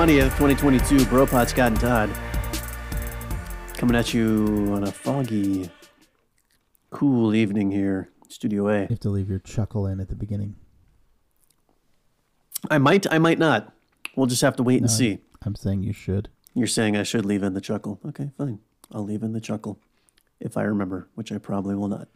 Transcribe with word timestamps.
20th, 0.00 0.34
2022. 0.38 1.04
Bro 1.10 1.26
Pod 1.26 1.50
Scott 1.50 1.72
and 1.72 1.78
Todd. 1.78 2.10
Coming 3.76 3.94
at 3.94 4.14
you 4.14 4.70
on 4.72 4.84
a 4.84 4.90
foggy, 4.90 5.70
cool 6.88 7.34
evening 7.34 7.70
here, 7.70 8.08
Studio 8.30 8.68
A. 8.68 8.80
You 8.80 8.86
have 8.88 9.00
to 9.00 9.10
leave 9.10 9.28
your 9.28 9.40
chuckle 9.40 9.86
in 9.86 10.00
at 10.00 10.08
the 10.08 10.14
beginning. 10.14 10.56
I 12.70 12.78
might, 12.78 13.12
I 13.12 13.18
might 13.18 13.38
not. 13.38 13.74
We'll 14.16 14.24
just 14.24 14.40
have 14.40 14.56
to 14.56 14.62
wait 14.62 14.80
and 14.80 14.90
see. 14.90 15.18
I'm 15.44 15.54
saying 15.54 15.82
you 15.82 15.92
should. 15.92 16.30
You're 16.54 16.66
saying 16.66 16.96
I 16.96 17.02
should 17.02 17.26
leave 17.26 17.42
in 17.42 17.52
the 17.52 17.60
chuckle. 17.60 18.00
Okay, 18.08 18.30
fine. 18.38 18.60
I'll 18.90 19.04
leave 19.04 19.22
in 19.22 19.34
the 19.34 19.40
chuckle 19.40 19.78
if 20.40 20.56
I 20.56 20.62
remember, 20.62 21.10
which 21.14 21.30
I 21.30 21.36
probably 21.36 21.74
will 21.74 21.88
not. 21.88 22.08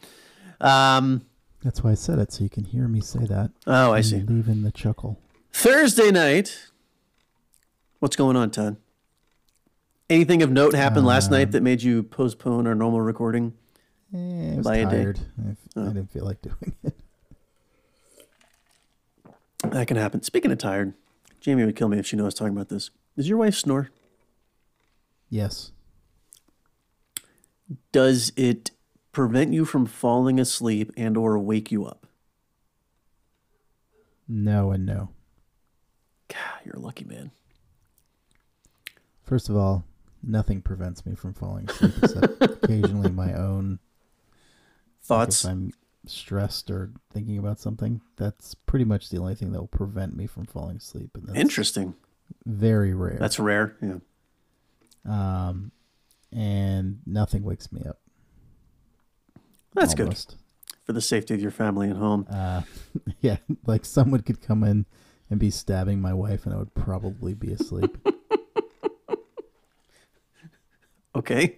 Um, 0.59 1.27
That's 1.63 1.83
why 1.83 1.91
I 1.91 1.95
said 1.95 2.17
it, 2.17 2.33
so 2.33 2.43
you 2.43 2.49
can 2.49 2.63
hear 2.63 2.87
me 2.87 3.01
say 3.01 3.25
that. 3.25 3.51
oh, 3.67 3.93
I 3.93 4.01
see. 4.01 4.21
Leave 4.21 4.47
in 4.47 4.63
the 4.63 4.71
chuckle. 4.71 5.19
Thursday 5.53 6.09
night. 6.09 6.71
What's 8.05 8.15
going 8.15 8.35
on, 8.35 8.51
Todd? 8.51 8.77
Anything 10.11 10.43
of 10.43 10.51
note 10.51 10.75
happened 10.75 11.07
last 11.07 11.31
night 11.31 11.47
Um, 11.47 11.51
that 11.53 11.63
made 11.63 11.81
you 11.81 12.03
postpone 12.03 12.67
our 12.67 12.75
normal 12.75 13.01
recording? 13.01 13.53
Eh, 14.13 14.51
I 14.53 14.57
was 14.57 14.63
By 14.63 14.75
a 14.75 14.85
day. 14.85 14.91
tired. 15.05 15.19
I, 15.43 15.49
f- 15.49 15.57
I 15.75 15.79
Oh. 15.79 15.85
didn't 15.87 16.11
feel 16.11 16.23
like 16.23 16.39
doing 16.43 16.75
it. 16.83 16.93
That 19.63 19.87
can 19.87 19.97
happen. 19.97 20.21
Speaking 20.21 20.51
of 20.51 20.59
tired, 20.59 20.93
Jamie 21.39 21.65
would 21.65 21.75
kill 21.75 21.87
me 21.89 21.97
if 21.97 22.05
she 22.05 22.15
knew 22.15 22.21
I 22.21 22.25
was 22.25 22.35
talking 22.35 22.53
about 22.53 22.69
this. 22.69 22.91
Does 23.17 23.27
your 23.27 23.39
wife 23.39 23.55
snore? 23.55 23.89
Yes. 25.27 25.71
Does 27.91 28.31
it 28.35 28.69
prevent 29.13 29.51
you 29.51 29.65
from 29.65 29.87
falling 29.87 30.39
asleep 30.39 30.91
and 30.95 31.17
or 31.17 31.39
wake 31.39 31.71
you 31.71 31.85
up? 31.85 32.05
No 34.27 34.69
and 34.69 34.85
no. 34.85 35.09
God, 36.27 36.59
you're 36.63 36.75
a 36.75 36.79
lucky 36.79 37.05
man. 37.05 37.31
First 39.25 39.49
of 39.49 39.55
all, 39.57 39.85
nothing 40.23 40.61
prevents 40.61 41.05
me 41.05 41.15
from 41.15 41.33
falling 41.33 41.69
asleep 41.69 41.93
except 42.01 42.41
occasionally 42.63 43.09
my 43.09 43.33
own 43.33 43.71
like 43.71 43.79
Thoughts? 45.03 45.45
If 45.45 45.51
I'm 45.51 45.71
stressed 46.07 46.71
or 46.71 46.91
thinking 47.13 47.37
about 47.37 47.59
something, 47.59 48.01
that's 48.17 48.55
pretty 48.55 48.85
much 48.85 49.09
the 49.09 49.17
only 49.17 49.35
thing 49.35 49.51
that 49.51 49.59
will 49.59 49.67
prevent 49.67 50.15
me 50.15 50.25
from 50.25 50.45
falling 50.45 50.77
asleep. 50.77 51.11
And 51.15 51.27
that's 51.27 51.37
Interesting. 51.37 51.93
very 52.45 52.93
rare. 52.93 53.17
That's 53.19 53.39
rare. 53.39 53.75
Yeah. 53.81 53.97
um, 55.07 55.71
and 56.31 56.99
nothing 57.05 57.43
wakes 57.43 57.71
me 57.71 57.83
up. 57.87 57.99
That's 59.73 59.93
good 59.93 60.17
for 60.85 60.93
the 60.93 61.01
safety 61.01 61.33
of 61.33 61.41
your 61.41 61.51
family 61.51 61.89
and 61.89 61.97
home. 61.97 62.25
Uh, 62.29 62.61
yeah, 63.21 63.37
like 63.65 63.85
someone 63.85 64.21
could 64.21 64.41
come 64.41 64.63
in 64.63 64.85
and 65.29 65.39
be 65.39 65.51
stabbing 65.51 66.01
my 66.01 66.13
wife, 66.13 66.45
and 66.45 66.53
I 66.53 66.57
would 66.57 66.73
probably 66.73 67.33
be 67.33 67.51
asleep. 67.51 67.97
Okay. 71.15 71.57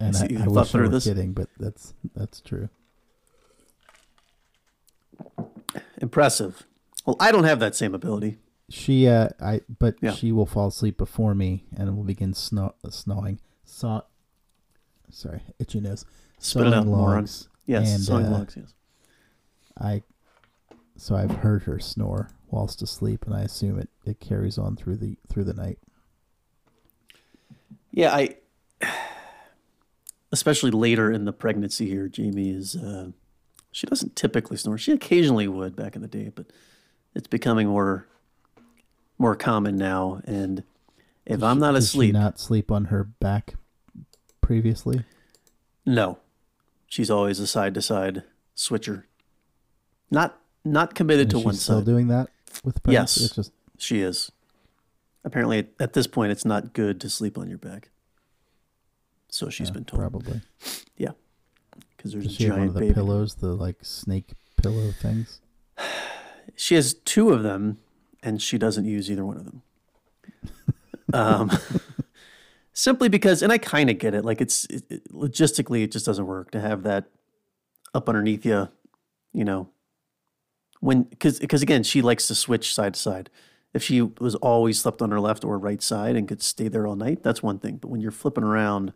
And 0.00 0.14
I, 0.16 0.24
I 0.24 0.28
thought 0.44 0.48
wish 0.50 0.74
I 0.74 0.78
were 0.78 0.88
this. 0.88 1.04
kidding, 1.04 1.32
but 1.32 1.48
that's 1.58 1.94
that's 2.14 2.40
true. 2.40 2.68
Impressive. 6.00 6.64
Well, 7.06 7.16
I 7.20 7.32
don't 7.32 7.44
have 7.44 7.60
that 7.60 7.74
same 7.74 7.94
ability. 7.94 8.38
She, 8.68 9.06
uh, 9.06 9.28
I, 9.40 9.60
but 9.78 9.96
Yeah. 10.00 10.12
she 10.12 10.32
will 10.32 10.46
fall 10.46 10.68
asleep 10.68 10.96
before 10.96 11.34
me, 11.34 11.64
and 11.76 11.96
will 11.96 12.04
begin 12.04 12.32
snow, 12.34 12.74
snowing. 12.90 13.40
Saw, 13.64 14.02
sorry, 15.10 15.42
itchy 15.58 15.80
nose. 15.80 16.04
Spit 16.38 16.66
it 16.68 16.74
out, 16.74 16.86
moron. 16.86 17.16
logs, 17.22 17.48
Yes. 17.66 17.90
and, 17.94 18.00
sawing 18.02 18.26
uh, 18.26 18.30
logs, 18.30 18.56
yes. 18.56 18.74
I, 19.78 20.02
so 20.96 21.14
I've 21.14 21.30
heard 21.36 21.64
her 21.64 21.78
snore 21.78 22.30
whilst 22.50 22.82
asleep, 22.82 23.24
and 23.26 23.34
I 23.34 23.42
assume 23.42 23.78
it, 23.78 23.88
it 24.04 24.20
carries 24.20 24.58
on 24.58 24.76
through 24.76 24.96
the 24.96 25.16
through 25.28 25.44
the 25.44 25.54
night. 25.54 25.78
Yeah, 27.90 28.14
I 28.14 28.36
especially 30.32 30.70
later 30.70 31.10
in 31.10 31.24
the 31.24 31.32
pregnancy 31.32 31.88
here, 31.88 32.08
Jamie 32.08 32.50
is 32.50 32.74
uh 32.76 33.10
she 33.70 33.86
doesn't 33.86 34.16
typically 34.16 34.56
snore. 34.56 34.76
She 34.78 34.92
occasionally 34.92 35.48
would 35.48 35.74
back 35.76 35.96
in 35.96 36.02
the 36.02 36.08
day, 36.08 36.30
but 36.34 36.46
it's 37.14 37.28
becoming 37.28 37.68
more 37.68 38.06
more 39.18 39.36
common 39.36 39.76
now 39.76 40.20
and 40.24 40.64
if 41.24 41.38
Did 41.38 41.44
I'm 41.46 41.58
not 41.60 41.72
did 41.72 41.82
she 41.82 41.84
asleep, 41.84 42.12
not 42.14 42.40
sleep 42.40 42.72
on 42.72 42.86
her 42.86 43.04
back 43.04 43.54
previously. 44.40 45.04
no. 45.86 46.18
She's 46.88 47.10
always 47.10 47.40
a 47.40 47.46
side 47.46 47.72
to 47.74 47.80
side 47.80 48.22
switcher. 48.54 49.06
Not 50.10 50.38
not 50.62 50.94
committed 50.94 51.30
to 51.30 51.38
one 51.38 51.54
still 51.54 51.78
side. 51.78 51.86
doing 51.86 52.08
that 52.08 52.28
with 52.64 52.82
pregnancy? 52.82 53.20
Yes. 53.22 53.26
It's 53.28 53.36
just 53.36 53.52
She 53.78 54.00
is. 54.02 54.30
Apparently 55.24 55.68
at 55.80 55.94
this 55.94 56.06
point 56.06 56.32
it's 56.32 56.44
not 56.44 56.74
good 56.74 57.00
to 57.00 57.08
sleep 57.08 57.38
on 57.38 57.48
your 57.48 57.56
back. 57.56 57.88
So 59.32 59.48
she's 59.50 59.70
uh, 59.70 59.72
been 59.72 59.84
told. 59.84 60.00
probably. 60.00 60.40
Yeah. 60.96 61.12
Because 61.96 62.12
there's 62.12 62.24
Does 62.26 62.34
a 62.34 62.36
she 62.36 62.44
have 62.44 62.58
one 62.58 62.68
of 62.68 62.74
the 62.74 62.80
baby. 62.80 62.94
pillows, 62.94 63.34
the 63.36 63.48
like 63.54 63.76
snake 63.82 64.32
pillow 64.62 64.92
things? 64.92 65.40
She 66.56 66.74
has 66.74 66.92
two 66.94 67.30
of 67.30 67.42
them, 67.44 67.78
and 68.22 68.42
she 68.42 68.58
doesn't 68.58 68.84
use 68.84 69.10
either 69.10 69.24
one 69.24 69.36
of 69.38 69.44
them. 69.46 69.62
um, 71.14 71.50
simply 72.72 73.08
because, 73.08 73.42
and 73.42 73.50
I 73.52 73.58
kind 73.58 73.88
of 73.88 73.98
get 73.98 74.12
it. 74.14 74.24
Like 74.24 74.40
it's 74.40 74.64
it, 74.66 74.82
it- 74.90 75.12
logistically, 75.12 75.82
it 75.84 75.92
just 75.92 76.04
doesn't 76.04 76.26
work 76.26 76.50
to 76.50 76.60
have 76.60 76.82
that 76.82 77.06
up 77.94 78.08
underneath 78.08 78.44
you. 78.44 78.68
You 79.32 79.44
know, 79.44 79.70
when 80.80 81.04
because 81.04 81.38
because 81.38 81.62
again, 81.62 81.84
she 81.84 82.02
likes 82.02 82.28
to 82.28 82.34
switch 82.34 82.74
side 82.74 82.94
to 82.94 83.00
side. 83.00 83.30
If 83.74 83.82
she 83.82 84.02
was 84.02 84.34
always 84.36 84.78
slept 84.78 85.00
on 85.00 85.10
her 85.10 85.20
left 85.20 85.44
or 85.44 85.58
right 85.58 85.82
side 85.82 86.14
and 86.14 86.28
could 86.28 86.42
stay 86.42 86.68
there 86.68 86.86
all 86.86 86.96
night, 86.96 87.22
that's 87.22 87.42
one 87.42 87.58
thing. 87.58 87.76
But 87.76 87.88
when 87.88 88.00
you're 88.00 88.10
flipping 88.10 88.44
around 88.44 88.92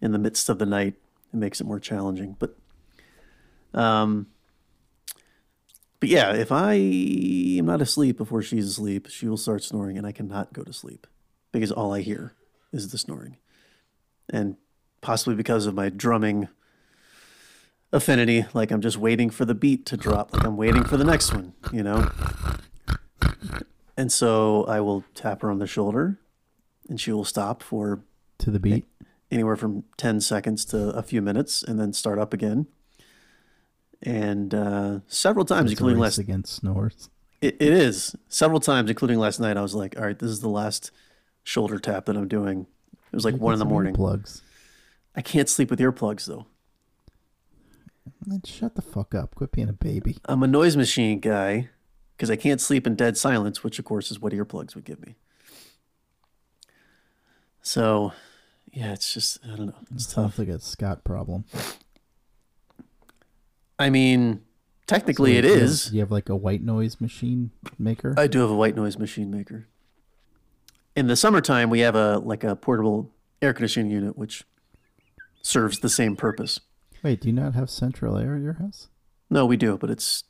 in 0.00 0.12
the 0.12 0.18
midst 0.18 0.48
of 0.48 0.58
the 0.58 0.66
night, 0.66 0.94
it 1.32 1.36
makes 1.36 1.60
it 1.60 1.66
more 1.66 1.78
challenging. 1.78 2.36
But 2.38 2.56
um, 3.78 4.26
but 6.00 6.08
yeah, 6.08 6.32
if 6.32 6.50
I 6.50 6.74
am 6.74 7.66
not 7.66 7.82
asleep 7.82 8.16
before 8.16 8.42
she's 8.42 8.66
asleep, 8.66 9.08
she 9.10 9.28
will 9.28 9.36
start 9.36 9.62
snoring 9.62 9.98
and 9.98 10.06
I 10.06 10.12
cannot 10.12 10.52
go 10.54 10.62
to 10.62 10.72
sleep 10.72 11.06
because 11.52 11.70
all 11.70 11.92
I 11.92 12.00
hear 12.00 12.32
is 12.72 12.88
the 12.88 12.98
snoring. 12.98 13.36
And 14.30 14.56
possibly 15.02 15.34
because 15.34 15.66
of 15.66 15.74
my 15.74 15.90
drumming 15.90 16.48
affinity, 17.92 18.46
like 18.54 18.70
I'm 18.70 18.80
just 18.80 18.96
waiting 18.96 19.28
for 19.28 19.44
the 19.44 19.54
beat 19.54 19.84
to 19.86 19.96
drop, 19.98 20.32
like 20.32 20.44
I'm 20.44 20.56
waiting 20.56 20.84
for 20.84 20.96
the 20.96 21.04
next 21.04 21.34
one, 21.34 21.52
you 21.70 21.82
know? 21.82 22.10
And 24.00 24.10
so 24.10 24.64
I 24.64 24.80
will 24.80 25.04
tap 25.14 25.42
her 25.42 25.50
on 25.50 25.58
the 25.58 25.66
shoulder 25.66 26.18
and 26.88 26.98
she 26.98 27.12
will 27.12 27.26
stop 27.26 27.62
for 27.62 28.00
To 28.38 28.50
the 28.50 28.58
beat. 28.58 28.86
anywhere 29.30 29.56
from 29.56 29.84
10 29.98 30.22
seconds 30.22 30.64
to 30.66 30.88
a 30.96 31.02
few 31.02 31.20
minutes 31.20 31.62
and 31.62 31.78
then 31.78 31.92
start 31.92 32.18
up 32.18 32.32
again. 32.32 32.66
And 34.02 34.54
uh, 34.54 35.00
several 35.06 35.44
times, 35.44 35.70
It's 35.70 35.78
including 35.78 35.98
last 36.00 36.16
against 36.16 36.54
snores. 36.54 37.10
It, 37.42 37.56
it 37.60 37.72
is 37.74 38.16
several 38.28 38.58
times, 38.58 38.88
including 38.88 39.18
last 39.18 39.38
night. 39.38 39.58
I 39.58 39.60
was 39.60 39.74
like, 39.74 39.94
"All 39.98 40.04
right, 40.06 40.18
this 40.18 40.30
is 40.30 40.40
the 40.40 40.48
last 40.48 40.90
shoulder 41.44 41.78
tap 41.78 42.06
that 42.06 42.16
I'm 42.16 42.26
doing." 42.26 42.66
It 43.12 43.14
was 43.14 43.26
like 43.26 43.34
one 43.36 43.52
in 43.52 43.58
the 43.58 43.66
morning. 43.66 43.92
Plugs. 43.94 44.40
I 45.14 45.20
can't 45.20 45.50
sleep 45.50 45.68
with 45.68 45.78
earplugs 45.80 46.24
though. 46.24 46.46
Then 48.26 48.40
shut 48.46 48.74
the 48.74 48.80
fuck 48.82 49.14
up. 49.14 49.34
Quit 49.34 49.52
being 49.52 49.68
a 49.68 49.74
baby. 49.74 50.16
I'm 50.24 50.42
a 50.42 50.46
noise 50.46 50.76
machine 50.78 51.20
guy 51.20 51.68
because 52.20 52.30
I 52.30 52.36
can't 52.36 52.60
sleep 52.60 52.86
in 52.86 52.96
dead 52.96 53.16
silence, 53.16 53.64
which 53.64 53.78
of 53.78 53.86
course 53.86 54.10
is 54.10 54.20
what 54.20 54.34
earplugs 54.34 54.74
would 54.74 54.84
give 54.84 55.00
me. 55.00 55.14
So, 57.62 58.12
yeah, 58.70 58.92
it's 58.92 59.14
just 59.14 59.38
I 59.42 59.56
don't 59.56 59.66
know. 59.68 59.74
It's 59.94 60.04
Sounds 60.12 60.32
tough. 60.32 60.38
like 60.38 60.48
a 60.48 60.60
Scott 60.60 61.02
problem. 61.02 61.46
I 63.78 63.88
mean, 63.88 64.42
technically, 64.86 65.32
So 65.32 65.38
it 65.38 65.44
you 65.44 65.60
have- 65.60 65.92
You 65.94 66.00
have 66.00 66.10
like 66.10 66.28
a 66.28 66.36
white 66.36 66.62
noise 66.62 67.00
machine 67.00 67.52
maker. 67.78 68.12
I 68.18 68.26
do 68.26 68.40
have 68.40 68.50
a 68.50 68.54
white 68.54 68.76
noise 68.76 68.98
machine 68.98 69.30
maker. 69.30 69.66
In 70.94 71.06
the 71.06 71.16
summertime, 71.16 71.70
we 71.70 71.80
have 71.80 71.94
a 71.94 72.18
like 72.18 72.44
a 72.44 72.54
portable 72.54 73.14
air 73.40 73.54
conditioning 73.54 73.90
unit, 73.90 74.18
which 74.18 74.44
serves 75.40 75.80
the 75.80 75.88
same 75.88 76.16
purpose. 76.16 76.60
Wait, 77.02 77.22
do 77.22 77.28
you 77.28 77.34
not 77.34 77.54
have 77.54 77.70
central 77.70 78.18
air 78.18 78.36
at 78.36 78.42
your 78.42 78.52
house? 78.54 78.88
No, 79.30 79.46
we 79.46 79.56
do, 79.56 79.78
but 79.78 79.88
it's 79.88 80.24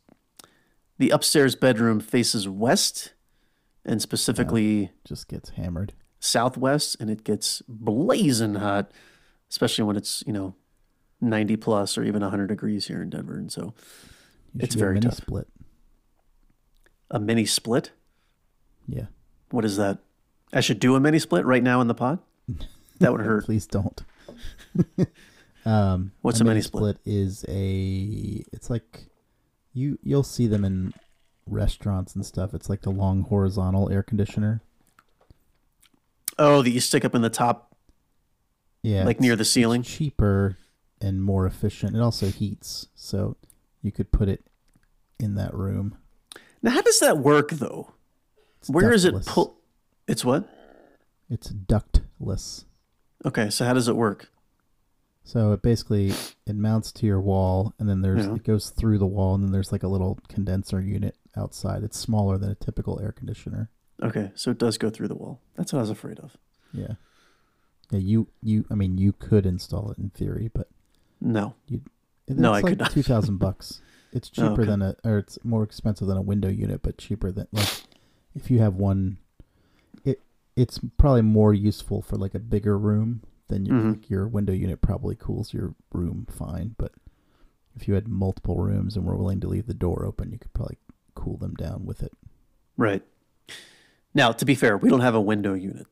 the 1.01 1.11
upstairs 1.11 1.57
bedroom 1.57 1.99
faces 1.99 2.47
west 2.49 3.15
and 3.85 4.01
specifically 4.01 4.93
Just 5.05 5.27
gets 5.29 5.49
hammered. 5.51 5.95
southwest, 6.21 6.97
and 7.01 7.09
it 7.11 7.25
gets 7.25 7.63
blazing 7.67 8.57
hot, 8.57 8.93
especially 9.51 9.85
when 9.85 9.97
it's 9.97 10.23
you 10.27 10.33
know 10.33 10.55
ninety 11.21 11.57
plus 11.57 11.97
or 11.99 12.05
even 12.05 12.23
hundred 12.23 12.49
degrees 12.49 12.87
here 12.87 13.03
in 13.03 13.11
Denver. 13.11 13.37
And 13.37 13.51
so 13.51 13.75
You 14.55 14.61
It's 14.63 14.75
a 14.75 14.79
very 14.79 14.95
mini 14.95 15.07
tough. 15.07 15.17
split. 15.17 15.49
a 17.11 17.19
mini 17.19 17.47
split. 17.47 17.91
Yeah. 18.87 19.07
What 19.51 19.65
is 19.65 19.77
that? 19.79 19.99
I 20.53 20.61
should 20.61 20.79
do 20.81 20.95
a 20.97 21.01
mini 21.01 21.19
split 21.19 21.45
right 21.47 21.63
now 21.63 21.81
in 21.81 21.89
the 21.89 21.95
pod. 21.95 22.19
That 23.01 23.13
would 23.13 23.23
hurt. 23.23 23.47
Please 23.47 23.67
don't. 23.67 23.99
um, 25.65 26.13
What's 26.21 26.41
a 26.41 26.45
mini 26.45 26.61
split? 26.61 26.99
Is 27.07 27.47
a. 27.49 28.45
It's 28.53 28.69
like 28.69 29.07
you 29.73 29.99
you'll 30.03 30.23
see 30.23 30.47
them 30.47 30.65
in 30.65 30.93
restaurants 31.47 32.15
and 32.15 32.25
stuff. 32.25 32.55
It's 32.55 32.69
like 32.69 32.83
the 32.83 32.91
long 32.91 33.23
horizontal 33.23 33.91
air 33.91 34.03
conditioner. 34.03 34.63
Oh, 36.39 36.63
that 36.63 36.71
you 36.71 36.81
stick 36.81 37.05
up 37.05 37.15
in 37.15 37.23
the 37.23 37.29
top, 37.31 37.75
Yeah, 38.83 39.05
like 39.05 39.21
near 39.21 39.37
the 39.37 39.45
ceiling. 39.45 39.83
cheaper 39.83 40.57
and 41.01 41.23
more 41.23 41.47
efficient. 41.47 41.95
It 41.97 42.01
also 42.01 42.29
heats, 42.29 42.89
so 42.95 43.37
you 43.83 43.93
could 43.93 44.11
put 44.11 44.29
it 44.29 44.45
in 45.19 45.35
that 45.35 45.53
room. 45.55 45.97
Now, 46.63 46.71
how 46.73 46.83
does 46.83 46.99
that 47.01 47.19
work 47.19 47.51
though? 47.51 47.93
It's 48.61 48.71
Where 48.71 48.93
is 48.93 49.05
it 49.05 49.11
ductless. 49.13 49.29
pull? 49.35 49.57
It's 50.09 50.25
what? 50.25 50.49
It's 51.29 51.49
ductless. 51.51 52.65
Okay, 53.25 53.51
so 53.51 53.65
how 53.67 53.75
does 53.75 53.89
it 53.89 53.97
work? 53.97 54.31
So 55.23 55.53
it 55.53 55.63
basically 55.63 56.13
it 56.47 56.57
mounts 56.57 56.91
to 56.93 57.07
your 57.07 57.21
wall, 57.21 57.75
and 57.79 57.89
then 57.89 58.03
there's 58.03 58.27
Yeah. 58.27 58.35
it 58.35 58.45
goes 58.45 58.71
through 58.71 58.99
the 58.99 59.07
wall, 59.07 59.35
and 59.35 59.45
then 59.45 59.53
there's 59.53 59.71
like 59.73 59.83
a 59.83 59.89
little 59.89 60.19
condenser 60.29 60.81
unit 60.81 61.17
outside. 61.37 61.83
It's 61.85 61.99
smaller 61.99 62.39
than 62.39 62.51
a 62.51 62.55
typical 62.55 62.99
air 63.01 63.13
conditioner. 63.13 63.71
Okay, 64.03 64.33
so 64.35 64.51
it 64.51 64.59
does 64.59 64.79
go 64.79 64.89
through 64.91 65.09
the 65.09 65.15
wall. 65.15 65.41
That's 65.57 65.73
what 65.73 65.81
I 65.81 65.83
was 65.83 65.91
afraid 65.91 66.19
of. 66.19 66.37
Yeah. 66.73 66.95
Yeah, 67.91 67.99
you 67.99 68.29
you 68.43 68.65
I 68.71 68.75
mean 68.75 68.99
you 68.99 69.13
could 69.13 69.47
install 69.47 69.91
it 69.91 69.99
in 69.99 70.11
theory, 70.11 70.51
but 70.53 70.69
No. 71.21 71.55
it's 71.69 72.39
No, 72.39 72.51
I 72.51 72.61
like 72.61 72.65
could 72.67 72.79
not. 72.79 72.91
two 72.93 73.03
thousand 73.03 73.39
bucks. 73.39 73.81
It's 74.13 74.29
Oh, 74.39 74.43
cheaper 74.49 74.63
okay. 74.63 74.71
than 74.71 74.83
a 74.83 74.97
or 75.05 75.19
it's 75.19 75.39
more 75.45 75.63
expensive 75.63 76.09
than 76.09 76.17
a 76.17 76.23
window 76.23 76.49
unit, 76.49 76.83
but 76.83 76.99
cheaper 76.99 77.31
than 77.31 77.47
like 77.53 77.85
if 78.35 78.51
you 78.51 78.59
have 78.59 78.75
one 78.75 79.19
it 80.05 80.21
it's 80.57 80.81
probably 80.99 81.23
more 81.23 81.55
useful 81.55 82.03
for 82.03 82.17
like 82.17 82.35
a 82.35 82.41
bigger 82.41 82.77
room 82.77 83.23
than 83.51 83.67
your 83.67 83.77
Mhm. 83.77 83.91
like 83.97 84.09
your 84.11 84.27
window 84.27 84.53
unit 84.53 84.81
probably 84.81 85.15
cools 85.15 85.53
your 85.53 85.75
room 85.93 86.27
fine, 86.31 86.75
but 86.79 86.93
if 87.77 87.87
you 87.87 87.95
had 87.95 88.09
multiple 88.09 88.57
rooms 88.57 88.97
and 88.97 89.05
were 89.05 89.17
willing 89.17 89.41
to 89.41 89.49
leave 89.49 89.67
the 89.67 89.75
door 89.75 90.05
open, 90.07 90.33
you 90.33 90.39
could 90.39 90.53
probably 90.55 90.79
cool 91.15 91.37
them 91.37 91.55
down 91.55 91.85
with 91.85 92.03
it. 92.03 92.13
Right. 92.77 93.03
Now, 94.15 94.33
to 94.33 94.45
be 94.45 94.55
fair, 94.55 94.77
we 94.77 94.89
don't 94.89 95.01
have 95.01 95.15
a 95.15 95.21
window 95.21 95.55
unit. 95.55 95.87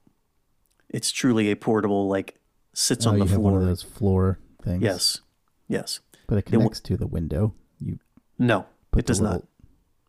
It's 0.88 1.10
truly 1.12 1.50
a 1.50 1.56
portable, 1.56 2.08
like 2.08 2.40
sits 2.72 3.06
oh, 3.06 3.10
on 3.10 3.19
you 3.19 3.25
the 3.25 3.31
have 3.31 3.38
floor. 3.40 3.52
one 3.52 3.60
of 3.62 3.66
those 3.69 3.82
floor 3.82 4.38
things. 4.62 4.82
Yes. 4.82 5.20
Yes. 5.69 6.00
But 6.26 6.38
it 6.38 6.46
w- 6.46 6.58
connects 6.60 6.81
to 6.81 6.96
the 6.96 7.06
window. 7.06 7.55
You 7.78 7.99
No, 8.38 8.66
it 8.96 9.06
does 9.06 9.20
not. 9.20 9.46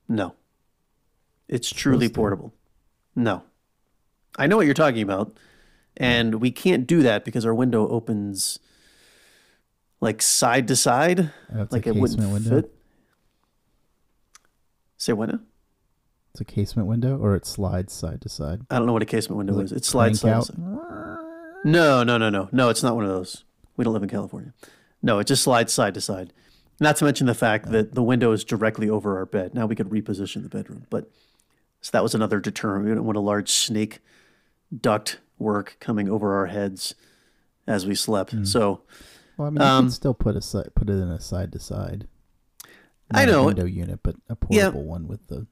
No. 0.08 0.36
It's 1.48 1.70
truly 1.72 2.10
portable. 2.10 2.54
No. 3.16 3.44
I 4.38 4.48
know 4.48 4.56
what 4.58 4.66
you're 4.66 4.74
talking 4.76 5.02
about. 5.02 5.36
And 6.00 6.36
we 6.36 6.52
can't 6.52 6.88
do 6.88 7.04
that 7.04 7.26
because 7.26 7.46
our 7.46 7.54
window 7.54 7.88
opens 7.90 8.60
like 10.00 10.22
side 10.22 10.68
to 10.70 10.76
side. 10.76 11.32
Oh, 11.54 11.68
like 11.70 11.86
a 11.86 11.90
it 11.90 11.96
wouldn't 11.96 12.32
window. 12.32 12.50
fit. 12.62 12.76
Say 14.98 15.14
what 15.14 15.30
now? 15.30 15.40
It's 16.32 16.42
a 16.42 16.46
casement 16.46 16.88
window, 16.88 17.18
or 17.18 17.36
it 17.36 17.46
slides 17.46 17.92
side 17.92 18.22
to 18.22 18.30
side. 18.30 18.62
I 18.70 18.78
don't 18.78 18.86
know 18.86 18.94
what 18.94 19.02
a 19.02 19.06
casement 19.06 19.38
window 19.38 19.60
is. 19.60 19.72
it 19.72 19.84
slides 19.84 20.22
side 20.22 20.32
crank 20.32 20.46
to 20.46 20.54
side. 20.54 20.60
No, 21.66 22.04
no, 22.04 22.18
no, 22.18 22.30
no. 22.30 22.50
No, 22.52 22.70
it's 22.70 22.84
not 22.84 22.96
one 22.96 23.04
of 23.04 23.10
those. 23.10 23.44
We 23.76 23.84
don't 23.84 23.94
live 23.94 24.04
in 24.04 24.10
California. 24.10 24.54
No, 25.02 25.20
it 25.20 25.28
just 25.28 25.44
slides 25.44 25.74
side 25.74 25.94
to 25.96 26.02
side. 26.02 26.32
Not 26.80 26.96
to 26.98 27.06
mention 27.06 27.28
the 27.28 27.34
fact 27.34 27.66
oh. 27.68 27.72
that 27.72 27.96
the 27.96 28.04
window 28.04 28.32
is 28.32 28.44
directly 28.44 28.90
over 28.90 29.18
our 29.18 29.26
bed. 29.26 29.54
Now 29.54 29.66
we 29.66 29.76
could 29.76 29.90
reposition 29.90 30.44
the 30.44 30.50
bedroom, 30.50 30.86
but 30.90 31.10
so 31.82 31.92
that 31.92 32.04
was 32.04 32.14
another 32.14 32.40
deterrent. 32.40 32.86
We 32.86 32.92
didn't 32.92 33.06
want 33.06 33.18
a 33.18 33.22
large 33.22 33.50
snake 33.52 34.00
duct 34.78 35.20
work 35.40 35.78
coming 35.80 36.10
over 36.10 36.36
our 36.36 36.48
heads 36.48 36.96
as 37.68 37.86
we 37.86 37.96
slept. 37.96 38.32
Hmm. 38.32 38.44
So 38.46 38.82
Well, 39.38 39.48
I 39.48 39.52
mean, 39.52 39.62
you 39.62 39.68
Um, 39.68 39.84
can 39.86 39.92
still 39.92 40.14
put 40.14 40.36
a 40.36 40.42
si- 40.42 40.70
put 40.76 40.90
it 40.90 40.94
in 40.94 41.10
a 41.10 41.20
side 41.20 41.52
to 41.54 41.60
side. 41.60 42.08
I 43.12 43.26
know. 43.26 43.46
window 43.46 43.66
unit, 43.66 44.02
but 44.04 44.16
a 44.30 44.38
Yeah. 44.50 44.66
portable 44.72 44.86
one 44.86 45.08
with 45.08 45.26
the. 45.28 45.48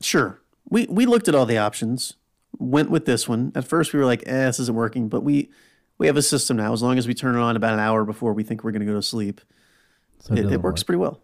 sure, 0.00 0.40
we 0.68 0.86
we 0.86 1.06
looked 1.06 1.28
at 1.28 1.34
all 1.34 1.46
the 1.46 1.58
options. 1.58 2.14
Went 2.58 2.90
with 2.90 3.04
this 3.04 3.28
one. 3.28 3.52
At 3.54 3.66
first, 3.66 3.92
we 3.92 3.98
were 3.98 4.04
like, 4.06 4.22
"Eh, 4.26 4.46
this 4.46 4.60
isn't 4.60 4.74
working," 4.76 5.08
but 5.08 5.22
we 5.22 5.50
we 5.98 6.06
have 6.06 6.16
a 6.16 6.22
system 6.22 6.56
now. 6.58 6.72
As 6.72 6.82
long 6.82 6.98
as 6.98 7.06
we 7.08 7.14
turn 7.14 7.34
it 7.34 7.40
on 7.40 7.56
about 7.56 7.72
an 7.74 7.80
hour 7.80 8.04
before 8.04 8.32
we 8.32 8.42
think 8.44 8.62
we're 8.62 8.70
going 8.72 8.80
to 8.80 8.86
go 8.86 8.94
to 8.94 9.02
sleep, 9.02 9.40
So 10.20 10.34
it, 10.34 10.38
it 10.40 10.42
doesn't 10.44 10.62
works 10.62 10.80
work. 10.82 10.86
pretty 10.86 10.98
well. 10.98 11.20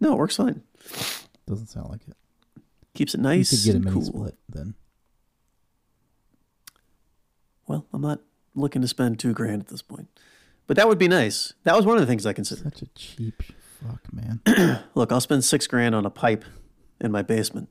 No, 0.00 0.12
it 0.14 0.18
works 0.18 0.36
fine. 0.36 0.62
Doesn't 1.46 1.68
sound 1.68 1.90
like 1.90 2.06
it. 2.08 2.16
Keeps 2.94 3.14
it 3.14 3.20
nice. 3.20 3.52
You 3.52 3.56
nice 3.56 3.62
could 3.62 3.64
get 3.66 3.72
a 3.74 3.76
and 3.76 3.84
mini 3.84 3.94
cool. 3.94 4.04
split 4.04 4.38
then. 4.48 4.74
Well, 7.68 7.86
I'm 7.92 8.00
not 8.00 8.20
looking 8.54 8.82
to 8.82 8.88
spend 8.88 9.20
two 9.20 9.32
grand 9.32 9.62
at 9.62 9.68
this 9.68 9.82
point, 9.82 10.08
but 10.66 10.76
that 10.76 10.88
would 10.88 10.98
be 10.98 11.06
nice. 11.06 11.52
That 11.64 11.76
was 11.76 11.86
one 11.86 11.96
of 11.96 12.00
the 12.00 12.06
things 12.06 12.26
I 12.26 12.32
considered. 12.32 12.64
Such 12.64 12.82
a 12.82 12.86
cheap 12.94 13.42
fuck, 13.80 14.02
man. 14.12 14.40
Look, 14.94 15.12
I'll 15.12 15.20
spend 15.20 15.44
six 15.44 15.66
grand 15.66 15.94
on 15.94 16.06
a 16.06 16.10
pipe 16.10 16.44
in 17.00 17.12
my 17.12 17.22
basement, 17.22 17.68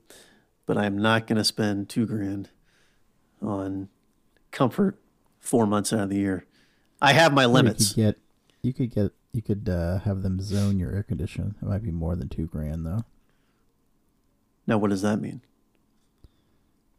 but 0.67 0.77
I'm 0.77 0.97
not 0.97 1.27
going 1.27 1.37
to 1.37 1.43
spend 1.43 1.89
two 1.89 2.05
grand 2.05 2.49
on 3.41 3.89
comfort 4.51 4.99
four 5.39 5.65
months 5.65 5.91
out 5.91 6.01
of 6.01 6.09
the 6.09 6.17
year. 6.17 6.45
I 7.01 7.13
have 7.13 7.33
my 7.33 7.45
limits. 7.45 7.97
You 7.97 8.03
could 8.03 8.15
get. 8.15 8.21
You 8.61 8.73
could 8.73 8.95
get. 8.95 9.11
You 9.33 9.41
could 9.41 9.69
uh, 9.69 9.99
have 9.99 10.23
them 10.23 10.39
zone 10.41 10.79
your 10.79 10.91
air 10.91 11.03
conditioner. 11.03 11.55
It 11.61 11.67
might 11.67 11.83
be 11.83 11.91
more 11.91 12.15
than 12.15 12.29
two 12.29 12.45
grand 12.45 12.85
though. 12.85 13.03
Now, 14.65 14.77
what 14.77 14.89
does 14.89 15.01
that 15.01 15.17
mean? 15.17 15.41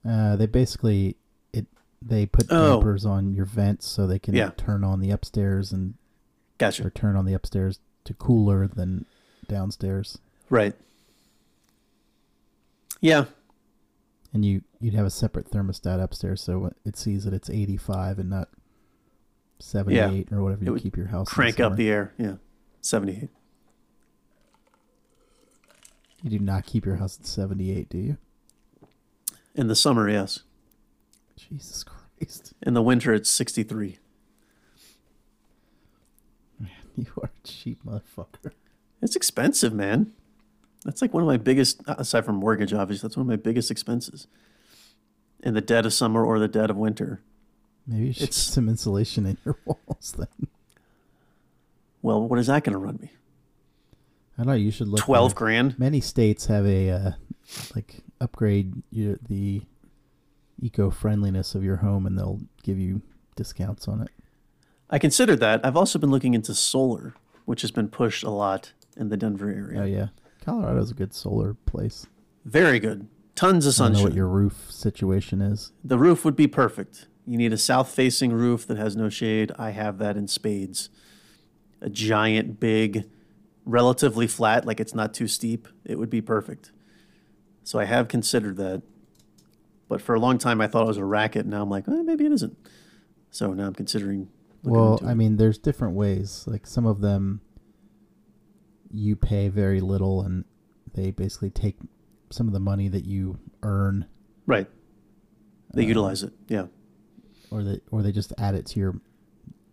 Uh, 0.09 0.35
they 0.35 0.47
basically. 0.47 1.17
They 2.01 2.27
put 2.27 2.47
Oh. 2.51 2.75
dampers 2.77 3.05
on 3.05 3.33
your 3.35 3.45
vents 3.45 3.87
so 3.87 4.07
they 4.07 4.19
can 4.19 4.35
Yeah. 4.35 4.51
turn 4.57 4.85
on 4.85 5.01
the 5.01 5.11
upstairs 5.11 5.73
and 5.73 5.95
or 5.95 5.97
Gotcha. 6.59 6.91
turn 6.91 7.17
on 7.17 7.25
the 7.25 7.35
upstairs 7.35 7.79
to 8.05 8.15
cooler 8.15 8.67
than 8.69 9.05
downstairs. 9.49 10.19
Right. 10.51 10.75
Yeah. 13.01 13.27
and 14.35 14.45
you 14.45 14.63
you'd 14.79 14.93
have 14.95 15.07
a 15.07 15.11
separate 15.11 15.51
thermostat 15.51 16.03
upstairs 16.03 16.43
so 16.43 16.71
it 16.85 16.97
sees 16.99 17.25
that 17.25 17.33
it's 17.33 17.49
85 17.49 18.19
and 18.19 18.29
not 18.29 18.51
78 19.59 20.31
or 20.31 20.43
whatever 20.43 20.63
It 20.63 20.67
you 20.67 20.77
keep 20.79 20.97
your 20.99 21.07
house 21.07 21.29
Crank 21.31 21.59
up 21.61 21.77
the 21.77 21.89
air. 21.91 22.13
Yeah. 22.19 22.35
78. 22.83 23.31
you 26.23 26.31
do 26.31 26.39
not 26.39 26.67
keep 26.67 26.85
your 26.85 26.97
house 26.97 27.19
at 27.19 27.27
78 27.27 27.89
do 27.89 27.99
you 27.99 28.17
In 29.55 29.69
the 29.69 29.75
summer, 29.77 30.09
yes. 30.11 30.41
Jesus 31.39 31.85
christ 31.85 32.53
In 32.63 32.75
the 32.75 32.83
winter, 32.83 33.15
it's 33.15 33.31
63. 33.31 33.99
Man, 36.61 36.71
you 36.97 37.07
are 37.23 37.31
a 37.35 37.47
cheap 37.47 37.81
motherfucker 37.85 38.53
It's 39.01 39.15
expensive, 39.17 39.73
man. 39.73 40.13
That's 40.85 41.03
like 41.03 41.13
one 41.15 41.23
of 41.23 41.27
my 41.29 41.37
biggest, 41.37 41.83
aside 41.87 42.25
from 42.25 42.37
mortgage, 42.37 42.73
obviously, 42.73 43.07
that's 43.09 43.17
one 43.17 43.23
of 43.27 43.29
my 43.29 43.37
biggest 43.37 43.71
expenses. 43.71 44.27
In 45.41 45.55
the 45.55 45.61
dead 45.61 45.87
of 45.87 45.93
summer 45.93 46.25
or 46.25 46.39
the 46.39 46.49
dead 46.49 46.71
of 46.71 46.77
winter. 46.77 47.21
maybe 47.87 48.07
you 48.07 48.13
should 48.13 48.23
It's- 48.25 48.37
some 48.37 48.69
insulation 48.69 49.25
in 49.27 49.39
your 49.45 49.57
walls 49.65 50.15
then 50.19 50.49
Well, 52.03 52.27
what 52.27 52.39
is 52.39 52.49
that 52.49 52.65
going 52.65 52.73
to 52.73 52.79
run 52.79 52.99
me? 53.01 53.11
i 54.37 54.43
don't 54.43 54.47
know 54.49 54.53
you 54.55 54.71
should 54.71 54.87
look 54.89 55.01
12 55.01 55.35
grand? 55.35 55.79
many 55.79 56.01
states 56.01 56.47
have 56.47 56.65
a 56.67 56.91
uh, 56.91 57.11
like 57.75 58.01
upgrade 58.21 58.83
your, 58.91 59.17
the 59.29 59.63
eco-friendliness 60.61 61.55
of 61.55 61.63
your 61.65 61.77
home 61.77 62.07
and 62.07 62.19
they'll 62.19 62.41
give 62.63 62.79
you 62.79 63.03
discounts 63.37 63.87
on 63.89 64.01
it 64.03 64.11
I 64.91 64.99
considered 64.99 65.39
that. 65.41 65.61
I've 65.67 65.77
also 65.77 65.99
been 65.99 66.11
looking 66.11 66.33
into 66.33 66.55
solar, 66.55 67.13
which 67.45 67.61
has 67.61 67.71
been 67.71 67.89
pushed 67.89 68.25
a 68.25 68.31
lot 68.31 68.73
in 68.97 69.11
the 69.11 69.19
Denver 69.19 69.51
area. 69.51 69.81
oh 69.81 69.85
yeah 69.85 70.07
colorado's 70.45 70.91
a 70.91 70.95
good 70.95 71.13
solar 71.15 71.55
place 71.55 72.07
Very 72.45 72.79
good. 72.81 73.07
Tons 73.35 73.67
of 73.67 73.75
i 73.81 73.85
don't 73.85 73.93
know 73.99 74.03
what 74.03 74.15
your 74.15 74.27
roof 74.27 74.67
situation 74.71 75.41
is 75.43 75.73
The 75.85 75.99
roof 75.99 76.25
would 76.25 76.35
be 76.37 76.47
perfect. 76.49 77.07
You 77.27 77.37
need 77.37 77.53
a 77.53 77.59
south 77.59 77.91
facing 77.91 78.33
roof 78.33 78.67
that 78.67 78.79
has 78.79 78.97
no 78.97 79.09
shade. 79.11 79.53
I 79.59 79.71
have 79.71 79.99
that 79.99 80.17
in 80.17 80.27
spades. 80.27 80.89
A 81.83 81.91
giant, 81.91 82.59
big, 82.59 83.05
relatively 83.67 84.27
flat, 84.27 84.65
like 84.65 84.81
it's 84.81 84.95
not 84.95 85.13
too 85.15 85.29
steep. 85.29 85.69
It 85.85 85.99
would 85.99 86.09
be 86.11 86.23
perfect. 86.23 86.73
So 87.63 87.79
I 87.79 87.85
have 87.85 88.09
considered 88.09 88.57
that. 88.57 88.83
But 89.89 90.03
for 90.03 90.15
a 90.15 90.21
long 90.21 90.39
time, 90.39 90.61
I 90.61 90.67
thought 90.67 90.83
it 90.85 90.89
was 90.89 90.97
a 90.99 91.05
racket. 91.05 91.47
Now 91.47 91.63
I'm 91.63 91.71
like, 91.71 91.89
eh, 91.89 92.03
maybe 92.03 92.27
it 92.27 92.33
isn't. 92.33 92.57
So 93.31 93.53
now 93.55 93.67
I'm 93.67 93.75
considering. 93.75 94.29
looking 94.63 94.71
Well, 94.79 95.01
I 95.05 95.13
it. 95.13 95.15
mean, 95.17 95.37
there's 95.37 95.59
different 95.59 95.95
ways. 95.95 96.45
Like 96.47 96.67
some 96.67 96.85
of 96.87 97.01
them, 97.01 97.41
you 98.91 99.17
pay 99.17 99.49
very 99.49 99.81
little, 99.81 100.23
and 100.23 100.45
they 100.95 101.11
basically 101.11 101.51
take 101.51 101.77
some 102.31 102.47
of 102.47 102.53
the 102.53 102.61
money 102.61 102.89
that 102.89 103.05
you 103.07 103.39
earn, 103.63 104.07
right. 104.47 104.67
They 105.75 105.85
uh, 105.85 105.89
utilize 105.89 106.23
it. 106.23 106.33
Yeah. 106.49 106.67
or 107.51 107.63
they 107.63 107.81
or 107.91 108.03
they 108.03 108.13
just 108.13 108.33
add 108.39 108.55
it 108.55 108.67
to 108.67 108.81
your 108.81 109.01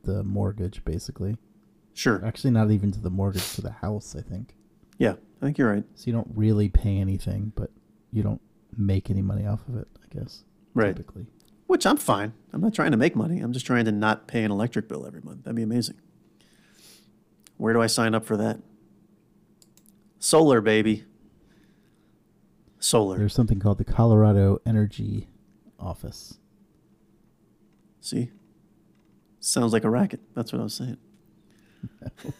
the 0.03 0.23
mortgage, 0.23 0.83
basically. 0.85 1.37
Sure. 1.93 2.23
Actually, 2.25 2.51
not 2.51 2.71
even 2.71 2.91
to 2.91 2.99
the 2.99 3.09
mortgage, 3.09 3.53
to 3.55 3.61
the 3.61 3.71
house. 3.71 4.15
I 4.17 4.21
think 4.21 4.53
Yeah. 4.97 5.13
I 5.41 5.45
think 5.45 5.57
you're 5.57 5.71
right. 5.71 5.83
so. 5.95 6.03
You 6.07 6.13
don't 6.13 6.29
really 6.35 6.69
pay 6.69 6.97
anything, 6.97 7.51
but 7.55 7.71
you 8.11 8.21
don't 8.23 8.41
make 8.77 9.09
any 9.09 9.21
money 9.21 9.45
off 9.45 9.61
of 9.69 9.75
it. 9.77 9.87
Guess. 10.15 10.43
Right. 10.73 10.95
Typically. 10.95 11.27
Which 11.67 11.85
I'm 11.85 11.97
fine. 11.97 12.33
I'm 12.53 12.61
not 12.61 12.73
trying 12.73 12.91
to 12.91 12.97
make 12.97 13.15
money. 13.15 13.39
I'm 13.39 13.51
just 13.51 13.65
trying 13.65 13.85
to 13.85 13.91
not 13.91 14.27
pay 14.27 14.43
an 14.43 14.51
electric 14.51 14.87
bill 14.87 15.05
every 15.05 15.21
month. 15.21 15.43
That'd 15.43 15.55
be 15.55 15.63
amazing. 15.63 15.95
Where 17.57 17.73
do 17.73 17.81
I 17.81 17.87
sign 17.87 18.13
up 18.13 18.25
for 18.25 18.37
that? 18.37 18.59
Solar, 20.19 20.61
baby. 20.61 21.05
Solar. 22.79 23.17
There's 23.17 23.33
something 23.33 23.59
called 23.59 23.77
the 23.77 23.85
Colorado 23.85 24.59
Energy 24.65 25.27
Office. 25.79 26.37
See? 27.99 28.31
Sounds 29.39 29.73
like 29.73 29.83
a 29.83 29.89
racket. 29.89 30.19
That's 30.35 30.51
what 30.51 30.59
I 30.59 30.63
was 30.63 30.73
saying. 30.73 30.97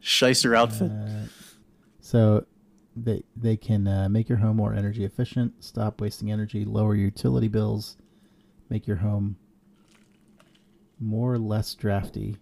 Shyster 0.00 0.54
outfit. 0.56 0.90
Uh, 0.90 1.26
so 2.00 2.46
they 2.96 3.22
they 3.36 3.56
can 3.56 3.86
uh, 3.88 4.08
make 4.08 4.28
your 4.28 4.38
home 4.38 4.56
more 4.56 4.74
energy 4.74 5.04
efficient, 5.04 5.62
stop 5.64 6.00
wasting 6.00 6.30
energy, 6.30 6.64
lower 6.64 6.94
your 6.94 7.06
utility 7.06 7.48
bills, 7.48 7.96
make 8.68 8.86
your 8.86 8.98
home 8.98 9.36
more 11.00 11.32
or 11.32 11.38
less 11.38 11.74
drafty. 11.74 12.36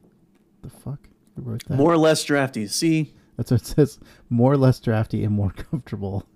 The 0.63 0.71
fuck? 0.71 1.09
Who 1.37 1.43
wrote 1.43 1.65
that? 1.69 1.77
More 1.77 1.93
or 1.93 1.97
less 1.99 2.23
drafty. 2.25 2.67
See? 2.67 3.15
That's 3.37 3.51
what 3.51 3.63
it 3.63 3.67
says. 3.67 3.99
More 4.29 4.53
or 4.53 4.57
less 4.59 4.81
drafty 4.81 5.25
and 5.25 5.35
more 5.35 5.51
comfortable. 5.71 6.27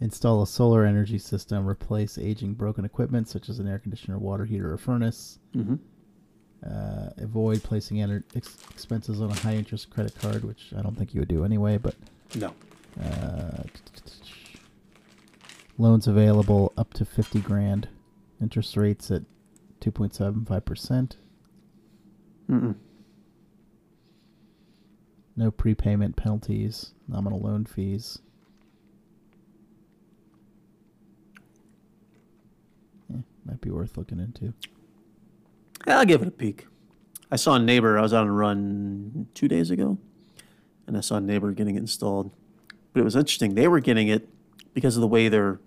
Install 0.00 0.42
a 0.42 0.46
solar 0.46 0.84
energy 0.84 1.18
system. 1.18 1.66
Replace 1.66 2.18
aging 2.18 2.54
broken 2.54 2.84
equipment 2.84 3.28
such 3.28 3.48
as 3.48 3.58
an 3.58 3.68
air 3.68 3.78
conditioner, 3.78 4.18
water 4.18 4.44
heater, 4.44 4.72
or 4.72 4.76
furnace. 4.78 5.38
Mm-hmm. 5.56 5.76
Uh, 6.66 7.08
avoid 7.18 7.62
placing 7.62 7.96
ener- 7.98 8.24
ex- 8.36 8.58
expenses 8.70 9.22
on 9.22 9.30
a 9.30 9.34
high 9.34 9.54
interest 9.54 9.88
credit 9.88 10.14
card, 10.20 10.44
which 10.44 10.72
I 10.76 10.82
don't 10.82 10.96
think 10.98 11.14
you 11.14 11.20
would 11.20 11.28
do 11.28 11.44
anyway. 11.44 11.78
But 11.78 11.94
No. 12.34 12.52
Uh, 12.98 13.64
loans 15.78 16.06
available 16.06 16.72
up 16.76 16.94
to 16.94 17.04
fifty 17.04 17.40
grand. 17.40 17.88
Interest 18.40 18.76
rates 18.76 19.10
at 19.10 19.22
two 19.80 19.90
point 19.90 20.14
seven 20.14 20.44
five 20.44 20.64
percent. 20.64 21.16
Mm-mm. 22.50 22.74
No 25.36 25.50
prepayment 25.50 26.16
penalties. 26.16 26.92
Nominal 27.08 27.40
loan 27.40 27.64
fees. 27.64 28.18
Eh, 33.12 33.18
might 33.44 33.60
be 33.60 33.70
worth 33.70 33.96
looking 33.96 34.20
into. 34.20 34.54
I'll 35.86 36.04
give 36.04 36.22
it 36.22 36.28
a 36.28 36.32
peek. 36.32 36.66
I 37.30 37.36
saw 37.36 37.54
a 37.54 37.58
neighbor. 37.58 37.98
I 37.98 38.02
was 38.02 38.12
on 38.12 38.26
a 38.26 38.32
run 38.32 39.28
two 39.34 39.48
days 39.48 39.70
ago, 39.70 39.98
and 40.86 40.96
I 40.96 41.00
saw 41.00 41.16
a 41.16 41.20
neighbor 41.20 41.52
getting 41.52 41.76
it 41.76 41.80
installed. 41.80 42.32
But 42.92 43.00
it 43.00 43.04
was 43.04 43.16
interesting. 43.16 43.54
They 43.54 43.68
were 43.68 43.80
getting 43.80 44.08
it 44.08 44.28
because 44.74 44.96
of 44.96 45.00
the 45.00 45.06
way 45.06 45.28
their 45.28 45.60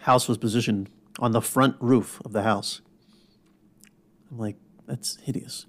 house 0.00 0.28
was 0.28 0.36
positioned 0.38 0.90
on 1.18 1.32
the 1.32 1.40
front 1.40 1.76
roof 1.80 2.20
of 2.24 2.32
the 2.32 2.42
house. 2.42 2.80
I'm 4.30 4.38
like, 4.38 4.56
that's 4.86 5.16
hideous. 5.22 5.66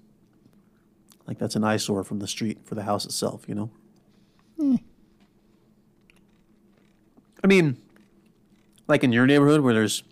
Like 1.26 1.38
that's 1.38 1.56
an 1.56 1.64
eyesore 1.64 2.04
from 2.04 2.18
the 2.18 2.26
street 2.28 2.58
for 2.64 2.74
the 2.74 2.82
house 2.84 3.04
itself, 3.04 3.44
you 3.48 3.54
know. 3.54 3.70
Hmm. 4.58 4.76
I 7.42 7.46
mean, 7.46 7.76
like 8.88 9.04
in 9.04 9.12
your 9.12 9.26
neighborhood 9.26 9.60
where 9.60 9.74
there's 9.74 10.02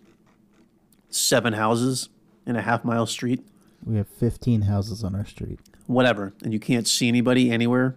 seven 1.09 1.53
houses 1.53 2.09
in 2.45 2.55
a 2.55 2.61
half 2.61 2.83
mile 2.85 3.05
street, 3.05 3.45
We 3.85 3.97
have 3.97 4.07
15 4.07 4.63
houses 4.63 5.03
on 5.03 5.15
our 5.15 5.25
street. 5.25 5.59
whatever, 5.87 6.33
and 6.43 6.53
you 6.53 6.59
can't 6.59 6.87
see 6.87 7.07
anybody 7.07 7.51
anywhere. 7.51 7.95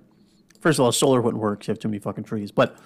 First 0.61 0.79
of 0.79 0.85
all, 0.85 0.93
solar 0.93 1.21
wouldn't 1.21 1.43
work. 1.43 1.67
You 1.67 1.73
have 1.73 1.79
too 1.79 1.89
many 1.89 1.99
fucking 1.99 2.25
trees. 2.25 2.51
But 2.51 2.77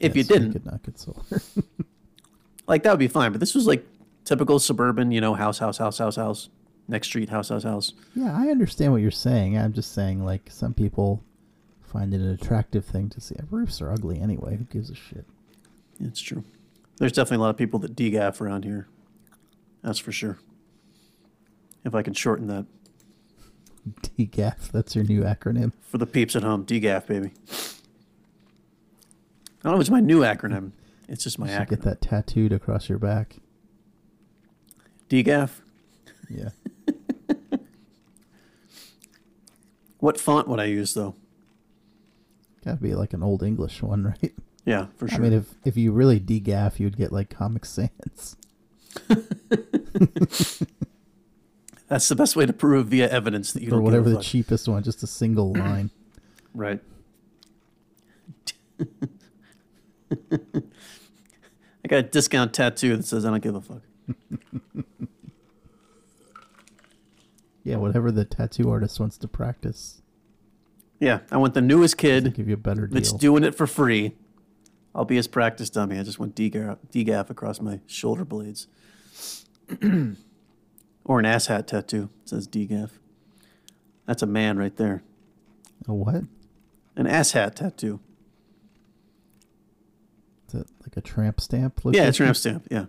if 0.00 0.14
you 0.16 0.22
Yes, 0.22 0.30
we 0.30 0.34
didn't, 0.38 0.52
could 0.52 0.66
not 0.66 0.82
get 0.82 0.98
solar. 0.98 1.24
like 2.68 2.82
that 2.84 2.90
would 2.90 2.98
be 2.98 3.08
fine. 3.08 3.32
But 3.32 3.40
this 3.40 3.54
was 3.54 3.66
like 3.66 3.86
typical 4.24 4.58
suburban, 4.58 5.10
you 5.10 5.20
know, 5.20 5.34
house, 5.34 5.58
house, 5.58 5.78
house, 5.78 5.98
house, 5.98 6.16
house, 6.16 6.48
next 6.86 7.08
street, 7.08 7.28
house, 7.28 7.48
house, 7.48 7.64
house. 7.64 7.92
yeah, 8.14 8.36
I 8.36 8.48
understand 8.48 8.92
what 8.92 9.02
you're 9.02 9.10
saying. 9.10 9.58
I'm 9.58 9.72
just 9.72 9.92
saying, 9.92 10.24
like, 10.24 10.42
some 10.48 10.74
people 10.74 11.22
find 11.82 12.12
it 12.14 12.20
an 12.20 12.30
attractive 12.30 12.84
thing 12.84 13.08
to 13.10 13.20
see. 13.20 13.34
Roofs 13.50 13.80
are 13.80 13.90
ugly 13.90 14.20
anyway. 14.20 14.56
Who 14.56 14.64
gives 14.64 14.90
a 14.90 14.94
shit? 14.94 15.24
It's 16.00 16.20
true. 16.20 16.44
There's 16.98 17.12
definitely 17.12 17.38
a 17.38 17.40
lot 17.40 17.50
of 17.50 17.56
people 17.56 17.78
that 17.80 17.96
degaff 17.96 18.40
around 18.40 18.64
here. 18.64 18.88
That's 19.82 19.98
for 19.98 20.12
sure. 20.12 20.38
If 21.84 21.94
I 21.94 22.02
can 22.02 22.12
shorten 22.12 22.48
that 22.48 22.66
DGAF, 23.86 24.70
that's 24.72 24.94
your 24.96 25.04
new 25.04 25.22
acronym. 25.22 25.72
for 25.82 25.98
the 25.98 26.06
peeps 26.06 26.34
at 26.36 26.42
home, 26.42 26.64
degaff, 26.64 27.06
baby. 27.06 27.32
I 29.60 29.64
don't 29.64 29.72
know 29.72 29.74
if 29.76 29.80
it's 29.82 29.90
my 29.90 30.00
new 30.00 30.20
acronym. 30.20 30.72
It's 31.08 31.24
just 31.24 31.38
my 31.38 31.50
You 31.50 31.58
acronym. 31.58 31.68
get 31.70 31.82
that 31.82 32.00
tattooed 32.00 32.52
across 32.52 32.88
your 32.88 32.98
back. 32.98 33.36
Degaff. 35.08 35.60
Yeah. 36.28 36.50
What 40.00 40.20
font 40.20 40.46
would 40.46 40.60
I 40.60 40.66
use 40.66 40.94
though? 40.94 41.16
Gotta 42.64 42.76
be 42.80 42.94
like 42.94 43.12
an 43.14 43.22
old 43.24 43.42
English 43.42 43.82
one, 43.82 44.04
right? 44.04 44.32
Yeah, 44.64 44.86
for 44.96 45.08
sure. 45.08 45.18
I 45.18 45.22
mean, 45.22 45.32
if 45.32 45.46
if 45.64 45.76
you 45.76 45.90
really 45.90 46.20
degaff, 46.20 46.78
you'd 46.78 46.96
get 46.96 47.10
like 47.12 47.30
Comic 47.30 47.64
Sans. 47.64 48.36
That's 51.88 52.08
the 52.08 52.14
best 52.16 52.36
way 52.36 52.44
to 52.46 52.52
prove 52.52 52.88
via 52.88 53.08
evidence 53.08 53.52
that 53.52 53.62
you 53.62 53.68
or 53.68 53.76
don't 53.76 53.82
whatever 53.82 54.08
the 54.10 54.16
fuck. 54.16 54.24
cheapest 54.24 54.68
one, 54.68 54.82
just 54.82 55.02
a 55.02 55.06
single 55.06 55.52
line. 55.54 55.90
Right. 56.54 56.80
I 60.10 61.88
got 61.88 61.96
a 61.96 62.02
discount 62.02 62.52
tattoo 62.52 62.96
that 62.96 63.04
says 63.04 63.24
I 63.24 63.30
don't 63.30 63.42
give 63.42 63.54
a 63.54 63.60
fuck. 63.60 63.82
Yeah, 67.64 67.76
whatever 67.76 68.10
the 68.10 68.24
tattoo 68.24 68.70
artist 68.70 68.98
wants 68.98 69.18
to 69.18 69.28
practice. 69.28 70.00
Yeah, 71.00 71.18
I 71.30 71.36
want 71.36 71.52
the 71.52 71.60
newest 71.60 71.98
kid 71.98 72.32
give 72.34 72.48
you 72.48 72.54
a 72.54 72.56
better 72.56 72.86
deal. 72.86 72.94
that's 72.94 73.12
doing 73.12 73.44
it 73.44 73.54
for 73.54 73.66
free. 73.66 74.16
I'll 74.94 75.04
be 75.04 75.16
his 75.16 75.28
practice 75.28 75.68
dummy. 75.68 75.98
I 75.98 76.02
just 76.02 76.18
want 76.18 76.34
degaff 76.34 77.28
across 77.28 77.60
my 77.60 77.80
shoulder 77.86 78.24
blades. 78.24 78.68
or 81.08 81.18
an 81.18 81.24
ass 81.26 81.46
hat 81.46 81.66
tattoo. 81.66 82.10
It 82.22 82.28
says 82.28 82.46
degaff. 82.46 82.90
That's 84.06 84.22
a 84.22 84.26
man 84.26 84.56
right 84.58 84.76
there. 84.76 85.02
a 85.88 85.92
what? 85.94 86.22
An 86.94 87.06
ass 87.08 87.32
hat 87.32 87.56
tattoo. 87.56 87.98
Is 90.48 90.54
it 90.54 90.66
like 90.82 90.96
a 90.96 91.00
tramp 91.00 91.40
stamp? 91.40 91.80
Yeah, 91.84 92.02
location? 92.02 92.12
tramp 92.14 92.36
stamp. 92.36 92.66
Yeah. 92.70 92.86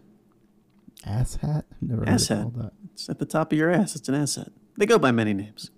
Ass 1.05 1.35
hat? 1.37 1.65
I've 1.71 1.89
never 1.89 2.07
Ass 2.07 2.27
heard 2.27 2.37
hat. 2.37 2.53
that. 2.55 2.71
It's 2.93 3.09
at 3.09 3.19
the 3.19 3.25
top 3.25 3.51
of 3.51 3.57
your 3.57 3.69
ass. 3.71 3.95
It's 3.95 4.07
an 4.09 4.15
asset. 4.15 4.49
They 4.77 4.85
go 4.85 4.99
by 4.99 5.11
many 5.11 5.33
names. 5.33 5.71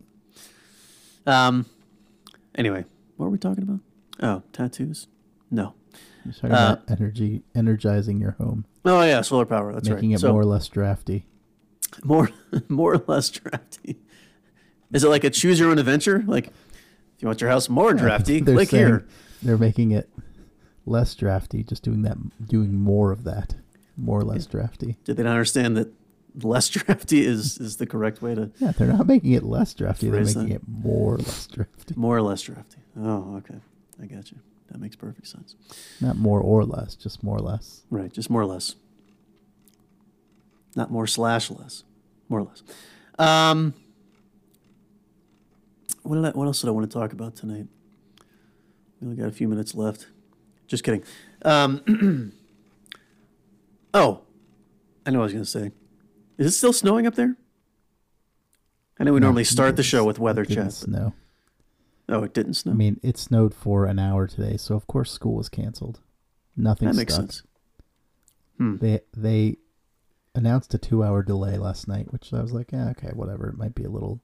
Um. 1.25 1.65
Anyway, 2.55 2.86
what 3.17 3.25
were 3.27 3.31
we 3.31 3.38
talking 3.38 3.63
about? 3.63 3.79
Oh, 4.21 4.43
tattoos. 4.51 5.07
No. 5.50 5.74
You're 6.25 6.33
talking 6.33 6.51
Uh, 6.51 6.77
about 6.83 7.00
energy, 7.00 7.43
energizing 7.55 8.19
your 8.19 8.31
home, 8.31 8.65
Oh 8.86 9.01
yeah, 9.03 9.21
solar 9.21 9.45
power. 9.45 9.74
That's 9.74 9.86
making 9.86 9.93
right. 9.95 10.01
Making 10.01 10.12
it 10.12 10.19
so 10.19 10.31
more 10.33 10.41
or 10.41 10.45
less 10.45 10.67
drafty. 10.67 11.25
More, 12.03 12.29
more 12.69 12.93
or 12.95 13.03
less 13.07 13.29
drafty. 13.29 14.00
Is 14.93 15.03
it 15.03 15.10
like 15.10 15.24
a 15.24 15.29
choose 15.29 15.60
your 15.60 15.69
own 15.71 15.79
adventure? 15.79 16.24
Like, 16.27 16.48
if 16.48 16.53
you 17.21 17.27
want 17.27 17.39
your 17.41 17.50
house 17.50 17.69
more 17.69 17.93
drafty, 17.93 18.39
They're 18.41 18.55
click 18.55 18.69
saying 18.69 18.86
here. 18.88 19.05
They're 19.41 19.57
making 19.57 19.91
it 19.91 20.10
less 20.86 21.15
drafty, 21.15 21.63
just 21.63 21.83
doing 21.83 22.01
that, 22.03 22.17
doing 22.48 22.74
more 22.77 23.12
of 23.12 23.24
that, 23.24 23.55
more 23.95 24.19
or 24.19 24.24
less 24.24 24.45
drafty. 24.45 24.98
Did 25.03 25.17
they 25.17 25.24
not 25.24 25.31
understand 25.31 25.77
that 25.77 25.93
less 26.43 26.69
drafty 26.75 27.25
is 27.25 27.57
is 27.57 27.77
the 27.77 27.86
correct 27.86 28.21
way 28.21 28.36
to 28.36 28.51
Yeah, 28.60 28.71
they're 28.71 28.88
not 28.88 29.07
making 29.07 29.31
it 29.33 29.43
less 29.43 29.74
drafty. 29.74 30.10
They're 30.10 30.24
making 30.24 30.50
that. 30.50 30.55
it 30.55 30.62
more 30.67 31.15
or 31.15 31.17
less 31.17 31.48
drafty. 31.48 31.93
more 31.98 32.17
or 32.17 32.21
less 32.21 32.41
drafty? 32.41 32.77
Oh, 33.00 33.36
okay. 33.38 33.60
I 34.01 34.05
got 34.05 34.31
you. 34.31 34.39
That 34.71 34.79
makes 34.79 34.95
perfect 34.95 35.27
sense. 35.27 35.55
Not 36.00 36.17
more 36.17 36.39
or 36.39 36.63
less, 36.63 36.95
just 36.95 37.24
more 37.24 37.38
or 37.38 37.41
less. 37.41 37.83
Right, 37.89 38.12
just 38.12 38.29
more 38.29 38.41
or 38.41 38.45
less. 38.45 38.75
Not 40.75 40.91
more 40.91 41.07
slash 41.07 41.51
less, 41.51 41.83
more 42.29 42.39
or 42.39 42.43
less. 42.43 42.63
Um, 43.19 43.73
what 46.03 46.15
did 46.15 46.25
I, 46.25 46.29
what 46.31 46.45
else 46.45 46.61
did 46.61 46.67
I 46.67 46.71
want 46.71 46.89
to 46.89 46.93
talk 46.97 47.13
about 47.13 47.35
tonight? 47.35 47.67
We 48.99 49.07
only 49.07 49.17
got 49.17 49.27
a 49.27 49.31
few 49.31 49.47
minutes 49.47 49.75
left. 49.75 50.07
Just 50.67 50.83
kidding. 50.83 51.03
Um, 51.43 51.81
oh, 53.93 54.21
I 55.05 55.09
know 55.11 55.19
what 55.19 55.23
I 55.23 55.25
was 55.25 55.33
going 55.33 55.43
to 55.45 55.49
say. 55.49 55.71
Is 56.37 56.47
it 56.47 56.51
still 56.51 56.73
snowing 56.73 57.05
up 57.05 57.15
there? 57.15 57.35
I 58.99 59.03
know 59.03 59.13
we 59.13 59.19
No, 59.19 59.27
normally 59.27 59.43
start 59.43 59.75
the 59.75 59.83
show 59.83 60.03
with 60.05 60.19
weather 60.19 60.45
chat. 60.45 60.71
Snow. 60.73 61.13
oh, 62.07 62.23
it 62.23 62.33
didn't 62.33 62.53
snow. 62.53 62.71
I 62.71 62.75
mean, 62.75 62.99
it 63.03 63.17
snowed 63.17 63.53
for 63.53 63.85
an 63.85 63.99
hour 63.99 64.27
today, 64.27 64.57
so 64.57 64.75
of 64.75 64.87
course 64.87 65.11
school 65.11 65.35
was 65.35 65.49
canceled. 65.49 65.99
Nothing 66.55 66.87
that 66.87 66.95
makes 66.95 67.15
sense. 67.15 67.43
Hmm. 68.57 68.77
They 68.77 68.99
they 69.15 69.57
announced 70.35 70.73
a 70.73 70.77
two 70.77 71.03
hour 71.03 71.23
delay 71.23 71.57
last 71.57 71.88
night, 71.88 72.11
which 72.11 72.33
I 72.33 72.41
was 72.41 72.51
like, 72.53 72.71
yeah, 72.71 72.89
okay, 72.91 73.09
whatever. 73.13 73.50
It 73.50 73.57
might 73.57 73.75
be 73.75 73.83
a 73.83 73.89
little 73.89 74.19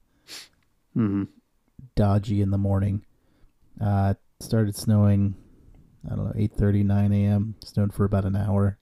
hmm 0.93 1.23
dodgy 1.95 2.41
in 2.41 2.51
the 2.51 2.57
morning. 2.57 3.05
Uh, 3.79 4.15
started 4.39 4.75
snowing. 4.75 5.35
I 6.09 6.15
don't 6.15 6.25
know, 6.25 6.33
8:30, 6.35 6.83
9 6.85 7.11
a.m. 7.13 7.55
Snowed 7.63 7.93
for 7.93 8.05
about 8.05 8.25
an 8.25 8.35
hour. 8.35 8.77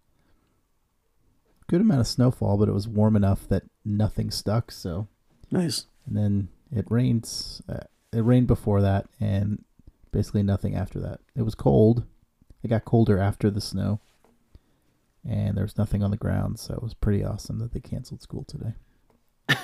Good 1.67 1.81
amount 1.81 2.01
of 2.01 2.07
snowfall, 2.07 2.57
but 2.57 2.69
it 2.69 2.73
was 2.73 2.87
warm 2.87 3.15
enough 3.15 3.47
that 3.49 3.63
nothing 3.83 4.29
stuck. 4.29 4.71
So, 4.71 5.07
Nice. 5.49 5.87
and 6.05 6.15
then 6.15 6.49
it 6.71 6.85
rains. 6.89 7.61
Uh, 7.67 7.79
it 8.13 8.21
rained 8.23 8.45
before 8.47 8.81
that, 8.81 9.07
and 9.19 9.63
basically 10.11 10.43
nothing 10.43 10.75
after 10.75 10.99
that. 10.99 11.19
It 11.35 11.41
was 11.41 11.55
cold. 11.55 12.05
It 12.63 12.67
got 12.67 12.85
colder 12.85 13.17
after 13.17 13.49
the 13.49 13.61
snow, 13.61 13.99
and 15.27 15.57
there 15.57 15.63
was 15.63 15.77
nothing 15.77 16.03
on 16.03 16.11
the 16.11 16.17
ground, 16.17 16.59
so 16.59 16.75
it 16.75 16.83
was 16.83 16.93
pretty 16.93 17.23
awesome 17.23 17.59
that 17.59 17.73
they 17.73 17.79
canceled 17.79 18.21
school 18.21 18.43
today. 18.43 18.73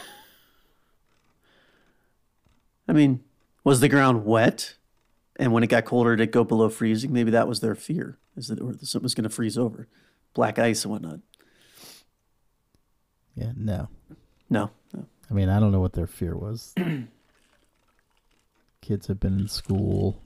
I 2.88 2.94
mean, 2.94 3.24
was 3.64 3.80
the 3.80 3.90
ground 3.90 4.26
wet? 4.26 4.76
And 5.38 5.54
when 5.54 5.64
it 5.64 5.68
got 5.68 5.86
colder, 5.86 6.16
did 6.16 6.30
it 6.30 6.32
go 6.32 6.44
below 6.44 6.70
freezing? 6.70 7.14
Maybe 7.14 7.32
that 7.32 7.48
was 7.48 7.60
their 7.60 7.76
fear, 7.76 8.18
is 8.36 8.48
that 8.48 8.60
something 8.60 9.04
was 9.04 9.16
going 9.16 9.24
to 9.24 9.30
freeze 9.30 9.58
over, 9.58 9.88
black 10.34 10.60
ice 10.60 10.84
and 10.84 10.92
whatnot. 10.92 11.20
Yeah, 13.36 13.52
no. 13.56 13.88
No, 14.50 14.72
no. 14.94 15.06
I 15.30 15.34
mean, 15.34 15.48
I 15.48 15.60
don't 15.60 15.72
know 15.72 15.80
what 15.80 15.94
their 15.94 16.08
fear 16.08 16.36
was. 16.36 16.76
Kids 18.82 19.08
have 19.08 19.20
been 19.20 19.40
in 19.40 19.48
school. 19.48 20.22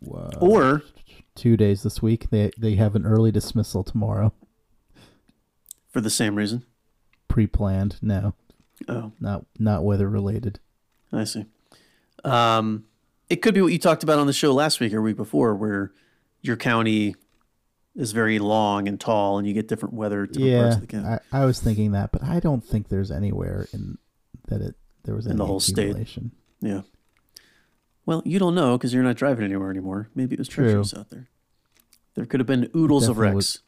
Whoa. 0.00 0.30
Or 0.40 0.82
two 1.36 1.56
days 1.56 1.82
this 1.82 2.02
week. 2.02 2.30
They 2.30 2.50
they 2.58 2.74
have 2.76 2.94
an 2.96 3.06
early 3.06 3.30
dismissal 3.30 3.84
tomorrow. 3.84 4.32
for 5.90 6.00
the 6.00 6.10
same 6.10 6.34
reason. 6.34 6.64
Pre-planned. 7.28 7.98
No, 8.02 8.34
Oh, 8.88 9.12
not 9.20 9.46
not 9.58 9.84
weather 9.84 10.08
related. 10.08 10.58
I 11.12 11.24
see. 11.24 11.46
Um, 12.24 12.84
it 13.30 13.36
could 13.36 13.54
be 13.54 13.60
what 13.62 13.72
you 13.72 13.78
talked 13.78 14.02
about 14.02 14.18
on 14.18 14.26
the 14.26 14.32
show 14.32 14.52
last 14.52 14.80
week 14.80 14.92
or 14.92 15.00
week 15.02 15.16
before, 15.16 15.54
where 15.54 15.92
your 16.42 16.56
county 16.56 17.14
is 17.94 18.12
very 18.12 18.38
long 18.38 18.88
and 18.88 19.00
tall, 19.00 19.38
and 19.38 19.46
you 19.48 19.54
get 19.54 19.68
different 19.68 19.94
weather 19.94 20.24
at 20.24 20.32
different 20.32 20.56
parts 20.58 20.68
Yeah, 20.70 20.74
of 20.74 20.80
the 20.80 20.86
county. 20.86 21.18
I, 21.32 21.42
I 21.42 21.44
was 21.46 21.60
thinking 21.60 21.92
that, 21.92 22.12
but 22.12 22.22
I 22.22 22.40
don't 22.40 22.62
think 22.64 22.88
there's 22.88 23.10
anywhere 23.10 23.66
in 23.72 23.96
that 24.48 24.60
it 24.60 24.74
there 25.04 25.14
was 25.14 25.26
In 25.26 25.36
the 25.38 25.46
whole 25.46 25.60
state. 25.60 25.96
yeah. 26.60 26.82
Well, 28.06 28.22
you 28.24 28.38
don't 28.38 28.54
know 28.54 28.78
because 28.78 28.94
you're 28.94 29.02
not 29.02 29.16
driving 29.16 29.44
anywhere 29.44 29.70
anymore. 29.70 30.08
Maybe 30.14 30.34
it 30.34 30.38
was 30.38 30.48
True. 30.48 30.64
treacherous 30.64 30.94
out 30.94 31.10
there. 31.10 31.28
There 32.14 32.24
could 32.24 32.40
have 32.40 32.46
been 32.46 32.70
oodles 32.74 33.08
of 33.08 33.18
wrecks. 33.18 33.34
was- 33.34 33.62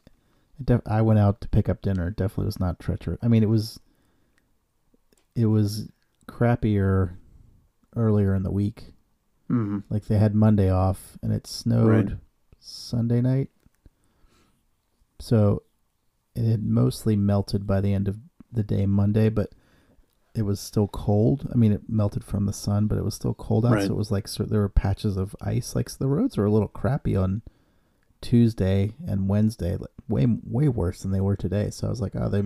def- 0.63 0.81
I 0.87 1.01
went 1.01 1.19
out 1.19 1.41
to 1.41 1.49
pick 1.49 1.69
up 1.69 1.81
dinner. 1.81 2.07
It 2.07 2.15
definitely 2.15 2.45
was 2.45 2.59
not 2.59 2.79
treacherous. 2.79 3.19
I 3.21 3.27
mean, 3.27 3.43
it 3.43 3.49
was. 3.49 3.79
It 5.35 5.45
was 5.45 5.89
crappier 6.27 7.11
earlier 7.95 8.33
in 8.35 8.43
the 8.43 8.51
week. 8.51 8.93
hmm 9.47 9.79
Like 9.89 10.05
they 10.05 10.17
had 10.17 10.33
Monday 10.35 10.69
off, 10.71 11.17
and 11.21 11.31
it 11.33 11.45
snowed 11.47 11.87
Right. 12.09 12.17
Sunday 12.59 13.21
night. 13.21 13.49
So 15.19 15.63
it 16.35 16.45
had 16.45 16.63
mostly 16.63 17.15
melted 17.15 17.65
by 17.67 17.81
the 17.81 17.93
end 17.93 18.07
of 18.07 18.17
the 18.51 18.63
day 18.63 18.85
Monday, 18.85 19.29
but 19.29 19.51
it 20.35 20.43
was 20.43 20.59
still 20.59 20.87
cold. 20.87 21.49
I 21.51 21.57
mean, 21.57 21.71
it 21.71 21.81
melted 21.89 22.23
from 22.23 22.45
the 22.45 22.53
sun, 22.53 22.87
but 22.87 22.97
it 22.97 23.03
was 23.03 23.15
still 23.15 23.33
cold 23.33 23.65
out. 23.65 23.73
Right. 23.73 23.87
So 23.87 23.93
it 23.93 23.97
was 23.97 24.11
like 24.11 24.27
so 24.27 24.43
there 24.43 24.61
were 24.61 24.69
patches 24.69 25.17
of 25.17 25.35
ice. 25.41 25.75
Like 25.75 25.89
so 25.89 25.97
the 25.99 26.07
roads 26.07 26.37
were 26.37 26.45
a 26.45 26.51
little 26.51 26.67
crappy 26.67 27.15
on 27.15 27.41
Tuesday 28.21 28.93
and 29.05 29.27
Wednesday, 29.27 29.75
like 29.75 29.89
way 30.07 30.25
way 30.27 30.67
worse 30.67 31.01
than 31.01 31.11
they 31.11 31.21
were 31.21 31.35
today. 31.35 31.69
So 31.69 31.87
I 31.87 31.89
was 31.89 32.01
like, 32.01 32.15
oh, 32.15 32.29
they. 32.29 32.43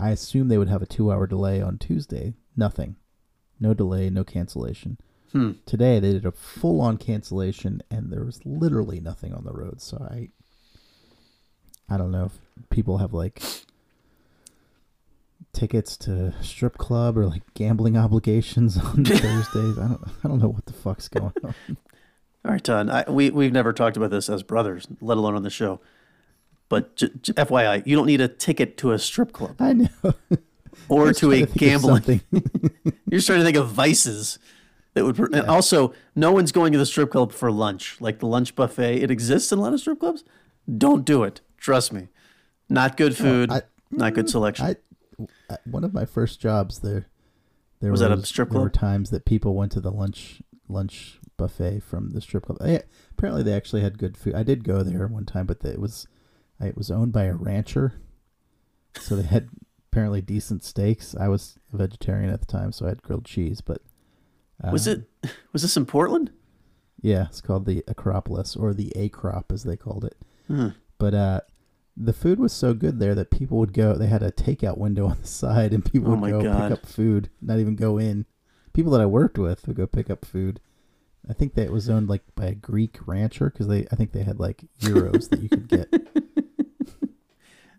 I 0.00 0.10
assumed 0.10 0.48
they 0.48 0.58
would 0.58 0.68
have 0.68 0.82
a 0.82 0.86
two-hour 0.86 1.26
delay 1.26 1.60
on 1.60 1.76
Tuesday. 1.76 2.34
Nothing, 2.56 2.96
no 3.58 3.74
delay, 3.74 4.10
no 4.10 4.22
cancellation. 4.22 4.96
Hmm. 5.32 5.52
Today 5.66 5.98
they 5.98 6.12
did 6.12 6.24
a 6.24 6.30
full-on 6.32 6.98
cancellation, 6.98 7.82
and 7.90 8.12
there 8.12 8.24
was 8.24 8.40
literally 8.46 9.00
nothing 9.00 9.34
on 9.34 9.44
the 9.44 9.52
road. 9.52 9.82
So 9.82 9.96
I, 9.98 10.28
I 11.92 11.96
don't 11.96 12.12
know 12.12 12.26
if 12.26 12.68
people 12.70 12.98
have 12.98 13.12
like 13.12 13.42
tickets 15.52 15.96
to 15.98 16.34
strip 16.42 16.78
club 16.78 17.16
or 17.18 17.26
like 17.26 17.42
gambling 17.54 17.96
obligations 18.04 18.76
on 18.78 19.04
Thursdays. 19.04 19.78
I 19.78 19.88
don't, 19.88 20.00
I 20.24 20.28
don't 20.28 20.38
know 20.40 20.48
what 20.48 20.66
the 20.66 20.72
fuck's 20.72 21.08
going 21.08 21.32
on. 21.42 21.54
All 22.44 22.52
right, 22.52 22.62
Todd. 22.62 22.88
I, 22.88 23.04
we 23.10 23.30
we've 23.30 23.52
never 23.52 23.72
talked 23.72 23.96
about 23.96 24.10
this 24.10 24.28
as 24.30 24.42
brothers, 24.42 24.86
let 25.00 25.18
alone 25.18 25.34
on 25.34 25.42
the 25.42 25.50
show. 25.50 25.80
But 26.68 26.96
j- 26.96 27.10
j- 27.20 27.32
FYI, 27.32 27.86
you 27.86 27.96
don't 27.96 28.06
need 28.06 28.20
a 28.20 28.28
ticket 28.28 28.76
to 28.78 28.92
a 28.92 28.98
strip 28.98 29.32
club 29.32 29.56
I 29.58 29.72
know. 29.72 29.88
or 30.88 31.04
was 31.04 31.18
to 31.18 31.32
a 31.32 31.42
of 31.42 31.54
gambling. 31.54 32.20
You're 32.30 32.42
just 33.10 33.26
trying 33.26 33.40
to 33.40 33.44
think 33.44 33.56
of 33.56 33.68
vices 33.68 34.38
that 34.94 35.04
would. 35.04 35.18
And 35.18 35.46
also, 35.46 35.92
no 36.14 36.32
one's 36.32 36.52
going 36.52 36.72
to 36.72 36.78
the 36.78 36.86
strip 36.86 37.10
club 37.10 37.32
for 37.32 37.50
lunch. 37.50 37.96
Like 38.00 38.20
the 38.20 38.26
lunch 38.26 38.54
buffet, 38.54 39.02
it 39.02 39.10
exists 39.10 39.50
in 39.50 39.58
a 39.58 39.62
lot 39.62 39.72
of 39.72 39.80
strip 39.80 40.00
clubs. 40.00 40.24
Don't 40.76 41.04
do 41.04 41.24
it. 41.24 41.40
Trust 41.56 41.92
me. 41.92 42.08
Not 42.68 42.96
good 42.96 43.16
food. 43.16 43.50
I- 43.50 43.62
not 43.90 44.12
good 44.12 44.26
mm, 44.26 44.30
selection. 44.30 44.66
I, 44.66 44.70
I 44.70 44.76
one 45.64 45.84
of 45.84 45.92
my 45.92 46.04
first 46.04 46.40
jobs 46.40 46.80
there. 46.80 47.08
There 47.80 47.90
Was 47.90 48.00
that 48.00 48.10
a 48.10 48.24
strip 48.24 48.48
club? 48.48 48.54
There 48.54 48.64
were 48.64 48.70
times 48.70 49.10
that 49.10 49.24
people 49.24 49.54
went 49.54 49.72
to 49.72 49.80
the 49.80 49.92
lunch 49.92 50.42
lunch 50.68 51.18
buffet 51.36 51.80
from 51.80 52.10
the 52.10 52.20
strip 52.20 52.46
club. 52.46 52.58
They, 52.60 52.82
apparently, 53.12 53.42
they 53.42 53.54
actually 53.54 53.82
had 53.82 53.98
good 53.98 54.16
food. 54.16 54.34
I 54.34 54.42
did 54.42 54.64
go 54.64 54.82
there 54.82 55.06
one 55.06 55.24
time, 55.24 55.46
but 55.46 55.64
it 55.64 55.80
was 55.80 56.06
it 56.60 56.76
was 56.76 56.90
owned 56.90 57.12
by 57.12 57.24
a 57.24 57.34
rancher, 57.34 58.00
so 58.98 59.16
they 59.16 59.22
had 59.22 59.48
apparently 59.90 60.20
decent 60.20 60.64
steaks. 60.64 61.14
I 61.18 61.28
was 61.28 61.58
a 61.72 61.76
vegetarian 61.76 62.30
at 62.30 62.40
the 62.40 62.46
time, 62.46 62.72
so 62.72 62.86
I 62.86 62.90
had 62.90 63.02
grilled 63.02 63.24
cheese. 63.24 63.60
But 63.60 63.82
uh, 64.62 64.70
was 64.72 64.86
it? 64.86 65.08
Was 65.52 65.62
this 65.62 65.76
in 65.76 65.86
Portland? 65.86 66.30
Yeah, 67.00 67.26
it's 67.28 67.40
called 67.40 67.64
the 67.64 67.84
Acropolis 67.86 68.56
or 68.56 68.74
the 68.74 68.92
Acrop 68.96 69.52
as 69.52 69.62
they 69.62 69.76
called 69.76 70.04
it. 70.04 70.16
Hmm. 70.48 70.68
But 70.98 71.14
uh, 71.14 71.40
the 72.00 72.12
food 72.12 72.38
was 72.38 72.52
so 72.52 72.74
good 72.74 73.00
there 73.00 73.14
that 73.16 73.30
people 73.30 73.58
would 73.58 73.72
go. 73.72 73.94
They 73.94 74.06
had 74.06 74.22
a 74.22 74.30
takeout 74.30 74.78
window 74.78 75.06
on 75.10 75.18
the 75.20 75.26
side, 75.26 75.72
and 75.72 75.84
people 75.84 76.08
Oh 76.08 76.10
would 76.12 76.20
my 76.20 76.30
go 76.30 76.42
God. 76.42 76.70
pick 76.70 76.78
up 76.78 76.86
food, 76.86 77.28
not 77.42 77.58
even 77.58 77.74
go 77.76 77.98
in. 77.98 78.24
People 78.72 78.92
that 78.92 79.00
I 79.00 79.06
worked 79.06 79.38
with 79.38 79.66
would 79.66 79.76
go 79.76 79.86
pick 79.86 80.08
up 80.10 80.24
food. 80.24 80.60
I 81.28 81.32
think 81.32 81.54
that 81.54 81.64
it 81.64 81.72
was 81.72 81.90
owned 81.90 82.08
like 82.08 82.22
by 82.36 82.46
a 82.46 82.54
Greek 82.54 82.98
rancher 83.06 83.50
because 83.50 83.66
they. 83.66 83.86
I 83.90 83.96
think 83.96 84.12
they 84.12 84.22
had 84.22 84.38
like 84.38 84.64
euros 84.80 85.28
that 85.30 85.42
you 85.42 85.48
could 85.48 85.68
get. 85.68 85.88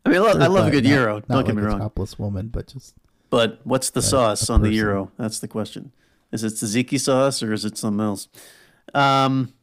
I 0.06 0.10
mean, 0.10 0.18
I 0.18 0.22
love, 0.22 0.42
I 0.42 0.48
love 0.48 0.68
a 0.68 0.72
good 0.72 0.84
not- 0.86 0.90
euro. 0.90 1.16
not 1.16 1.28
Don't 1.28 1.46
get 1.46 1.48
like 1.48 1.56
me 1.56 1.62
a 1.64 1.66
wrong. 1.68 1.80
topless 1.80 2.18
woman, 2.18 2.48
but 2.48 2.68
just 2.68 2.96
But 3.30 3.60
what's 3.64 3.90
the 3.90 4.00
a 4.00 4.04
sauce 4.04 4.50
on 4.50 4.62
the 4.62 4.72
euro? 4.72 5.12
That's 5.18 5.40
the 5.40 5.48
question. 5.48 5.92
Is 6.32 6.44
it 6.44 6.54
tzatziki 6.54 7.00
sauce 7.00 7.42
or 7.44 7.54
is 7.54 7.66
it 7.66 7.78
something 7.78 8.04
else? 8.06 8.28
Um, 8.94 9.54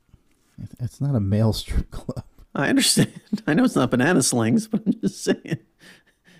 it's 0.80 1.00
not 1.00 1.14
a 1.14 1.20
male 1.20 1.52
strip 1.54 1.90
club. 1.90 2.24
I 2.56 2.68
understand. 2.68 3.12
I 3.46 3.54
know 3.54 3.64
it's 3.64 3.76
not 3.76 3.90
banana 3.90 4.22
slings, 4.22 4.66
but 4.66 4.80
I'm 4.86 4.94
just 5.00 5.22
saying. 5.22 5.58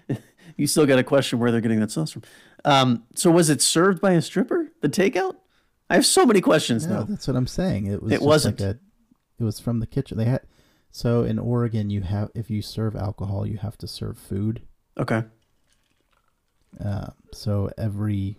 you 0.57 0.67
still 0.67 0.87
got 0.87 0.97
to 0.97 1.05
question 1.05 1.39
where 1.39 1.53
they're 1.53 1.61
getting 1.61 1.81
that 1.81 1.91
sauce 1.91 2.13
from. 2.13 2.23
Um, 2.65 3.05
so 3.15 3.31
was 3.31 3.51
it 3.51 3.61
served 3.63 4.01
by 4.01 4.13
a 4.13 4.23
stripper? 4.23 4.69
The 4.81 4.89
takeout? 4.89 5.37
I 5.89 5.95
have 5.95 6.07
so 6.07 6.27
many 6.27 6.41
questions 6.41 6.87
No, 6.87 6.95
now. 6.95 7.03
that's 7.05 7.29
what 7.29 7.37
I'm 7.37 7.47
saying. 7.47 7.87
It 7.87 8.03
was. 8.03 8.13
It 8.13 8.23
wasn't. 8.23 8.59
Like 8.61 8.77
a, 8.77 8.79
it 9.39 9.45
was 9.45 9.61
from 9.61 9.79
the 9.81 9.87
kitchen. 9.87 10.19
They 10.19 10.25
had. 10.25 10.41
So 10.91 11.23
in 11.23 11.39
Oregon, 11.39 11.91
you 11.91 12.01
have 12.01 12.31
if 12.35 12.49
you 12.51 12.63
serve 12.63 12.97
alcohol, 12.97 13.47
you 13.47 13.59
have 13.59 13.77
to 13.79 13.87
serve 13.87 14.17
food. 14.19 14.63
Okay. 14.99 15.23
Uh, 16.83 17.09
so 17.33 17.71
every 17.79 18.37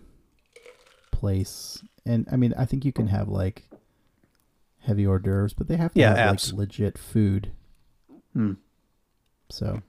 place, 1.12 1.82
and 2.04 2.26
I 2.30 2.36
mean, 2.36 2.52
I 2.58 2.64
think 2.64 2.84
you 2.84 2.92
can 2.92 3.06
have 3.08 3.28
like 3.28 3.64
heavy 4.80 5.06
hors 5.06 5.20
d'oeuvres, 5.20 5.54
but 5.54 5.68
they 5.68 5.76
have 5.76 5.94
to 5.94 6.00
Yeah, 6.00 6.14
have 6.16 6.36
apps. 6.36 6.52
like 6.52 6.58
legit 6.58 6.98
food. 6.98 7.52
Hmm. 8.34 8.52
So 9.50 9.82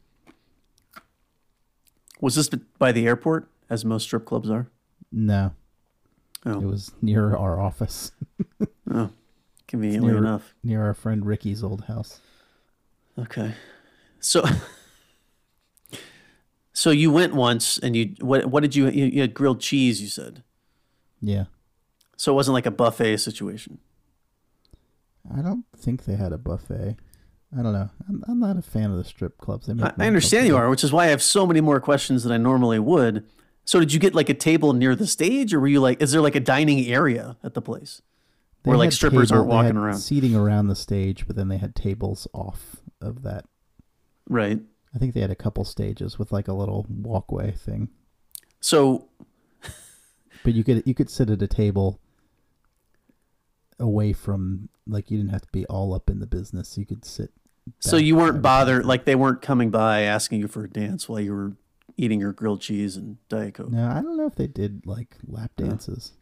Was 2.22 2.36
this 2.36 2.50
by 2.78 2.92
the 2.92 3.08
airport, 3.08 3.50
as 3.70 3.86
most 3.86 4.04
strip 4.04 4.26
clubs 4.26 4.50
are? 4.50 4.68
no, 5.12 5.54
Oh. 6.46 6.62
it 6.62 6.66
was 6.66 6.92
near 7.02 7.36
our 7.36 7.60
office, 7.60 8.12
oh 8.92 9.10
conveniently 9.68 10.12
near- 10.12 10.18
enough. 10.20 10.54
near 10.64 10.84
our 10.84 10.94
friend 10.94 11.26
Ricky's 11.26 11.64
old 11.64 11.86
house. 11.86 12.20
Okay. 13.18 13.54
So, 14.22 14.44
so 16.74 16.92
you 16.92 17.12
went 17.12 17.34
once, 17.36 17.78
and 17.78 17.96
you 17.96 18.16
what? 18.22 18.46
What 18.46 18.62
did 18.62 18.76
you? 18.76 18.88
You, 18.90 19.06
you 19.06 19.22
had 19.22 19.34
grilled 19.34 19.60
cheese. 19.60 20.02
You 20.02 20.08
said 20.08 20.44
Yeah, 21.22 21.46
so. 22.16 22.32
It 22.32 22.36
wasn't 22.36 22.54
like 22.54 22.66
a 22.66 22.72
buffet 22.72 23.18
situation. 23.18 23.80
I 25.34 25.42
don't 25.42 25.66
think 25.76 26.06
they 26.06 26.16
had 26.16 26.32
a 26.32 26.38
buffet. 26.38 26.96
I 27.58 27.64
don't 27.64 27.74
know. 27.74 27.90
I'm, 28.08 28.24
I'm 28.28 28.40
not 28.40 28.58
a 28.58 28.62
fan 28.62 28.92
of 28.92 28.98
the 28.98 29.04
strip 29.04 29.38
clubs. 29.40 29.66
They 29.68 29.74
make 29.74 29.86
I, 29.86 29.94
I 30.04 30.08
understand 30.08 30.46
you 30.48 30.56
are, 30.56 30.70
which 30.70 30.84
is 30.84 30.92
why 30.94 31.06
I 31.06 31.08
have 31.08 31.22
so 31.24 31.48
many 31.48 31.62
more 31.62 31.80
questions 31.80 32.24
than 32.24 32.32
I 32.32 32.38
normally 32.38 32.78
would. 32.80 33.26
So, 33.66 33.80
did 33.80 33.92
you 33.94 34.00
get 34.00 34.14
like 34.16 34.30
a 34.30 34.34
table 34.36 34.74
near 34.74 34.96
the 34.96 35.08
stage, 35.08 35.54
or 35.54 35.60
were 35.60 35.68
you 35.68 35.80
like? 35.80 36.02
Is 36.02 36.12
there 36.12 36.22
like 36.22 36.36
a 36.36 36.40
dining 36.40 36.86
area 36.88 37.38
at 37.44 37.54
the 37.56 37.62
place 37.62 38.02
They 38.64 38.70
where 38.70 38.78
like 38.78 38.92
strippers 38.92 39.30
table- 39.30 39.40
aren't 39.42 39.50
walking 39.52 39.78
around? 39.78 39.98
seating 39.98 40.36
around 40.36 40.68
the 40.68 40.76
stage, 40.76 41.26
but 41.28 41.36
then 41.36 41.48
they 41.48 41.58
had 41.58 41.76
tables 41.76 42.28
off 42.34 42.78
of 43.02 43.24
that. 43.24 43.46
Right. 44.28 44.60
I 44.94 44.98
think 45.00 45.14
they 45.14 45.22
had 45.22 45.30
a 45.32 45.36
couple 45.36 45.64
stages 45.66 46.18
with 46.20 46.32
like 46.32 46.48
a 46.48 46.54
little 46.54 46.86
walkway 46.90 47.52
thing. 47.52 47.90
So, 48.60 49.08
But 50.44 50.54
you 50.54 50.64
could 50.64 50.84
you 50.86 50.94
could 50.94 51.10
sit 51.10 51.30
at 51.30 51.42
a 51.42 51.48
table 51.48 52.00
away 53.80 54.14
from 54.14 54.70
like 54.88 55.10
you 55.12 55.18
didn't 55.18 55.32
have 55.32 55.42
to 55.44 55.52
be 55.52 55.66
all 55.68 55.94
up 55.94 56.10
in 56.10 56.20
the 56.20 56.28
business. 56.28 56.78
You 56.78 56.86
could 56.86 57.06
sit. 57.06 57.32
So 57.80 57.98
you 57.98 58.16
weren't 58.16 58.42
bothered, 58.42 58.86
like 58.86 59.06
they 59.06 59.16
weren't 59.16 59.42
coming 59.42 59.70
by 59.70 60.02
asking 60.02 60.40
you 60.42 60.48
for 60.48 60.64
a 60.64 60.70
dance 60.70 61.08
while 61.08 61.20
you 61.20 61.34
were 61.34 61.54
eating 61.98 62.20
your 62.20 62.32
grilled 62.34 62.62
cheese 62.62 62.96
and 62.96 63.18
diet 63.28 63.56
coke. 63.56 63.72
No, 63.72 63.88
I 63.88 64.02
don't 64.02 64.18
know 64.18 64.26
if 64.26 64.36
they 64.36 64.48
did 64.48 64.86
like 64.86 65.16
lap 65.28 65.52
No. 65.60 65.68
dances. 65.68 66.14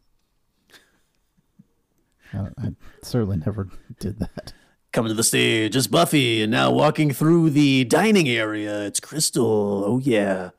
I, 2.32 2.48
I 2.58 2.72
certainly 3.02 3.38
never 3.38 3.68
did 3.98 4.18
that. 4.18 4.52
Coming 4.92 5.08
to 5.10 5.14
the 5.14 5.22
stage 5.22 5.76
is 5.76 5.86
Buffy, 5.86 6.42
and 6.42 6.50
now 6.50 6.70
walking 6.70 7.10
through 7.12 7.50
the 7.50 7.84
dining 7.84 8.28
area, 8.28 8.84
it's 8.86 9.00
Crystal. 9.00 9.84
Oh 9.86 9.98
yeah. 9.98 10.50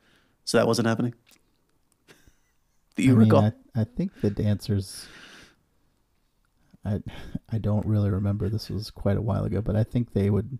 So 0.44 0.56
that 0.58 0.66
wasn't 0.66 0.88
happening. 0.88 1.14
Do 2.96 3.02
you 3.02 3.12
I 3.12 3.18
mean, 3.18 3.28
recall? 3.28 3.52
I, 3.76 3.80
I 3.82 3.84
think 3.84 4.20
the 4.20 4.30
dancers. 4.30 5.06
I 6.84 7.00
I 7.52 7.58
don't 7.58 7.84
really 7.86 8.10
remember. 8.10 8.48
This 8.48 8.68
was 8.70 8.90
quite 8.90 9.16
a 9.16 9.22
while 9.22 9.44
ago, 9.44 9.60
but 9.60 9.76
I 9.76 9.84
think 9.84 10.12
they 10.12 10.30
would, 10.30 10.58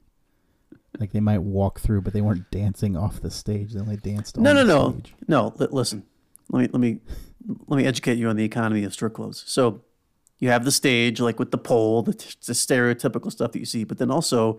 like, 0.99 1.13
they 1.13 1.21
might 1.21 1.43
walk 1.43 1.81
through, 1.81 2.03
but 2.03 2.13
they 2.13 2.21
weren't 2.21 2.51
dancing 2.51 2.97
off 2.97 3.21
the 3.21 3.31
stage. 3.31 3.73
They 3.73 3.81
only 3.81 3.97
danced. 3.97 4.37
no, 4.37 4.51
on 4.51 4.57
no, 4.57 4.65
no, 4.65 4.91
Stage. 4.93 5.15
no. 5.29 5.55
Li- 5.59 5.69
listen, 5.71 6.05
let 6.51 6.61
me 6.61 6.69
let 6.73 6.81
me 6.81 7.01
let 7.69 7.77
me 7.77 7.87
educate 7.87 8.19
you 8.19 8.29
on 8.29 8.37
the 8.37 8.45
economy 8.45 8.85
of 8.85 8.93
strip 8.93 9.15
clubs. 9.15 9.45
So 9.47 9.83
you 10.41 10.49
have 10.49 10.65
the 10.65 10.73
stage, 10.73 11.21
like 11.21 11.39
with 11.39 11.51
the 11.51 11.59
pole, 11.59 12.03
the, 12.03 12.15
t- 12.15 12.35
the 12.47 12.53
stereotypical 12.55 13.31
stuff 13.31 13.53
that 13.53 13.59
you 13.59 13.65
see, 13.67 13.85
but 13.85 13.99
then 13.99 14.11
also 14.11 14.59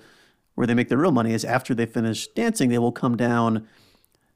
where 0.56 0.68
they 0.68 0.74
make 0.74 0.90
their 0.90 0.98
real 0.98 1.12
money 1.12 1.34
is 1.34 1.44
after 1.46 1.74
they 1.74 1.86
finish 1.86 2.28
dancing, 2.28 2.70
they 2.70 2.78
will 2.78 2.92
come 2.92 3.18
down 3.18 3.68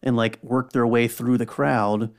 and 0.02 0.16
like 0.16 0.40
work 0.42 0.72
their 0.74 0.88
way 0.88 1.08
through 1.08 1.38
the 1.38 1.46
crowd 1.46 2.12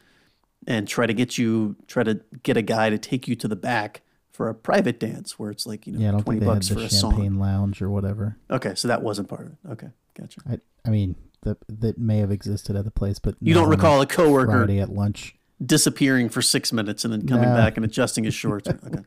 and 0.67 0.87
try 0.89 1.07
to 1.07 1.15
get 1.15 1.39
you, 1.39 1.77
try 1.87 2.03
to 2.03 2.21
get 2.43 2.57
a 2.57 2.63
guy 2.63 2.91
to 2.91 2.99
take 2.99 3.27
you 3.29 3.35
to 3.37 3.49
the 3.49 3.57
back 3.57 4.03
for 4.37 4.49
a 4.51 4.55
private 4.55 5.01
dance 5.01 5.39
where 5.39 5.51
it's 5.51 5.67
like 5.67 5.87
you 5.87 5.95
know 5.95 5.99
Yeah, 5.99 6.09
I 6.09 6.11
don't 6.13 6.23
twenty 6.25 6.41
think 6.41 6.49
they 6.49 6.53
had 6.53 6.57
bucks 6.59 6.69
for 6.69 6.75
the 6.75 6.85
a 6.85 6.91
song. 6.91 7.13
champagne 7.13 7.39
lounge 7.39 7.81
or 7.81 7.89
whatever. 7.91 8.37
Okay, 8.51 8.75
so 8.75 8.87
that 8.89 9.03
wasn't 9.03 9.29
part 9.31 9.47
of 9.47 9.53
it. 9.53 9.59
Okay, 9.73 9.89
gotcha. 10.19 10.41
I 10.49 10.61
I 10.85 10.91
mean 10.91 11.17
that 11.43 11.57
that 11.69 11.97
may 11.99 12.19
have 12.19 12.31
existed 12.31 12.77
at 12.77 12.85
the 12.85 12.91
place, 12.91 13.19
but 13.19 13.37
You 13.41 13.55
don't 13.55 13.71
recall 13.71 14.01
a 14.03 14.07
coworker 14.07 14.53
Friday 14.53 14.79
at 14.81 14.91
lunch. 14.91 15.35
disappearing 15.65 16.29
for 16.29 16.43
six 16.43 16.71
minutes 16.73 17.03
and 17.05 17.13
then 17.15 17.27
coming 17.27 17.49
No. 17.49 17.57
back 17.57 17.77
and 17.77 17.85
adjusting 17.85 18.25
his 18.25 18.35
shorts. 18.35 18.69
Okay, 18.87 19.03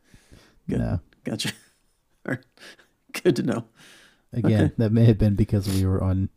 Good. 0.67 0.79
No, 0.79 0.99
gotcha. 1.23 1.49
All 2.27 2.33
right. 2.33 2.43
Good 3.23 3.35
to 3.37 3.43
know. 3.43 3.65
again, 4.33 4.63
Okay. 4.65 4.73
that 4.77 4.91
may 4.91 5.05
have 5.05 5.17
been 5.19 5.35
because 5.35 5.67
we 5.69 5.85
were 5.85 6.03
on 6.03 6.29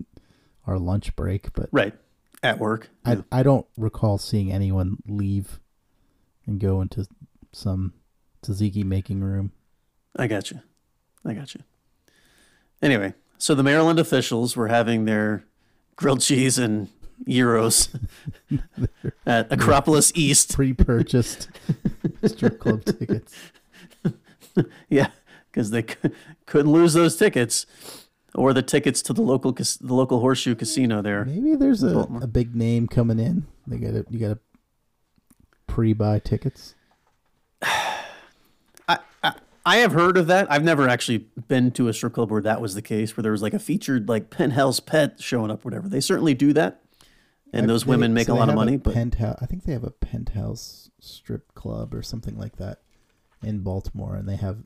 our 0.66 0.78
lunch 0.78 1.16
break, 1.16 1.52
but 1.54 1.68
Right. 1.72 1.94
At 2.42 2.58
work. 2.58 2.90
I 3.06 3.12
Yeah. 3.14 3.20
I 3.32 3.42
don't 3.42 3.66
recall 3.78 4.18
seeing 4.18 4.50
anyone 4.52 4.98
leave 5.06 5.60
and 6.46 6.58
go 6.60 6.80
into 6.82 7.06
some 7.52 7.92
tzatziki 8.42 8.84
making 8.84 9.20
room. 9.20 9.52
I 10.16 10.26
got 10.26 10.50
you. 10.50 10.60
I 11.24 11.34
got 11.34 11.54
you. 11.54 11.60
Anyway, 12.82 13.14
so 13.38 13.54
the 13.54 13.62
Maryland 13.62 13.98
officials 13.98 14.56
were 14.56 14.68
having 14.68 15.04
their 15.04 15.44
grilled 15.96 16.20
cheese 16.20 16.58
and 16.58 16.88
euros 17.26 17.88
at 19.26 19.52
Acropolis 19.52 20.10
East. 20.14 20.54
Pre-purchased 20.54 21.48
strip 22.24 22.58
club 22.58 22.84
tickets. 22.84 23.34
Yeah, 24.90 25.08
because 25.50 25.70
they 25.70 25.82
cou- 25.84 26.10
couldn't 26.44 26.70
lose 26.72 26.92
those 26.92 27.16
tickets, 27.16 27.64
or 28.34 28.52
the 28.52 28.60
tickets 28.60 29.00
to 29.02 29.14
the 29.14 29.22
local 29.22 29.54
cas- 29.54 29.78
the 29.78 29.94
local 29.94 30.20
horseshoe 30.20 30.54
casino 30.54 31.00
there. 31.00 31.24
Maybe 31.24 31.54
there's 31.54 31.82
a, 31.82 32.00
a 32.20 32.26
big 32.26 32.54
name 32.54 32.86
coming 32.86 33.18
in. 33.18 33.46
They 33.66 33.78
got 33.78 33.92
to 33.92 34.04
you 34.10 34.18
got 34.18 34.34
to 34.34 34.38
pre-buy 35.66 36.18
tickets. 36.18 36.74
I, 39.64 39.76
have 39.78 39.92
heard 39.92 40.16
of 40.16 40.26
that. 40.28 40.50
I've 40.50 40.64
never 40.64 40.88
actually 40.88 41.26
been 41.48 41.70
to 41.72 41.88
a 41.88 41.92
strip 41.94 42.14
club 42.14 42.30
where 42.30 42.42
that 42.42 42.60
was 42.60 42.74
the 42.74 42.82
case, 42.82 43.16
where 43.16 43.22
there 43.22 43.32
was 43.32 43.42
like 43.42 43.54
a 43.54 43.58
featured 43.58 44.08
like 44.08 44.30
penthouse 44.30 44.80
pet 44.80 45.20
showing 45.20 45.50
up, 45.50 45.64
whatever. 45.64 45.88
They 45.88 46.00
certainly 46.00 46.34
do 46.34 46.52
that, 46.52 46.82
and 47.52 47.64
I- 47.64 47.66
those 47.66 47.86
women 47.86 48.14
make 48.14 48.26
so 48.26 48.34
a 48.34 48.36
lot 48.36 48.48
of 48.48 48.54
money. 48.54 48.76
But 48.76 48.94
penthouse, 48.94 49.38
I 49.40 49.46
think 49.46 49.64
they 49.64 49.72
have 49.72 49.84
a 49.84 49.90
penthouse 49.90 50.90
strip 51.00 51.54
club 51.54 51.94
or 51.94 52.02
something 52.02 52.36
like 52.38 52.56
that 52.56 52.80
in 53.42 53.60
Baltimore, 53.60 54.14
and 54.16 54.28
they 54.28 54.36
have 54.36 54.58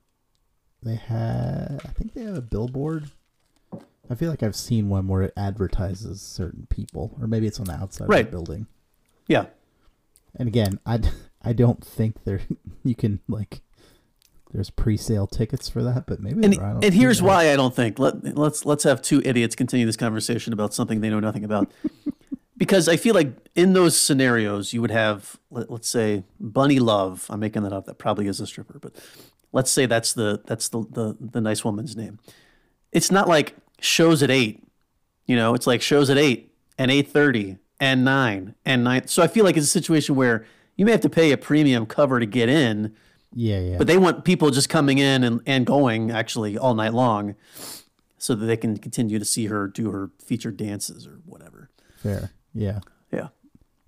they 0.82 0.96
have 0.96 1.80
I 1.84 1.88
think 1.88 2.14
they 2.14 2.22
have 2.24 2.36
a 2.36 2.42
billboard. 2.42 3.10
I 4.08 4.14
feel 4.14 4.30
like 4.30 4.42
I've 4.44 4.54
seen 4.54 4.88
one 4.88 5.08
where 5.08 5.22
it 5.22 5.32
advertises 5.36 6.22
certain 6.22 6.66
people, 6.70 7.16
or 7.20 7.26
maybe 7.26 7.46
it's 7.48 7.58
on 7.58 7.66
the 7.66 7.72
outside 7.72 8.04
of 8.08 8.10
the 8.26 8.30
building. 8.30 8.66
yeah, 9.26 9.46
And 10.36 10.46
again, 10.48 10.78
I, 10.86 11.00
I 11.42 11.52
don't 11.52 11.84
think 11.84 12.22
there 12.22 12.40
you 12.84 12.94
can 12.94 13.18
like 13.28 13.62
there's 14.52 14.70
pre-sale 14.70 15.26
tickets 15.26 15.68
for 15.68 15.82
that, 15.82 16.06
but 16.06 16.20
maybe 16.20 16.44
and 16.44 16.54
there 16.54 16.62
are, 16.62 16.66
I 16.66 16.72
don't 16.74 16.84
and 16.84 16.94
here's 16.94 17.18
that. 17.18 17.24
why 17.24 17.52
I 17.52 17.56
don't 17.56 17.74
think. 17.74 17.98
Let 17.98 18.36
let's 18.36 18.64
let's 18.64 18.84
have 18.84 19.02
two 19.02 19.20
idiots 19.24 19.54
continue 19.54 19.86
this 19.86 19.96
conversation 19.96 20.52
about 20.52 20.72
something 20.72 21.00
they 21.00 21.10
know 21.10 21.20
nothing 21.20 21.44
about. 21.44 21.70
because 22.56 22.88
I 22.88 22.96
feel 22.96 23.14
like 23.14 23.32
in 23.54 23.72
those 23.72 23.98
scenarios 24.00 24.72
you 24.72 24.80
would 24.80 24.90
have 24.90 25.36
let, 25.50 25.70
let's 25.70 25.88
say 25.88 26.24
Bunny 26.40 26.78
Love. 26.78 27.26
I'm 27.28 27.40
making 27.40 27.62
that 27.64 27.72
up. 27.72 27.86
That 27.86 27.98
probably 27.98 28.28
is 28.28 28.40
a 28.40 28.46
stripper, 28.46 28.78
but 28.80 28.92
let's 29.52 29.70
say 29.70 29.86
that's 29.86 30.12
the 30.12 30.42
that's 30.46 30.68
the 30.68 30.80
the, 30.90 31.16
the 31.20 31.40
nice 31.40 31.64
woman's 31.64 31.96
name. 31.96 32.18
It's 32.92 33.10
not 33.10 33.28
like 33.28 33.56
shows 33.80 34.22
at 34.22 34.30
eight. 34.30 34.62
You 35.26 35.36
know, 35.36 35.54
it's 35.54 35.66
like 35.66 35.82
shows 35.82 36.08
at 36.08 36.18
eight 36.18 36.52
and 36.78 36.90
eight 36.90 37.08
thirty 37.08 37.58
and 37.80 38.04
nine 38.04 38.54
and 38.64 38.84
nine. 38.84 39.08
So 39.08 39.22
I 39.22 39.26
feel 39.26 39.44
like 39.44 39.56
it's 39.56 39.66
a 39.66 39.70
situation 39.70 40.14
where 40.14 40.46
you 40.76 40.84
may 40.84 40.92
have 40.92 41.00
to 41.02 41.10
pay 41.10 41.32
a 41.32 41.36
premium 41.36 41.86
cover 41.86 42.20
to 42.20 42.26
get 42.26 42.48
in, 42.48 42.94
Yeah, 43.34 43.60
yeah. 43.60 43.78
but 43.78 43.86
they 43.86 43.98
want 43.98 44.24
people 44.24 44.50
just 44.50 44.68
coming 44.68 44.98
in 44.98 45.22
and, 45.24 45.40
and 45.46 45.66
going 45.66 46.10
actually 46.10 46.56
all 46.56 46.74
night 46.74 46.94
long 46.94 47.34
so 48.18 48.34
that 48.34 48.46
they 48.46 48.56
can 48.56 48.76
continue 48.78 49.18
to 49.18 49.24
see 49.24 49.46
her 49.46 49.68
do 49.68 49.90
her 49.90 50.10
featured 50.24 50.56
dances 50.56 51.06
or 51.06 51.20
whatever. 51.26 51.68
Fair. 51.96 52.30
Yeah. 52.54 52.80
Yeah. 53.12 53.28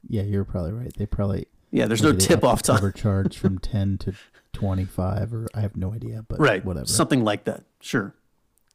Yeah, 0.09 0.22
you're 0.22 0.44
probably 0.44 0.72
right. 0.72 0.92
They 0.96 1.07
probably 1.07 1.46
Yeah, 1.70 1.87
there's 1.87 2.03
no 2.03 2.12
tip 2.12 2.44
off 2.44 2.62
time. 2.62 2.77
cover 2.77 2.92
charge 2.92 3.38
from 3.42 3.59
10 3.59 3.98
to 3.98 4.12
25 4.53 5.33
or 5.33 5.46
I 5.55 5.61
have 5.61 5.77
no 5.77 5.94
idea, 5.94 6.24
but 6.29 6.38
Right. 6.40 6.64
whatever. 6.64 6.87
Something 6.87 7.24
like 7.24 7.44
that. 7.44 7.64
Sure. 7.81 8.14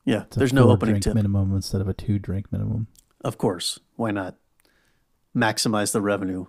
Yeah. 0.06 0.24
It's 0.24 0.36
there's 0.38 0.54
no 0.54 0.70
opening 0.70 0.94
drink 0.94 1.04
tip. 1.04 1.16
minimum 1.16 1.56
instead 1.56 1.82
of 1.82 1.88
a 1.88 1.94
two 1.94 2.18
drink 2.20 2.52
minimum. 2.52 2.88
Of 3.22 3.38
course. 3.38 3.80
Why 3.96 4.12
not? 4.12 4.36
Maximize 5.36 5.92
the 5.92 6.02
revenue 6.02 6.48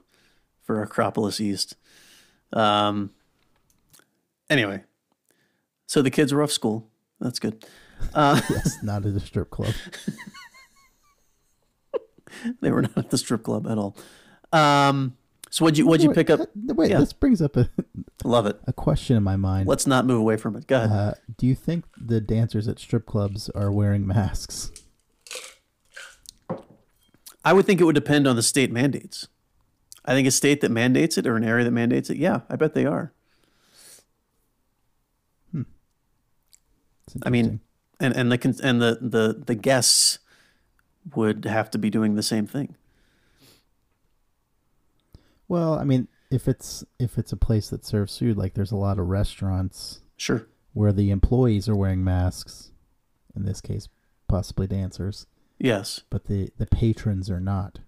for 0.63 0.83
Acropolis 0.83 1.41
East. 1.41 1.77
Um, 2.53 3.11
anyway, 4.51 4.83
so 5.87 6.03
the 6.03 6.11
kids 6.11 6.33
were 6.33 6.43
off 6.43 6.53
school. 6.53 6.89
That's 7.21 7.39
good. 7.39 7.65
Uh, 8.13 8.41
Yes, 8.51 8.77
not 8.83 9.07
at 9.07 9.15
a 9.15 9.21
strip 9.21 9.51
club. 9.51 9.73
they 12.61 12.71
were 12.71 12.83
not 12.83 12.97
at 12.99 13.11
the 13.11 13.19
strip 13.19 13.43
club 13.43 13.67
at 13.67 13.79
all. 13.79 13.97
Um, 14.53 15.17
so 15.51 15.65
what'd 15.65 15.79
you 15.79 15.87
what'd 15.87 16.03
you 16.03 16.11
Wait, 16.11 16.15
pick 16.17 16.31
up? 16.31 16.41
Wait, 16.55 16.91
Yeah. 16.91 16.99
this 16.99 17.13
brings 17.13 17.41
up 17.41 17.57
a, 17.57 17.71
Love 18.25 18.47
it. 18.47 18.61
a 18.67 18.73
question 18.73 19.17
in 19.17 19.23
my 19.23 19.37
mind. 19.37 19.69
Let's 19.69 19.87
not 19.87 20.05
move 20.07 20.19
away 20.21 20.37
from 20.37 20.57
it. 20.57 20.67
Go 20.67 20.77
ahead. 20.83 20.91
Uh, 20.91 21.15
do 21.39 21.47
you 21.47 21.55
think 21.55 21.85
the 21.97 22.21
dancers 22.21 22.67
at 22.69 22.79
strip 22.79 23.07
clubs 23.07 23.49
are 23.51 23.71
wearing 23.71 24.07
masks? 24.07 24.73
I 27.45 27.53
would 27.53 27.67
think 27.67 27.81
it 27.81 27.85
would 27.85 27.95
depend 27.95 28.27
on 28.27 28.37
the 28.37 28.43
state 28.43 28.73
mandates. 28.73 29.29
I 30.05 30.13
think 30.15 30.27
a 30.27 30.31
state 30.31 30.61
that 30.63 30.71
mandates 30.71 31.19
it 31.19 31.27
or 31.27 31.37
an 31.37 31.45
area 31.45 31.65
that 31.65 31.71
mandates 31.71 32.11
it, 32.11 32.17
yeah, 32.17 32.41
I 32.51 32.57
bet 32.57 32.75
they 32.75 32.87
are. 32.87 33.13
It's 37.04 37.04
I 37.23 37.31
mean, 37.31 37.61
and 38.01 38.15
and 38.17 38.31
the 38.33 38.61
and 38.63 38.81
the 38.83 38.99
the 39.01 39.43
the 39.47 39.55
guests 39.55 40.19
would 41.15 41.45
have 41.45 41.71
to 41.71 41.79
be 41.79 41.91
doing 41.91 42.15
the 42.15 42.23
same 42.23 42.47
thing. 42.47 42.75
well, 45.49 45.75
I 45.79 45.85
mean, 45.85 46.09
if 46.31 46.49
it's 46.49 46.85
if 46.99 47.19
it's 47.19 47.33
a 47.33 47.37
place 47.37 47.69
that 47.71 47.85
serves 47.85 48.19
food, 48.19 48.37
like 48.37 48.55
there's 48.55 48.73
a 48.73 48.77
lot 48.77 48.99
of 48.99 49.09
restaurants 49.09 50.01
Sure. 50.17 50.47
where 50.73 50.93
the 50.93 51.11
employees 51.11 51.69
are 51.69 51.77
wearing 51.77 52.03
masks. 52.05 52.71
In 53.37 53.45
this 53.45 53.61
case, 53.61 53.89
possibly 54.29 54.67
dancers, 54.69 55.27
Yes. 55.59 56.03
but 56.09 56.27
the 56.27 56.51
the 56.57 56.67
patrons 56.67 57.29
are 57.31 57.41
not. 57.41 57.81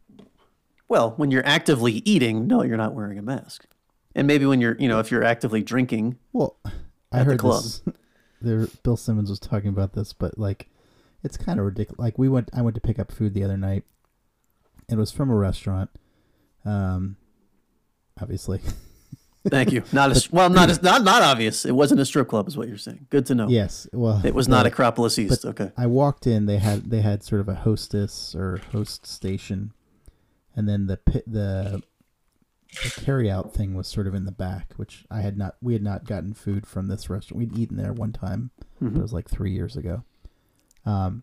Well, 0.88 1.14
when 1.16 1.30
you're 1.30 1.46
actively 1.46 2.02
eating, 2.04 2.46
no, 2.46 2.62
you're 2.62 2.76
not 2.76 2.94
wearing 2.94 3.18
a 3.18 3.22
mask. 3.22 3.66
And 4.14 4.26
maybe 4.26 4.46
when 4.46 4.60
you're, 4.60 4.76
you 4.78 4.88
know, 4.88 4.98
if 5.00 5.10
you're 5.10 5.24
actively 5.24 5.62
drinking, 5.62 6.16
Well, 6.32 6.56
I 7.12 7.22
heard 7.22 7.38
club. 7.38 7.62
this. 7.62 7.82
There, 8.40 8.66
Bill 8.82 8.96
Simmons 8.96 9.30
was 9.30 9.38
talking 9.38 9.68
about 9.70 9.94
this, 9.94 10.12
but 10.12 10.38
like, 10.38 10.68
it's 11.22 11.36
kind 11.36 11.58
of 11.58 11.66
ridiculous. 11.66 11.98
Like 11.98 12.18
we 12.18 12.28
went, 12.28 12.50
I 12.54 12.62
went 12.62 12.74
to 12.74 12.80
pick 12.80 12.98
up 12.98 13.10
food 13.10 13.34
the 13.34 13.42
other 13.44 13.56
night. 13.56 13.84
It 14.88 14.96
was 14.96 15.10
from 15.10 15.30
a 15.30 15.34
restaurant. 15.34 15.90
Um, 16.64 17.16
obviously, 18.20 18.60
thank 19.48 19.72
you. 19.72 19.82
Not 19.92 20.10
as 20.10 20.30
well, 20.30 20.48
not 20.50 20.70
as 20.70 20.82
not 20.82 21.02
not 21.02 21.22
obvious. 21.22 21.64
It 21.64 21.72
wasn't 21.72 22.00
a 22.00 22.04
strip 22.04 22.28
club, 22.28 22.46
is 22.48 22.56
what 22.56 22.68
you're 22.68 22.78
saying. 22.78 23.06
Good 23.10 23.26
to 23.26 23.34
know. 23.34 23.48
yes. 23.48 23.88
Well, 23.92 24.20
It 24.24 24.34
was 24.34 24.48
not 24.48 24.66
Acropolis 24.66 25.18
East. 25.18 25.44
okay. 25.44 25.72
I 25.76 25.86
walked 25.86 26.26
in. 26.26 26.46
They 26.46 26.58
had 26.58 26.90
they 26.90 27.00
had 27.00 27.22
sort 27.24 27.40
of 27.40 27.48
a 27.48 27.54
hostess 27.54 28.34
or 28.34 28.60
host 28.72 29.06
station, 29.06 29.72
and 30.54 30.68
then 30.68 30.86
the 30.86 30.96
pit 30.98 31.24
the 31.26 31.82
the 32.82 33.00
carry 33.00 33.30
out 33.30 33.52
thing 33.54 33.74
was 33.74 33.86
sort 33.88 34.06
of 34.06 34.14
in 34.14 34.24
the 34.24 34.32
back, 34.32 34.72
which 34.76 35.04
I 35.10 35.20
had 35.20 35.36
not 35.38 35.56
we 35.62 35.72
had 35.72 35.82
not 35.82 36.04
gotten 36.04 36.34
food 36.34 36.66
from 36.66 36.88
this 36.88 37.08
restaurant. 37.10 37.38
We'd 37.38 37.58
eaten 37.58 37.76
there 37.76 37.92
one 37.92 38.12
time, 38.12 38.50
but 38.80 38.94
it 38.96 39.02
was 39.02 39.12
like 39.12 39.28
three 39.28 39.52
years 39.52 39.76
ago. 39.76 40.02
Um, 40.84 41.22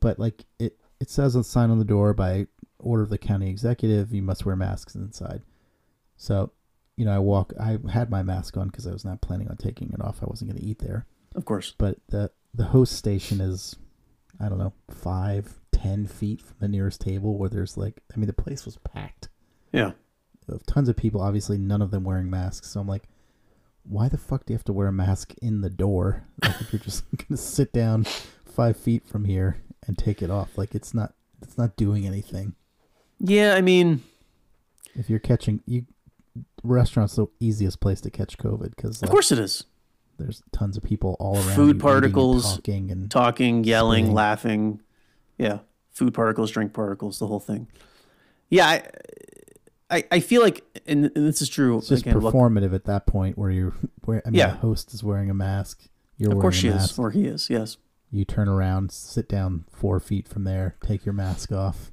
but 0.00 0.18
like 0.18 0.44
it 0.58 0.76
it 1.00 1.10
says 1.10 1.34
on 1.36 1.40
the 1.42 1.44
sign 1.44 1.70
on 1.70 1.78
the 1.78 1.84
door 1.84 2.14
by 2.14 2.46
order 2.78 3.02
of 3.02 3.10
the 3.10 3.18
county 3.18 3.48
executive, 3.50 4.12
you 4.14 4.22
must 4.22 4.46
wear 4.46 4.56
masks 4.56 4.94
inside. 4.94 5.42
So, 6.16 6.52
you 6.96 7.04
know, 7.04 7.12
I 7.14 7.18
walk. 7.18 7.52
I 7.60 7.78
had 7.90 8.10
my 8.10 8.22
mask 8.22 8.56
on 8.56 8.68
because 8.68 8.86
I 8.86 8.92
was 8.92 9.04
not 9.04 9.20
planning 9.20 9.48
on 9.48 9.56
taking 9.56 9.92
it 9.92 10.00
off. 10.00 10.22
I 10.22 10.26
wasn't 10.26 10.50
going 10.50 10.60
to 10.62 10.66
eat 10.66 10.78
there 10.80 11.06
Of 11.34 11.44
course. 11.44 11.74
but 11.76 11.98
the 12.08 12.30
the 12.54 12.64
host 12.64 12.92
station 12.96 13.40
is 13.40 13.76
I 14.40 14.48
don't 14.48 14.58
know 14.58 14.72
five 14.90 15.60
ten 15.72 16.06
feet 16.06 16.40
from 16.40 16.56
the 16.60 16.68
nearest 16.68 17.00
table 17.00 17.36
where 17.36 17.48
there's 17.48 17.76
like 17.76 18.02
I 18.12 18.16
mean 18.18 18.26
the 18.26 18.32
place 18.32 18.64
was 18.64 18.76
packed 18.78 19.28
Yeah. 19.72 19.92
Of 20.50 20.64
tons 20.66 20.88
of 20.88 20.96
people. 20.96 21.20
Obviously, 21.20 21.58
none 21.58 21.82
of 21.82 21.90
them 21.90 22.04
wearing 22.04 22.28
masks. 22.30 22.70
So 22.70 22.80
I'm 22.80 22.88
like, 22.88 23.04
why 23.84 24.08
the 24.08 24.18
fuck 24.18 24.44
do 24.46 24.52
you 24.52 24.56
have 24.56 24.64
to 24.64 24.72
wear 24.72 24.88
a 24.88 24.92
mask 24.92 25.34
in 25.40 25.60
the 25.62 25.70
door? 25.70 26.24
Like 26.42 26.60
if 26.60 26.72
you're 26.72 26.80
just 26.80 27.04
gonna 27.16 27.36
sit 27.38 27.72
down 27.72 28.04
five 28.44 28.76
feet 28.76 29.06
from 29.06 29.24
here 29.24 29.62
and 29.86 29.96
take 29.96 30.20
it 30.22 30.30
off, 30.30 30.58
like 30.58 30.74
it's 30.74 30.92
not 30.94 31.14
it's 31.42 31.56
not 31.56 31.76
doing 31.76 32.06
anything. 32.06 32.54
Yeah, 33.20 33.54
I 33.54 33.60
mean, 33.62 34.02
If 34.94 35.08
you're 35.10 35.18
catching 35.18 35.60
you, 35.66 35.86
restaurants 36.62 37.16
the 37.16 37.26
easiest 37.40 37.80
place 37.80 38.00
to 38.02 38.10
catch 38.10 38.36
COVID 38.38 38.76
because 38.76 39.02
of 39.02 39.10
course 39.10 39.32
it 39.32 39.38
is. 39.38 39.64
there's 40.18 40.42
tons 40.52 40.76
of 40.76 40.82
people 40.82 41.16
all 41.18 41.36
around. 41.36 41.44
Food 41.54 41.62
eating 41.62 41.70
and 41.70 41.80
particles, 41.80 42.54
talking, 42.56 42.90
and 42.90 43.10
Talking, 43.10 43.64
yelling, 43.64 44.04
Spitting. 44.04 44.14
laughing. 44.14 44.80
Yeah. 45.38 45.58
Food 45.92 46.14
particles, 46.14 46.50
drink 46.52 46.72
particles, 46.72 47.18
the 47.18 47.26
whole 47.26 47.40
thing. 47.40 47.66
Yeah, 48.50 48.66
I 48.66 48.82
I, 49.90 50.04
I 50.12 50.20
feel 50.20 50.42
like 50.42 50.64
and, 50.86 51.06
and 51.14 51.26
this 51.26 51.40
is 51.40 51.48
true 51.48 51.78
it's 51.78 51.88
just 51.88 52.02
again, 52.02 52.18
look, 52.18 52.34
performative 52.34 52.74
at 52.74 52.84
that 52.84 53.06
point 53.06 53.38
where 53.38 53.50
you're 53.50 53.74
where 54.04 54.22
I 54.26 54.30
mean 54.30 54.38
Yeah. 54.38 54.50
the 54.50 54.56
host 54.58 54.92
is 54.92 55.02
wearing 55.02 55.30
a 55.30 55.34
mask. 55.34 55.84
You're 56.16 56.32
of 56.32 56.40
course 56.40 56.56
she 56.56 56.68
mask. 56.70 56.92
is, 56.92 56.98
or 56.98 57.10
he 57.10 57.26
is, 57.26 57.48
yes. 57.48 57.76
You 58.10 58.24
turn 58.24 58.48
around, 58.48 58.90
sit 58.90 59.28
down 59.28 59.64
four 59.70 60.00
feet 60.00 60.26
from 60.26 60.44
there, 60.44 60.76
take 60.84 61.04
your 61.06 61.12
mask 61.12 61.52
off. 61.52 61.92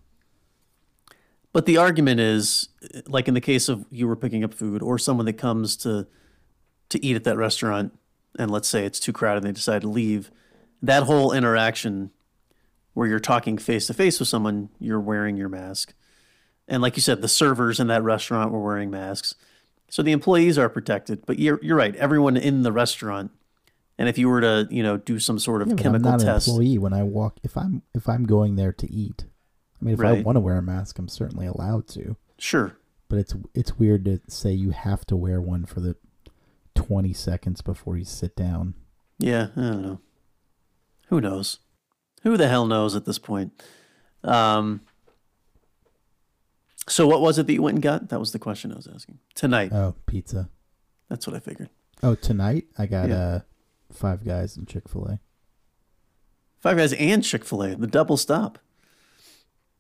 But 1.54 1.66
the 1.66 1.78
argument 1.78 2.20
is, 2.20 2.70
like 3.08 3.28
in 3.28 3.34
the 3.34 3.42
case 3.42 3.70
of 3.70 3.86
you 3.90 4.08
were 4.08 4.16
picking 4.16 4.44
up 4.44 4.54
food, 4.54 4.82
or 4.82 4.98
someone 4.98 5.26
that 5.26 5.34
comes 5.38 5.78
to 5.78 6.08
to 6.90 7.04
eat 7.06 7.16
at 7.16 7.24
that 7.24 7.38
restaurant, 7.38 7.98
and 8.38 8.52
let's 8.52 8.68
say 8.68 8.86
it's 8.86 9.00
too 9.00 9.14
crowded 9.14 9.38
and 9.44 9.48
they 9.48 9.52
decide 9.54 9.82
to 9.84 9.88
leave, 9.90 10.32
that 10.82 11.04
whole 11.04 11.32
interaction 11.32 12.12
where 12.94 13.08
you're 13.08 13.20
talking 13.20 13.58
face 13.58 13.88
to 13.88 13.94
face 13.94 14.20
with 14.20 14.28
someone, 14.30 14.70
you're 14.80 15.00
wearing 15.00 15.36
your 15.38 15.50
mask, 15.50 15.94
and 16.68 16.82
like 16.82 16.96
you 16.96 17.02
said, 17.02 17.22
the 17.22 17.28
servers 17.28 17.80
in 17.80 17.88
that 17.88 18.04
restaurant 18.04 18.52
were 18.52 18.62
wearing 18.62 18.90
masks, 18.92 19.36
so 19.90 20.02
the 20.02 20.12
employees 20.12 20.58
are 20.58 20.70
protected. 20.70 21.26
But 21.26 21.40
you're 21.40 21.60
you're 21.64 21.78
right, 21.78 21.96
everyone 21.96 22.38
in 22.38 22.64
the 22.64 22.72
restaurant, 22.72 23.32
and 23.98 24.10
if 24.10 24.18
you 24.18 24.28
were 24.30 24.42
to 24.42 24.68
you 24.72 24.84
know 24.84 24.98
do 24.98 25.20
some 25.20 25.40
sort 25.40 25.62
of 25.62 25.70
Yeah, 25.70 25.76
chemical 25.76 26.12
I'm 26.12 26.18
not 26.18 26.26
test, 26.26 26.48
an 26.48 26.54
employee 26.54 26.78
when 26.78 26.94
I 26.94 27.04
walk. 27.04 27.38
If 27.44 27.56
I'm 27.58 27.82
if 27.94 28.10
I'm 28.10 28.26
going 28.26 28.56
there 28.56 28.74
to 28.74 28.92
eat, 28.92 29.26
I 29.82 29.86
mean, 29.86 29.94
if 29.94 30.02
I 30.02 30.22
want 30.22 30.36
to 30.36 30.40
wear 30.42 30.58
a 30.58 30.62
mask, 30.62 31.00
I'm 31.00 31.08
certainly 31.08 31.46
allowed 31.48 31.88
to. 31.90 32.16
sure, 32.38 32.78
But 33.10 33.20
it's 33.20 33.36
it's 33.54 33.78
weird 33.78 34.06
to 34.06 34.22
say 34.28 34.52
you 34.52 34.72
have 34.72 35.06
to 35.06 35.16
wear 35.16 35.40
one 35.42 35.66
for 35.66 35.80
the 35.80 35.96
20 36.76 37.14
seconds 37.14 37.62
before 37.62 37.96
you 37.98 38.04
sit 38.06 38.36
down. 38.36 38.74
Yeah, 39.18 39.48
I 39.56 39.62
don't 39.62 39.82
know. 39.82 40.00
Who 41.08 41.22
knows? 41.22 41.60
Who 42.24 42.36
the 42.36 42.48
hell 42.50 42.66
knows 42.66 42.96
at 42.96 43.06
this 43.06 43.20
point? 43.20 43.64
Um, 44.24 44.82
so, 46.88 47.08
what 47.08 47.22
was 47.22 47.38
it 47.40 47.48
that 47.48 47.54
you 47.54 47.62
went 47.62 47.76
and 47.76 47.84
got? 47.84 48.10
That 48.10 48.20
was 48.20 48.32
the 48.32 48.40
question 48.40 48.72
I 48.72 48.76
was 48.76 48.88
asking. 48.88 49.20
Tonight. 49.34 49.72
Oh, 49.74 49.96
pizza. 50.06 50.50
That's 51.10 51.26
what 51.28 51.36
I 51.36 51.40
figured. 51.40 51.70
Oh, 52.04 52.16
tonight 52.16 52.66
I 52.78 52.86
got 52.86 53.10
Yeah. 53.10 53.16
uh 53.18 53.40
Five 53.92 54.26
Guys 54.26 54.58
and 54.58 54.68
Chick 54.68 54.90
Fil 54.90 55.06
A. 55.08 55.20
Five 56.60 56.78
Guys 56.78 56.94
and 56.94 57.24
Chick 57.24 57.46
fil 57.46 57.62
A, 57.64 57.76
the 57.76 57.88
double 57.88 58.18
stop. 58.18 58.58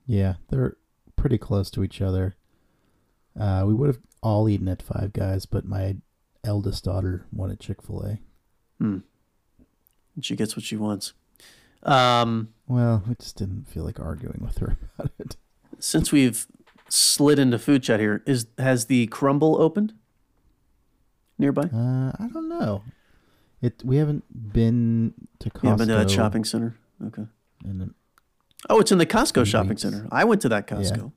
Yeah, 0.05 0.35
they're 0.49 0.77
pretty 1.15 1.37
close 1.39 1.69
to 1.71 1.83
each 1.83 1.99
other. 2.01 2.35
Uh, 3.37 3.63
we 3.67 3.73
would 3.73 3.87
have 3.87 3.99
all 4.21 4.47
eaten 4.47 4.67
at 4.67 4.81
Five 4.83 5.11
Guys, 5.13 5.45
but 5.47 5.65
my 5.65 5.97
eldest 6.43 6.83
daughter 6.83 7.25
wanted 7.31 7.59
Chick 7.59 7.81
Fil 7.81 8.03
A. 8.03 8.19
Hmm. 8.79 8.99
And 10.15 10.23
she 10.23 10.35
gets 10.35 10.55
what 10.55 10.63
she 10.63 10.77
wants. 10.77 11.13
Um, 11.83 12.49
Well, 12.67 13.03
we 13.07 13.15
just 13.15 13.35
didn't 13.37 13.67
feel 13.67 13.83
like 13.83 13.99
arguing 13.99 14.41
with 14.45 14.59
her 14.59 14.77
about 14.99 15.11
it. 15.19 15.35
since 15.79 16.11
we've 16.11 16.45
slid 16.89 17.39
into 17.39 17.57
food 17.59 17.83
chat 17.83 17.99
here, 17.99 18.23
is 18.25 18.47
has 18.57 18.85
the 18.85 19.07
Crumbl 19.07 19.59
opened 19.59 19.93
nearby? 21.37 21.63
Uh, 21.63 22.11
I 22.19 22.27
don't 22.31 22.49
know. 22.49 22.83
It 23.61 23.81
we 23.83 23.97
haven't 23.97 24.23
been 24.53 25.13
to 25.39 25.49
Costco. 25.49 25.63
Yeah, 25.63 25.75
been 25.75 25.87
to 25.87 25.95
that 25.95 26.11
shopping 26.11 26.43
center. 26.43 26.75
Okay. 27.07 27.23
Oh, 28.69 28.79
it's 28.79 28.91
in 28.91 28.97
the 28.97 29.05
Costco 29.05 29.45
shopping 29.45 29.69
weeks. 29.69 29.81
center. 29.83 30.07
I 30.11 30.23
went 30.23 30.41
to 30.41 30.49
that 30.49 30.69
Yeah. 30.69 30.77
Costco 30.77 31.11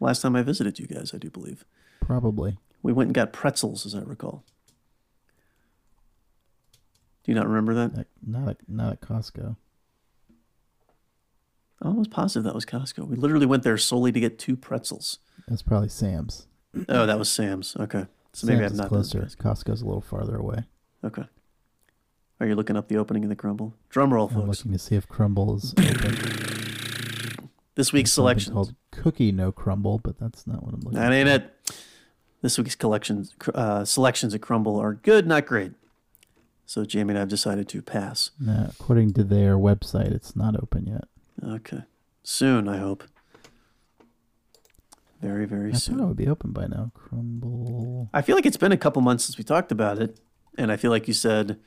last 0.00 0.20
time 0.22 0.34
I 0.36 0.42
visited 0.42 0.78
you 0.78 0.86
guys, 0.86 1.12
I 1.14 1.18
do 1.18 1.30
believe. 1.30 1.64
probably. 2.00 2.58
We 2.82 2.92
went 2.92 3.08
and 3.08 3.14
got 3.14 3.32
pretzels, 3.32 3.86
as 3.86 3.94
I 3.94 4.00
recall. 4.00 4.42
Do 7.22 7.30
you 7.30 7.36
not 7.36 7.46
remember 7.46 7.74
that? 7.74 7.96
At, 7.96 8.06
not 8.26 8.48
at, 8.48 8.56
not 8.68 8.92
at 8.94 9.00
Costco. 9.00 9.56
I'm 11.82 11.88
almost 11.90 12.10
positive 12.10 12.44
that 12.44 12.54
was 12.54 12.64
Costco. 12.64 13.06
We 13.08 13.16
literally 13.16 13.46
went 13.46 13.64
there 13.64 13.76
solely 13.76 14.12
to 14.12 14.20
get 14.20 14.38
two 14.38 14.56
pretzels. 14.56 15.18
That's 15.48 15.62
probably 15.62 15.88
Sam's. 15.88 16.46
Oh, 16.88 17.04
that 17.06 17.18
was 17.18 17.30
Sam's. 17.30 17.76
Okay. 17.78 18.06
So 18.32 18.46
maybe 18.46 18.58
Sam's 18.60 18.64
I've 18.66 18.72
is 18.72 18.78
not 18.78 18.84
been 18.84 18.88
closer. 18.90 19.18
there. 19.18 19.28
Costco's 19.28 19.82
a 19.82 19.84
little 19.86 20.00
farther 20.00 20.36
away. 20.36 20.64
Okay. 21.04 21.24
Are 22.40 22.46
you 22.46 22.54
looking 22.54 22.76
up 22.76 22.88
the 22.88 22.96
opening 22.96 23.24
in 23.24 23.28
the 23.28 23.36
Crumbl? 23.36 23.72
Drum 23.88 24.12
roll, 24.14 24.28
I'm 24.28 24.34
folks. 24.34 24.58
looking 24.60 24.72
to 24.72 24.78
see 24.78 24.94
if 24.96 25.08
Crumbl 25.08 25.56
is 25.56 25.74
open. 25.76 27.48
This 27.74 27.92
week's 27.92 28.12
selection 28.12 28.52
called 28.52 28.74
Cookie 28.90 29.32
No 29.32 29.50
Crumble, 29.50 29.98
but 29.98 30.18
that's 30.18 30.46
not 30.46 30.62
what 30.64 30.74
I'm 30.74 30.80
looking. 30.80 30.98
That 30.98 31.12
ain't 31.12 31.28
for. 31.28 31.34
it. 31.36 31.82
This 32.42 32.58
week's 32.58 32.74
collections 32.74 33.34
uh, 33.54 33.84
selections 33.84 34.34
at 34.34 34.40
Crumbl 34.40 34.80
are 34.80 34.94
good, 34.94 35.26
not 35.26 35.46
great. 35.46 35.72
So 36.66 36.84
Jamie 36.84 37.10
and 37.10 37.18
I 37.18 37.20
have 37.20 37.28
decided 37.28 37.68
to 37.68 37.82
pass. 37.82 38.30
No, 38.40 38.68
according 38.70 39.12
to 39.14 39.24
their 39.24 39.56
website, 39.56 40.10
it's 40.12 40.34
not 40.36 40.56
open 40.60 40.86
yet. 40.86 41.04
Okay. 41.44 41.82
Soon, 42.22 42.68
I 42.68 42.78
hope. 42.78 43.04
Very, 45.20 45.46
very 45.46 45.72
I 45.72 45.76
soon. 45.76 46.00
it 46.00 46.06
would 46.06 46.16
be 46.16 46.28
open 46.28 46.52
by 46.52 46.66
now. 46.66 46.90
Crumbl. 46.96 48.08
I 48.12 48.22
feel 48.22 48.34
like 48.34 48.46
it's 48.46 48.56
been 48.56 48.72
a 48.72 48.76
couple 48.76 49.02
months 49.02 49.24
since 49.24 49.38
we 49.38 49.44
talked 49.44 49.70
about 49.70 49.98
it, 49.98 50.18
and 50.58 50.72
I 50.72 50.76
feel 50.76 50.90
like 50.90 51.06
you 51.06 51.14
said 51.14 51.58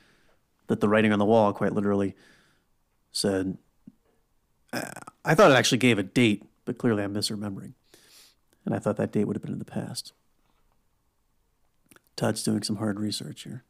that 0.66 0.80
the 0.80 0.88
writing 0.88 1.12
on 1.12 1.18
the 1.18 1.24
wall, 1.24 1.52
quite 1.52 1.72
literally, 1.72 2.14
said. 3.12 3.56
Uh, 4.72 4.90
I 5.24 5.34
thought 5.34 5.50
it 5.50 5.54
actually 5.54 5.78
gave 5.78 5.98
a 5.98 6.02
date, 6.02 6.44
but 6.66 6.76
clearly 6.76 7.02
I'm 7.02 7.14
misremembering, 7.14 7.72
and 8.64 8.74
I 8.74 8.78
thought 8.78 8.96
that 8.98 9.12
date 9.12 9.24
would 9.24 9.36
have 9.36 9.42
been 9.42 9.52
in 9.52 9.58
the 9.58 9.64
past. 9.64 10.12
Todd's 12.14 12.42
doing 12.42 12.62
some 12.62 12.76
hard 12.76 12.98
research 13.00 13.42
here. 13.42 13.64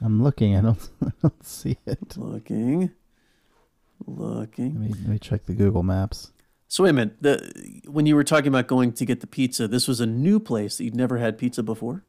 I'm 0.00 0.22
looking. 0.22 0.56
I 0.56 0.60
don't. 0.60 0.90
I 1.04 1.10
don't 1.22 1.44
see 1.44 1.76
it. 1.86 2.16
Looking, 2.16 2.92
Let 4.06 4.18
looking. 4.18 4.80
me 4.80 4.88
let 4.88 5.08
me 5.08 5.18
check 5.18 5.46
the 5.46 5.54
Google 5.54 5.82
Maps. 5.82 6.32
So 6.68 6.84
wait 6.84 6.90
a 6.90 6.92
minute. 6.92 7.16
The 7.22 7.82
when 7.86 8.06
you 8.06 8.14
were 8.14 8.24
talking 8.24 8.48
about 8.48 8.66
going 8.66 8.92
to 8.92 9.04
get 9.06 9.20
the 9.20 9.26
pizza, 9.26 9.66
this 9.68 9.88
was 9.88 10.00
a 10.00 10.06
new 10.06 10.38
place 10.40 10.76
that 10.76 10.84
you'd 10.84 10.94
never 10.96 11.18
had 11.18 11.38
pizza 11.38 11.62
before. 11.62 12.04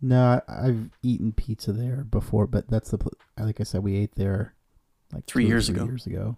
No, 0.00 0.40
I, 0.48 0.66
I've 0.68 0.90
eaten 1.02 1.32
pizza 1.32 1.72
there 1.72 2.04
before, 2.04 2.46
but 2.46 2.68
that's 2.68 2.90
the 2.90 2.98
like 3.38 3.60
I 3.60 3.64
said, 3.64 3.82
we 3.82 3.96
ate 3.96 4.14
there 4.14 4.54
like 5.12 5.26
Three 5.26 5.44
two 5.44 5.48
years 5.48 5.66
three 5.66 5.74
ago. 5.76 5.84
Years 5.86 6.06
ago. 6.06 6.36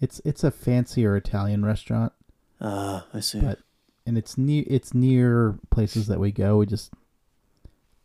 It's 0.00 0.20
it's 0.24 0.44
a 0.44 0.50
fancier 0.50 1.16
Italian 1.16 1.64
restaurant, 1.64 2.12
Ah, 2.60 3.06
I 3.12 3.20
see. 3.20 3.40
But- 3.40 3.58
and 4.08 4.16
it's 4.16 4.38
near 4.38 4.62
it's 4.68 4.94
near 4.94 5.58
places 5.70 6.06
that 6.06 6.20
we 6.20 6.30
go. 6.30 6.58
We 6.58 6.66
just 6.66 6.92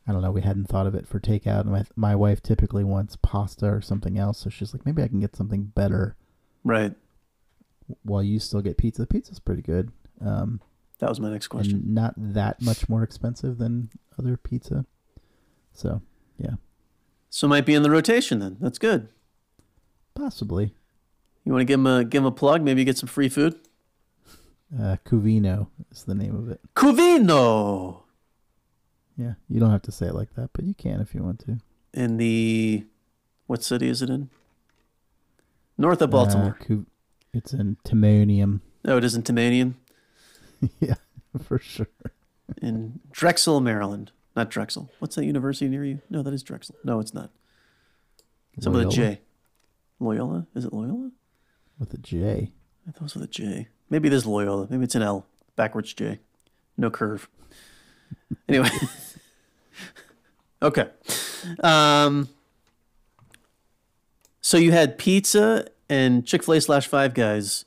I 0.07 0.11
don't 0.13 0.21
know. 0.21 0.31
We 0.31 0.41
hadn't 0.41 0.65
thought 0.65 0.87
of 0.87 0.95
it 0.95 1.07
for 1.07 1.19
takeout. 1.19 1.61
And 1.61 1.71
my 1.71 1.83
my 1.95 2.15
wife 2.15 2.41
typically 2.41 2.83
wants 2.83 3.15
pasta 3.21 3.67
or 3.67 3.81
something 3.81 4.17
else, 4.17 4.39
so 4.39 4.49
she's 4.49 4.73
like, 4.73 4.85
maybe 4.85 5.03
I 5.03 5.07
can 5.07 5.19
get 5.19 5.35
something 5.35 5.65
better 5.65 6.15
right. 6.63 6.93
while 8.03 8.23
you 8.23 8.39
still 8.39 8.61
get 8.61 8.77
pizza. 8.77 9.05
Pizza's 9.05 9.39
pretty 9.39 9.61
good, 9.61 9.91
um, 10.25 10.59
That 10.99 11.09
was 11.09 11.19
my 11.19 11.29
next 11.29 11.47
question. 11.49 11.81
not 11.93 12.13
that 12.17 12.61
much 12.61 12.89
more 12.89 13.03
expensive 13.03 13.57
than 13.59 13.89
other 14.17 14.37
pizza. 14.37 14.85
So 15.73 16.01
yeah. 16.37 16.55
So 17.29 17.47
might 17.47 17.65
be 17.65 17.75
in 17.75 17.83
the 17.83 17.91
rotation 17.91 18.39
then. 18.39 18.57
That's 18.59 18.77
good. 18.79 19.07
possibly 20.15 20.73
You 21.45 21.51
want 21.53 21.61
to 21.61 21.65
give 21.65 21.79
him 21.79 21.87
a 21.87 22.03
give 22.03 22.21
him 22.23 22.27
a 22.27 22.31
plug? 22.31 22.61
Maybe 22.63 22.83
get 22.83 22.97
some 22.97 23.07
free 23.07 23.29
food. 23.29 23.55
uh, 24.77 24.97
Cuvino 25.05 25.67
is 25.91 26.03
the 26.03 26.15
name 26.15 26.35
of 26.35 26.49
it. 26.49 26.59
Cuvino 26.75 28.01
Yeah, 29.21 29.33
you 29.47 29.59
don't 29.59 29.69
have 29.71 29.83
to 29.83 29.91
say 29.91 30.07
it 30.07 30.15
like 30.15 30.33
that, 30.35 30.49
but 30.53 30.65
you 30.65 30.73
can 30.73 30.99
if 30.99 31.13
you 31.13 31.21
want 31.23 31.39
to. 31.45 31.59
in 31.93 32.17
the 32.17 32.85
what 33.45 33.63
city 33.63 33.87
is 33.87 34.01
it 34.01 34.09
in? 34.09 34.29
North 35.77 36.01
of 36.01 36.09
Baltimore. 36.09 36.57
Uh, 36.69 36.75
it's 37.33 37.53
in 37.53 37.77
Timonium. 37.85 38.61
no, 38.83 38.97
it 38.97 39.03
is 39.03 39.13
in 39.15 39.23
Timanium 39.23 39.75
yeah, 40.79 40.95
for 41.43 41.59
sure. 41.59 41.87
in 42.61 42.99
Drexel, 43.11 43.61
Maryland. 43.61 44.11
Not 44.35 44.49
Drexel. 44.49 44.89
What's 44.99 45.15
that 45.17 45.25
university 45.25 45.67
near 45.67 45.83
you? 45.83 46.01
No, 46.09 46.23
that 46.23 46.33
is 46.33 46.41
Drexel. 46.41 46.75
No, 46.83 46.99
it's 46.99 47.13
not. 47.13 47.29
Some 48.59 48.73
with 48.73 48.87
a 48.87 48.89
J. 48.89 49.21
Loyola 49.99 50.23
Loyola? 50.23 50.47
Is 50.55 50.65
it 50.65 50.73
Loyola? 50.73 51.11
With 51.77 51.93
a 51.93 51.97
J. 51.97 52.51
I 52.87 52.91
thought 52.91 53.01
it 53.01 53.03
was 53.03 53.15
with 53.15 53.23
a 53.25 53.27
J. 53.27 53.67
Maybe 53.89 54.07
it 54.07 54.13
is 54.13 54.25
Loyola. 54.25 54.67
Maybe 54.69 54.83
it's 54.83 54.95
an 54.95 55.01
L. 55.03 55.25
Backwards 55.55 55.93
J. 55.93 56.19
No 56.77 56.89
curve. 56.89 57.29
Anyway. 58.47 58.69
okay. 60.61 60.89
Um, 61.63 62.29
so 64.41 64.57
you 64.57 64.71
had 64.71 64.97
pizza 64.97 65.67
and 65.89 66.25
Chick 66.25 66.43
fil 66.43 66.55
A 66.55 66.61
slash 66.61 66.87
Five 66.87 67.13
Guys 67.13 67.65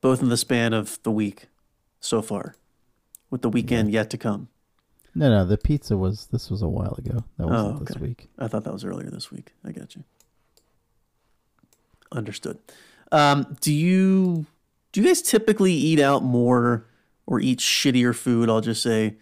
both 0.00 0.22
in 0.22 0.28
the 0.28 0.36
span 0.36 0.72
of 0.72 0.98
the 1.02 1.10
week 1.10 1.46
so 2.00 2.22
far. 2.22 2.54
with 3.30 3.42
the 3.42 3.48
weekend 3.48 3.90
yet 3.90 4.08
to 4.10 4.16
come. 4.18 4.48
No, 5.14 5.28
no, 5.30 5.44
the 5.46 5.56
pizza 5.58 5.96
was 5.96 6.26
this 6.30 6.48
was 6.50 6.62
a 6.62 6.68
while 6.68 6.94
ago. 6.98 7.24
That 7.38 7.46
wasn't 7.48 7.80
Oh, 7.80 7.84
this 7.84 7.96
week. 7.98 8.28
I 8.38 8.46
thought 8.48 8.64
that 8.64 8.72
was 8.72 8.84
earlier 8.84 9.10
this 9.10 9.30
week. 9.32 9.52
I 9.64 9.72
got 9.72 9.96
you. 9.96 10.04
Understood. 12.12 12.58
Um, 13.12 13.56
do 13.60 13.72
you 13.72 14.46
do 14.92 15.00
you 15.00 15.06
guys 15.06 15.22
typically 15.22 15.72
eat 15.72 15.98
out 16.00 16.22
more 16.22 16.86
or 17.26 17.40
eat 17.40 17.58
shittier 17.58 18.14
food? 18.14 18.48
I'll 18.48 18.60
just 18.60 18.82
say 18.82 19.16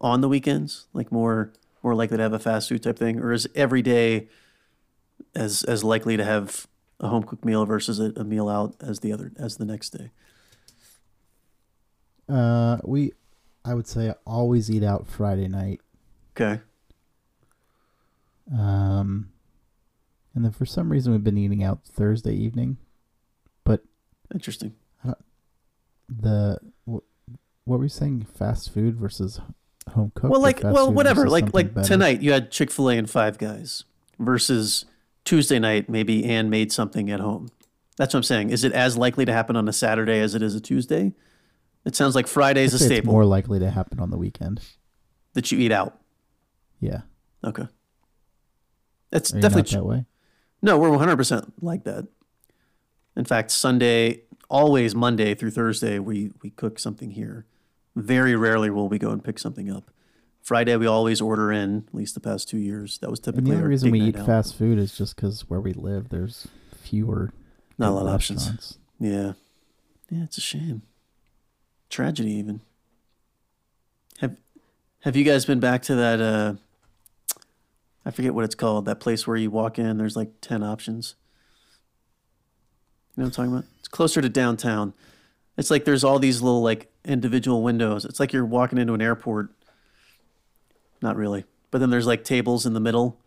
on 0.00 0.20
the 0.22 0.28
weekends, 0.28 0.86
like 0.92 1.12
more 1.12 1.52
more 1.82 1.94
likely 1.94 2.16
to 2.16 2.22
have 2.22 2.32
a 2.32 2.38
fast 2.38 2.68
food 2.68 2.82
type 2.82 2.98
thing, 2.98 3.18
or 3.18 3.32
is 3.32 3.48
every 3.54 3.82
day 3.82 4.28
as 5.34 5.62
as 5.64 5.84
likely 5.84 6.16
to 6.16 6.24
have 6.24 6.66
a 6.98 7.08
home 7.08 7.22
cooked 7.22 7.44
meal 7.44 7.64
versus 7.64 7.98
a, 7.98 8.12
a 8.16 8.24
meal 8.24 8.48
out 8.48 8.74
as 8.80 9.00
the 9.00 9.12
other 9.12 9.32
as 9.38 9.56
the 9.56 9.64
next 9.64 9.90
day? 9.90 10.10
Uh, 12.28 12.78
we, 12.84 13.12
I 13.64 13.74
would 13.74 13.88
say, 13.88 14.14
always 14.24 14.70
eat 14.70 14.84
out 14.84 15.08
Friday 15.08 15.48
night. 15.48 15.80
Okay. 16.36 16.60
Um, 18.56 19.30
and 20.34 20.44
then 20.44 20.52
for 20.52 20.64
some 20.64 20.90
reason 20.90 21.12
we've 21.12 21.24
been 21.24 21.38
eating 21.38 21.62
out 21.62 21.84
Thursday 21.84 22.34
evening. 22.34 22.76
But 23.64 23.82
interesting. 24.32 24.74
The 26.08 26.58
wh- 26.86 27.06
what 27.64 27.78
were 27.78 27.84
you 27.84 27.88
saying? 27.88 28.26
Fast 28.34 28.72
food 28.72 28.96
versus 28.96 29.40
home 29.92 30.12
cooked. 30.14 30.30
well, 30.30 30.40
like 30.40 30.60
well, 30.62 30.92
whatever. 30.92 31.28
Like 31.28 31.52
like 31.54 31.74
better? 31.74 31.86
tonight, 31.86 32.22
you 32.22 32.32
had 32.32 32.50
Chick 32.50 32.70
Fil 32.70 32.90
A 32.90 32.96
and 32.98 33.08
Five 33.08 33.38
Guys 33.38 33.84
versus 34.18 34.84
Tuesday 35.24 35.58
night. 35.58 35.88
Maybe 35.88 36.24
Anne 36.24 36.50
made 36.50 36.72
something 36.72 37.10
at 37.10 37.20
home. 37.20 37.48
That's 37.96 38.14
what 38.14 38.18
I'm 38.18 38.24
saying. 38.24 38.50
Is 38.50 38.64
it 38.64 38.72
as 38.72 38.96
likely 38.96 39.24
to 39.24 39.32
happen 39.32 39.56
on 39.56 39.68
a 39.68 39.72
Saturday 39.72 40.20
as 40.20 40.34
it 40.34 40.42
is 40.42 40.54
a 40.54 40.60
Tuesday? 40.60 41.12
It 41.84 41.94
sounds 41.96 42.14
like 42.14 42.26
Friday's 42.26 42.72
I'd 42.72 42.76
a 42.76 42.78
say 42.78 42.84
it's 42.86 42.94
staple 42.96 43.12
more 43.12 43.24
likely 43.24 43.58
to 43.58 43.70
happen 43.70 44.00
on 44.00 44.10
the 44.10 44.18
weekend. 44.18 44.60
that 45.34 45.50
you 45.52 45.58
eat 45.58 45.72
out. 45.72 45.98
Yeah, 46.80 47.02
Okay, 47.44 47.66
that's 49.10 49.32
are 49.34 49.40
definitely 49.40 49.76
that 49.76 49.84
way? 49.84 50.04
no. 50.62 50.78
We're 50.78 50.90
100 50.90 51.16
percent 51.16 51.52
like 51.62 51.84
that. 51.84 52.06
In 53.16 53.24
fact, 53.24 53.50
Sunday, 53.50 54.22
always 54.48 54.94
Monday 54.94 55.34
through 55.34 55.50
Thursday, 55.50 55.98
we 55.98 56.30
we 56.42 56.50
cook 56.50 56.78
something 56.78 57.10
here. 57.10 57.46
Very 58.00 58.34
rarely 58.34 58.70
will 58.70 58.88
we 58.88 58.98
go 58.98 59.10
and 59.10 59.22
pick 59.22 59.38
something 59.38 59.70
up. 59.70 59.90
Friday, 60.42 60.76
we 60.76 60.86
always 60.86 61.20
order 61.20 61.52
in. 61.52 61.84
At 61.88 61.94
least 61.94 62.14
the 62.14 62.20
past 62.20 62.48
two 62.48 62.58
years, 62.58 62.98
that 62.98 63.10
was 63.10 63.20
And 63.20 63.24
typically 63.26 63.50
the 63.50 63.56
only 63.56 63.68
reason 63.68 63.90
we 63.90 64.00
eat 64.00 64.16
out. 64.16 64.26
fast 64.26 64.56
food 64.56 64.78
is 64.78 64.96
just 64.96 65.16
because 65.16 65.48
where 65.48 65.60
we 65.60 65.72
live, 65.72 66.08
there's 66.08 66.48
fewer. 66.76 67.32
Not 67.78 67.90
a 67.90 67.92
lot 67.92 68.06
of 68.06 68.14
options. 68.14 68.78
Yeah. 68.98 69.32
Yeah, 70.10 70.24
it's 70.24 70.38
a 70.38 70.40
shame. 70.40 70.82
Tragedy 71.88 72.32
even. 72.32 72.60
Have 74.18 74.36
have 75.00 75.16
you 75.16 75.24
guys 75.24 75.44
been 75.44 75.60
back 75.60 75.82
to 75.82 75.94
that 75.94 76.20
uh 76.20 76.54
I 78.04 78.10
forget 78.10 78.34
what 78.34 78.44
it's 78.44 78.54
called, 78.54 78.86
that 78.86 78.98
place 79.00 79.26
where 79.26 79.36
you 79.36 79.50
walk 79.50 79.78
in, 79.78 79.98
there's 79.98 80.16
like 80.16 80.32
ten 80.40 80.62
options. 80.62 81.14
You 83.16 83.22
know 83.22 83.24
what 83.24 83.26
I'm 83.26 83.32
talking 83.32 83.52
about? 83.52 83.64
It's 83.78 83.88
closer 83.88 84.20
to 84.20 84.28
downtown. 84.28 84.94
It's 85.56 85.70
like 85.70 85.84
there's 85.84 86.04
all 86.04 86.18
these 86.18 86.42
little 86.42 86.62
like 86.62 86.89
individual 87.04 87.62
windows. 87.62 88.04
It's 88.04 88.20
like 88.20 88.32
you're 88.32 88.44
walking 88.44 88.78
into 88.78 88.94
an 88.94 89.02
airport. 89.02 89.50
Not 91.02 91.16
really. 91.16 91.44
But 91.70 91.78
then 91.78 91.90
there's 91.90 92.06
like 92.06 92.24
tables 92.24 92.66
in 92.66 92.72
the 92.72 92.80
middle. 92.80 93.18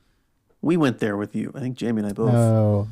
We 0.62 0.78
went 0.78 1.00
there 1.00 1.18
with 1.18 1.36
you. 1.36 1.52
I 1.56 1.60
think 1.60 1.78
Jamie 1.78 2.02
and 2.02 2.10
I 2.10 2.14
both. 2.14 2.34
Oh, 2.34 2.88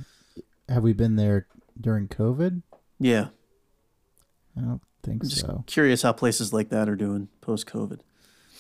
have 0.68 0.84
we 0.84 0.94
been 0.94 1.16
there 1.16 1.48
during 1.80 2.08
COVID? 2.08 2.62
yeah. 3.00 3.28
I 4.58 4.62
don't 4.62 4.82
think 5.02 5.24
I'm 5.24 5.30
just 5.30 5.42
so. 5.42 5.64
curious 5.66 6.02
how 6.02 6.12
places 6.12 6.52
like 6.52 6.70
that 6.70 6.90
are 6.90 6.98
doing 6.98 7.30
post 7.40 7.68
COVID. 7.68 8.02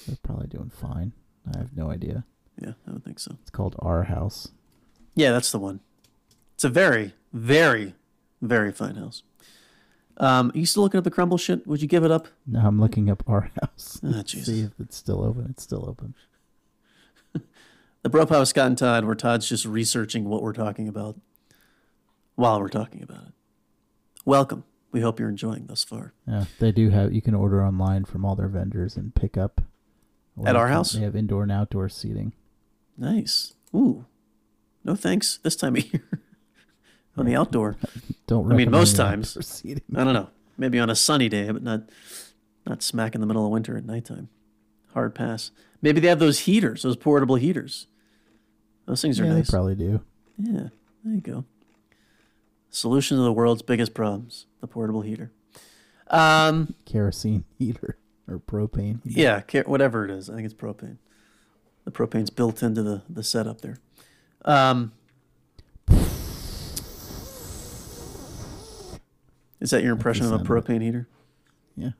They're 0.08 0.18
probably 0.24 0.48
doing 0.48 0.70
fine. 0.70 1.12
I 1.54 1.58
have 1.58 1.76
no 1.76 1.92
idea. 1.92 2.24
Yeah, 2.58 2.74
I 2.88 2.92
would 2.92 3.04
think 3.04 3.20
so. 3.20 3.38
It's 3.42 3.50
called 3.50 3.76
Our 3.80 4.04
House. 4.04 4.52
Yeah, 5.16 5.32
that's 5.32 5.52
the 5.52 5.60
one. 5.60 5.82
It's 6.54 6.64
a 6.64 6.70
very, 6.70 7.14
very, 7.34 7.96
very 8.42 8.72
fine 8.72 8.96
house. 8.96 9.24
Um, 10.18 10.52
are 10.54 10.58
you 10.58 10.66
still 10.66 10.84
looking 10.84 10.98
up 10.98 11.04
the 11.04 11.12
Crumbl 11.12 11.40
shit? 11.40 11.66
Would 11.68 11.82
you 11.82 11.88
give 11.88 12.04
it 12.04 12.12
up? 12.12 12.28
No, 12.46 12.60
I'm 12.60 12.80
looking 12.80 13.10
up 13.10 13.24
Our 13.28 13.50
House. 13.62 14.00
Ah, 14.06 14.24
See 14.26 14.62
if 14.62 14.72
it's 14.80 14.96
still 14.96 15.24
open. 15.24 15.48
It's 15.50 15.64
still 15.64 15.86
open. 15.88 16.14
The 18.04 18.10
Bro 18.10 18.26
House, 18.26 18.50
Scott 18.50 18.66
and 18.66 18.78
Todd, 18.78 19.06
where 19.06 19.14
Todd's 19.14 19.48
just 19.48 19.64
researching 19.64 20.26
what 20.26 20.42
we're 20.42 20.54
talking 20.54 20.88
about 20.88 21.20
while 22.34 22.60
we're 22.60 22.68
talking 22.68 23.04
about 23.04 23.28
it. 23.28 23.34
Welcome. 24.26 24.64
We 24.92 25.02
hope 25.02 25.20
you're 25.20 25.30
enjoying 25.30 25.68
thus 25.68 25.84
far. 25.84 26.14
Yeah, 26.28 26.46
they 26.60 26.72
do 26.72 26.90
have. 26.90 27.14
You 27.14 27.22
can 27.22 27.36
order 27.36 27.64
online 27.64 28.06
from 28.06 28.26
all 28.26 28.36
their 28.36 28.48
vendors 28.48 28.98
and 28.98 29.14
pick 29.14 29.38
up. 29.38 29.62
At 30.44 30.56
our 30.56 30.70
house? 30.70 30.94
They 30.94 31.02
have 31.02 31.16
indoor 31.16 31.44
and 31.44 31.52
outdoor 31.52 31.90
seating. 31.90 32.34
Nice. 32.98 33.54
Ooh. 33.76 34.06
No 34.84 34.96
thanks 34.96 35.38
this 35.44 35.56
time 35.56 35.76
of 35.76 35.86
year. 35.94 36.04
On 37.18 37.26
the 37.26 37.36
outdoor. 37.36 37.78
Don't. 38.28 38.52
I 38.52 38.56
mean, 38.56 38.72
most 38.72 38.96
times. 38.96 39.64
I 39.66 40.04
don't 40.04 40.14
know. 40.14 40.30
Maybe 40.58 40.80
on 40.80 40.90
a 40.90 40.96
sunny 40.96 41.28
day, 41.30 41.50
but 41.52 41.64
not 41.64 41.82
not 42.66 42.82
smack 42.84 43.16
in 43.16 43.22
the 43.22 43.28
middle 43.28 43.46
of 43.46 43.52
winter 43.52 43.76
at 43.78 43.86
nighttime. 43.86 44.30
Hard 44.94 45.16
pass. 45.16 45.52
Maybe 45.82 46.00
they 46.00 46.08
have 46.08 46.20
those 46.20 46.40
heaters, 46.42 46.84
those 46.84 46.96
portable 46.96 47.36
heaters. 47.36 47.88
Those 48.86 49.02
things 49.02 49.20
are 49.20 49.26
Yeah, 49.26 49.34
nice. 49.34 49.48
they 49.48 49.52
probably 49.52 49.76
do. 49.76 50.02
yeah, 50.38 50.70
there 51.04 51.14
you 51.16 51.22
go. 51.22 51.46
Solution 52.70 53.18
to 53.18 53.24
the 53.24 53.34
world's 53.34 53.62
biggest 53.62 53.94
problems: 53.94 54.46
the 54.62 54.68
portable 54.68 55.02
heater. 55.02 55.32
Um, 56.10 56.76
Kerosene 56.86 57.44
heater 57.58 57.98
or 58.28 58.40
propane. 58.40 59.04
heater. 59.04 59.44
yeah, 59.54 59.62
whatever 59.64 60.06
it 60.06 60.12
is. 60.12 60.30
I 60.30 60.36
think 60.36 60.46
it's 60.46 60.54
propane. 60.54 60.98
The 61.86 61.92
propane's 61.92 62.30
built 62.30 62.62
into 62.64 62.82
the 62.84 63.02
the 63.10 63.24
setup 63.24 63.62
there. 63.62 63.78
Um, 64.46 64.92
is 69.62 69.70
that 69.70 69.84
your 69.84 69.94
impression 69.94 70.26
of 70.26 70.32
a 70.34 70.36
sound 70.38 70.50
of 70.50 70.58
it. 70.58 70.66
propane 70.66 70.82
heater? 70.82 71.08
Yeah, 71.78 71.92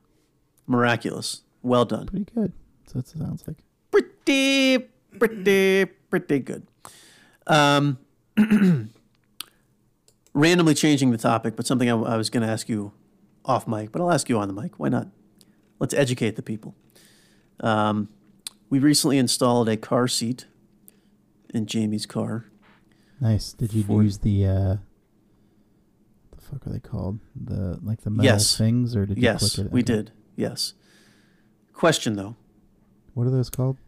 Miraculous. 0.66 1.42
Well 1.62 1.84
done. 1.86 2.06
pretty 2.06 2.26
good. 2.34 2.52
So 2.86 2.98
it 2.98 3.06
sounds 3.08 3.44
like. 3.46 3.58
pretty, 3.90 4.78
pretty, 5.18 5.84
pretty 6.10 6.38
good. 6.40 6.66
Um, 7.46 7.98
randomly 10.34 10.74
changing 10.74 11.10
the 11.10 11.18
topic, 11.18 11.56
but 11.56 11.66
something 11.66 11.88
I, 11.90 11.94
I 11.94 12.16
was 12.16 12.30
going 12.30 12.44
to 12.46 12.52
ask 12.52 12.68
you 12.68 12.92
off 13.44 13.66
mic, 13.66 13.92
but 13.92 14.00
I'll 14.00 14.10
ask 14.12 14.28
you 14.28 14.38
on 14.38 14.48
the 14.48 14.54
mic. 14.54 14.78
Why 14.78 14.88
not? 14.88 15.08
Let's 15.78 15.94
educate 15.94 16.36
the 16.36 16.42
people. 16.42 16.74
Um, 17.60 18.08
we 18.70 18.78
recently 18.78 19.18
installed 19.18 19.68
a 19.68 19.76
car 19.76 20.08
seat 20.08 20.46
in 21.52 21.66
Jamie's 21.66 22.06
car. 22.06 22.46
Nice. 23.20 23.52
Did 23.52 23.72
you 23.74 23.82
For- 23.84 24.02
use 24.02 24.18
the 24.18 24.46
uh 24.46 24.50
the 24.52 24.78
fuck 26.52 26.66
are 26.66 26.70
they 26.70 26.80
called? 26.80 27.18
The 27.34 27.78
like 27.82 28.02
the 28.02 28.10
metal 28.10 28.24
Yes. 28.24 28.56
things 28.56 28.94
or 28.94 29.06
did 29.06 29.16
you 29.18 29.22
yes, 29.24 29.54
click 29.54 29.66
it? 29.66 29.72
we 29.72 29.82
did. 29.82 30.12
Yes. 30.36 30.74
Question 31.72 32.14
though, 32.16 32.36
What 33.14 33.26
are 33.26 33.30
those 33.30 33.50
called? 33.50 33.78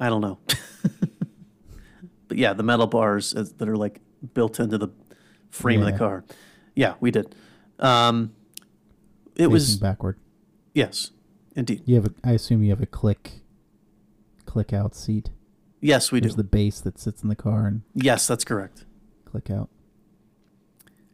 I 0.00 0.08
don't 0.08 0.20
know. 0.20 0.38
but 2.28 2.36
yeah, 2.36 2.52
the 2.52 2.62
metal 2.62 2.86
bars 2.86 3.32
that 3.32 3.68
are 3.68 3.76
like 3.76 4.00
built 4.34 4.58
into 4.60 4.78
the 4.78 4.88
frame 5.50 5.80
of 5.80 5.86
the 5.92 5.98
car. 5.98 6.24
Yeah, 6.74 6.94
we 7.00 7.10
did. 7.10 7.34
Um, 7.78 8.34
it 9.34 9.38
Facing 9.42 9.50
was 9.52 9.76
backward. 9.76 10.18
yes, 10.74 11.10
indeed. 11.54 11.82
You 11.86 11.94
have 11.96 12.06
a 12.06 12.12
I 12.24 12.32
assume 12.32 12.62
you 12.62 12.70
have 12.70 12.82
a 12.82 12.86
click 12.86 13.42
click 14.46 14.72
out 14.72 14.94
seat. 14.94 15.30
Yes, 15.80 16.12
we 16.12 16.20
There's 16.20 16.34
do. 16.34 16.38
the 16.38 16.44
base 16.48 16.80
that 16.80 16.98
sits 16.98 17.22
in 17.22 17.28
the 17.28 17.36
car 17.36 17.66
and 17.66 17.82
yes, 17.94 18.26
that's 18.26 18.44
correct. 18.44 18.84
click 19.24 19.50
out. 19.50 19.68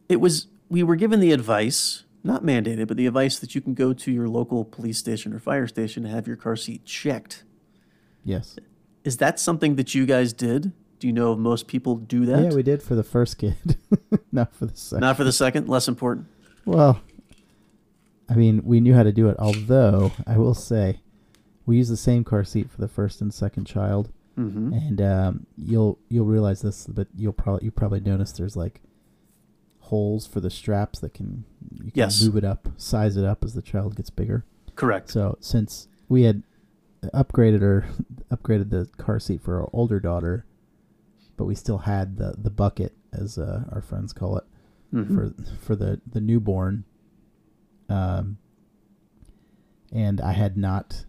It 0.08 0.20
was. 0.20 0.46
We 0.68 0.82
were 0.82 0.96
given 0.96 1.20
the 1.20 1.32
advice, 1.32 2.04
not 2.22 2.42
mandated, 2.44 2.88
but 2.88 2.96
the 2.96 3.06
advice 3.06 3.38
that 3.38 3.54
you 3.54 3.60
can 3.60 3.74
go 3.74 3.92
to 3.92 4.10
your 4.12 4.28
local 4.28 4.64
police 4.64 4.98
station 4.98 5.32
or 5.32 5.38
fire 5.38 5.66
station 5.66 6.04
and 6.04 6.14
have 6.14 6.26
your 6.26 6.36
car 6.36 6.56
seat 6.56 6.84
checked. 6.84 7.44
Yes. 8.24 8.56
Is 9.04 9.16
that 9.18 9.40
something 9.40 9.76
that 9.76 9.94
you 9.94 10.04
guys 10.04 10.32
did? 10.32 10.72
Do 10.98 11.06
you 11.06 11.12
know 11.12 11.32
if 11.32 11.38
most 11.38 11.68
people 11.68 11.96
do 11.96 12.26
that? 12.26 12.42
Yeah, 12.44 12.54
we 12.54 12.62
did 12.62 12.82
for 12.82 12.94
the 12.94 13.04
first 13.04 13.38
kid. 13.38 13.54
Not 14.32 14.54
for 14.54 14.66
the 14.66 14.76
second. 14.76 15.00
Not 15.00 15.16
for 15.16 15.24
the 15.24 15.32
second. 15.32 15.68
Less 15.68 15.88
important. 15.88 16.26
Well, 16.66 17.00
I 18.28 18.34
mean, 18.34 18.60
we 18.64 18.80
knew 18.80 18.94
how 18.94 19.04
to 19.04 19.12
do 19.12 19.28
it. 19.28 19.36
Although 19.38 20.12
I 20.26 20.36
will 20.36 20.54
say, 20.54 21.00
we 21.64 21.76
used 21.78 21.90
the 21.90 21.96
same 21.96 22.24
car 22.24 22.44
seat 22.44 22.70
for 22.70 22.80
the 22.80 22.88
first 22.88 23.20
and 23.20 23.32
second 23.32 23.64
child, 23.66 24.10
Mm-hmm. 24.38 24.72
and 24.72 25.00
um, 25.02 25.46
you'll 25.56 25.98
you'll 26.08 26.24
realize 26.26 26.62
this, 26.62 26.86
but 26.86 27.08
you'll 27.16 27.32
probably 27.32 27.64
you 27.64 27.72
probably 27.72 27.98
notice 27.98 28.30
there's 28.30 28.54
like 28.56 28.80
holes 29.88 30.26
for 30.26 30.40
the 30.40 30.50
straps 30.50 30.98
that 31.00 31.12
can 31.14 31.44
you 31.72 31.90
can 31.90 31.92
Yes. 31.94 32.22
move 32.24 32.36
it 32.36 32.44
up, 32.44 32.68
size 32.76 33.16
it 33.16 33.24
up 33.24 33.44
as 33.44 33.54
the 33.54 33.62
child 33.62 33.96
gets 33.96 34.10
bigger. 34.10 34.44
Correct. 34.76 35.10
So 35.10 35.36
since 35.40 35.88
we 36.08 36.22
had 36.22 36.42
upgraded 37.14 37.62
or 37.62 37.86
upgraded 38.30 38.70
the 38.70 38.88
car 38.96 39.18
seat 39.20 39.40
for 39.42 39.60
our 39.60 39.68
older 39.72 40.00
daughter, 40.00 40.44
but 41.36 41.44
we 41.44 41.54
still 41.54 41.78
had 41.78 42.16
the 42.16 42.34
the 42.38 42.50
bucket 42.50 42.94
as 43.12 43.38
uh, 43.38 43.64
our 43.72 43.80
friends 43.82 44.12
call 44.12 44.36
it 44.38 44.44
Mhm. 44.92 45.14
for 45.14 45.42
for 45.60 45.76
the 45.76 46.00
the 46.10 46.20
newborn. 46.20 46.84
Um, 47.88 48.38
and 49.92 50.20
I 50.20 50.32
had 50.32 50.56
not 50.56 51.04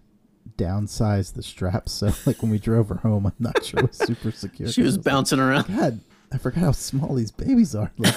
downsized 0.57 1.33
the 1.33 1.43
straps, 1.43 1.91
so 1.99 2.11
like 2.25 2.41
when 2.41 2.51
we 2.51 2.59
drove 2.59 2.89
her 2.89 2.95
home, 2.95 3.25
I'm 3.25 3.33
not 3.39 3.63
sure 3.63 3.79
it 3.81 3.87
was 3.89 3.97
super 3.97 4.31
secure. 4.45 4.69
she 4.69 4.81
was 4.81 4.95
I 4.95 4.97
like, 4.97 5.05
bouncing 5.05 5.39
around. 5.39 5.67
God, 5.67 5.99
I 6.31 6.37
forgot 6.37 6.59
how 6.61 6.71
small 6.71 7.15
these 7.15 7.31
babies 7.31 7.75
are. 7.75 7.91
Like, 7.97 8.15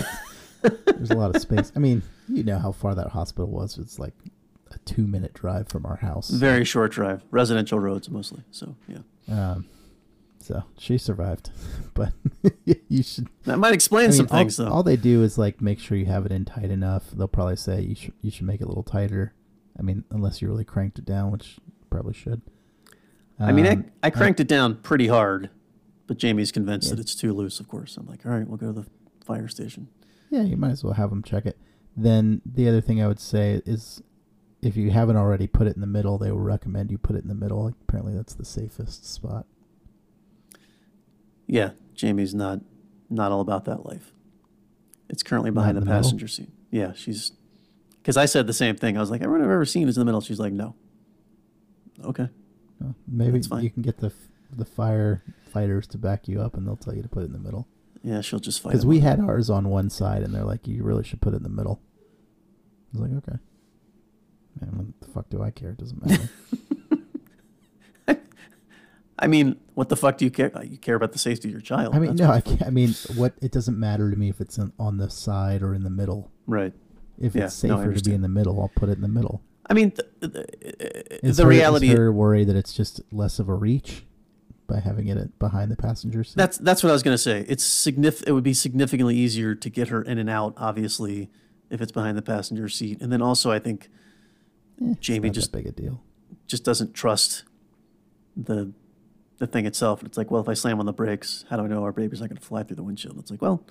there's 0.63 1.11
a 1.11 1.15
lot 1.17 1.35
of 1.35 1.41
space. 1.43 1.73
I 1.75 1.79
mean, 1.79 2.03
you 2.29 2.43
know 2.45 2.59
how 2.59 2.73
far 2.73 2.95
that 2.95 3.09
hospital 3.09 3.49
was. 3.49 3.79
It's 3.79 3.99
like 3.99 4.15
a 4.71 4.79
two 4.85 5.07
minute 5.07 5.35
drive 5.35 5.69
from 5.69 5.85
our 5.87 5.97
house. 5.97 6.31
Very 6.31 6.65
short 6.65 6.93
drive, 6.93 7.23
residential 7.31 7.79
roads 7.79 8.09
mostly. 8.11 8.43
So 8.51 8.75
yeah, 8.89 8.99
Um, 9.29 9.67
so 10.39 10.65
she 10.79 10.99
survived, 10.99 11.51
but 11.95 12.13
you 12.89 13.03
should. 13.03 13.29
that 13.45 13.59
might 13.59 13.75
explain 13.75 14.05
I 14.05 14.09
mean, 14.09 14.17
some 14.17 14.29
all, 14.31 14.39
things 14.39 14.57
though. 14.57 14.69
all 14.69 14.83
they 14.83 14.97
do 14.97 15.23
is 15.23 15.39
like 15.39 15.61
make 15.61 15.79
sure 15.79 15.97
you 15.97 16.07
have 16.07 16.27
it 16.27 16.33
in 16.33 16.45
tight 16.45 16.71
enough. 16.71 17.11
They'll 17.13 17.29
probably 17.29 17.57
say 17.57 17.81
you 17.83 17.95
should 17.95 18.15
you 18.23 18.31
should 18.31 18.47
make 18.47 18.61
it 18.61 18.65
a 18.65 18.69
little 18.69 18.83
tighter. 18.83 19.35
I 19.79 19.83
mean, 19.83 20.05
unless 20.11 20.43
you 20.43 20.49
really 20.49 20.65
cranked 20.65 20.99
it 20.99 21.05
down, 21.07 21.31
which 21.31 21.57
you 21.67 21.87
probably 21.91 22.13
should. 22.15 22.43
I 23.41 23.51
mean, 23.53 23.67
Um, 23.67 23.85
I, 24.03 24.09
I 24.09 24.11
cranked 24.11 24.39
it 24.39 24.47
down 24.47 24.77
pretty 24.77 25.09
hard, 25.09 25.49
but 26.07 26.19
Jamie's 26.19 26.53
convinced 26.53 26.89
Yeah. 26.91 26.97
that 26.97 27.01
it's 27.01 27.15
too 27.15 27.33
loose. 27.33 27.59
Of 27.59 27.69
course, 27.69 27.97
I'm 27.97 28.07
like, 28.07 28.25
all 28.27 28.33
right, 28.33 28.47
we'll 28.47 28.59
go 28.59 28.67
to 28.73 28.81
the 28.83 28.87
fire 29.25 29.49
station. 29.49 29.89
Yeah, 30.33 30.43
you 30.45 30.57
might 30.57 30.71
as 30.71 30.83
well 30.83 30.95
have 30.95 31.11
them 31.11 31.23
check 31.23 31.45
it. 31.45 31.59
Then 31.95 32.41
the 32.47 32.67
other 32.67 32.81
thing 32.81 33.03
I 33.03 33.07
would 33.07 33.21
say 33.21 33.61
is, 33.67 34.03
if 34.63 34.79
you 34.79 34.91
haven't 34.91 35.17
already 35.17 35.47
put 35.47 35.67
it 35.67 35.75
in 35.75 35.83
the 35.83 35.87
middle, 35.87 36.17
they 36.17 36.31
will 36.31 36.41
recommend 36.41 36.91
you 36.91 36.97
put 36.97 37.17
it 37.17 37.23
in 37.23 37.29
the 37.29 37.35
middle. 37.35 37.67
Apparently, 37.87 38.15
that's 38.15 38.35
the 38.35 38.47
safest 38.47 39.05
spot. 39.05 39.45
Yeah, 41.47 41.73
Jamie's 41.95 42.35
not 42.35 42.61
not 43.11 43.31
all 43.31 43.43
about 43.43 43.67
that 43.67 43.85
life. 43.85 44.15
It's 45.11 45.23
currently 45.23 45.51
behind 45.51 45.77
in 45.77 45.81
the, 45.81 45.81
the 45.81 45.87
middle? 45.87 46.03
passenger 46.03 46.29
seat. 46.29 46.49
Yeah, 46.71 46.95
she's 46.95 47.33
because 47.99 48.17
I 48.17 48.25
said 48.25 48.47
the 48.47 48.55
same 48.55 48.75
thing. 48.75 48.97
I 48.97 49.01
was 49.01 49.11
like, 49.11 49.21
everyone 49.21 49.45
I've 49.45 49.53
ever 49.53 49.67
seen 49.67 49.87
is 49.87 49.99
in 49.99 50.01
the 50.01 50.07
middle. 50.07 50.23
She's 50.23 50.41
like, 50.41 50.55
no. 50.55 50.75
Okay. 52.03 52.31
Uh, 52.83 52.93
maybe 53.07 53.39
you 53.61 53.71
can 53.71 53.83
get 53.83 53.99
the 53.99 54.11
the 54.51 54.65
firefighters 54.65 55.87
to 55.89 55.99
back 55.99 56.27
you 56.27 56.41
up, 56.41 56.57
and 56.57 56.67
they'll 56.67 56.77
tell 56.77 56.95
you 56.95 57.03
to 57.03 57.09
put 57.09 57.23
it 57.23 57.27
in 57.27 57.33
the 57.33 57.39
middle. 57.39 57.69
Yeah, 58.03 58.21
she'll 58.21 58.41
just 58.41 58.61
fight. 58.61 58.71
Because 58.71 58.85
we 58.87 58.99
had 59.01 59.21
ours 59.21 59.49
on 59.51 59.69
one 59.69 59.89
side, 59.91 60.23
and 60.23 60.35
they're 60.35 60.45
like, 60.45 60.67
"You 60.67 60.83
really 60.83 61.05
should 61.05 61.21
put 61.21 61.35
it 61.35 61.37
in 61.37 61.43
the 61.45 61.49
middle." 61.49 61.81
I 62.95 62.99
was 62.99 63.09
like, 63.11 63.19
"Okay." 63.29 63.39
Man, 64.61 64.71
what 64.77 65.01
the 65.01 65.07
fuck 65.09 65.31
do 65.31 65.43
I 65.43 65.51
care? 65.51 65.71
It 65.71 65.79
doesn't 65.79 66.05
matter. 66.07 66.29
I 69.19 69.29
mean, 69.29 69.57
what 69.75 69.89
the 69.89 69.97
fuck 69.97 70.19
do 70.19 70.25
you 70.25 70.31
care? 70.33 70.51
Uh, 70.57 70.63
you 70.63 70.79
care 70.79 70.97
about 70.97 71.13
the 71.13 71.19
safety 71.19 71.47
of 71.49 71.53
your 71.53 71.61
child. 71.61 71.95
I 71.95 72.01
mean, 72.01 72.17
That's 72.17 72.49
no, 72.49 72.57
I. 72.65 72.67
I 72.67 72.71
mean, 72.71 72.95
what? 73.15 73.35
It 73.41 73.53
doesn't 73.53 73.79
matter 73.79 74.11
to 74.11 74.17
me 74.17 74.29
if 74.29 74.41
it's 74.41 74.59
in, 74.59 74.73
on 74.81 74.97
the 74.97 75.09
side 75.11 75.63
or 75.63 75.75
in 75.75 75.85
the 75.85 75.91
middle. 75.91 76.31
right. 76.47 76.73
If 77.19 77.37
Yeah, 77.37 77.45
it's 77.45 77.63
no, 77.63 77.77
safer 77.79 77.93
to 77.93 78.03
be 78.11 78.15
in 78.15 78.23
the 78.23 78.29
middle, 78.29 78.61
I'll 78.61 78.73
put 78.75 78.89
it 78.89 78.93
in 78.93 79.03
the 79.03 79.07
middle. 79.09 79.43
I 79.69 79.75
mean, 79.75 79.93
th- 79.93 80.33
th- 80.33 80.47
Is 81.23 81.37
the 81.37 81.45
her, 81.45 81.49
reality. 81.49 81.91
is 81.91 81.97
her 81.97 82.11
worry 82.11 82.43
that 82.45 82.57
it's 82.57 82.73
just 82.73 83.01
less 83.13 83.39
of 83.39 83.49
a 83.49 83.55
reach 83.55 84.05
by 84.73 84.81
having 84.81 85.09
it 85.09 85.39
behind 85.39 85.71
the 85.71 85.77
passenger 85.77 86.25
seat. 86.25 86.37
That's 86.37 86.57
that's 86.59 86.83
what 86.83 86.91
I 86.91 86.93
was 86.93 87.03
gonna 87.03 87.19
say. 87.19 87.45
It's 87.49 87.65
signif- 87.65 88.25
It 88.27 88.33
would 88.33 88.45
be 88.45 88.55
significantly 88.55 89.17
easier 89.17 89.55
to 89.55 89.69
get 89.71 89.89
her 89.89 90.01
in 90.03 90.19
and 90.19 90.31
out, 90.31 90.55
obviously, 90.57 91.31
if 91.71 91.81
it's 91.83 91.93
behind 91.93 92.17
the 92.17 92.23
passenger 92.23 92.69
seat. 92.69 93.01
And 93.03 93.13
then 93.13 93.21
also, 93.23 93.51
I 93.51 93.59
think 93.59 93.91
Eh, 94.83 94.95
Jamie 95.01 95.31
just- 95.31 95.53
big 95.53 95.67
a 95.67 95.73
deal. 95.73 96.03
just 96.47 96.65
doesn't 96.65 96.95
trust 96.95 97.45
the 98.37 98.73
the 99.39 99.47
thing 99.47 99.67
itself. 99.67 100.03
It's 100.05 100.17
like, 100.17 100.31
well, 100.31 100.41
if 100.41 100.49
I 100.49 100.55
slam 100.55 100.79
on 100.81 100.87
the 100.87 100.93
brakes, 100.93 101.45
how 101.51 101.57
do 101.57 101.65
I 101.65 101.67
know 101.67 101.83
our 101.83 101.93
baby's 101.93 102.21
not 102.21 102.29
going 102.29 102.37
to 102.37 102.43
fly 102.47 102.63
through 102.63 102.77
the 102.77 102.83
windshield? 102.85 103.19
It's 103.19 103.31
like, 103.31 103.43
well, 103.43 103.67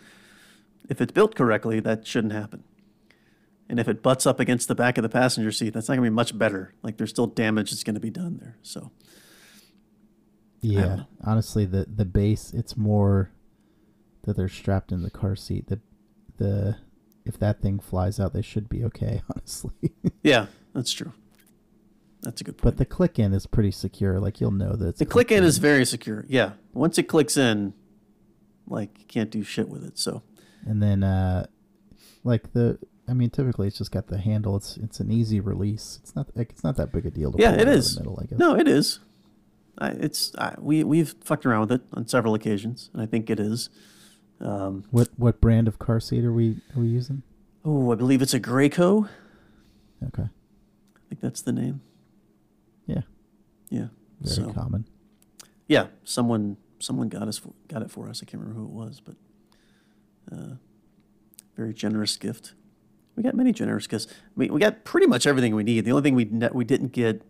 if 0.90 1.00
it's 1.00 1.14
built 1.14 1.34
correctly, 1.36 1.80
that 1.80 2.06
shouldn't 2.06 2.34
happen. 2.34 2.64
And 3.70 3.80
if 3.80 3.88
it 3.88 4.04
butts 4.04 4.26
up 4.26 4.38
against 4.42 4.68
the 4.68 4.76
back 4.76 4.98
of 4.98 5.02
the 5.04 5.08
passenger 5.10 5.50
seat, 5.52 5.70
that's 5.74 5.88
not 5.88 5.96
going 5.96 6.04
to 6.06 6.12
be 6.12 6.16
much 6.16 6.38
better. 6.38 6.74
Like 6.84 6.98
there's 6.98 7.10
still 7.12 7.28
damage 7.28 7.72
that's 7.72 7.84
going 7.86 7.94
to 7.94 8.02
be 8.02 8.10
done 8.10 8.38
there. 8.42 8.58
So 8.62 8.92
Yeah, 10.62 11.04
honestly, 11.24 11.66
the 11.66 11.86
the 11.94 12.06
base 12.06 12.54
it's 12.54 12.78
more 12.78 13.32
that 14.24 14.38
they're 14.38 14.50
strapped 14.50 14.92
in 14.92 15.02
the 15.02 15.10
car 15.10 15.36
seat. 15.36 15.68
The 15.68 15.80
the 16.38 16.78
if 17.26 17.38
that 17.40 17.62
thing 17.62 17.80
flies 17.80 18.20
out, 18.20 18.34
they 18.34 18.42
should 18.42 18.70
be 18.70 18.84
okay. 18.86 19.22
Honestly, 19.36 19.72
yeah, 20.24 20.48
that's 20.74 20.92
true. 20.92 21.14
That's 22.22 22.42
a 22.42 22.44
good 22.44 22.58
point. 22.58 22.76
but 22.76 22.78
the 22.78 22.86
click 22.86 23.18
in 23.18 23.34
is 23.34 23.48
pretty 23.48 23.72
secure. 23.72 24.20
Like 24.20 24.40
you'll 24.40 24.52
know 24.52 24.76
that 24.76 24.90
it's 24.90 25.00
the 25.00 25.06
click 25.06 25.32
in 25.32 25.44
is 25.44 25.58
very 25.58 25.86
secure. 25.86 26.26
Yeah, 26.28 26.52
once 26.74 26.98
it 27.00 27.04
clicks 27.04 27.36
in, 27.38 27.74
like 28.68 29.00
you 29.00 29.06
can't 29.06 29.32
do 29.32 29.44
shit 29.44 29.68
with 29.70 29.84
it. 29.84 29.98
So 29.98 30.22
and 30.66 30.82
then 30.82 31.04
uh, 31.04 31.48
like 32.24 32.54
the 32.54 32.78
I 33.08 33.14
mean, 33.14 33.30
typically 33.30 33.68
it's 33.68 33.78
just 33.78 33.92
got 33.92 34.08
the 34.08 34.20
handle. 34.20 34.56
It's 34.56 34.78
it's 34.78 35.00
an 35.00 35.12
easy 35.12 35.40
release. 35.40 36.00
It's 36.04 36.16
not 36.16 36.28
like 36.36 36.52
it's 36.52 36.64
not 36.64 36.78
that 36.78 36.92
big 36.92 37.06
a 37.06 37.12
deal 37.12 37.32
to 37.32 37.42
Yeah, 37.42 37.54
it 37.54 37.66
the 37.66 37.96
middle. 37.98 38.20
I 38.22 38.26
guess. 38.26 38.38
No, 38.40 38.56
it 38.56 38.68
is. 38.68 39.00
I, 39.78 39.90
it's 39.92 40.34
I, 40.38 40.56
we 40.60 40.84
we've 40.84 41.16
fucked 41.24 41.46
around 41.46 41.62
with 41.62 41.72
it 41.74 41.82
on 41.94 42.08
several 42.08 42.34
occasions, 42.34 42.90
and 42.94 43.02
I 43.02 43.06
think 43.06 43.30
it 43.30 43.40
is. 43.40 43.70
Um, 44.40 44.84
What 44.92 45.10
what 45.18 45.40
brand 45.42 45.68
of 45.68 45.80
car 45.80 46.00
seat 46.00 46.24
are 46.26 46.34
we 46.34 46.58
are 46.76 46.82
we 46.82 46.88
using? 46.88 47.24
oh, 47.64 47.92
I 47.92 47.96
believe 47.96 48.22
it's 48.22 48.34
a 48.34 48.40
Graco. 48.40 49.08
Okay, 50.08 50.24
I 50.24 51.00
think 51.10 51.22
that's 51.22 51.42
the 51.42 51.52
name. 51.54 51.82
yeah, 52.88 53.02
Yeah. 53.70 53.88
very 54.20 54.36
so 54.48 54.54
common. 54.54 54.86
yeah, 55.68 55.88
someone 56.04 56.58
someone 56.80 57.08
got 57.10 57.28
us 57.28 57.38
for, 57.38 57.54
got 57.68 57.82
it 57.84 57.92
for 57.92 58.10
us. 58.10 58.22
I 58.24 58.26
can't 58.26 58.42
remember 58.42 58.60
who 58.62 58.66
it 58.66 58.72
was, 58.74 59.00
but 59.00 59.16
uh, 60.32 60.56
very 61.56 61.74
generous 61.74 62.18
gift. 62.18 62.54
We 63.16 63.22
got 63.24 63.36
many 63.36 63.52
generous 63.52 63.86
gifts. 63.88 64.08
We 64.36 64.50
we 64.50 64.60
got 64.60 64.84
pretty 64.86 65.06
much 65.08 65.28
everything 65.28 65.54
we 65.56 65.64
need. 65.64 65.86
The 65.86 65.92
only 65.92 66.02
thing 66.04 66.16
we 66.16 66.26
ne- 66.26 66.50
we 66.54 66.66
didn't 66.66 66.92
get 66.94 67.22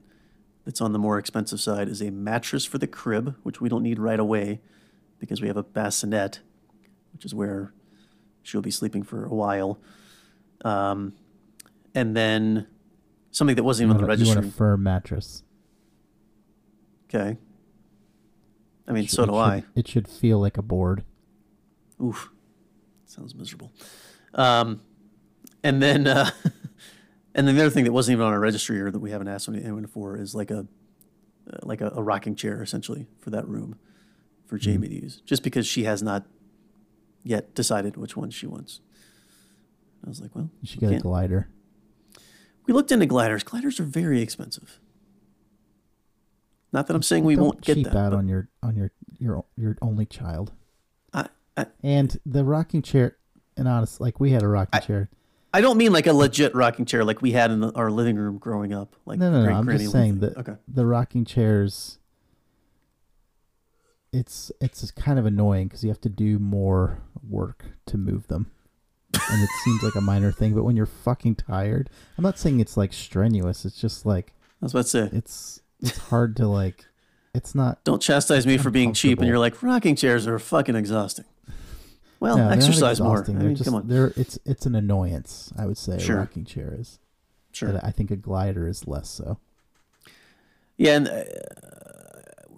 that's 0.66 0.82
on 0.82 0.94
the 0.94 1.00
more 1.00 1.18
expensive 1.18 1.60
side 1.60 1.88
is 1.90 2.02
a 2.02 2.12
mattress 2.12 2.66
for 2.66 2.78
the 2.78 2.88
crib, 2.88 3.36
which 3.44 3.60
we 3.62 3.68
don't 3.70 3.84
need 3.84 4.00
right 4.00 4.20
away 4.20 4.62
because 5.20 5.42
we 5.42 5.48
have 5.48 5.58
a 5.58 5.64
bassinet, 5.64 6.40
which 7.14 7.26
is 7.26 7.34
where 7.34 7.74
she'll 8.44 8.62
be 8.62 8.72
sleeping 8.72 9.04
for 9.04 9.26
a 9.26 9.34
while. 9.34 9.80
Um, 10.64 11.14
and 11.96 12.16
then 12.16 12.68
something 13.32 13.56
that 13.56 13.64
wasn't 13.64 13.88
You 13.90 13.94
even 13.96 14.04
on 14.04 14.08
the 14.08 14.14
a, 14.14 14.26
you 14.26 14.36
want 14.36 14.46
a 14.46 14.52
firm 14.52 14.84
mattress. 14.84 15.44
okay. 17.10 17.38
I 18.88 18.92
mean, 18.94 19.06
should- 19.06 19.16
so 19.16 19.24
it 19.24 19.26
do 19.28 19.32
should- 19.34 19.38
I. 19.40 19.64
It 19.76 19.88
should 19.88 20.08
feel 20.08 20.40
like 20.40 20.58
a 20.58 20.62
board. 20.62 21.04
Oof, 22.02 22.32
sounds 23.06 23.36
miserable. 23.36 23.72
Um, 24.34 24.82
and 25.64 25.82
then, 25.82 26.08
uh, 26.08 26.30
and 27.36 27.48
then 27.48 27.56
the 27.56 27.62
other 27.62 27.70
thing 27.70 27.84
that 27.86 27.92
wasn't 27.94 28.14
even 28.14 28.26
on 28.26 28.34
our 28.34 28.40
registry 28.40 28.80
or 28.82 28.92
that 28.92 29.00
we 29.00 29.12
haven't 29.12 29.28
asked 29.28 29.48
anyone 29.50 29.88
for 29.88 30.18
is 30.18 30.34
like 30.36 30.52
a, 30.52 30.60
uh, 31.52 31.58
like 31.64 31.82
a, 31.82 31.92
a 31.96 32.02
rocking 32.04 32.36
chair 32.36 32.62
essentially 32.62 33.08
for 33.20 33.30
that 33.32 33.48
room, 33.48 33.76
for 34.46 34.58
Mm-hmm. 34.58 34.64
Jamie 34.72 34.88
to 34.90 35.02
use, 35.04 35.22
just 35.26 35.44
because 35.44 35.66
she 35.66 35.84
has 35.86 36.02
not 36.04 36.26
yet 37.24 37.54
decided 37.56 37.96
which 37.98 38.18
one 38.18 38.30
she 38.32 38.48
wants. 38.48 38.82
I 40.06 40.10
was 40.10 40.20
like, 40.22 40.36
well, 40.36 40.50
You 40.62 40.68
should 40.68 40.82
we 40.82 40.88
get 40.88 40.88
a 40.88 40.94
can't- 40.96 41.04
glider. 41.04 41.48
we 42.68 42.74
looked 42.74 42.92
into 42.92 43.06
gliders. 43.06 43.44
Gliders 43.44 43.80
are 43.80 43.84
very 43.86 44.22
expensive. 44.22 44.80
Not 46.74 46.88
that 46.88 46.96
I'm 46.96 47.04
saying 47.04 47.24
we 47.26 47.36
Don't 47.36 47.44
won't 47.46 47.62
get 47.62 47.76
cheap 47.76 47.86
that. 47.86 47.96
out 47.96 48.12
but 48.12 48.18
on 48.18 48.28
your 48.28 48.48
on 48.64 48.76
your 48.76 48.92
your 49.20 49.44
your 49.58 49.78
only 49.82 50.06
child. 50.06 50.54
I, 51.14 51.28
I, 51.58 51.66
And 51.84 52.18
the 52.26 52.44
rocking 52.46 52.82
chair, 52.82 53.18
and 53.58 53.68
honest, 53.68 54.00
like 54.00 54.20
we 54.22 54.32
had 54.32 54.42
a 54.42 54.48
rocking 54.48 54.82
chair. 54.82 55.10
I 55.54 55.60
don't 55.62 55.78
mean 55.78 55.92
like 55.92 56.08
a 56.08 56.14
legit 56.14 56.56
rocking 56.56 56.86
chair 56.86 57.04
like 57.04 57.22
we 57.22 57.32
had 57.32 57.52
in 57.52 57.60
the, 57.60 57.72
our 57.74 57.92
living 57.92 58.16
room 58.16 58.38
growing 58.38 58.74
up. 58.74 58.96
Like 59.06 59.20
No, 59.20 59.32
no, 59.32 59.46
no. 59.46 59.52
I'm 59.54 59.68
just 59.68 59.92
saying 59.92 60.20
that 60.22 60.38
Okay. 60.38 60.56
the 60.68 60.86
rocking 60.86 61.26
chairs. 61.26 61.98
It's 64.14 64.52
it's 64.60 64.92
kind 64.92 65.18
of 65.18 65.26
annoying 65.26 65.68
because 65.68 65.84
you 65.84 65.90
have 65.90 66.02
to 66.02 66.10
do 66.10 66.38
more 66.38 67.02
work 67.28 67.64
to 67.86 67.98
move 67.98 68.28
them, 68.28 68.52
and 69.14 69.42
it 69.42 69.50
seems 69.64 69.84
like 69.84 69.96
a 69.96 70.02
minor 70.02 70.34
thing. 70.34 70.54
But 70.54 70.66
when 70.66 70.76
you're 70.76 70.86
fucking 70.86 71.36
tired, 71.36 71.90
I'm 72.18 72.24
not 72.24 72.38
saying 72.38 72.60
it's 72.60 72.76
like 72.76 72.92
strenuous. 72.92 73.64
It's 73.64 73.80
just 73.80 74.06
like 74.06 74.34
I 74.62 74.66
was 74.66 74.74
about 74.74 74.82
to 74.82 74.88
say, 74.90 75.10
it's 75.14 75.62
it's 75.80 75.98
hard 75.98 76.36
to 76.38 76.48
like. 76.48 76.86
It's 77.34 77.56
not. 77.56 77.82
don't 77.86 78.02
chastise 78.02 78.46
me 78.46 78.58
for 78.58 78.70
being 78.70 78.92
cheap, 78.94 79.20
and 79.20 79.28
you're 79.30 79.40
like 79.40 79.64
rocking 79.64 79.96
chairs 79.96 80.28
are 80.28 80.38
fucking 80.40 80.76
exhausting. 80.76 81.24
Well, 82.22 82.38
no, 82.38 82.50
exercise 82.50 83.02
more. 83.02 83.26
I 83.28 83.32
mean, 83.34 83.56
just 83.56 83.66
come 83.66 83.76
on. 83.76 83.88
they're 83.90 84.14
it's 84.16 84.38
it's 84.46 84.66
an 84.66 84.76
annoyance. 84.76 85.52
I 85.58 85.66
would 85.66 85.78
say 85.78 85.98
Sure. 86.00 86.18
a 86.18 86.20
rocking 86.20 86.46
chair 86.46 86.74
is. 86.80 87.00
Sure. 87.52 87.74
But 87.74 87.84
I 87.84 87.92
think 87.92 88.12
a 88.12 88.16
glider 88.16 88.68
is 88.68 88.88
less 88.88 89.10
so. 89.10 89.40
Yeah, 90.78 90.96
and 90.98 91.08
uh, 91.08 91.24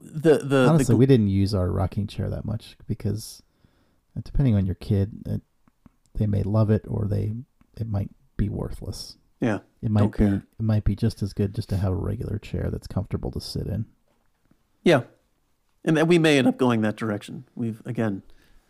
the 0.01 0.39
the 0.39 0.67
Honestly, 0.69 0.93
the, 0.93 0.97
we 0.97 1.05
didn't 1.05 1.29
use 1.29 1.53
our 1.53 1.71
rocking 1.71 2.07
chair 2.07 2.29
that 2.29 2.45
much 2.45 2.77
because, 2.87 3.41
uh, 4.17 4.21
depending 4.23 4.53
on 4.55 4.65
your 4.65 4.75
kid, 4.75 5.11
it, 5.25 5.41
they 6.15 6.27
may 6.27 6.43
love 6.43 6.69
it 6.69 6.83
or 6.87 7.05
they 7.07 7.33
it 7.79 7.87
might 7.87 8.09
be 8.37 8.49
worthless. 8.49 9.17
yeah, 9.39 9.59
It 9.81 9.89
might 9.91 10.11
be 10.11 10.17
care. 10.17 10.43
it 10.59 10.63
might 10.63 10.83
be 10.83 10.95
just 10.95 11.23
as 11.23 11.33
good 11.33 11.55
just 11.55 11.69
to 11.69 11.77
have 11.77 11.91
a 11.91 11.95
regular 11.95 12.37
chair 12.37 12.69
that's 12.71 12.87
comfortable 12.87 13.31
to 13.31 13.39
sit 13.41 13.67
in. 13.67 13.85
yeah, 14.83 15.03
and 15.85 16.07
we 16.07 16.19
may 16.19 16.37
end 16.37 16.47
up 16.47 16.57
going 16.57 16.81
that 16.81 16.95
direction. 16.97 17.45
We've 17.55 17.81
again, 17.85 18.21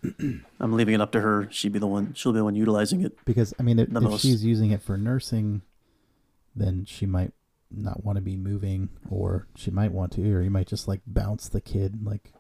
I'm 0.59 0.73
leaving 0.73 0.93
it 0.95 1.01
up 1.01 1.11
to 1.13 1.21
her. 1.21 1.47
She'd 1.51 1.71
be 1.73 1.79
the 1.79 1.87
one. 1.87 2.13
She'll 2.13 2.33
be 2.33 2.39
the 2.39 2.43
one 2.43 2.55
utilizing 2.55 3.01
it. 3.03 3.17
Because 3.25 3.53
I 3.59 3.63
mean, 3.63 3.79
if, 3.79 3.87
if 3.91 4.19
she's 4.19 4.43
using 4.43 4.71
it 4.71 4.81
for 4.81 4.97
nursing, 4.97 5.61
then 6.55 6.85
she 6.85 7.05
might 7.05 7.31
not 7.71 8.03
want 8.03 8.17
to 8.17 8.21
be 8.21 8.35
moving, 8.37 8.89
or 9.09 9.47
she 9.55 9.71
might 9.71 9.91
want 9.91 10.11
to, 10.13 10.31
or 10.33 10.41
you 10.41 10.49
might 10.51 10.67
just 10.67 10.87
like 10.87 11.01
bounce 11.07 11.49
the 11.49 11.61
kid. 11.61 12.05
Like 12.05 12.31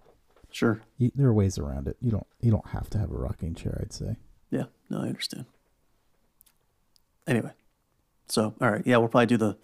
Sure. 0.51 0.81
you, 0.97 1.11
there 1.15 1.27
are 1.27 1.33
ways 1.33 1.57
around 1.57 1.87
it. 1.87 1.97
You 2.01 2.11
don't 2.11 2.27
you 2.41 2.51
don't 2.51 2.67
have 2.69 2.89
to 2.91 2.97
have 2.99 3.09
a 3.11 3.15
rocking 3.15 3.55
chair. 3.55 3.79
I'd 3.81 3.93
say. 3.93 4.17
Yeah. 4.51 4.65
No, 4.89 4.99
I 4.99 5.07
understand. 5.07 5.45
Anyway, 7.25 7.51
so 8.27 8.53
all 8.61 8.69
right, 8.71 8.83
yeah, 8.85 8.97
we'll 8.97 9.07
probably 9.07 9.25
do 9.27 9.37
the 9.37 9.57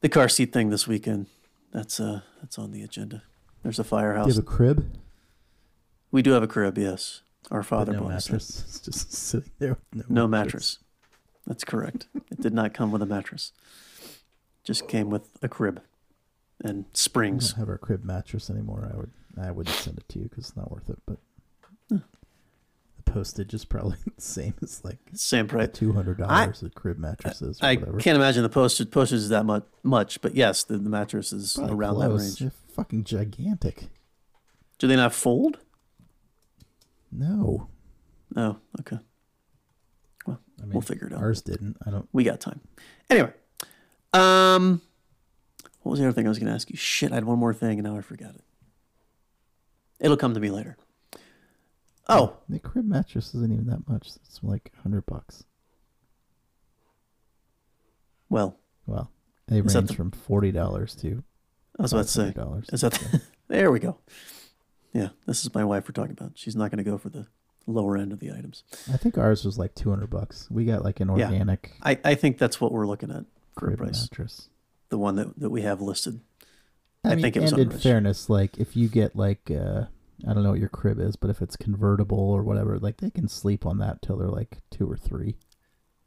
the 0.00 0.08
car 0.08 0.28
seat 0.28 0.52
thing 0.52 0.70
this 0.70 0.86
weekend. 0.88 1.26
That's 1.72 2.00
uh 2.00 2.22
that's 2.40 2.58
on 2.58 2.72
the 2.72 2.82
agenda. 2.82 3.22
There's 3.62 3.78
a 3.78 3.82
Do 3.82 3.88
firehouse. 3.88 4.26
you 4.26 4.32
have 4.34 4.42
a 4.42 4.46
crib? 4.46 4.90
We 6.10 6.22
do 6.22 6.32
have 6.32 6.42
a 6.42 6.46
crib, 6.48 6.78
yes. 6.78 7.22
Our 7.50 7.62
father 7.62 7.92
no 7.92 8.04
us. 8.08 8.28
mattress. 8.28 8.62
It's 8.66 8.80
just 8.80 9.12
sitting 9.28 9.50
there. 9.58 9.78
With 9.94 10.10
No 10.10 10.26
mattress. 10.26 10.78
That's 11.46 11.64
correct. 11.64 12.08
it 12.30 12.40
did 12.40 12.52
not 12.52 12.74
come 12.74 12.92
with 12.92 13.00
a 13.02 13.06
mattress. 13.06 13.52
Just 14.64 14.86
came 14.86 15.08
with 15.08 15.28
a 15.42 15.48
crib 15.48 15.80
and 16.62 16.78
We 16.84 16.84
springs. 16.92 17.50
don't 17.52 17.60
have 17.60 17.68
our 17.70 17.78
crib 17.78 18.04
mattress 18.04 18.50
anymore. 18.50 18.90
I 18.92 18.96
would 18.96 19.10
I 19.40 19.50
wouldn't 19.50 19.74
send 19.76 19.98
it 19.98 20.08
to 20.10 20.18
you 20.18 20.24
because 20.28 20.48
it's 20.48 20.56
not 20.56 20.70
worth 20.70 20.90
it. 20.90 20.98
But 21.06 21.18
the 21.88 22.02
postage 23.06 23.54
is 23.54 23.64
probably 23.64 23.96
the 24.16 24.20
same 24.20 24.54
as 24.62 24.84
like 24.84 24.98
Same 25.14 25.48
price. 25.48 25.70
two 25.72 25.92
hundred 25.94 26.18
dollars 26.18 26.62
a 26.62 26.68
crib 26.70 26.98
mattress 26.98 27.40
is. 27.40 27.60
Or 27.62 27.66
I 27.66 27.76
whatever. 27.76 27.98
can't 27.98 28.16
imagine 28.16 28.42
the 28.42 28.48
postage 28.50 28.90
postage 28.90 29.18
is 29.20 29.28
that 29.30 29.46
much, 29.46 29.64
much 29.82 30.20
but 30.20 30.34
yes, 30.34 30.64
the, 30.64 30.76
the 30.76 30.90
mattress 30.90 31.32
is 31.32 31.54
Probably 31.54 31.74
around 31.76 31.94
close. 31.94 32.10
that 32.10 32.24
range. 32.24 32.38
They're 32.40 32.74
fucking 32.74 33.04
gigantic. 33.04 33.88
Do 34.78 34.86
they 34.86 34.96
not 34.96 35.14
fold? 35.14 35.58
No, 37.10 37.68
Oh, 38.36 38.56
okay. 38.80 38.98
Well, 40.26 40.38
I 40.60 40.62
mean 40.64 40.72
We'll 40.72 40.82
figure 40.82 41.06
it 41.06 41.12
out. 41.14 41.20
ours 41.20 41.40
didn't. 41.42 41.76
I 41.86 41.90
don't. 41.90 42.08
We 42.12 42.24
got 42.24 42.40
time. 42.40 42.60
Anyway, 43.08 43.32
um, 44.12 44.82
what 45.82 45.90
was 45.92 46.00
the 46.00 46.06
other 46.06 46.12
thing 46.12 46.26
I 46.26 46.28
was 46.28 46.38
going 46.38 46.48
to 46.48 46.54
ask 46.54 46.68
you? 46.70 46.76
Shit, 46.76 47.10
I 47.12 47.14
had 47.16 47.24
one 47.24 47.38
more 47.38 47.54
thing 47.54 47.78
and 47.78 47.86
now 47.88 47.96
I 47.96 48.02
forgot 48.02 48.34
it. 48.34 48.42
It'll 50.00 50.16
come 50.18 50.34
to 50.34 50.40
me 50.40 50.50
later. 50.50 50.76
Oh, 52.10 52.36
The 52.48 52.58
crib 52.58 52.86
mattress 52.86 53.34
isn't 53.34 53.52
even 53.52 53.66
that 53.66 53.88
much. 53.88 54.08
It's 54.24 54.40
like 54.42 54.70
hundred 54.82 55.06
bucks. 55.06 55.44
well, 58.28 58.58
Well, 58.86 59.10
they 59.46 59.60
range 59.60 59.88
the- 59.88 59.94
from 59.94 60.10
forty 60.10 60.52
dollars 60.52 60.94
to 60.96 61.22
I 61.78 61.82
was 61.82 61.92
about 61.92 62.06
to 62.06 62.08
say, 62.08 62.30
dollars. 62.32 62.66
is 62.72 62.80
that 62.82 62.92
the, 62.92 63.22
there 63.48 63.70
we 63.70 63.78
go. 63.78 63.98
Yeah, 64.98 65.10
this 65.26 65.44
is 65.44 65.54
my 65.54 65.64
wife 65.64 65.84
we're 65.84 65.92
talking 65.92 66.16
about. 66.18 66.32
She's 66.34 66.56
not 66.56 66.72
going 66.72 66.84
to 66.84 66.90
go 66.90 66.98
for 66.98 67.08
the 67.08 67.28
lower 67.68 67.96
end 67.96 68.12
of 68.12 68.18
the 68.18 68.32
items. 68.32 68.64
I 68.92 68.96
think 68.96 69.16
ours 69.16 69.44
was 69.44 69.56
like 69.56 69.76
two 69.76 69.90
hundred 69.90 70.10
bucks. 70.10 70.48
We 70.50 70.64
got 70.64 70.82
like 70.82 70.98
an 70.98 71.08
organic. 71.08 71.74
Yeah. 71.74 71.88
I, 71.90 72.00
I 72.04 72.14
think 72.16 72.36
that's 72.36 72.60
what 72.60 72.72
we're 72.72 72.86
looking 72.86 73.12
at 73.12 73.24
for 73.56 73.76
price. 73.76 74.02
mattress. 74.02 74.48
The 74.88 74.98
one 74.98 75.14
that, 75.14 75.38
that 75.38 75.50
we 75.50 75.62
have 75.62 75.80
listed. 75.80 76.20
I, 77.04 77.10
I 77.10 77.14
mean, 77.14 77.22
think 77.22 77.36
it 77.36 77.42
was 77.42 77.52
and 77.52 77.60
in 77.60 77.78
fairness, 77.78 78.28
like 78.28 78.58
if 78.58 78.76
you 78.76 78.88
get 78.88 79.14
like 79.14 79.52
uh, 79.52 79.84
I 80.26 80.34
don't 80.34 80.42
know 80.42 80.50
what 80.50 80.58
your 80.58 80.68
crib 80.68 80.98
is, 80.98 81.14
but 81.14 81.30
if 81.30 81.40
it's 81.40 81.56
convertible 81.56 82.18
or 82.18 82.42
whatever, 82.42 82.76
like 82.80 82.96
they 82.96 83.10
can 83.10 83.28
sleep 83.28 83.64
on 83.64 83.78
that 83.78 84.02
till 84.02 84.16
they're 84.16 84.28
like 84.28 84.58
two 84.70 84.90
or 84.90 84.96
three. 84.96 85.36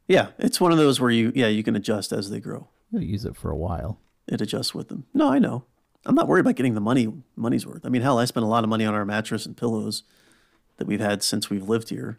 Yeah, 0.06 0.28
it's 0.38 0.60
one 0.60 0.70
of 0.70 0.76
those 0.76 1.00
where 1.00 1.10
you 1.10 1.32
yeah 1.34 1.48
you 1.48 1.62
can 1.62 1.76
adjust 1.76 2.12
as 2.12 2.28
they 2.28 2.40
grow. 2.40 2.68
You'll 2.90 3.04
use 3.04 3.24
it 3.24 3.36
for 3.36 3.50
a 3.50 3.56
while. 3.56 4.00
It 4.28 4.42
adjusts 4.42 4.74
with 4.74 4.88
them. 4.88 5.06
No, 5.14 5.32
I 5.32 5.38
know. 5.38 5.64
I'm 6.04 6.14
not 6.14 6.28
worried 6.28 6.40
about 6.40 6.56
getting 6.56 6.74
the 6.74 6.80
money 6.80 7.12
money's 7.36 7.66
worth. 7.66 7.84
I 7.84 7.88
mean, 7.88 8.02
hell, 8.02 8.18
I 8.18 8.24
spent 8.24 8.44
a 8.44 8.48
lot 8.48 8.64
of 8.64 8.70
money 8.70 8.84
on 8.84 8.94
our 8.94 9.04
mattress 9.04 9.46
and 9.46 9.56
pillows 9.56 10.02
that 10.76 10.86
we've 10.86 11.00
had 11.00 11.22
since 11.22 11.48
we've 11.50 11.68
lived 11.68 11.90
here. 11.90 12.18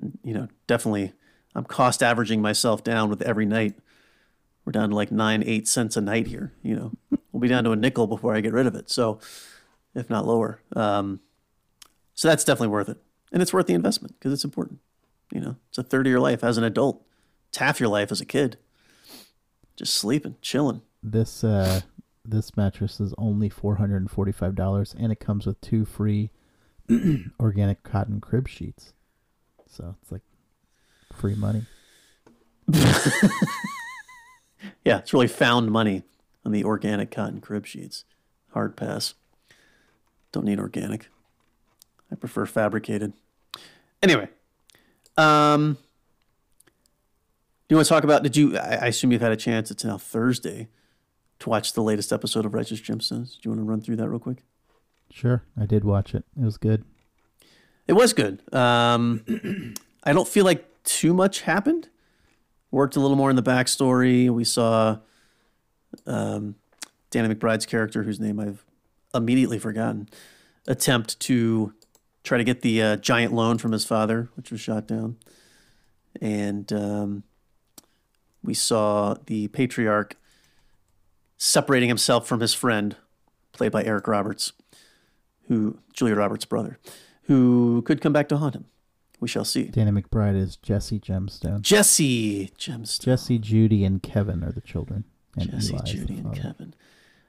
And, 0.00 0.18
you 0.22 0.34
know, 0.34 0.48
definitely, 0.66 1.12
I'm 1.54 1.64
cost 1.64 2.02
averaging 2.02 2.40
myself 2.40 2.84
down 2.84 3.10
with 3.10 3.22
every 3.22 3.46
night. 3.46 3.74
We're 4.64 4.72
down 4.72 4.90
to 4.90 4.96
like 4.96 5.10
nine, 5.10 5.42
eight 5.44 5.66
cents 5.66 5.96
a 5.96 6.00
night 6.00 6.28
here. 6.28 6.52
You 6.62 6.76
know, 6.76 6.92
we'll 7.32 7.40
be 7.40 7.48
down 7.48 7.64
to 7.64 7.72
a 7.72 7.76
nickel 7.76 8.06
before 8.06 8.34
I 8.34 8.40
get 8.40 8.52
rid 8.52 8.66
of 8.66 8.74
it. 8.74 8.88
So, 8.90 9.18
if 9.94 10.08
not 10.08 10.26
lower. 10.26 10.60
Um, 10.74 11.20
so 12.14 12.28
that's 12.28 12.44
definitely 12.44 12.68
worth 12.68 12.88
it, 12.88 12.98
and 13.32 13.42
it's 13.42 13.52
worth 13.52 13.66
the 13.66 13.74
investment 13.74 14.14
because 14.18 14.32
it's 14.32 14.44
important. 14.44 14.80
You 15.32 15.40
know, 15.40 15.56
it's 15.68 15.78
a 15.78 15.82
third 15.82 16.06
of 16.06 16.10
your 16.10 16.20
life 16.20 16.44
as 16.44 16.58
an 16.58 16.64
adult. 16.64 17.04
It's 17.48 17.58
half 17.58 17.80
your 17.80 17.88
life 17.88 18.12
as 18.12 18.20
a 18.20 18.26
kid. 18.26 18.58
Just 19.76 19.94
sleeping, 19.94 20.36
chilling. 20.42 20.82
This 21.02 21.42
uh, 21.42 21.80
this 22.24 22.56
mattress 22.56 23.00
is 23.00 23.14
only 23.18 23.48
four 23.48 23.76
hundred 23.76 24.08
and 24.16 25.12
it 25.12 25.20
comes 25.20 25.46
with 25.46 25.60
two 25.60 25.84
free 25.84 26.30
organic 27.40 27.82
cotton 27.82 28.20
crib 28.20 28.48
sheets. 28.48 28.92
So 29.68 29.96
it's 30.02 30.12
like 30.12 30.22
free 31.12 31.34
money. 31.34 31.66
Yeah, 34.84 34.98
it's 34.98 35.12
really 35.12 35.28
found 35.28 35.70
money 35.70 36.02
on 36.44 36.52
the 36.52 36.64
organic 36.64 37.10
cotton 37.10 37.40
crib 37.40 37.66
sheets. 37.66 38.04
Hard 38.52 38.76
pass. 38.76 39.14
Don't 40.32 40.44
need 40.44 40.58
organic. 40.58 41.08
I 42.10 42.16
prefer 42.16 42.46
fabricated. 42.46 43.12
Anyway, 44.02 44.28
um, 45.16 45.78
do 46.64 47.74
you 47.74 47.76
want 47.76 47.86
to 47.86 47.94
talk 47.94 48.04
about? 48.04 48.22
Did 48.22 48.36
you? 48.36 48.58
I, 48.58 48.74
I 48.82 48.86
assume 48.86 49.12
you've 49.12 49.22
had 49.22 49.32
a 49.32 49.36
chance. 49.36 49.70
It's 49.70 49.84
now 49.84 49.98
Thursday 49.98 50.68
to 51.42 51.48
watch 51.48 51.72
the 51.72 51.82
latest 51.82 52.12
episode 52.12 52.46
of 52.46 52.54
Righteous 52.54 52.80
Gemstones. 52.80 53.34
Do 53.34 53.40
you 53.42 53.50
want 53.50 53.60
to 53.60 53.64
run 53.64 53.80
through 53.80 53.96
that 53.96 54.08
real 54.08 54.18
quick? 54.18 54.44
Sure, 55.10 55.42
I 55.60 55.66
did 55.66 55.84
watch 55.84 56.14
it. 56.14 56.24
It 56.40 56.44
was 56.44 56.56
good. 56.56 56.84
It 57.86 57.92
was 57.94 58.12
good. 58.12 58.42
Um, 58.54 59.74
I 60.04 60.12
don't 60.12 60.28
feel 60.28 60.44
like 60.44 60.82
too 60.84 61.12
much 61.12 61.42
happened. 61.42 61.88
Worked 62.70 62.96
a 62.96 63.00
little 63.00 63.16
more 63.16 63.28
in 63.28 63.36
the 63.36 63.42
backstory. 63.42 64.30
We 64.30 64.44
saw 64.44 64.98
um, 66.06 66.54
Danny 67.10 67.34
McBride's 67.34 67.66
character, 67.66 68.04
whose 68.04 68.18
name 68.18 68.40
I've 68.40 68.64
immediately 69.14 69.58
forgotten, 69.58 70.08
attempt 70.66 71.20
to 71.20 71.74
try 72.24 72.38
to 72.38 72.44
get 72.44 72.62
the 72.62 72.82
uh, 72.82 72.96
giant 72.96 73.34
loan 73.34 73.58
from 73.58 73.72
his 73.72 73.84
father, 73.84 74.30
which 74.36 74.50
was 74.50 74.60
shot 74.60 74.86
down. 74.86 75.16
And 76.20 76.72
um, 76.72 77.24
we 78.42 78.54
saw 78.54 79.16
the 79.26 79.48
patriarch 79.48 80.16
separating 81.44 81.88
himself 81.88 82.24
from 82.24 82.38
his 82.38 82.54
friend, 82.54 82.94
played 83.50 83.72
by 83.72 83.82
Eric 83.82 84.06
Roberts, 84.06 84.52
who 85.48 85.76
Julia 85.92 86.14
Roberts' 86.14 86.44
brother, 86.44 86.78
who 87.24 87.82
could 87.82 88.00
come 88.00 88.12
back 88.12 88.28
to 88.28 88.36
haunt 88.36 88.54
him. 88.54 88.66
We 89.18 89.26
shall 89.26 89.44
see. 89.44 89.64
Danny 89.64 89.90
McBride 89.90 90.36
is 90.36 90.54
Jesse 90.56 91.00
Gemstone. 91.00 91.60
Jesse 91.62 92.52
Gemstone. 92.56 93.04
Jesse, 93.04 93.38
Judy, 93.38 93.84
and 93.84 94.00
Kevin 94.00 94.44
are 94.44 94.52
the 94.52 94.60
children, 94.60 95.02
and 95.36 95.50
Jesse, 95.50 95.72
Eli 95.74 95.82
Judy, 95.84 96.14
and. 96.18 96.32
Kevin. 96.34 96.74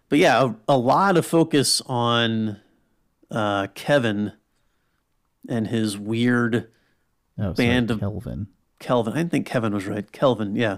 But 0.09 0.19
yeah, 0.19 0.43
a, 0.67 0.73
a 0.73 0.77
lot 0.77 1.17
of 1.17 1.25
focus 1.25 1.81
on 1.87 2.59
uh, 3.31 3.67
Kevin 3.73 4.33
and 5.49 5.67
his 5.67 5.97
weird 5.97 6.67
Oh, 7.39 7.53
band 7.53 7.89
sorry, 7.89 7.95
of- 7.95 7.99
Kelvin. 7.99 8.47
Kelvin. 8.79 9.13
I 9.13 9.17
didn't 9.17 9.31
think 9.31 9.47
Kevin 9.47 9.73
was 9.73 9.87
right. 9.87 10.11
Kelvin, 10.11 10.55
yeah. 10.55 10.77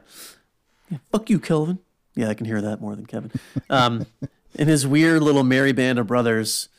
yeah. 0.89 0.99
Fuck 1.11 1.29
you, 1.29 1.39
Kelvin. 1.39 1.79
Yeah, 2.15 2.29
I 2.29 2.33
can 2.33 2.45
hear 2.45 2.61
that 2.61 2.79
more 2.81 2.95
than 2.95 3.05
Kevin. 3.05 3.31
Um, 3.69 4.05
and 4.57 4.69
his 4.69 4.87
weird 4.87 5.21
little 5.21 5.43
merry 5.43 5.71
band 5.73 5.99
of 5.99 6.07
brothers 6.07 6.69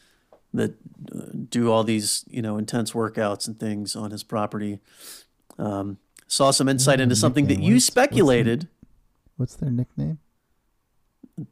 that 0.54 0.72
uh, 1.14 1.20
do 1.50 1.70
all 1.70 1.84
these, 1.84 2.24
you 2.28 2.40
know, 2.40 2.56
intense 2.56 2.92
workouts 2.92 3.46
and 3.46 3.58
things 3.60 3.94
on 3.94 4.10
his 4.10 4.22
property. 4.22 4.78
Um, 5.58 5.98
saw 6.26 6.50
some 6.50 6.68
insight 6.68 7.00
into 7.00 7.14
something 7.16 7.46
that 7.46 7.58
you 7.58 7.74
What's- 7.74 7.74
what's 7.74 7.86
the- 7.86 7.92
speculated. 7.92 8.68
What's 9.36 9.54
their 9.56 9.70
nickname? 9.70 10.18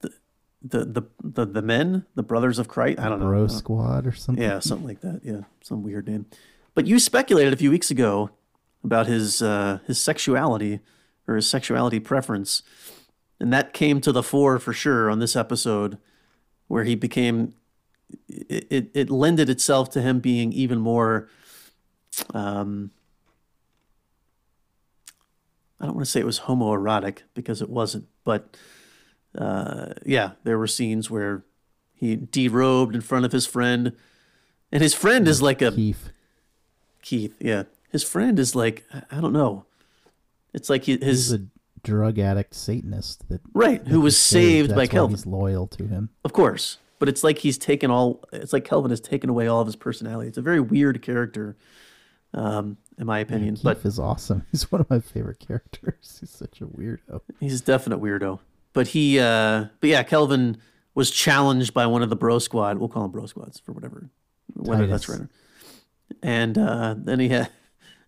the, 0.00 0.10
the 0.62 0.84
the 0.86 1.02
the 1.22 1.44
the 1.44 1.62
men, 1.62 2.06
the 2.14 2.22
brothers 2.22 2.58
of 2.58 2.68
Christ. 2.68 2.98
I 2.98 3.10
don't 3.10 3.20
know. 3.20 3.26
Bro 3.26 3.48
Squad 3.48 4.06
or 4.06 4.12
something. 4.12 4.42
Yeah, 4.42 4.60
something 4.60 4.86
like 4.86 5.02
that. 5.02 5.20
Yeah, 5.22 5.42
some 5.62 5.82
weird 5.82 6.08
name. 6.08 6.24
But 6.74 6.86
you 6.86 6.98
speculated 6.98 7.52
a 7.52 7.56
few 7.56 7.70
weeks 7.70 7.90
ago 7.90 8.30
about 8.82 9.06
his 9.06 9.42
uh, 9.42 9.80
his 9.86 10.02
sexuality 10.02 10.80
or 11.28 11.36
his 11.36 11.46
sexuality 11.48 12.00
preference, 12.00 12.62
and 13.40 13.52
that 13.52 13.72
came 13.72 14.00
to 14.00 14.12
the 14.12 14.22
fore 14.22 14.58
for 14.58 14.72
sure 14.72 15.10
on 15.10 15.18
this 15.18 15.36
episode, 15.36 15.98
where 16.68 16.84
he 16.84 16.94
became. 16.94 17.54
It 18.28 18.66
it, 18.70 18.90
it 18.94 19.10
lended 19.10 19.48
itself 19.50 19.90
to 19.90 20.02
him 20.02 20.20
being 20.20 20.52
even 20.52 20.78
more. 20.78 21.28
Um, 22.32 22.90
I 25.80 25.86
don't 25.86 25.96
want 25.96 26.06
to 26.06 26.10
say 26.10 26.20
it 26.20 26.26
was 26.26 26.40
homoerotic 26.40 27.18
because 27.34 27.60
it 27.60 27.68
wasn't, 27.68 28.06
but 28.24 28.56
uh, 29.36 29.94
yeah, 30.06 30.32
there 30.44 30.58
were 30.58 30.66
scenes 30.66 31.10
where 31.10 31.44
he 31.94 32.16
derobed 32.16 32.94
in 32.94 33.00
front 33.00 33.24
of 33.24 33.32
his 33.32 33.46
friend, 33.46 33.92
and 34.70 34.82
his 34.82 34.94
friend 34.94 35.26
is 35.26 35.42
like 35.42 35.60
a 35.60 35.72
Keith. 35.72 36.10
Keith. 37.02 37.36
Yeah, 37.40 37.64
his 37.90 38.04
friend 38.04 38.38
is 38.38 38.54
like 38.54 38.84
I- 39.10 39.20
don't 39.20 39.32
know. 39.32 39.66
It's 40.52 40.70
like 40.70 40.84
he, 40.84 40.96
his 40.96 41.32
a 41.32 41.40
drug 41.84 42.18
addict 42.18 42.54
Satanist 42.54 43.28
that 43.28 43.40
right 43.54 43.84
that 43.84 43.90
who 43.90 44.00
was 44.00 44.14
he 44.16 44.20
saved 44.34 44.74
by 44.74 44.86
Kelvin, 44.88 45.14
He's 45.16 45.26
loyal 45.26 45.66
to 45.68 45.86
him. 45.86 46.08
of 46.24 46.32
course. 46.32 46.78
But 46.98 47.08
it's 47.08 47.22
like 47.22 47.38
he's 47.38 47.58
taken 47.58 47.90
all. 47.90 48.24
It's 48.32 48.52
like 48.52 48.64
Kelvin 48.64 48.90
has 48.90 49.00
taken 49.00 49.28
away 49.30 49.46
all 49.46 49.60
of 49.60 49.66
his 49.66 49.76
personality. 49.76 50.28
It's 50.28 50.38
a 50.38 50.42
very 50.42 50.60
weird 50.60 51.02
character, 51.02 51.56
um, 52.32 52.76
in 52.98 53.06
my 53.06 53.18
opinion. 53.18 53.56
Keith 53.56 53.64
But 53.64 53.84
is 53.84 53.98
awesome. 53.98 54.46
He's 54.52 54.70
one 54.72 54.80
of 54.80 54.88
my 54.88 55.00
favorite 55.00 55.38
characters. 55.40 56.16
He's 56.20 56.30
such 56.30 56.60
a 56.60 56.66
weirdo. 56.66 57.20
he's 57.40 57.60
a 57.60 57.64
definite 57.64 58.00
weirdo. 58.00 58.38
but 58.72 58.88
he, 58.88 59.18
uh, 59.18 59.66
but 59.80 59.90
yeah, 59.90 60.02
Kelvin 60.04 60.56
was 60.94 61.10
challenged 61.10 61.74
by 61.74 61.84
one 61.86 62.02
of 62.02 62.08
the 62.10 62.16
Bro 62.16 62.38
Squad. 62.38 62.78
We'll 62.78 62.88
call 62.88 63.02
them 63.02 63.10
Bro 63.10 63.26
Squads 63.26 63.58
for 63.58 63.72
whatever, 63.72 64.08
whether 64.54 64.86
that's 64.86 65.08
right. 65.08 65.22
And 66.22 66.56
uh, 66.56 66.94
then 66.96 67.18
he 67.20 67.28
had 67.30 67.50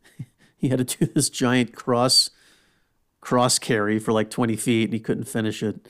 he 0.57 0.69
had 0.69 0.79
to 0.87 0.97
do 0.99 1.13
this 1.13 1.29
giant 1.29 1.75
cross 1.75 2.31
cross 3.27 3.59
carry 3.59 3.99
for 3.99 4.13
like 4.13 4.31
20 4.31 4.55
feet, 4.55 4.85
and 4.85 4.93
he 4.93 5.01
couldn't 5.01 5.25
finish 5.25 5.61
it. 5.61 5.89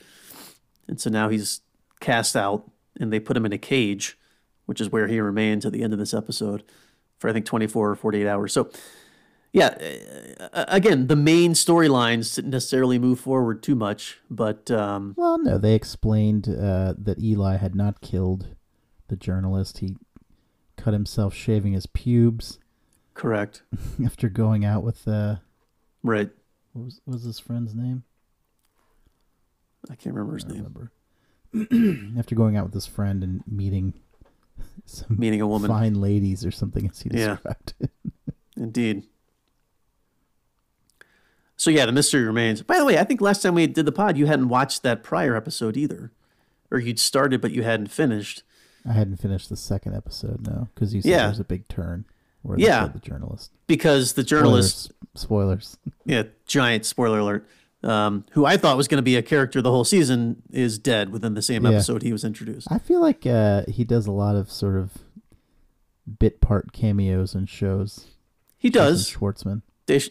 And 0.87 0.99
so 0.99 1.11
now 1.11 1.29
he's 1.29 1.61
cast 1.99 2.35
out, 2.35 2.67
and 2.99 3.13
they 3.13 3.19
put 3.19 3.37
him 3.37 3.45
in 3.45 3.53
a 3.53 3.59
cage, 3.59 4.17
which 4.65 4.81
is 4.81 4.89
where 4.89 5.05
he 5.05 5.19
remained 5.19 5.61
to 5.61 5.69
the 5.69 5.83
end 5.83 5.93
of 5.93 5.99
this 5.99 6.15
episode 6.15 6.63
for 7.19 7.29
I 7.29 7.33
think 7.33 7.45
24 7.45 7.91
or 7.91 7.95
48 7.95 8.27
hours. 8.27 8.53
So, 8.53 8.71
yeah, 9.53 9.77
again, 10.51 11.05
the 11.05 11.15
main 11.15 11.53
storylines 11.53 12.33
didn't 12.33 12.49
necessarily 12.49 12.97
move 12.97 13.19
forward 13.19 13.61
too 13.61 13.75
much, 13.75 14.17
but 14.31 14.71
um, 14.71 15.13
Well, 15.15 15.37
no, 15.37 15.59
they 15.59 15.75
explained 15.75 16.49
uh, 16.49 16.95
that 16.97 17.19
Eli 17.21 17.57
had 17.57 17.75
not 17.75 18.01
killed 18.01 18.55
the 19.09 19.15
journalist. 19.15 19.77
He 19.77 19.95
cut 20.75 20.93
himself 20.93 21.35
shaving 21.35 21.73
his 21.73 21.85
pubes 21.85 22.57
correct, 23.13 23.61
after 24.03 24.27
going 24.27 24.65
out 24.65 24.81
with 24.81 25.07
uh, 25.07 25.35
right? 26.01 26.31
What 26.77 26.85
was, 26.85 27.01
what 27.05 27.13
was 27.13 27.23
his 27.23 27.39
friend's 27.39 27.73
name? 27.73 28.03
I 29.89 29.95
can't 29.95 30.15
remember 30.15 30.35
his 30.35 30.45
I 30.45 30.49
name. 30.49 30.91
remember. 31.53 32.15
after 32.19 32.35
going 32.35 32.55
out 32.57 32.65
with 32.65 32.73
his 32.73 32.85
friend 32.85 33.23
and 33.23 33.41
meeting 33.47 33.93
some 34.85 35.15
Meeting 35.17 35.41
a 35.41 35.47
woman, 35.47 35.69
fine 35.69 35.95
ladies 35.95 36.45
or 36.45 36.51
something, 36.51 36.87
as 36.89 36.99
he 37.01 37.09
Yeah. 37.11 37.35
described 37.35 37.73
it. 37.79 37.91
indeed. 38.57 39.03
So 41.55 41.69
yeah, 41.71 41.85
the 41.87 41.91
mystery 41.91 42.23
remains. 42.23 42.61
By 42.61 42.77
the 42.77 42.85
way, 42.85 42.99
I 42.99 43.03
think 43.03 43.19
last 43.21 43.41
time 43.41 43.55
we 43.55 43.65
did 43.65 43.85
the 43.85 43.91
pod, 43.91 44.17
you 44.17 44.27
hadn't 44.27 44.49
watched 44.49 44.83
that 44.83 45.03
prior 45.03 45.35
episode 45.35 45.75
either, 45.75 46.11
or 46.69 46.77
you'd 46.79 46.99
started 46.99 47.41
but 47.41 47.51
you 47.51 47.63
hadn't 47.63 47.87
finished. 47.91 48.43
I 48.87 48.93
hadn't 48.93 49.17
finished 49.17 49.49
the 49.49 49.57
second 49.57 49.95
episode, 49.95 50.45
no, 50.45 50.69
because 50.73 50.93
you 50.93 51.01
said 51.01 51.09
Yeah. 51.09 51.25
there's 51.25 51.39
a 51.39 51.43
big 51.43 51.67
turn 51.67 52.05
where 52.47 52.57
Yeah. 52.59 52.79
they 52.79 52.79
killed 52.89 52.93
the 52.93 52.99
journalist. 53.09 53.51
because 53.67 54.13
the 54.13 54.23
journalist, 54.23 54.91
Spoilers. 55.15 55.77
Spoilers. 55.77 55.77
yeah, 56.05 56.23
giant 56.45 56.85
spoiler 56.85 57.19
alert, 57.19 57.47
um, 57.83 58.25
who 58.31 58.45
I 58.45 58.57
thought 58.57 58.77
was 58.77 58.87
going 58.87 58.97
to 58.99 59.03
be 59.03 59.15
a 59.15 59.21
character 59.21 59.61
the 59.61 59.71
whole 59.71 59.83
season, 59.83 60.41
is 60.51 60.79
dead 60.79 61.09
within 61.11 61.33
the 61.35 61.41
same 61.41 61.63
Yeah. 61.65 61.71
episode 61.71 62.01
he 62.03 62.11
was 62.11 62.23
introduced. 62.23 62.67
I 62.71 62.79
feel 62.79 63.01
like 63.01 63.25
uh, 63.25 63.63
he 63.67 63.83
does 63.83 64.07
a 64.07 64.11
lot 64.11 64.35
of 64.35 64.51
sort 64.51 64.75
of 64.77 64.91
bit 66.19 66.41
part 66.41 66.71
cameos 66.73 67.35
and 67.35 67.49
shows. 67.49 68.07
He 68.57 68.69
does, 68.69 69.05
Jason 69.07 69.19
Schwartzman. 69.21 69.61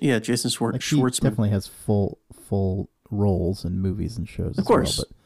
Yeah, 0.00 0.18
Jason 0.18 0.50
Schwar- 0.50 0.72
Like 0.72 0.82
he 0.82 0.96
Schwartzman. 0.96 1.20
definitely 1.22 1.50
has 1.50 1.66
full 1.66 2.18
full 2.32 2.90
roles 3.10 3.64
in 3.64 3.80
movies 3.80 4.16
and 4.16 4.28
shows. 4.28 4.58
Of 4.58 4.64
course. 4.64 4.98
well, 4.98 5.06
but 5.08 5.16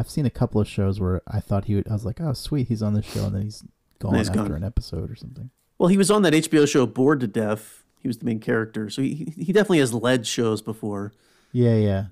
I've 0.00 0.10
seen 0.10 0.26
a 0.26 0.30
couple 0.30 0.60
of 0.60 0.68
shows 0.68 1.00
where 1.00 1.22
I 1.26 1.40
thought 1.40 1.64
he 1.64 1.74
would. 1.74 1.88
I 1.88 1.92
was 1.92 2.04
like, 2.04 2.20
oh 2.20 2.32
sweet, 2.34 2.68
he's 2.68 2.82
on 2.82 2.94
this 2.94 3.04
show, 3.06 3.24
and 3.26 3.34
then 3.34 3.42
he's 3.42 3.64
gone 3.98 4.14
he's 4.14 4.28
after 4.28 4.42
gone. 4.42 4.52
an 4.52 4.64
episode 4.64 5.10
or 5.10 5.16
something. 5.16 5.50
Well, 5.78 5.88
he 5.88 5.96
was 5.98 6.10
on 6.10 6.22
that 6.22 6.32
HBO 6.32 6.66
show 6.68 6.86
Bored 6.86 7.20
to 7.20 7.26
Death. 7.26 7.84
He 8.00 8.08
was 8.08 8.18
the 8.18 8.24
main 8.24 8.40
character, 8.40 8.88
so 8.90 9.02
he 9.02 9.32
he 9.36 9.52
definitely 9.52 9.80
has 9.80 9.92
led 9.92 10.26
shows 10.26 10.62
before. 10.62 11.12
Yeah, 11.52 11.74
yeah. 11.76 12.04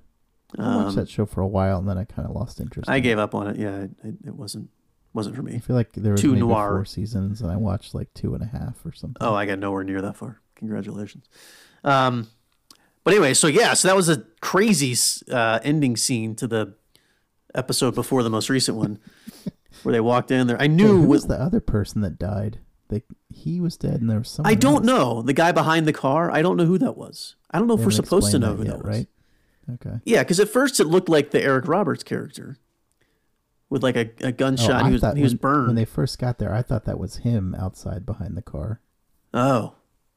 I 0.58 0.76
watched 0.76 0.88
Um, 0.90 0.94
that 0.96 1.08
show 1.08 1.26
for 1.26 1.40
a 1.40 1.46
while, 1.46 1.78
and 1.78 1.88
then 1.88 1.98
I 1.98 2.04
kind 2.04 2.28
of 2.28 2.34
lost 2.34 2.60
interest. 2.60 2.88
I 2.88 2.96
in 2.96 3.00
it. 3.00 3.02
gave 3.02 3.18
up 3.18 3.34
on 3.34 3.48
it. 3.48 3.56
Yeah, 3.56 3.76
it, 3.82 3.90
it, 4.04 4.14
it 4.26 4.34
wasn't 4.34 4.70
wasn't 5.12 5.36
for 5.36 5.42
me. 5.42 5.54
I 5.54 5.58
feel 5.58 5.76
like 5.76 5.92
there 5.92 6.12
was 6.12 6.20
Too 6.20 6.28
maybe 6.30 6.40
noir. 6.40 6.70
four 6.70 6.84
seasons, 6.84 7.40
and 7.42 7.50
I 7.50 7.56
watched 7.56 7.94
like 7.94 8.12
two 8.14 8.34
and 8.34 8.42
a 8.42 8.46
half 8.46 8.84
or 8.84 8.92
something. 8.92 9.16
Oh, 9.20 9.34
I 9.34 9.46
got 9.46 9.58
nowhere 9.58 9.84
near 9.84 10.00
that 10.02 10.16
far. 10.16 10.40
Congratulations. 10.56 11.26
Um, 11.84 12.28
but 13.04 13.12
anyway, 13.14 13.34
so 13.34 13.46
yeah, 13.46 13.74
so 13.74 13.88
that 13.88 13.96
was 13.96 14.08
a 14.08 14.24
crazy 14.40 14.94
uh, 15.30 15.60
ending 15.62 15.96
scene 15.96 16.34
to 16.36 16.46
the 16.46 16.74
episode 17.54 17.94
before 17.94 18.22
the 18.22 18.30
most 18.30 18.48
recent 18.50 18.76
one, 18.76 18.98
where 19.82 19.92
they 19.92 20.00
walked 20.00 20.30
in 20.30 20.46
there. 20.46 20.56
I 20.56 20.62
Wait, 20.62 20.70
knew 20.72 21.02
who 21.02 21.06
was 21.08 21.26
the 21.26 21.40
other 21.40 21.60
person 21.60 22.00
that 22.02 22.18
died? 22.18 22.58
They, 22.88 23.02
he 23.30 23.60
was 23.60 23.76
dead, 23.76 24.00
and 24.00 24.10
there 24.10 24.18
was 24.18 24.28
someone. 24.28 24.50
I 24.52 24.54
don't 24.54 24.76
else. 24.76 24.84
know 24.84 25.22
the 25.22 25.32
guy 25.32 25.52
behind 25.52 25.86
the 25.86 25.92
car. 25.92 26.30
I 26.30 26.42
don't 26.42 26.56
know 26.56 26.66
who 26.66 26.78
that 26.78 26.96
was. 26.96 27.36
I 27.50 27.58
don't 27.58 27.66
know 27.68 27.74
if 27.74 27.84
we're 27.84 27.90
supposed 27.90 28.30
to 28.32 28.38
know 28.38 28.54
who 28.54 28.64
yet, 28.64 28.72
that 28.78 28.84
was. 28.84 28.96
right? 28.96 29.08
Okay. 29.74 30.00
Yeah, 30.04 30.22
because 30.22 30.38
at 30.40 30.48
first 30.50 30.78
it 30.80 30.84
looked 30.86 31.08
like 31.08 31.30
the 31.30 31.42
Eric 31.42 31.66
Roberts 31.66 32.02
character 32.04 32.58
with 33.70 33.82
like 33.82 33.96
a, 33.96 34.10
a 34.20 34.28
Oh, 34.28 34.32
gunshot. 34.32 34.82
I 34.82 34.86
he 34.88 34.92
was 34.92 35.02
he 35.16 35.22
was 35.22 35.32
when, 35.32 35.38
burned. 35.38 35.66
when 35.68 35.76
they 35.76 35.86
first 35.86 36.18
got 36.18 36.38
there. 36.38 36.52
I 36.54 36.60
thought 36.62 36.84
that 36.84 36.98
was 36.98 37.16
him 37.18 37.54
outside 37.58 38.04
behind 38.04 38.36
the 38.36 38.42
car. 38.42 38.80
Oh, 39.32 39.74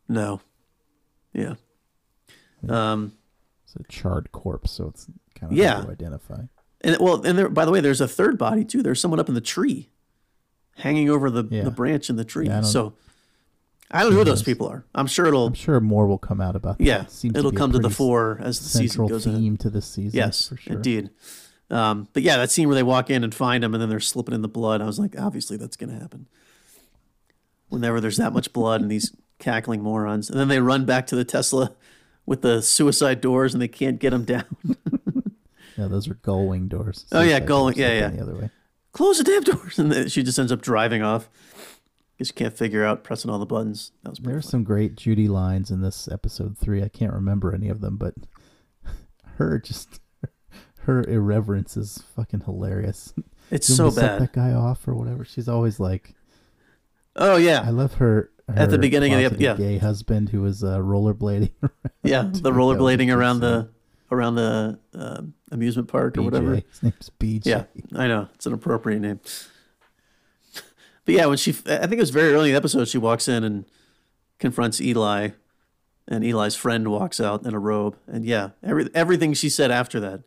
no. 0.10 0.42
Yeah. 1.34 1.56
Um, 2.68 3.14
It's 3.64 3.76
a 3.76 3.84
charred 3.84 4.32
corpse, 4.32 4.72
so 4.72 4.88
it's 4.88 5.08
kind 5.36 5.52
of 5.54 5.58
Yeah. 5.58 5.76
hard 5.76 5.86
to 5.86 5.92
identify. 5.92 6.42
and 6.82 6.98
well, 7.00 7.26
and 7.26 7.38
there, 7.38 7.50
by 7.50 7.66
the 7.66 7.72
way, 7.72 7.80
there's 7.82 8.02
a 8.02 8.08
third 8.08 8.38
body 8.38 8.64
too. 8.66 8.84
There's 8.84 9.00
someone 9.00 9.20
up 9.20 9.30
in 9.30 9.36
the 9.36 9.42
tree, 9.42 9.90
hanging 10.78 11.10
over 11.10 11.30
the, 11.30 11.44
Yeah. 11.50 11.64
the 11.64 11.72
branch 11.72 12.10
in 12.10 12.16
the 12.16 12.26
tree. 12.26 12.48
Yeah, 12.48 12.60
I 12.60 12.62
so 12.62 12.94
I 13.92 14.02
don't 14.04 14.12
know 14.12 14.18
who 14.20 14.24
those 14.26 14.44
people 14.44 14.68
are. 14.68 14.84
I'm 14.96 15.08
sure 15.08 15.26
it'll, 15.28 15.48
I'm 15.48 15.54
sure 15.54 15.80
more 15.80 16.08
will 16.08 16.18
come 16.18 16.42
out 16.42 16.56
about 16.56 16.78
that. 16.78 16.84
yeah, 16.84 17.06
It 17.24 17.38
it'll 17.38 17.52
a 17.52 17.56
come 17.56 17.72
to 17.72 17.80
the 17.80 17.90
fore 17.90 18.40
as 18.42 18.60
the 18.60 18.68
season 18.70 19.08
goes 19.08 19.26
on. 19.26 19.36
theme 19.36 19.58
to 19.58 19.70
the 19.70 19.82
season. 19.82 20.18
Yes, 20.18 20.48
for 20.50 20.58
sure. 20.58 20.76
indeed. 20.76 21.10
Um, 21.70 22.08
but 22.14 22.24
yeah, 22.24 22.38
that 22.38 22.50
scene 22.52 22.68
where 22.68 22.76
they 22.76 22.84
walk 22.84 23.10
in 23.10 23.24
and 23.24 23.34
find 23.36 23.64
him, 23.64 23.74
and 23.74 23.82
then 23.82 23.90
they're 23.90 24.00
slipping 24.00 24.34
in 24.36 24.42
the 24.42 24.48
blood. 24.48 24.82
I 24.82 24.86
was 24.86 25.00
like, 25.00 25.20
obviously 25.20 25.58
that's 25.58 25.76
going 25.78 25.90
to 25.94 26.00
happen. 26.00 26.28
Whenever 27.70 28.00
there's 28.00 28.18
that 28.18 28.32
much 28.34 28.54
blood 28.54 28.82
and 28.82 28.90
these 28.90 29.14
cackling 29.40 29.82
morons, 29.82 30.30
and 30.30 30.40
then 30.40 30.48
they 30.48 30.60
run 30.60 30.86
back 30.86 31.08
to 31.08 31.16
the 31.16 31.26
Tesla 31.26 31.74
with 32.26 32.42
the 32.42 32.62
suicide 32.62 33.20
doors, 33.22 33.54
and 33.54 33.62
they 33.62 33.68
can't 33.68 34.00
get 34.00 34.12
them 34.12 34.24
down. 34.26 34.46
Yeah, 35.78 35.86
those 35.86 36.08
are 36.10 36.16
gull 36.16 36.48
wing 36.48 36.68
doors. 36.68 37.06
Oh, 37.12 37.22
yeah, 37.22 37.40
gull 37.40 37.66
wing- 37.66 37.78
yeah, 37.78 37.94
yeah. 38.00 38.08
The 38.10 38.22
other 38.24 38.34
way. 38.34 38.50
Close 38.98 39.20
the 39.20 39.24
damn 39.24 39.44
doors, 39.44 39.78
and 39.80 39.92
then 39.92 40.10
she 40.10 40.24
just 40.24 40.40
ends 40.40 40.52
up 40.52 40.60
driving 40.60 41.04
off 41.04 41.30
because 42.18 42.30
you 42.30 42.34
can't 42.34 42.58
figure 42.58 42.84
out 42.84 43.04
pressing 43.04 43.30
all 43.30 43.38
the 43.38 43.46
buttons. 43.46 43.92
That 44.02 44.10
was 44.10 44.18
There 44.20 44.32
are 44.38 44.42
funny. 44.42 44.50
some 44.50 44.64
great 44.64 44.96
Judy 44.96 45.28
lines 45.28 45.70
in 45.70 45.82
this 45.82 46.10
episode 46.12 46.58
three. 46.58 46.82
I 46.82 46.90
can't 46.90 47.14
remember 47.14 47.54
any 47.54 47.70
of 47.70 47.80
them, 47.80 47.98
but 47.98 48.16
her 49.36 49.60
just 49.60 50.00
her 50.80 51.04
irreverence 51.04 51.78
is 51.78 52.04
fucking 52.16 52.42
hilarious. 52.42 53.14
It's 53.52 53.68
so 53.68 53.92
bad. 53.92 54.20
that 54.20 54.34
guy 54.34 54.52
off 54.54 54.88
or 54.88 54.96
whatever. 54.96 55.24
She's 55.24 55.48
always 55.48 55.80
like, 55.80 56.16
Oh 57.16 57.36
yeah." 57.38 57.62
I 57.64 57.70
love 57.70 57.94
her. 57.96 58.32
At 58.50 58.72
the 58.72 58.80
beginning 58.80 59.14
of 59.14 59.38
the 59.38 59.44
yeah. 59.44 59.54
gay 59.56 59.78
husband 59.78 60.30
who 60.30 60.42
was 60.42 60.64
uh, 60.64 60.80
rollerblading. 60.80 61.52
around. 61.62 61.72
yeah, 62.02 62.24
the 62.32 62.52
rollerblading 62.52 63.14
around 63.16 63.42
the 63.42 63.70
around 64.12 64.36
the 64.36 64.80
uh, 64.96 65.22
amusement 65.52 65.88
park 65.88 66.18
or 66.18 66.22
whatever. 66.22 66.58
BJ. 66.58 66.64
His 66.70 66.84
name's 66.84 67.12
BJ. 67.20 67.46
Yeah, 67.46 67.64
I 67.96 68.08
know 68.08 68.30
it's 68.36 68.46
an 68.46 68.54
appropriate 68.54 69.00
name. 69.00 69.20
But 71.06 71.16
yeah, 71.16 71.26
when 71.28 71.38
she, 71.38 71.52
I 71.52 71.80
think 71.88 71.94
it 71.94 72.00
was 72.00 72.10
very 72.10 72.34
early 72.34 72.50
in 72.50 72.54
the 72.54 72.58
episode, 72.58 72.88
she 72.90 72.98
walks 72.98 73.28
in 73.30 73.44
and 73.46 73.66
confronts 74.40 74.82
Eli, 74.82 75.30
and 76.08 76.24
Eli's 76.26 76.56
friend 76.56 76.90
walks 76.90 77.20
out 77.22 77.46
in 77.46 77.54
a 77.54 77.60
robe, 77.60 77.98
and 78.08 78.26
yeah, 78.26 78.50
every 78.62 78.90
everything 78.94 79.34
she 79.34 79.50
said 79.50 79.72
after 79.72 80.00
that, 80.02 80.24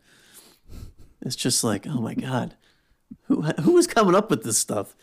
it's 1.21 1.35
just 1.35 1.63
like, 1.63 1.85
oh 1.87 2.01
my 2.01 2.15
god, 2.15 2.55
who 3.23 3.41
who 3.41 3.73
was 3.73 3.85
coming 3.87 4.15
up 4.15 4.29
with 4.31 4.43
this 4.43 4.57
stuff? 4.57 4.95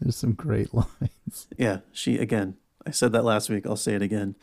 There's 0.00 0.16
some 0.16 0.32
great 0.32 0.72
lines. 0.74 1.46
Yeah, 1.58 1.80
she 1.92 2.16
again. 2.16 2.56
I 2.86 2.90
said 2.90 3.12
that 3.12 3.24
last 3.24 3.50
week. 3.50 3.66
I'll 3.66 3.76
say 3.76 3.94
it 3.94 4.02
again. 4.02 4.36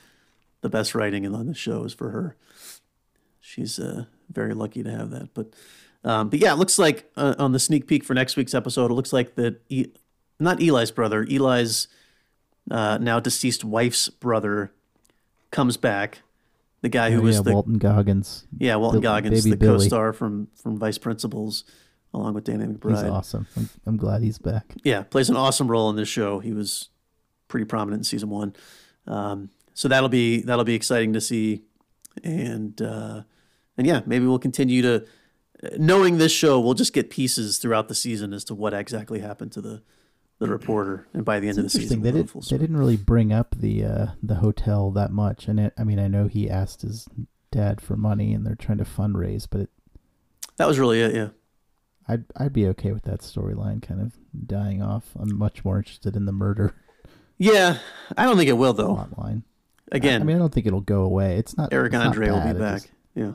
The 0.62 0.70
best 0.70 0.94
writing 0.94 1.26
on 1.34 1.48
the 1.48 1.54
show 1.54 1.84
is 1.86 1.94
for 1.94 2.10
her. 2.12 2.36
She's 3.54 3.80
uh, 3.80 4.06
very 4.32 4.54
lucky 4.54 4.82
to 4.84 4.89
have 4.91 5.10
that. 5.12 5.34
But 5.34 5.54
um, 6.04 6.30
but 6.30 6.39
yeah, 6.39 6.54
it 6.54 6.58
looks 6.58 6.80
like 6.80 7.12
uh, 7.16 7.36
on 7.38 7.51
the 7.51 7.60
sneak 7.60 7.88
peek 7.88 8.04
for 8.04 8.14
next 8.14 8.36
week's 8.36 8.54
episode, 8.54 8.89
it 8.91 8.95
looks 8.95 9.14
like 9.14 9.36
that 9.36 9.62
e- 9.70 9.91
not 10.39 10.62
Eli's 10.62 10.91
brother, 10.91 11.24
Eli's 11.30 11.88
uh, 12.72 12.97
now 12.99 13.20
deceased 13.20 13.64
wife's 13.64 14.10
brother 14.10 14.72
comes 15.51 15.78
back. 15.78 16.22
The 16.82 16.89
guy 16.89 17.12
who 17.12 17.20
Oh, 17.20 17.24
was 17.24 17.36
yeah, 17.38 17.41
the 17.43 17.54
Walton 17.54 17.78
Goggins. 17.78 18.45
yeah 18.58 18.76
Walton 18.76 18.99
Bill- 19.01 19.12
Goggins, 19.12 19.43
the 19.43 19.56
Billy. 19.56 19.78
co-star 19.78 20.12
from 20.14 20.47
from 20.56 20.78
Vice 20.78 20.97
Principals, 20.97 21.64
along 22.14 22.34
with 22.34 22.43
Danny 22.43 22.66
McBride. 22.66 23.01
He's 23.04 23.04
awesome. 23.12 23.47
I'm, 23.56 23.70
I'm 23.86 23.97
glad 23.97 24.22
he's 24.24 24.38
back. 24.39 24.74
yeah, 24.84 25.04
plays 25.04 25.30
an 25.30 25.38
awesome 25.38 25.70
role 25.70 25.89
in 25.91 25.95
this 25.95 26.10
show. 26.10 26.39
He 26.39 26.51
was 26.54 26.89
pretty 27.47 27.66
prominent 27.66 27.99
in 28.01 28.04
season 28.04 28.30
one, 28.30 28.54
um, 29.08 29.49
so 29.74 29.88
that'll 29.88 30.10
be 30.10 30.41
that'll 30.41 30.66
be 30.66 30.76
exciting 30.76 31.14
to 31.14 31.22
see, 31.22 31.62
and 32.24 32.82
uh, 32.82 33.22
and 33.78 33.88
yeah, 33.88 34.01
maybe 34.05 34.26
we'll 34.26 34.39
continue 34.39 34.82
to 34.82 35.05
knowing 35.78 36.17
this 36.17 36.32
show. 36.32 36.59
We'll 36.59 36.74
just 36.74 36.93
get 36.93 37.09
pieces 37.09 37.57
throughout 37.57 37.88
the 37.88 37.95
season 37.95 38.34
as 38.34 38.43
to 38.45 38.55
what 38.55 38.74
exactly 38.74 39.19
happened 39.19 39.51
to 39.53 39.61
the 39.61 39.82
the 40.39 40.47
reporter, 40.47 41.07
and 41.13 41.24
by 41.24 41.39
the 41.39 41.47
end 41.47 41.57
of 41.57 41.63
the 41.63 41.69
season, 41.69 42.01
They 42.01 42.11
did. 42.11 42.30
They 42.30 42.57
didn't 42.57 42.78
really 42.78 42.97
bring 42.97 43.32
up 43.32 43.55
the 43.57 43.86
uh, 43.86 44.07
the 44.21 44.36
hotel 44.36 44.91
that 44.91 45.11
much, 45.11 45.47
and 45.47 45.59
it, 45.59 45.74
I 45.78 45.84
mean, 45.84 45.99
I 45.99 46.07
know 46.07 46.28
he 46.28 46.49
asked 46.49 46.82
his 46.82 47.07
dad 47.51 47.80
for 47.80 47.95
money, 47.95 48.34
and 48.34 48.45
they're 48.45 48.55
trying 48.55 48.80
to 48.80 48.84
fundraise, 48.84 49.47
but 49.49 49.61
it, 49.61 49.69
That 50.57 50.67
was 50.67 50.80
really 50.80 51.01
it. 51.01 51.15
Yeah, 51.15 51.30
I'd 52.07 52.26
I'd 52.36 52.53
be 52.53 52.67
okay 52.67 52.91
with 52.91 53.03
that 53.03 53.21
storyline 53.21 53.82
kind 53.82 54.01
of 54.01 54.13
dying 54.45 54.82
off. 54.82 55.09
I'm 55.15 55.38
much 55.38 55.63
more 55.63 55.78
interested 55.78 56.15
in 56.15 56.26
the 56.26 56.32
murder 56.32 56.74
yeah. 57.38 57.78
I 58.17 58.24
don't 58.26 58.38
think 58.38 58.49
it 58.49 58.53
will 58.53 58.74
though. 58.74 59.07
Again, 59.91 60.21
I 60.21 60.26
mean, 60.26 60.36
I 60.36 60.39
don't 60.39 60.53
think 60.53 60.65
it'll 60.65 60.82
go 60.82 61.01
away. 61.01 61.38
It's 61.38 61.57
not. 61.57 61.74
Eric 61.74 61.93
it's 61.93 61.99
not 61.99 62.07
Andre 62.07 62.30
will 62.30 62.53
be 62.53 62.59
back. 62.59 62.82
just, 62.82 62.91
yeah, 63.15 63.34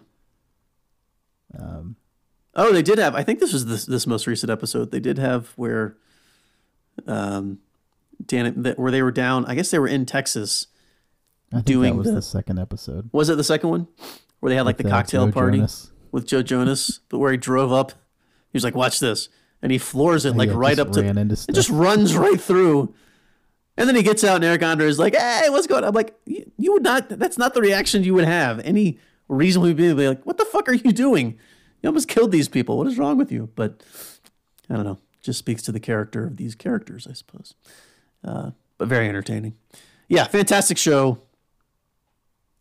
um, 1.57 1.97
Oh, 2.55 2.73
they 2.73 2.83
did 2.83 2.99
have. 2.99 3.15
I 3.15 3.23
think 3.23 3.39
this 3.39 3.53
was 3.53 3.67
this 3.67 3.87
this 3.87 4.05
most 4.07 4.27
recent 4.27 4.51
episode. 4.51 4.91
They 4.91 4.99
did 4.99 5.17
have 5.19 5.49
where, 5.57 5.97
um, 7.07 7.59
Dan, 8.25 8.63
that 8.63 8.79
where 8.79 8.91
they 8.91 9.03
were 9.03 9.13
down. 9.13 9.45
I 9.47 9.55
guess 9.55 9.71
they 9.71 9.79
were 9.79 9.87
in 9.89 10.07
Texas. 10.07 10.67
I 11.53 11.57
think 11.57 11.67
Doing 11.67 11.93
that 11.93 11.99
was 11.99 12.07
the- 12.09 12.15
the, 12.15 12.23
second 12.23 12.59
episode. 12.59 13.09
Was 13.13 13.29
it 13.29 13.37
the 13.37 13.45
second 13.45 13.71
one 13.71 13.87
where 14.41 14.51
they 14.51 14.57
had 14.57 14.67
like 14.67 14.77
the 14.77 14.85
With, 14.85 14.93
uh, 14.93 14.97
cocktail 14.97 15.27
Joe 15.27 15.33
party 15.33 15.59
Jonas. 15.59 15.91
with 16.13 16.27
Joe 16.27 16.43
Jonas, 16.43 17.01
but 17.09 17.19
where 17.19 17.31
he 17.33 17.39
drove 17.39 17.73
up? 17.73 17.93
He 17.93 18.57
was 18.57 18.65
like, 18.65 18.75
"Watch 18.75 18.99
this," 19.01 19.29
and 19.63 19.71
he 19.71 19.79
floors 19.79 20.25
it 20.25 20.31
Oh, 20.35 20.37
like 20.39 20.49
yeah, 20.49 20.57
right 20.57 20.79
up 20.79 20.91
to. 20.93 21.01
It 21.05 21.53
just 21.55 21.71
runs 21.71 22.17
right 22.17 22.41
through. 22.41 22.95
And 23.77 23.89
then 23.89 23.95
he 23.95 24.03
gets 24.03 24.25
out, 24.25 24.37
and 24.37 24.45
Eric 24.45 24.63
Andre 24.65 24.89
is 24.89 24.99
like, 24.99 25.15
"Hey, 25.15 25.49
what's 25.51 25.69
going 25.69 25.85
on?" 25.85 25.89
I'm 25.91 25.95
like, 25.95 26.19
"You 26.27 26.51
you 26.59 26.73
would 26.73 26.83
not. 26.83 27.09
That's 27.09 27.39
not 27.39 27.55
the 27.55 27.61
reaction 27.61 28.03
you 28.03 28.15
would 28.15 28.25
have. 28.25 28.59
Any 28.61 28.99
would 29.29 29.77
be 29.77 29.93
like, 30.09 30.25
"What 30.25 30.39
the 30.39 30.45
fuck 30.45 30.69
are 30.69 30.75
you 30.75 30.93
doing? 30.93 31.39
You 31.83 31.89
almost 31.89 32.09
killed 32.09 32.33
these 32.33 32.49
people. 32.49 32.77
What 32.79 32.87
is 32.87 32.99
wrong 32.99 33.19
with 33.19 33.31
you?" 33.31 33.51
But 33.55 33.83
I 34.71 34.75
don't 34.77 34.85
know. 34.85 34.99
Just 35.23 35.39
speaks 35.39 35.63
to 35.63 35.73
the 35.73 35.81
character 35.81 36.25
of 36.27 36.37
these 36.37 36.55
characters, 36.55 37.07
I 37.09 37.13
suppose. 37.13 37.55
Uh, 38.25 38.51
but 38.79 38.89
very 38.89 39.09
entertaining. 39.09 39.55
Yeah, 40.09 40.25
fantastic 40.25 40.79
show. 40.79 41.21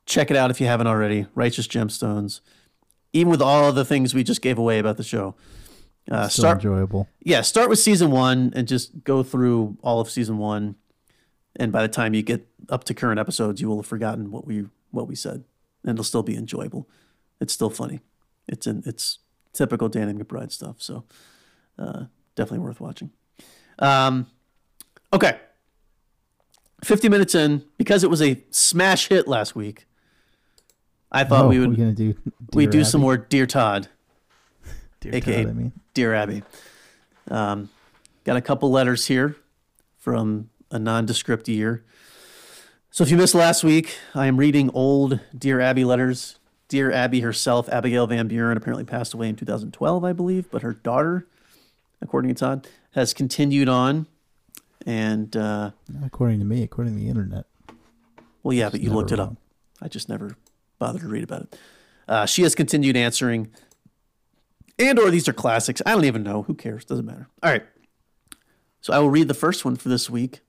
Check 0.05 0.31
it 0.31 0.37
out 0.37 0.51
if 0.51 0.59
you 0.61 0.67
haven't 0.67 0.87
already. 0.87 1.27
Righteous 1.35 1.67
Gemstones. 1.67 2.39
Even 3.13 3.29
with 3.31 3.41
all 3.41 3.67
of 3.69 3.75
the 3.75 3.85
things 3.85 4.13
we 4.13 4.23
just 4.23 4.41
gave 4.41 4.57
away 4.57 4.79
about 4.79 4.97
the 4.97 5.03
show. 5.03 5.35
Uh, 6.09 6.27
Still 6.29 6.43
start 6.43 6.57
enjoyable. 6.59 7.07
yeah, 7.21 7.41
start 7.41 7.69
with 7.69 7.79
season 7.79 8.11
one 8.11 8.53
and 8.55 8.65
just 8.67 9.03
go 9.03 9.23
through 9.23 9.77
all 9.83 9.99
of 9.99 10.09
season 10.09 10.37
one. 10.37 10.75
And 11.57 11.71
by 11.71 11.81
the 11.81 11.89
time 11.89 12.13
you 12.13 12.21
get 12.21 12.47
up 12.69 12.83
to 12.85 12.93
current 12.93 13.19
episodes, 13.19 13.59
you 13.59 13.67
will 13.67 13.77
have 13.77 13.85
forgotten 13.85 14.31
what 14.31 14.45
we 14.45 14.65
what 14.91 15.07
we 15.07 15.15
said, 15.15 15.43
and 15.83 15.93
it'll 15.93 16.03
still 16.03 16.23
be 16.23 16.35
enjoyable. 16.35 16.89
It's 17.39 17.53
still 17.53 17.69
funny. 17.69 18.01
It's 18.47 18.67
in 18.67 18.83
it's 18.85 19.19
typical 19.53 19.89
Danny 19.89 20.13
McBride 20.13 20.51
stuff. 20.51 20.81
So 20.81 21.05
uh, 21.77 22.05
definitely 22.35 22.59
worth 22.59 22.79
watching. 22.79 23.11
Um, 23.79 24.27
okay, 25.13 25.39
fifty 26.83 27.09
minutes 27.09 27.35
in 27.35 27.63
because 27.77 28.03
it 28.03 28.09
was 28.09 28.21
a 28.21 28.41
smash 28.51 29.07
hit 29.07 29.27
last 29.27 29.55
week. 29.55 29.85
I 31.11 31.23
thought 31.23 31.45
oh, 31.45 31.49
we 31.49 31.59
would 31.59 31.75
gonna 31.77 31.93
do. 31.93 32.15
we 32.53 32.67
do 32.67 32.83
some 32.83 33.01
more 33.01 33.17
Dear 33.17 33.45
Todd. 33.45 33.87
Dear 34.99 35.15
aka 35.15 35.43
Todd, 35.43 35.51
I 35.51 35.53
mean, 35.53 35.71
Dear 35.93 36.13
Abby. 36.13 36.43
Um, 37.29 37.69
got 38.23 38.37
a 38.37 38.41
couple 38.41 38.71
letters 38.71 39.05
here 39.05 39.35
from 39.97 40.49
a 40.71 40.79
nondescript 40.79 41.47
year. 41.47 41.83
So 42.97 43.03
if 43.03 43.11
you 43.11 43.17
missed 43.17 43.35
last 43.35 43.63
week, 43.63 43.95
I 44.15 44.25
am 44.25 44.37
reading 44.37 44.71
old 44.73 45.19
Dear 45.37 45.59
Abby 45.59 45.85
letters. 45.85 46.39
Dear 46.67 46.91
Abby 46.91 47.19
herself, 47.19 47.69
Abigail 47.69 48.07
Van 48.07 48.27
Buren, 48.27 48.57
apparently 48.57 48.85
passed 48.85 49.13
away 49.13 49.29
in 49.29 49.35
2012, 49.35 50.03
I 50.03 50.13
believe, 50.13 50.49
but 50.49 50.63
her 50.63 50.73
daughter, 50.73 51.27
according 52.01 52.33
to 52.33 52.39
Todd, 52.39 52.67
has 52.93 53.13
continued 53.13 53.69
on. 53.69 54.07
And, 54.83 55.37
uh, 55.37 55.73
not 55.87 56.07
according 56.07 56.39
to 56.39 56.45
me, 56.45 56.63
according 56.63 56.95
to 56.95 56.99
the 56.99 57.07
internet. 57.07 57.45
well, 58.41 58.53
yeah, 58.53 58.69
but 58.69 58.81
you 58.81 58.91
looked 58.91 59.11
it 59.11 59.19
up. 59.19 59.27
wrong. 59.27 59.37
I 59.79 59.89
just 59.89 60.09
never 60.09 60.35
bothered 60.79 61.01
to 61.01 61.07
read 61.07 61.23
about 61.23 61.41
it. 61.43 61.59
Uh, 62.07 62.25
she 62.25 62.41
has 62.41 62.55
continued 62.55 62.97
answering, 62.97 63.51
and 64.79 64.97
or 64.97 65.11
these 65.11 65.27
are 65.27 65.33
classics. 65.33 65.83
I 65.85 65.91
don't 65.91 66.05
even 66.05 66.23
know. 66.23 66.41
Who 66.41 66.55
cares? 66.55 66.83
Doesn't 66.83 67.05
matter. 67.05 67.27
All 67.43 67.51
right. 67.51 67.63
So 68.81 68.91
I 68.91 68.97
will 68.97 69.11
read 69.11 69.27
the 69.27 69.35
first 69.35 69.65
one 69.65 69.75
for 69.75 69.87
this 69.87 70.09
week, 70.09 70.41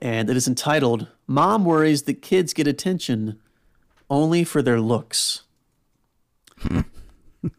and 0.00 0.30
it 0.30 0.36
is 0.36 0.48
entitled 0.48 1.08
"Mom 1.26 1.64
worries 1.64 2.02
that 2.02 2.22
kids 2.22 2.52
get 2.52 2.66
attention 2.66 3.38
only 4.08 4.44
for 4.44 4.62
their 4.62 4.80
looks." 4.80 5.42
Hmm. 6.58 6.80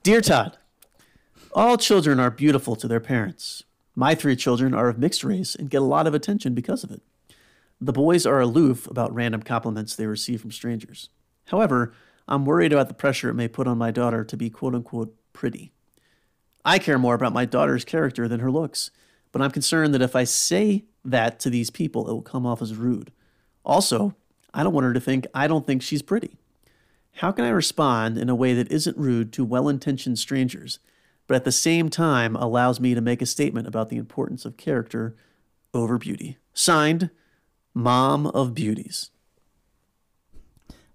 Dear 0.03 0.21
Todd, 0.21 0.57
all 1.53 1.77
children 1.77 2.19
are 2.19 2.31
beautiful 2.31 2.75
to 2.75 2.87
their 2.87 2.99
parents. 2.99 3.63
My 3.95 4.15
three 4.15 4.35
children 4.35 4.73
are 4.73 4.89
of 4.89 4.99
mixed 4.99 5.23
race 5.23 5.55
and 5.55 5.69
get 5.69 5.81
a 5.81 5.85
lot 5.85 6.07
of 6.07 6.13
attention 6.13 6.53
because 6.53 6.83
of 6.83 6.91
it. 6.91 7.01
The 7.79 7.91
boys 7.91 8.25
are 8.25 8.39
aloof 8.39 8.87
about 8.87 9.13
random 9.13 9.41
compliments 9.41 9.95
they 9.95 10.05
receive 10.05 10.41
from 10.41 10.51
strangers. 10.51 11.09
However, 11.45 11.93
I'm 12.27 12.45
worried 12.45 12.71
about 12.71 12.87
the 12.87 12.93
pressure 12.93 13.29
it 13.29 13.33
may 13.33 13.47
put 13.47 13.67
on 13.67 13.77
my 13.77 13.91
daughter 13.91 14.23
to 14.23 14.37
be 14.37 14.49
quote 14.49 14.75
unquote 14.75 15.15
pretty. 15.33 15.73
I 16.63 16.77
care 16.77 16.99
more 16.99 17.15
about 17.15 17.33
my 17.33 17.45
daughter's 17.45 17.83
character 17.83 18.27
than 18.27 18.39
her 18.39 18.51
looks, 18.51 18.91
but 19.31 19.41
I'm 19.41 19.51
concerned 19.51 19.93
that 19.93 20.01
if 20.01 20.15
I 20.15 20.23
say 20.23 20.85
that 21.04 21.39
to 21.41 21.49
these 21.49 21.70
people, 21.70 22.08
it 22.10 22.14
will 22.14 22.22
come 22.22 22.45
off 22.45 22.62
as 22.62 22.76
rude. 22.76 23.12
Also, 23.64 24.16
I 24.54 24.64
don't 24.64 24.74
want 24.74 24.86
her 24.86 24.93
to 24.93 24.99
think 24.99 25.28
I 25.34 25.47
don't 25.47 25.66
think 25.66 25.82
she's 25.82 26.02
pretty. 26.02 26.38
How 27.16 27.32
can 27.32 27.45
I 27.45 27.49
respond 27.49 28.18
in 28.18 28.30
a 28.30 28.36
way 28.36 28.54
that 28.54 28.72
isn't 28.72 28.97
rude 28.97 29.34
to 29.34 29.45
well 29.45 29.68
intentioned 29.68 30.20
strangers, 30.20 30.80
but 31.28 31.36
at 31.36 31.43
the 31.43 31.52
same 31.52 31.89
time 31.89 32.36
allows 32.36 32.80
me 32.80 32.95
to 32.95 33.02
make 33.02 33.22
a 33.22 33.26
statement 33.26 33.68
about 33.68 33.89
the 33.89 33.97
importance 33.97 34.45
of 34.45 34.58
character 34.58 35.16
over 35.74 35.97
beauty? 35.97 36.38
Signed, 36.54 37.10
Mom 37.74 38.28
of 38.28 38.54
Beauties. 38.54 39.12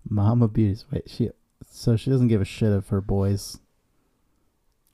Mom 0.08 0.42
of 0.42 0.52
Beauties. 0.52 0.84
Wait, 0.90 1.08
she. 1.08 1.30
So 1.68 1.96
she 1.96 2.10
doesn't 2.10 2.28
give 2.28 2.40
a 2.40 2.46
shit 2.46 2.72
of 2.72 2.88
her 2.88 3.00
boys. 3.00 3.58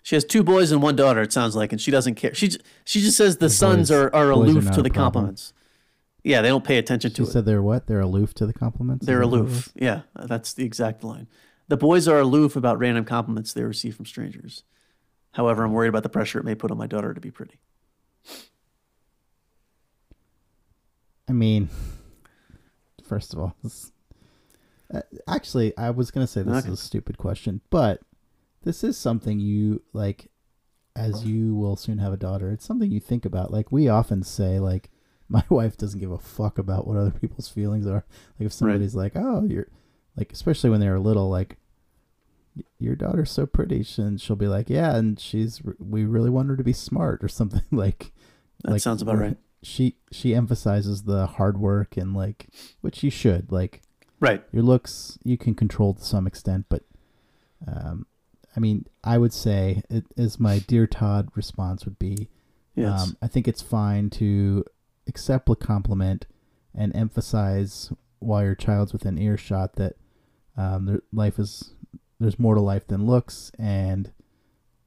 She 0.02 0.16
has 0.16 0.24
two 0.24 0.42
boys 0.42 0.72
and 0.72 0.82
one 0.82 0.96
daughter. 0.96 1.22
It 1.22 1.32
sounds 1.32 1.54
like, 1.54 1.70
and 1.72 1.80
she 1.80 1.90
doesn't 1.90 2.16
care. 2.16 2.34
She 2.34 2.50
she 2.84 3.00
just 3.00 3.16
says 3.16 3.36
the, 3.36 3.48
sons 3.48 3.88
boys- 3.88 3.90
are, 3.92 4.14
are 4.14 4.26
are 4.26 4.30
aloof 4.30 4.64
not 4.64 4.74
to 4.74 4.82
the 4.82 4.90
compliments. 4.90 5.52
Yeah, 6.24 6.40
they 6.42 6.48
don't 6.48 6.64
pay 6.64 6.78
attention 6.78 7.10
She 7.10 7.16
to 7.16 7.22
it. 7.22 7.26
said 7.26 7.44
they're 7.46 7.62
what? 7.62 7.86
They're 7.88 8.00
aloof 8.00 8.32
to 8.34 8.46
the 8.46 8.52
compliments. 8.52 9.06
They're 9.06 9.22
aloof. 9.22 9.70
Yeah, 9.74 10.02
that's 10.14 10.52
the 10.52 10.64
exact 10.64 11.02
line. 11.02 11.26
The 11.68 11.76
boys 11.76 12.06
are 12.06 12.18
aloof 12.20 12.54
about 12.56 12.78
random 12.78 13.04
compliments 13.04 13.52
they 13.52 13.62
receive 13.64 13.96
from 13.96 14.06
strangers. 14.06 14.62
However, 15.32 15.64
I'm 15.64 15.72
worried 15.72 15.88
about 15.88 16.02
the 16.02 16.08
pressure 16.08 16.38
it 16.38 16.44
may 16.44 16.54
put 16.54 16.70
on 16.70 16.78
my 16.78 16.86
daughter 16.86 17.14
to 17.14 17.20
be 17.20 17.30
pretty. 17.30 17.58
I 21.28 21.32
mean, 21.32 21.68
first 23.04 23.32
of 23.32 23.38
all, 23.38 23.56
uh, 24.92 25.00
actually, 25.28 25.76
I 25.78 25.90
was 25.90 26.10
gonna 26.10 26.26
say 26.26 26.42
this 26.42 26.58
Okay. 26.64 26.68
is 26.72 26.74
a 26.80 26.82
stupid 26.82 27.16
question, 27.18 27.60
but 27.70 28.00
this 28.62 28.82
is 28.84 28.96
something 28.98 29.38
you 29.40 29.82
like. 29.92 30.28
As 30.94 31.24
you 31.24 31.54
will 31.54 31.76
soon 31.76 31.96
have 31.98 32.12
a 32.12 32.18
daughter, 32.18 32.50
it's 32.50 32.66
something 32.66 32.90
you 32.90 33.00
think 33.00 33.24
about. 33.24 33.50
Like 33.50 33.72
we 33.72 33.88
often 33.88 34.22
say, 34.22 34.58
like 34.58 34.90
my 35.28 35.42
wife 35.48 35.76
doesn't 35.78 36.00
give 36.00 36.10
a 36.10 36.18
fuck 36.18 36.58
about 36.58 36.86
what 36.86 36.98
other 36.98 37.10
people's 37.10 37.48
feelings 37.48 37.86
are. 37.86 38.04
Like 38.38 38.46
if 38.46 38.52
somebody's 38.52 38.94
like, 38.94 39.12
"Oh, 39.16 39.44
you're," 39.44 39.68
like 40.16 40.32
especially 40.32 40.68
when 40.68 40.80
they're 40.80 40.98
little, 41.00 41.30
like 41.30 41.56
your 42.78 42.94
daughter's 42.94 43.30
so 43.30 43.46
pretty, 43.46 43.86
and 43.96 44.20
she'll 44.20 44.36
be 44.36 44.48
like, 44.48 44.68
"Yeah," 44.68 44.94
and 44.94 45.18
she's 45.18 45.62
we 45.78 46.04
really 46.04 46.28
want 46.28 46.50
her 46.50 46.56
to 46.56 46.64
be 46.64 46.74
smart 46.74 47.24
or 47.24 47.28
something 47.40 47.62
like. 47.70 48.12
That 48.64 48.80
sounds 48.80 49.00
about 49.02 49.18
right. 49.18 49.36
She 49.62 49.96
she 50.10 50.34
emphasizes 50.34 51.04
the 51.04 51.26
hard 51.26 51.56
work 51.58 51.96
and 51.96 52.14
like 52.14 52.48
which 52.82 53.02
you 53.02 53.10
should 53.10 53.50
like 53.50 53.80
Right. 54.20 54.44
your 54.52 54.62
looks 54.62 55.18
you 55.24 55.38
can 55.38 55.54
control 55.54 55.94
to 55.94 56.04
some 56.04 56.26
extent, 56.26 56.66
but 56.68 56.82
um, 57.66 58.06
I 58.56 58.60
mean 58.60 58.86
I 59.04 59.18
would 59.18 59.32
say 59.32 59.82
it 59.90 60.04
is 60.16 60.38
my 60.40 60.58
dear 60.60 60.86
Todd 60.86 61.28
response 61.34 61.84
would 61.84 61.98
be 61.98 62.28
Yes. 62.74 63.02
um, 63.02 63.16
I 63.20 63.26
think 63.28 63.46
it's 63.48 63.60
fine 63.62 64.08
to 64.10 64.64
accept 65.06 65.48
a 65.50 65.54
compliment 65.56 66.24
and 66.74 66.94
emphasize 66.96 67.92
while 68.18 68.42
your 68.44 68.54
child's 68.54 68.92
within 68.94 69.18
earshot 69.18 69.74
that 69.76 69.96
um, 70.56 70.86
their 70.86 71.02
life 71.12 71.38
is 71.38 71.74
there's 72.18 72.38
more 72.38 72.54
to 72.54 72.60
life 72.60 72.86
than 72.86 73.04
looks, 73.04 73.50
and 73.58 74.12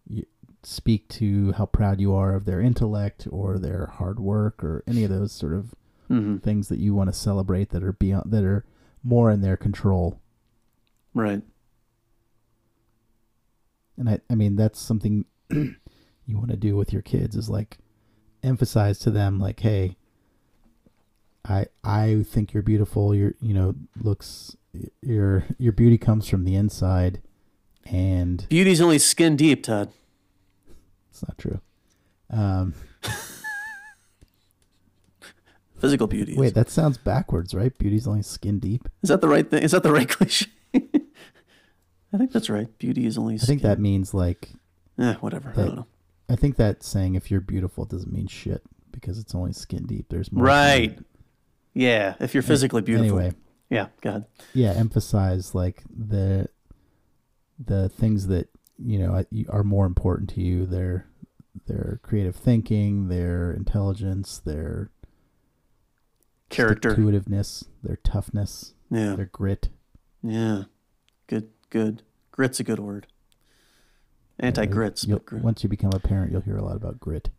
you 0.07 0.26
speak 0.63 1.07
to 1.09 1.51
how 1.53 1.66
proud 1.66 1.99
you 1.99 2.13
are 2.13 2.34
of 2.34 2.45
their 2.45 2.61
intellect 2.61 3.28
or 3.30 3.59
their 3.59 3.88
hard 3.88 4.20
work 4.20 4.63
or 4.63 4.84
any 4.88 5.03
of 5.03 5.09
those 5.11 5.32
sort 5.32 5.53
of 5.53 5.76
hmm 6.07 6.38
things 6.38 6.70
that 6.70 6.80
you 6.80 6.93
want 6.95 7.09
to 7.09 7.13
celebrate 7.13 7.70
that 7.72 7.84
are 7.84 7.93
beyond 7.93 8.32
that 8.32 8.43
are 8.43 8.63
more 9.03 9.30
in 9.30 9.41
their 9.41 9.57
control. 9.57 10.20
Right. 11.13 11.41
And 13.98 14.10
I, 14.10 14.20
I 14.30 14.36
mean, 14.36 14.56
that's 14.56 14.80
something 14.80 15.26
you 15.50 15.76
want 16.30 16.50
to 16.50 16.58
do 16.58 16.76
with 16.76 16.91
your 16.91 17.02
kids 17.02 17.36
is 17.36 17.50
like 17.50 17.78
emphasize 18.43 19.00
to 19.00 19.12
them, 19.12 19.39
like, 19.39 19.60
hey, 19.62 19.96
I, 21.48 21.68
I 21.84 22.26
think 22.28 22.54
you're 22.54 22.64
beautiful. 22.64 23.14
Your, 23.16 23.34
you 23.41 23.54
know, 23.54 23.76
looks, 24.02 24.56
your, 25.02 25.46
your 25.58 25.72
beauty 25.74 25.98
comes 25.98 26.28
from 26.28 26.43
the 26.43 26.56
inside, 26.56 27.22
and 27.86 28.46
Beauty's 28.50 28.82
only 28.82 28.98
skin 29.00 29.36
deep, 29.36 29.64
Todd. 29.64 29.91
it's 31.12 31.22
not 31.22 31.38
true. 31.38 31.60
Um, 32.32 32.74
Physical 35.80 36.08
beauty. 36.08 36.36
wait, 36.36 36.54
that 36.56 36.70
sounds 36.70 36.98
backwards, 36.98 37.54
right? 37.54 37.78
Beauty's 37.78 38.08
only 38.08 38.24
skin 38.24 38.60
deep. 38.60 38.88
Is 39.04 39.10
that 39.10 39.22
the 39.22 39.28
right 39.28 39.48
thing? 39.50 39.62
Is 39.62 39.72
that 39.72 39.84
the 39.84 39.91
right 39.91 40.08
cliche? 40.10 40.48
I 42.16 42.18
think 42.18 42.32
that's 42.32 42.49
right. 42.49 42.68
Beauty 42.80 43.05
is 43.05 43.18
only 43.18 43.34
I 43.34 43.38
skin. 43.38 43.47
think 43.47 43.61
that 43.63 43.80
means 43.80 44.13
like, 44.13 44.51
Eh, 44.97 45.16
whatever. 45.16 45.49
I 45.49 45.53
don't 45.53 45.76
know. 45.76 45.88
I 46.30 46.36
think 46.38 46.55
that 46.55 46.82
saying 46.84 47.16
if 47.16 47.30
you're 47.30 47.41
beautiful 47.41 47.84
doesn't 47.86 48.11
mean 48.13 48.28
shit 48.28 48.63
because 48.91 49.20
it's 49.20 49.36
only 49.36 49.51
skin 49.53 49.86
deep. 49.86 50.05
There's 50.09 50.32
more. 50.32 50.45
Right. 50.45 50.97
Yeah. 51.74 52.16
If 52.22 52.34
you're 52.34 52.41
physically 52.43 52.82
beautiful. 52.82 53.20
Anyway, 53.20 53.36
Yeah. 53.70 53.88
God. 54.01 54.26
yeah, 54.53 54.72
emphasize 54.72 55.53
like 55.53 55.84
the 55.89 56.47
the 57.63 57.89
things 57.89 58.28
that 58.28 58.47
you 58.78 58.97
know 58.99 59.24
are 59.49 59.63
more 59.63 59.86
important 59.86 60.30
to 60.32 60.41
you. 60.41 60.66
Their 60.66 61.05
their 61.68 61.99
creative 62.03 62.36
thinking, 62.36 63.07
their 63.09 63.51
intelligence, 63.51 64.39
their 64.39 64.91
Character. 66.49 66.89
intuitiveness, 66.91 67.66
their 67.84 67.97
toughness, 67.97 68.74
Yeah. 68.89 69.16
their 69.16 69.26
grit. 69.26 69.70
Yeah. 70.24 70.63
Good. 71.76 72.04
Grit's 72.32 72.62
a 72.62 72.64
good 72.64 72.80
word. 72.80 73.06
Anti 74.40 74.66
grits. 74.66 75.04
You'll- 75.04 75.20
grit. 75.20 75.44
Once 75.44 75.62
you 75.62 75.68
become 75.68 75.92
a 75.94 76.00
parent, 76.00 76.32
you'll 76.32 76.40
hear 76.40 76.56
a 76.56 76.64
lot 76.64 76.78
about 76.78 77.02
grit. 77.02 77.32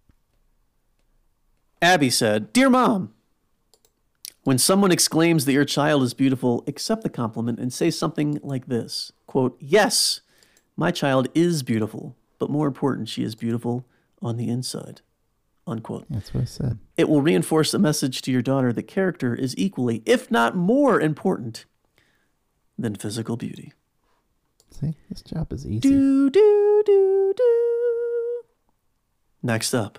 Abby 1.80 2.11
said, 2.11 2.53
Dear 2.53 2.68
Mom, 2.68 3.14
when 4.45 4.59
someone 4.59 4.93
exclaims 4.93 5.47
that 5.47 5.55
your 5.55 5.64
child 5.64 6.03
is 6.03 6.12
beautiful, 6.12 6.64
accept 6.66 7.03
the 7.03 7.09
compliment 7.09 7.59
and 7.59 7.72
say 7.72 7.91
something 7.91 8.39
like 8.43 8.66
this 8.66 9.11
quote, 9.26 9.57
Yes, 9.59 10.20
my 10.76 10.91
child 10.91 11.28
is 11.34 11.62
beautiful, 11.62 12.14
but 12.39 12.51
more 12.51 12.66
important, 12.66 13.09
she 13.09 13.22
is 13.22 13.34
beautiful 13.34 13.87
on 14.20 14.37
the 14.37 14.51
inside. 14.51 15.01
Unquote. 15.66 16.05
That's 16.11 16.34
what 16.34 16.43
I 16.43 16.45
said. 16.45 16.78
It 16.99 17.09
will 17.09 17.22
reinforce 17.22 17.72
the 17.72 17.78
message 17.78 18.20
to 18.20 18.30
your 18.30 18.43
daughter 18.43 18.70
that 18.74 18.82
character 18.82 19.34
is 19.34 19.55
equally, 19.57 20.03
if 20.05 20.30
not 20.30 20.55
more 20.55 21.01
important, 21.01 21.64
than 22.78 22.97
physical 22.97 23.39
beauty. 23.39 23.72
See, 24.80 24.94
this 25.08 25.22
job 25.22 25.52
is 25.52 25.66
easy. 25.66 25.80
Do, 25.80 26.28
do, 26.30 26.82
do, 26.84 27.34
do. 27.36 28.42
Next 29.42 29.72
up. 29.72 29.98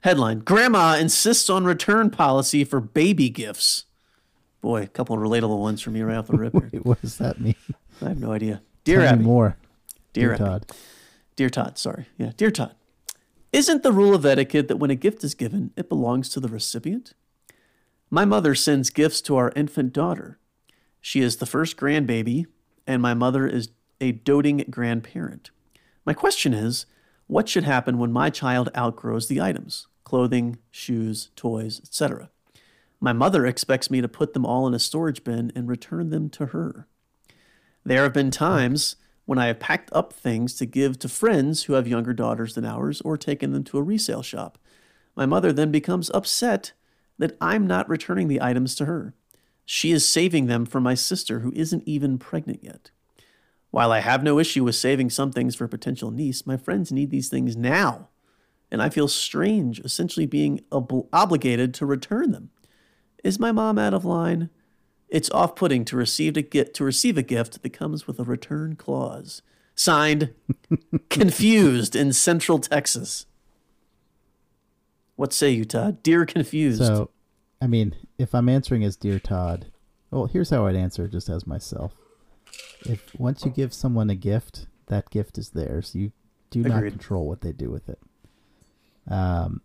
Headline 0.00 0.40
Grandma 0.40 0.96
insists 0.96 1.48
on 1.50 1.64
return 1.64 2.10
policy 2.10 2.64
for 2.64 2.80
baby 2.80 3.28
gifts. 3.28 3.84
Boy, 4.60 4.82
a 4.82 4.86
couple 4.86 5.16
of 5.16 5.22
relatable 5.22 5.58
ones 5.58 5.82
from 5.82 5.96
you 5.96 6.06
right 6.06 6.16
off 6.18 6.28
the 6.28 6.36
rip 6.36 6.52
here. 6.52 6.70
Wait, 6.72 6.84
what 6.86 7.00
does 7.02 7.18
that 7.18 7.40
mean? 7.40 7.54
I 8.00 8.08
have 8.08 8.20
no 8.20 8.32
idea. 8.32 8.62
Dear 8.84 9.00
Tell 9.00 9.06
me 9.06 9.12
Abby. 9.12 9.24
more. 9.24 9.56
Dear, 10.12 10.28
Dear 10.36 10.38
Todd. 10.38 10.66
Dear 11.36 11.50
Todd, 11.50 11.78
sorry. 11.78 12.06
Yeah, 12.16 12.32
Dear 12.36 12.50
Todd. 12.50 12.74
Isn't 13.52 13.82
the 13.82 13.92
rule 13.92 14.14
of 14.14 14.24
etiquette 14.24 14.68
that 14.68 14.76
when 14.76 14.90
a 14.90 14.94
gift 14.94 15.22
is 15.24 15.34
given, 15.34 15.72
it 15.76 15.88
belongs 15.88 16.28
to 16.30 16.40
the 16.40 16.48
recipient? 16.48 17.14
My 18.10 18.24
mother 18.24 18.54
sends 18.54 18.90
gifts 18.90 19.20
to 19.22 19.36
our 19.36 19.52
infant 19.54 19.92
daughter. 19.92 20.38
She 21.06 21.20
is 21.20 21.36
the 21.36 21.44
first 21.44 21.76
grandbaby, 21.76 22.46
and 22.86 23.02
my 23.02 23.12
mother 23.12 23.46
is 23.46 23.68
a 24.00 24.12
doting 24.12 24.64
grandparent. 24.70 25.50
My 26.06 26.14
question 26.14 26.54
is 26.54 26.86
what 27.26 27.46
should 27.46 27.64
happen 27.64 27.98
when 27.98 28.10
my 28.10 28.30
child 28.30 28.70
outgrows 28.74 29.28
the 29.28 29.38
items 29.38 29.86
clothing, 30.04 30.56
shoes, 30.70 31.28
toys, 31.36 31.78
etc.? 31.78 32.30
My 33.00 33.12
mother 33.12 33.44
expects 33.44 33.90
me 33.90 34.00
to 34.00 34.08
put 34.08 34.32
them 34.32 34.46
all 34.46 34.66
in 34.66 34.72
a 34.72 34.78
storage 34.78 35.24
bin 35.24 35.52
and 35.54 35.68
return 35.68 36.08
them 36.08 36.30
to 36.30 36.46
her. 36.46 36.88
There 37.84 38.04
have 38.04 38.14
been 38.14 38.30
times 38.30 38.96
when 39.26 39.38
I 39.38 39.48
have 39.48 39.60
packed 39.60 39.90
up 39.92 40.10
things 40.10 40.54
to 40.54 40.64
give 40.64 40.98
to 41.00 41.08
friends 41.10 41.64
who 41.64 41.74
have 41.74 41.86
younger 41.86 42.14
daughters 42.14 42.54
than 42.54 42.64
ours 42.64 43.02
or 43.02 43.18
taken 43.18 43.52
them 43.52 43.64
to 43.64 43.76
a 43.76 43.82
resale 43.82 44.22
shop. 44.22 44.56
My 45.14 45.26
mother 45.26 45.52
then 45.52 45.70
becomes 45.70 46.10
upset 46.14 46.72
that 47.18 47.36
I'm 47.42 47.66
not 47.66 47.90
returning 47.90 48.28
the 48.28 48.40
items 48.40 48.74
to 48.76 48.86
her. 48.86 49.12
She 49.64 49.92
is 49.92 50.06
saving 50.06 50.46
them 50.46 50.66
for 50.66 50.80
my 50.80 50.94
sister 50.94 51.40
who 51.40 51.52
isn't 51.54 51.82
even 51.86 52.18
pregnant 52.18 52.62
yet. 52.62 52.90
While 53.70 53.90
I 53.90 54.00
have 54.00 54.22
no 54.22 54.38
issue 54.38 54.64
with 54.64 54.76
saving 54.76 55.10
some 55.10 55.32
things 55.32 55.56
for 55.56 55.64
a 55.64 55.68
potential 55.68 56.10
niece, 56.10 56.46
my 56.46 56.56
friends 56.56 56.92
need 56.92 57.10
these 57.10 57.28
things 57.28 57.56
now. 57.56 58.08
And 58.70 58.82
I 58.82 58.88
feel 58.88 59.08
strange 59.08 59.80
essentially 59.80 60.26
being 60.26 60.60
ob- 60.70 61.08
obligated 61.12 61.74
to 61.74 61.86
return 61.86 62.32
them. 62.32 62.50
Is 63.24 63.38
my 63.38 63.52
mom 63.52 63.78
out 63.78 63.94
of 63.94 64.04
line? 64.04 64.50
It's 65.08 65.30
off-putting 65.30 65.84
to 65.86 65.96
receive 65.96 66.36
a 66.36 66.42
gift 66.42 66.74
to 66.76 66.84
receive 66.84 67.16
a 67.16 67.22
gift 67.22 67.62
that 67.62 67.72
comes 67.72 68.06
with 68.06 68.18
a 68.18 68.24
return 68.24 68.76
clause. 68.76 69.42
Signed, 69.74 70.32
confused 71.10 71.96
in 71.96 72.12
Central 72.12 72.58
Texas. 72.58 73.26
What 75.16 75.32
say 75.32 75.50
you, 75.50 75.64
Todd? 75.64 76.02
Dear 76.02 76.26
confused. 76.26 76.84
So, 76.84 77.10
I 77.64 77.66
mean, 77.66 77.96
if 78.18 78.34
I'm 78.34 78.50
answering 78.50 78.84
as 78.84 78.94
Dear 78.94 79.18
Todd, 79.18 79.72
well, 80.10 80.26
here's 80.26 80.50
how 80.50 80.66
I'd 80.66 80.76
answer 80.76 81.08
just 81.08 81.30
as 81.30 81.46
myself. 81.46 81.94
If 82.84 83.18
once 83.18 83.42
you 83.46 83.50
give 83.50 83.72
someone 83.72 84.10
a 84.10 84.14
gift, 84.14 84.66
that 84.88 85.08
gift 85.08 85.38
is 85.38 85.48
theirs. 85.48 85.94
You 85.94 86.12
do 86.50 86.60
not 86.60 86.82
control 86.82 87.26
what 87.26 87.40
they 87.40 87.52
do 87.52 87.70
with 87.70 87.88
it. 87.88 87.98
Um, 89.08 89.62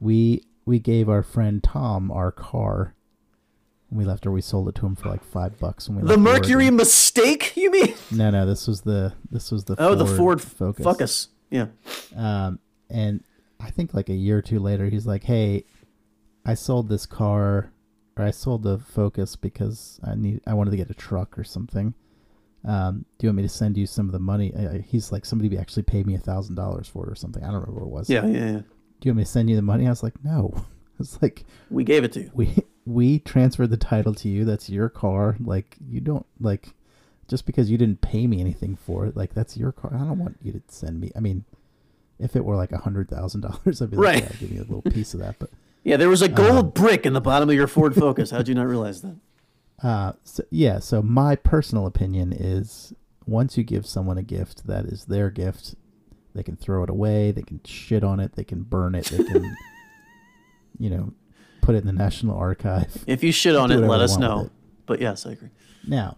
we 0.00 0.44
we 0.66 0.78
gave 0.78 1.08
our 1.08 1.22
friend 1.22 1.64
Tom 1.64 2.10
our 2.10 2.30
car. 2.30 2.94
When 3.88 4.00
we 4.00 4.04
left 4.04 4.26
or 4.26 4.30
we 4.30 4.42
sold 4.42 4.68
it 4.68 4.74
to 4.74 4.84
him 4.84 4.94
for 4.94 5.08
like 5.08 5.24
five 5.24 5.58
bucks. 5.58 5.88
When 5.88 6.02
we 6.02 6.06
the 6.06 6.18
Mercury 6.18 6.64
Oregon. 6.64 6.76
mistake, 6.76 7.56
you 7.56 7.70
mean? 7.70 7.94
No, 8.10 8.28
no, 8.28 8.44
this 8.44 8.66
was 8.66 8.82
the 8.82 9.14
this 9.30 9.50
was 9.50 9.64
the 9.64 9.76
Oh, 9.78 9.94
the 9.94 10.04
Ford 10.04 10.42
Focus. 10.42 10.84
Focus. 10.84 11.28
Yeah. 11.48 11.68
Um, 12.14 12.58
and 12.90 13.24
I 13.58 13.70
think 13.70 13.94
like 13.94 14.10
a 14.10 14.14
year 14.14 14.36
or 14.36 14.42
two 14.42 14.58
later, 14.58 14.90
he's 14.90 15.06
like, 15.06 15.24
"Hey, 15.24 15.64
I 16.48 16.54
sold 16.54 16.88
this 16.88 17.06
car, 17.06 17.70
or 18.16 18.24
I 18.24 18.30
sold 18.30 18.62
the 18.62 18.78
Focus 18.78 19.36
because 19.36 20.00
I 20.02 20.14
need, 20.14 20.40
I 20.46 20.54
wanted 20.54 20.70
to 20.72 20.76
get 20.76 20.90
a 20.90 20.94
truck 20.94 21.38
or 21.38 21.44
something. 21.44 21.94
Um, 22.64 23.04
do 23.18 23.26
you 23.26 23.28
want 23.30 23.36
me 23.36 23.42
to 23.44 23.48
send 23.48 23.76
you 23.76 23.86
some 23.86 24.06
of 24.06 24.12
the 24.12 24.18
money?" 24.18 24.52
I, 24.54 24.78
he's 24.78 25.12
like, 25.12 25.24
"Somebody 25.24 25.56
actually 25.56 25.84
paid 25.84 26.06
me 26.06 26.14
a 26.14 26.18
thousand 26.18 26.54
dollars 26.56 26.88
for 26.88 27.06
it 27.06 27.12
or 27.12 27.14
something. 27.14 27.42
I 27.42 27.46
don't 27.46 27.60
remember 27.60 27.80
what 27.84 27.86
it 27.86 27.92
was. 27.92 28.10
Yeah, 28.10 28.26
yeah, 28.26 28.38
yeah. 28.52 28.60
Do 29.00 29.06
you 29.06 29.10
want 29.12 29.18
me 29.18 29.24
to 29.24 29.30
send 29.30 29.48
you 29.50 29.56
the 29.56 29.62
money?" 29.62 29.86
I 29.86 29.90
was 29.90 30.02
like, 30.02 30.22
"No." 30.24 30.64
It's 31.00 31.22
like 31.22 31.44
We 31.70 31.84
gave 31.84 32.02
it 32.02 32.10
to 32.14 32.22
you. 32.22 32.30
we 32.34 32.56
we 32.84 33.20
transferred 33.20 33.70
the 33.70 33.76
title 33.76 34.14
to 34.16 34.28
you. 34.28 34.44
That's 34.44 34.68
your 34.68 34.88
car. 34.88 35.36
Like 35.38 35.76
you 35.88 36.00
don't 36.00 36.26
like 36.40 36.74
just 37.28 37.46
because 37.46 37.70
you 37.70 37.78
didn't 37.78 38.00
pay 38.00 38.26
me 38.26 38.40
anything 38.40 38.74
for 38.74 39.06
it. 39.06 39.16
Like 39.16 39.32
that's 39.32 39.56
your 39.56 39.70
car. 39.70 39.92
I 39.94 39.98
don't 39.98 40.18
want 40.18 40.38
you 40.42 40.50
to 40.50 40.60
send 40.66 40.98
me. 41.00 41.12
I 41.14 41.20
mean, 41.20 41.44
if 42.18 42.34
it 42.34 42.44
were 42.44 42.56
like 42.56 42.72
a 42.72 42.78
hundred 42.78 43.08
thousand 43.08 43.42
dollars, 43.42 43.80
I'd 43.80 43.92
be 43.92 43.96
like, 43.96 44.04
Right. 44.06 44.22
yeah, 44.24 44.36
give 44.40 44.50
me 44.50 44.56
a 44.56 44.62
little 44.62 44.82
piece 44.82 45.14
of 45.14 45.20
that. 45.20 45.38
But 45.38 45.50
Yeah, 45.84 45.96
there 45.96 46.08
was 46.08 46.22
a 46.22 46.26
Um, 46.26 46.32
gold 46.34 46.74
brick 46.74 47.06
in 47.06 47.12
the 47.12 47.20
bottom 47.20 47.48
of 47.48 47.54
your 47.54 47.66
Ford 47.66 47.94
Focus. 47.94 48.30
How'd 48.30 48.48
you 48.48 48.54
not 48.54 48.66
realize 48.66 49.00
that? 49.02 49.16
uh, 49.82 50.12
so, 50.24 50.42
yeah. 50.50 50.78
So 50.80 51.02
my 51.02 51.36
personal 51.36 51.86
opinion 51.86 52.32
is, 52.32 52.92
once 53.26 53.56
you 53.56 53.64
give 53.64 53.86
someone 53.86 54.18
a 54.18 54.22
gift, 54.22 54.66
that 54.66 54.84
is 54.86 55.04
their 55.06 55.30
gift. 55.30 55.74
They 56.34 56.42
can 56.42 56.56
throw 56.56 56.82
it 56.82 56.90
away. 56.90 57.30
They 57.30 57.42
can 57.42 57.60
shit 57.64 58.02
on 58.04 58.20
it. 58.20 58.34
They 58.36 58.44
can 58.44 58.62
burn 58.62 58.94
it. 58.94 59.06
They 59.06 59.22
can, 59.24 59.56
you 60.78 60.90
know, 60.90 61.12
put 61.62 61.74
it 61.74 61.78
in 61.78 61.86
the 61.86 61.92
National 61.92 62.36
Archive. 62.36 63.04
If 63.06 63.22
you 63.22 63.32
shit 63.32 63.56
on 63.56 63.70
it, 63.70 63.76
let 63.78 64.00
us 64.00 64.16
know. 64.16 64.50
But 64.86 65.00
yes, 65.00 65.26
I 65.26 65.32
agree. 65.32 65.50
Now, 65.86 66.16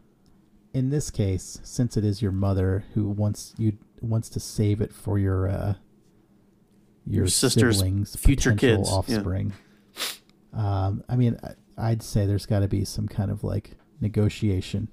in 0.73 0.91
this 0.91 1.11
case, 1.11 1.59
since 1.63 1.97
it 1.97 2.05
is 2.05 2.23
your 2.23 2.33
mother 2.33 2.85
who 2.95 3.09
wants 3.09 3.55
you 3.59 3.77
wants 4.01 4.29
to 4.31 4.41
save 4.41 4.81
it 4.81 4.93
for 4.95 5.19
your 5.19 5.49
uh, 5.49 5.75
your, 7.07 7.27
sister's 7.27 7.79
siblings, 7.79 8.17
future 8.17 8.55
kids, 8.55 8.89
yeah. 8.89 8.95
offspring. 8.95 9.53
Um, 10.53 11.05
I 11.09 11.17
mean, 11.17 11.39
I'd 11.79 12.03
say 12.03 12.27
there's 12.27 12.47
got 12.47 12.61
to 12.61 12.69
be 12.69 12.85
some 12.85 13.09
kind 13.09 13.31
of 13.31 13.45
like 13.45 13.73
negotiation. 14.01 14.89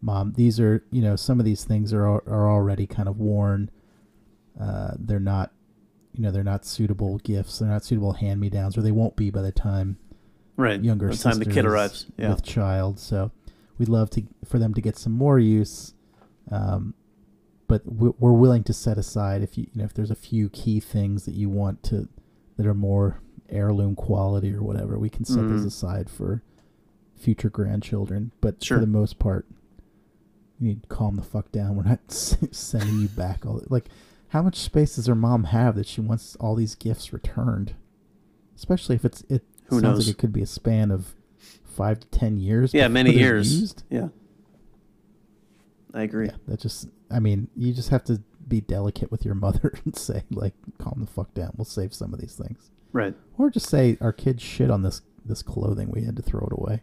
Mom, 0.00 0.32
these 0.32 0.58
are 0.58 0.84
you 0.90 1.00
know 1.02 1.16
some 1.16 1.38
of 1.38 1.44
these 1.44 1.64
things 1.64 1.92
are 1.92 2.06
are 2.06 2.50
already 2.50 2.86
kind 2.86 3.08
of 3.08 3.18
worn. 3.18 3.70
Uh, 4.60 4.92
they're 4.98 5.20
not, 5.20 5.52
you 6.12 6.22
know, 6.22 6.30
they're 6.30 6.44
not 6.44 6.64
suitable 6.66 7.18
gifts. 7.18 7.58
They're 7.58 7.68
not 7.68 7.84
suitable 7.84 8.12
hand 8.12 8.40
me 8.40 8.50
downs, 8.50 8.76
or 8.76 8.82
they 8.82 8.90
won't 8.90 9.16
be 9.16 9.30
by 9.30 9.42
the 9.42 9.52
time 9.52 9.96
Right. 10.56 10.82
younger 10.82 11.08
By 11.08 11.14
the 11.14 11.22
time 11.22 11.38
the 11.38 11.46
kid 11.46 11.64
arrives. 11.64 12.06
Yeah. 12.18 12.30
with 12.30 12.42
child. 12.42 12.98
So 12.98 13.30
we'd 13.78 13.88
love 13.88 14.10
to 14.10 14.22
for 14.44 14.58
them 14.58 14.74
to 14.74 14.80
get 14.80 14.96
some 14.98 15.12
more 15.12 15.38
use, 15.38 15.94
um, 16.50 16.94
but 17.72 17.90
we- 17.90 18.12
we're 18.18 18.32
willing 18.34 18.62
to 18.64 18.72
set 18.74 18.98
aside 18.98 19.40
if 19.40 19.56
you 19.56 19.64
you 19.72 19.78
know 19.78 19.84
if 19.84 19.94
there's 19.94 20.10
a 20.10 20.14
few 20.14 20.50
key 20.50 20.78
things 20.78 21.24
that 21.24 21.32
you 21.34 21.48
want 21.48 21.82
to 21.82 22.06
that 22.58 22.66
are 22.66 22.74
more 22.74 23.20
heirloom 23.48 23.94
quality 23.96 24.52
or 24.52 24.62
whatever, 24.62 24.98
we 24.98 25.08
can 25.08 25.24
set 25.24 25.48
those 25.48 25.62
Mhm. 25.62 25.66
aside 25.68 26.10
for 26.10 26.42
future 27.14 27.48
grandchildren. 27.48 28.30
But 28.42 28.62
Sure. 28.62 28.76
for 28.76 28.80
the 28.84 28.90
most 28.90 29.18
part, 29.18 29.46
you 30.60 30.66
need 30.68 30.82
to 30.82 30.88
calm 30.90 31.16
the 31.16 31.22
fuck 31.22 31.50
down. 31.50 31.76
We're 31.76 31.84
not 31.84 32.10
sending 32.10 33.00
you 33.00 33.08
back 33.08 33.46
all 33.46 33.62
like. 33.70 33.88
How 34.28 34.42
much 34.42 34.56
space 34.60 34.96
does 34.96 35.06
her 35.06 35.14
mom 35.14 35.44
have 35.44 35.74
that 35.76 35.86
she 35.86 36.00
wants 36.02 36.36
all 36.36 36.54
these 36.54 36.74
gifts 36.74 37.12
returned? 37.12 37.74
Especially 38.54 38.96
if 38.96 39.04
it's 39.06 39.22
it 39.30 39.44
Who 39.66 39.76
sounds 39.80 39.82
knows? 39.82 40.06
like 40.08 40.16
it 40.16 40.18
could 40.18 40.32
be 40.32 40.42
a 40.42 40.46
span 40.46 40.90
of 40.90 41.14
five 41.64 42.00
to 42.00 42.06
ten 42.08 42.36
years. 42.36 42.74
Yeah, 42.74 42.88
many 42.88 43.12
years. 43.14 43.60
Used. 43.60 43.82
Yeah. 43.90 44.08
I 45.94 46.02
agree. 46.02 46.26
Yeah, 46.26 46.36
that 46.48 46.60
just. 46.60 46.88
I 47.12 47.18
mean, 47.20 47.48
you 47.56 47.72
just 47.72 47.90
have 47.90 48.04
to 48.04 48.22
be 48.48 48.60
delicate 48.60 49.10
with 49.10 49.24
your 49.24 49.34
mother 49.46 49.72
and 49.84 49.96
say 49.96 50.24
like, 50.30 50.54
calm 50.78 51.00
the 51.00 51.06
fuck 51.06 51.34
down. 51.34 51.52
We'll 51.56 51.64
save 51.64 51.94
some 51.94 52.12
of 52.14 52.20
these 52.20 52.34
things, 52.34 52.70
Right. 52.92 53.14
or 53.38 53.50
just 53.50 53.68
say 53.68 53.96
our 54.00 54.12
kids 54.12 54.42
shit 54.42 54.70
on 54.70 54.82
this 54.82 55.02
this 55.24 55.42
clothing. 55.42 55.90
We 55.90 56.02
had 56.04 56.16
to 56.16 56.22
throw 56.22 56.40
it 56.40 56.52
away. 56.52 56.82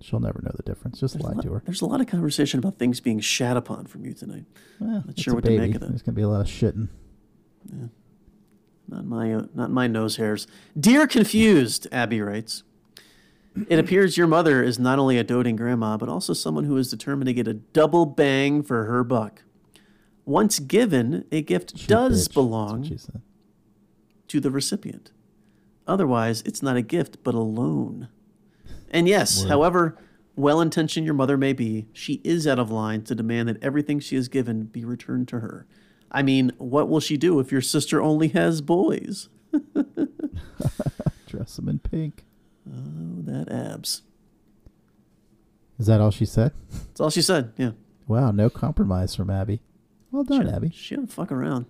She'll 0.00 0.20
never 0.20 0.40
know 0.42 0.52
the 0.56 0.62
difference. 0.64 0.98
Just 1.00 1.14
There's 1.14 1.24
lie 1.24 1.32
lot, 1.32 1.42
to 1.44 1.52
her. 1.52 1.62
there's 1.64 1.80
a 1.80 1.86
lot 1.86 2.00
of 2.00 2.06
conversation 2.08 2.58
about 2.58 2.76
things 2.78 3.00
being 3.00 3.20
shat 3.20 3.56
upon 3.56 3.86
from 3.86 4.04
you 4.04 4.12
tonight. 4.12 4.44
Well, 4.80 5.04
Not 5.06 5.18
sure 5.18 5.32
a 5.32 5.36
what 5.36 5.44
to 5.44 5.50
make 5.52 5.60
baby. 5.60 5.74
of 5.76 5.80
that. 5.82 5.88
There's 5.90 6.02
gonna 6.02 6.16
be 6.16 6.22
a 6.22 6.28
lot 6.28 6.40
of 6.42 6.48
shitting. 6.48 6.88
Yeah. 7.72 7.86
Not 8.88 9.06
my 9.06 9.32
uh, 9.32 9.46
not 9.54 9.70
my 9.70 9.86
nose 9.86 10.16
hairs. 10.16 10.46
Dear 10.78 11.06
confused, 11.06 11.86
Abby 11.92 12.20
writes. 12.20 12.62
It 13.68 13.78
appears 13.78 14.16
your 14.16 14.26
mother 14.26 14.62
is 14.62 14.78
not 14.78 14.98
only 14.98 15.18
a 15.18 15.24
doting 15.24 15.56
grandma, 15.56 15.96
but 15.98 16.08
also 16.08 16.32
someone 16.32 16.64
who 16.64 16.76
is 16.78 16.90
determined 16.90 17.26
to 17.26 17.34
get 17.34 17.46
a 17.46 17.52
double 17.54 18.06
bang 18.06 18.62
for 18.62 18.84
her 18.86 19.04
buck. 19.04 19.42
Once 20.24 20.58
given, 20.58 21.24
a 21.32 21.42
gift 21.42 21.76
Cheap 21.76 21.88
does 21.88 22.28
bitch. 22.28 22.34
Belong 22.34 22.98
to 24.28 24.40
the 24.40 24.50
recipient. 24.50 25.10
Otherwise, 25.86 26.42
it's 26.46 26.62
not 26.62 26.76
a 26.76 26.82
gift, 26.82 27.18
but 27.24 27.34
a 27.34 27.40
loan. 27.40 28.08
And 28.90 29.08
yes, 29.08 29.42
Word. 29.42 29.48
however 29.48 29.98
well 30.36 30.60
intentioned 30.60 31.04
your 31.04 31.14
mother 31.14 31.36
may 31.36 31.52
be, 31.52 31.88
she 31.92 32.20
is 32.24 32.46
out 32.46 32.58
of 32.58 32.70
line 32.70 33.02
to 33.02 33.14
demand 33.14 33.48
that 33.48 33.62
everything 33.62 34.00
she 34.00 34.16
has 34.16 34.28
given 34.28 34.64
be 34.64 34.84
returned 34.84 35.28
to 35.28 35.40
her. 35.40 35.66
I 36.10 36.22
mean, 36.22 36.52
what 36.58 36.88
will 36.88 37.00
she 37.00 37.16
do 37.16 37.40
if 37.40 37.50
your 37.50 37.60
sister 37.60 38.00
only 38.00 38.28
has 38.28 38.60
boys? 38.60 39.28
Dress 41.26 41.56
them 41.56 41.68
in 41.68 41.78
pink. 41.78 42.24
Oh, 42.68 43.22
that 43.22 43.50
abs. 43.50 44.02
Is 45.78 45.86
that 45.86 46.00
all 46.00 46.10
she 46.10 46.26
said? 46.26 46.52
That's 46.70 47.00
all 47.00 47.10
she 47.10 47.22
said. 47.22 47.52
Yeah. 47.56 47.72
Wow, 48.06 48.30
no 48.30 48.50
compromise 48.50 49.14
from 49.14 49.30
Abby. 49.30 49.60
Well 50.12 50.24
done, 50.24 50.46
She, 50.46 50.52
Abby. 50.52 50.70
she 50.74 50.94
didn't 50.94 51.10
fuck 51.12 51.32
around. 51.32 51.66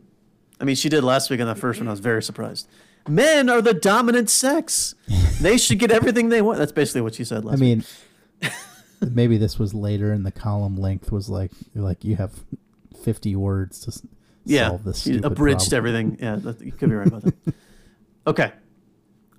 I 0.60 0.64
mean, 0.64 0.76
she 0.76 0.88
did 0.88 1.02
last 1.04 1.30
week 1.30 1.40
on 1.40 1.46
that 1.46 1.58
first 1.58 1.80
one. 1.80 1.88
I 1.88 1.90
was 1.92 2.00
very 2.00 2.22
surprised. 2.22 2.68
Men 3.08 3.48
are 3.48 3.62
the 3.62 3.74
dominant 3.74 4.28
sex. 4.30 4.94
They 5.40 5.56
should 5.58 5.78
get 5.78 5.90
everything 5.90 6.28
they 6.28 6.42
want. 6.42 6.58
That's 6.58 6.70
basically 6.72 7.00
what 7.00 7.14
she 7.14 7.24
said 7.24 7.44
last 7.44 7.56
I 7.56 7.60
mean, 7.60 7.84
maybe 9.00 9.38
this 9.38 9.58
was 9.58 9.74
later, 9.74 10.12
and 10.12 10.24
the 10.24 10.30
column 10.30 10.76
length 10.76 11.10
was 11.10 11.28
like 11.28 11.50
like 11.74 12.04
you 12.04 12.14
have 12.16 12.32
fifty 13.02 13.34
words 13.34 13.80
to 13.80 14.08
Yeah, 14.44 14.68
solve 14.68 14.84
this. 14.84 15.00
stupid 15.00 15.24
abridged 15.24 15.70
problem. 15.70 15.76
everything. 15.78 16.18
Yeah, 16.20 16.36
that, 16.36 16.60
you 16.60 16.70
could 16.72 16.90
be 16.90 16.94
right 16.94 17.08
about 17.08 17.22
that. 17.24 17.54
okay, 18.28 18.52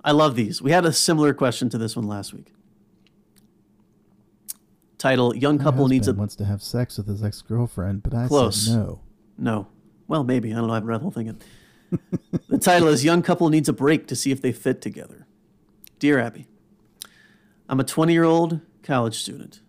I 0.04 0.12
love 0.12 0.34
these. 0.36 0.60
We 0.60 0.70
had 0.72 0.84
a 0.84 0.92
similar 0.92 1.32
question 1.32 1.70
to 1.70 1.78
this 1.78 1.96
one 1.96 2.06
last 2.06 2.34
week. 2.34 2.52
Title: 5.04 5.36
Young 5.36 5.58
My 5.58 5.64
couple 5.64 5.86
needs 5.86 6.08
a 6.08 6.14
wants 6.14 6.34
to 6.36 6.46
have 6.46 6.62
sex 6.62 6.96
with 6.96 7.06
his 7.08 7.22
ex 7.22 7.42
girlfriend, 7.42 8.02
but 8.02 8.14
I 8.14 8.26
Close. 8.26 8.64
said 8.68 8.76
no. 8.76 9.00
no. 9.36 9.66
Well, 10.08 10.24
maybe 10.24 10.50
I 10.50 10.56
don't 10.56 10.66
know. 10.68 10.72
I 10.72 10.76
haven't 10.76 10.88
read 10.88 11.00
the 11.00 11.02
whole 11.02 11.10
thing 11.10 11.26
yet. 11.26 12.00
the 12.48 12.56
title 12.56 12.88
is 12.88 13.04
"Young 13.04 13.20
couple 13.20 13.50
needs 13.50 13.68
a 13.68 13.74
break 13.74 14.06
to 14.06 14.16
see 14.16 14.30
if 14.30 14.40
they 14.40 14.50
fit 14.50 14.80
together." 14.80 15.26
Dear 15.98 16.18
Abby, 16.18 16.46
I'm 17.68 17.80
a 17.80 17.84
20 17.84 18.14
year 18.14 18.24
old 18.24 18.60
college 18.82 19.16
student. 19.18 19.60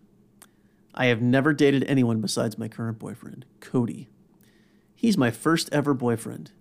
I 0.94 1.06
have 1.06 1.20
never 1.20 1.52
dated 1.52 1.84
anyone 1.84 2.22
besides 2.22 2.56
my 2.56 2.68
current 2.68 2.98
boyfriend, 2.98 3.44
Cody. 3.60 4.08
He's 4.94 5.18
my 5.18 5.30
first 5.30 5.68
ever 5.70 5.92
boyfriend. 5.92 6.52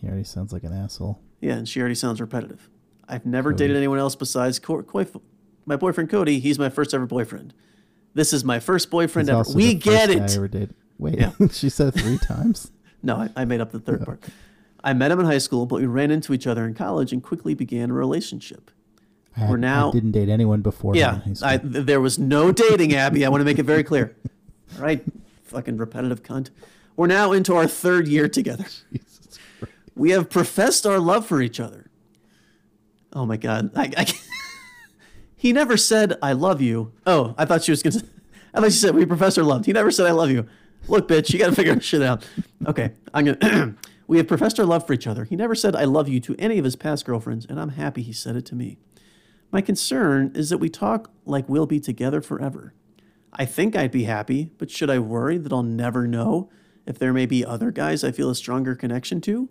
He 0.00 0.08
already 0.08 0.24
sounds 0.24 0.52
like 0.52 0.64
an 0.64 0.72
asshole. 0.72 1.20
Yeah, 1.40 1.52
and 1.54 1.68
she 1.68 1.78
already 1.78 1.94
sounds 1.94 2.20
repetitive. 2.20 2.68
I've 3.08 3.24
never 3.26 3.52
Cody. 3.52 3.58
dated 3.64 3.76
anyone 3.76 4.00
else 4.00 4.16
besides 4.16 4.58
Co- 4.58 4.82
Koi- 4.82 5.06
my 5.66 5.76
boyfriend 5.76 6.10
Cody. 6.10 6.40
He's 6.40 6.58
my 6.58 6.68
first 6.68 6.92
ever 6.92 7.06
boyfriend. 7.06 7.54
This 8.14 8.32
is 8.32 8.44
my 8.44 8.60
first 8.60 8.90
boyfriend 8.90 9.28
ever. 9.28 9.44
We 9.54 9.74
get 9.74 10.08
guy 10.08 10.14
I 10.14 10.24
it. 10.24 10.34
ever 10.36 10.48
dated. 10.48 10.74
Wait, 10.98 11.18
Yeah. 11.18 11.32
she 11.50 11.68
said 11.68 11.88
it 11.94 12.00
three 12.00 12.18
times. 12.18 12.70
No, 13.02 13.16
I, 13.16 13.28
I 13.36 13.44
made 13.44 13.60
up 13.60 13.70
the 13.70 13.80
third 13.80 14.02
part. 14.06 14.24
I 14.82 14.94
met 14.94 15.10
him 15.10 15.20
in 15.20 15.26
high 15.26 15.36
school, 15.36 15.66
but 15.66 15.78
we 15.78 15.84
ran 15.84 16.10
into 16.10 16.32
each 16.32 16.46
other 16.46 16.64
in 16.64 16.72
college 16.72 17.12
and 17.12 17.22
quickly 17.22 17.52
began 17.52 17.90
a 17.90 17.92
relationship. 17.92 18.70
I 19.36 19.50
We're 19.50 19.58
now- 19.58 19.90
I 19.90 19.92
didn't 19.92 20.12
date 20.12 20.30
anyone 20.30 20.62
before. 20.62 20.96
Yeah, 20.96 21.16
in 21.16 21.20
high 21.20 21.32
school. 21.34 21.48
I, 21.50 21.56
there 21.58 22.00
was 22.00 22.18
no 22.18 22.50
dating, 22.50 22.94
Abby. 22.94 23.26
I 23.26 23.28
want 23.28 23.42
to 23.42 23.44
make 23.44 23.58
it 23.58 23.64
very 23.64 23.84
clear. 23.84 24.16
All 24.76 24.82
right, 24.82 25.04
fucking 25.42 25.76
repetitive 25.76 26.22
cunt. 26.22 26.48
We're 26.96 27.08
now 27.08 27.32
into 27.32 27.54
our 27.56 27.66
third 27.68 28.08
year 28.08 28.26
together. 28.26 28.64
We 29.94 30.12
have 30.12 30.30
professed 30.30 30.86
our 30.86 30.98
love 30.98 31.26
for 31.26 31.42
each 31.42 31.60
other. 31.60 31.90
Oh 33.12 33.26
my 33.26 33.36
god. 33.36 33.70
I, 33.76 33.92
I 33.98 34.06
he 35.44 35.52
never 35.52 35.76
said 35.76 36.16
I 36.22 36.32
love 36.32 36.62
you. 36.62 36.94
Oh, 37.06 37.34
I 37.36 37.44
thought 37.44 37.62
she 37.62 37.70
was 37.70 37.82
gonna 37.82 38.02
I 38.54 38.60
thought 38.60 38.72
she 38.72 38.78
said 38.78 38.94
we 38.94 39.04
Professor 39.04 39.42
loved. 39.44 39.66
He 39.66 39.74
never 39.74 39.90
said 39.90 40.06
I 40.06 40.12
love 40.12 40.30
you. 40.30 40.46
Look, 40.88 41.06
bitch, 41.06 41.34
you 41.34 41.38
gotta 41.38 41.54
figure 41.54 41.78
shit 41.82 42.00
out. 42.00 42.26
Okay. 42.66 42.92
I'm 43.12 43.26
gonna 43.26 43.74
we 44.06 44.16
have 44.16 44.26
professed 44.26 44.58
our 44.58 44.64
love 44.64 44.86
for 44.86 44.94
each 44.94 45.06
other. 45.06 45.24
He 45.24 45.36
never 45.36 45.54
said 45.54 45.76
I 45.76 45.84
love 45.84 46.08
you 46.08 46.18
to 46.20 46.34
any 46.38 46.56
of 46.56 46.64
his 46.64 46.76
past 46.76 47.04
girlfriends, 47.04 47.44
and 47.44 47.60
I'm 47.60 47.70
happy 47.70 48.00
he 48.00 48.12
said 48.14 48.36
it 48.36 48.46
to 48.46 48.54
me. 48.54 48.78
My 49.52 49.60
concern 49.60 50.32
is 50.34 50.48
that 50.48 50.56
we 50.56 50.70
talk 50.70 51.10
like 51.26 51.46
we'll 51.46 51.66
be 51.66 51.78
together 51.78 52.22
forever. 52.22 52.72
I 53.30 53.44
think 53.44 53.76
I'd 53.76 53.90
be 53.92 54.04
happy, 54.04 54.50
but 54.56 54.70
should 54.70 54.88
I 54.88 54.98
worry 54.98 55.36
that 55.36 55.52
I'll 55.52 55.62
never 55.62 56.06
know 56.06 56.48
if 56.86 56.98
there 56.98 57.12
may 57.12 57.26
be 57.26 57.44
other 57.44 57.70
guys 57.70 58.02
I 58.02 58.12
feel 58.12 58.30
a 58.30 58.34
stronger 58.34 58.74
connection 58.74 59.20
to? 59.22 59.50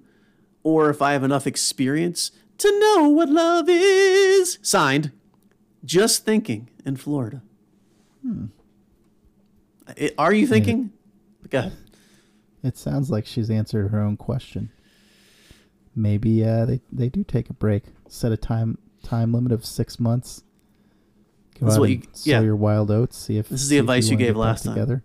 Or 0.64 0.90
if 0.90 1.04
I 1.04 1.12
have 1.14 1.24
enough 1.24 1.46
experience 1.46 2.32
to 2.58 2.80
know 2.80 3.10
what 3.10 3.30
love 3.30 3.68
is? 3.70 4.58
Signed, 4.64 5.12
Just 5.86 6.26
Thinking 6.26 6.70
in 6.86 6.96
Florida. 6.96 7.42
I- 9.88 10.12
Are 10.18 10.34
you 10.34 10.48
thinking? 10.48 10.92
Ahead. 11.52 11.74
It 12.64 12.78
sounds 12.78 13.12
like 13.12 13.26
she's 13.26 13.50
answered 13.50 13.90
her 13.90 14.00
own 14.02 14.16
question. 14.18 14.72
Maybe 15.96 16.44
uh, 16.44 16.66
they 16.66 16.82
they 16.92 17.10
do 17.10 17.24
take 17.24 17.50
a 17.50 17.54
break. 17.54 17.84
Set 18.08 18.32
a 18.32 18.38
time 18.38 18.78
time 19.04 19.34
limit 19.34 19.52
of 19.52 19.66
six 19.66 20.00
months. 20.00 20.44
Go 21.60 21.66
That's 21.68 21.76
out 21.76 21.82
what 21.82 21.90
and 21.92 22.04
you- 22.04 22.10
sow 22.14 22.30
yeah. 22.32 22.40
your 22.42 22.56
wild 22.56 22.90
oats. 22.90 23.18
See 23.18 23.38
if 23.38 23.50
This 23.50 23.62
is 23.62 23.70
the 23.70 23.78
advice 23.78 24.06
you 24.10 24.16
wanna 24.16 24.26
gave 24.26 24.36
last 24.38 24.64
time. 24.64 24.74
Together. 24.74 25.04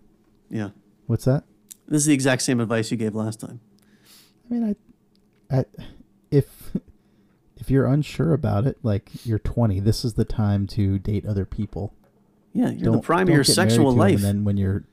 Yeah. 0.49 0.69
What's 1.05 1.25
that? 1.25 1.43
This 1.87 2.01
is 2.01 2.05
the 2.05 2.13
exact 2.13 2.41
same 2.41 2.59
advice 2.59 2.89
you 2.89 2.97
gave 2.97 3.13
last 3.13 3.39
time. 3.39 3.59
I 4.49 4.53
mean, 4.53 4.75
I, 5.51 5.57
I, 5.59 5.65
if 6.31 6.47
if 7.69 7.73
you're 7.73 7.85
unsure 7.85 8.33
about 8.33 8.65
it, 8.65 8.79
like 8.81 9.11
you're 9.23 9.37
20, 9.37 9.79
this 9.81 10.03
is 10.03 10.15
the 10.15 10.25
time 10.25 10.65
to 10.65 10.97
date 10.97 11.23
other 11.23 11.45
people. 11.45 11.93
Yeah, 12.51 12.71
you're 12.71 12.85
don't 12.85 12.93
the 12.93 13.01
prime 13.01 13.27
of 13.27 13.33
your 13.35 13.43
sexual 13.43 13.91
life. 13.93 14.15
And 14.15 14.23
then 14.23 14.43
when 14.43 14.57
you're 14.57 14.85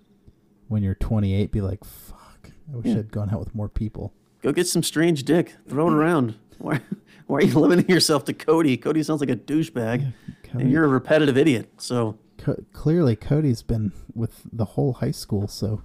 when 0.68 0.83
you're 0.83 0.95
28, 0.95 1.51
be 1.51 1.62
like, 1.62 1.83
fuck, 1.85 2.51
I 2.70 2.77
wish 2.77 2.85
Yeah. 2.89 2.99
I'd 2.99 3.11
gone 3.11 3.31
out 3.31 3.39
with 3.41 3.55
more 3.55 3.70
people. 3.70 4.12
Go 4.43 4.53
get 4.53 4.66
some 4.66 4.83
strange 4.83 5.22
dick. 5.24 5.55
Throw 5.66 5.89
it 5.89 5.95
around. 5.95 6.35
Why, 6.59 6.81
why 7.27 7.39
are 7.39 7.43
you 7.45 7.59
limiting 7.59 7.89
yourself 7.89 8.24
to 8.27 8.35
Cody? 8.35 8.77
Cody 8.77 9.03
sounds 9.03 9.20
like 9.20 9.29
a 9.31 9.37
douchebag, 9.37 10.12
Cody, 10.43 10.64
and 10.64 10.70
you're 10.70 10.85
a 10.85 10.89
repetitive 10.89 11.37
idiot. 11.39 11.70
So, 11.79 12.18
Co- 12.39 12.62
clearly 12.72 13.14
Cody's 13.16 13.61
been 13.62 13.93
with 14.14 14.43
the 14.53 14.64
whole 14.64 14.95
high 14.95 15.11
school, 15.11 15.49
so 15.49 15.83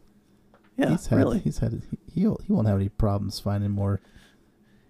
yeah, 0.77 0.89
he's 0.91 1.07
had 1.07 1.17
really. 1.19 1.39
he's 1.39 1.57
had 1.59 1.81
he 2.13 2.21
he 2.21 2.27
won't 2.53 2.67
have 2.67 2.77
any 2.77 2.87
problems 2.89 3.39
finding 3.39 3.71
more 3.71 3.99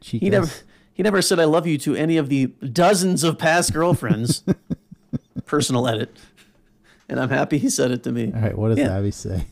cheek. 0.01 0.21
He 0.21 0.29
never 0.29 0.47
he 0.93 1.03
never 1.03 1.21
said 1.21 1.39
I 1.39 1.45
love 1.45 1.65
you 1.67 1.77
to 1.79 1.95
any 1.95 2.17
of 2.17 2.29
the 2.29 2.47
dozens 2.47 3.23
of 3.23 3.37
past 3.37 3.73
girlfriends. 3.73 4.43
Personal 5.45 5.87
edit. 5.87 6.15
And 7.09 7.19
I'm 7.19 7.29
happy 7.29 7.57
he 7.57 7.69
said 7.69 7.91
it 7.91 8.03
to 8.03 8.11
me. 8.11 8.31
All 8.33 8.41
right, 8.41 8.57
what 8.57 8.69
does 8.69 8.77
Yeah. 8.79 8.97
Abby 8.97 9.11
say? 9.11 9.45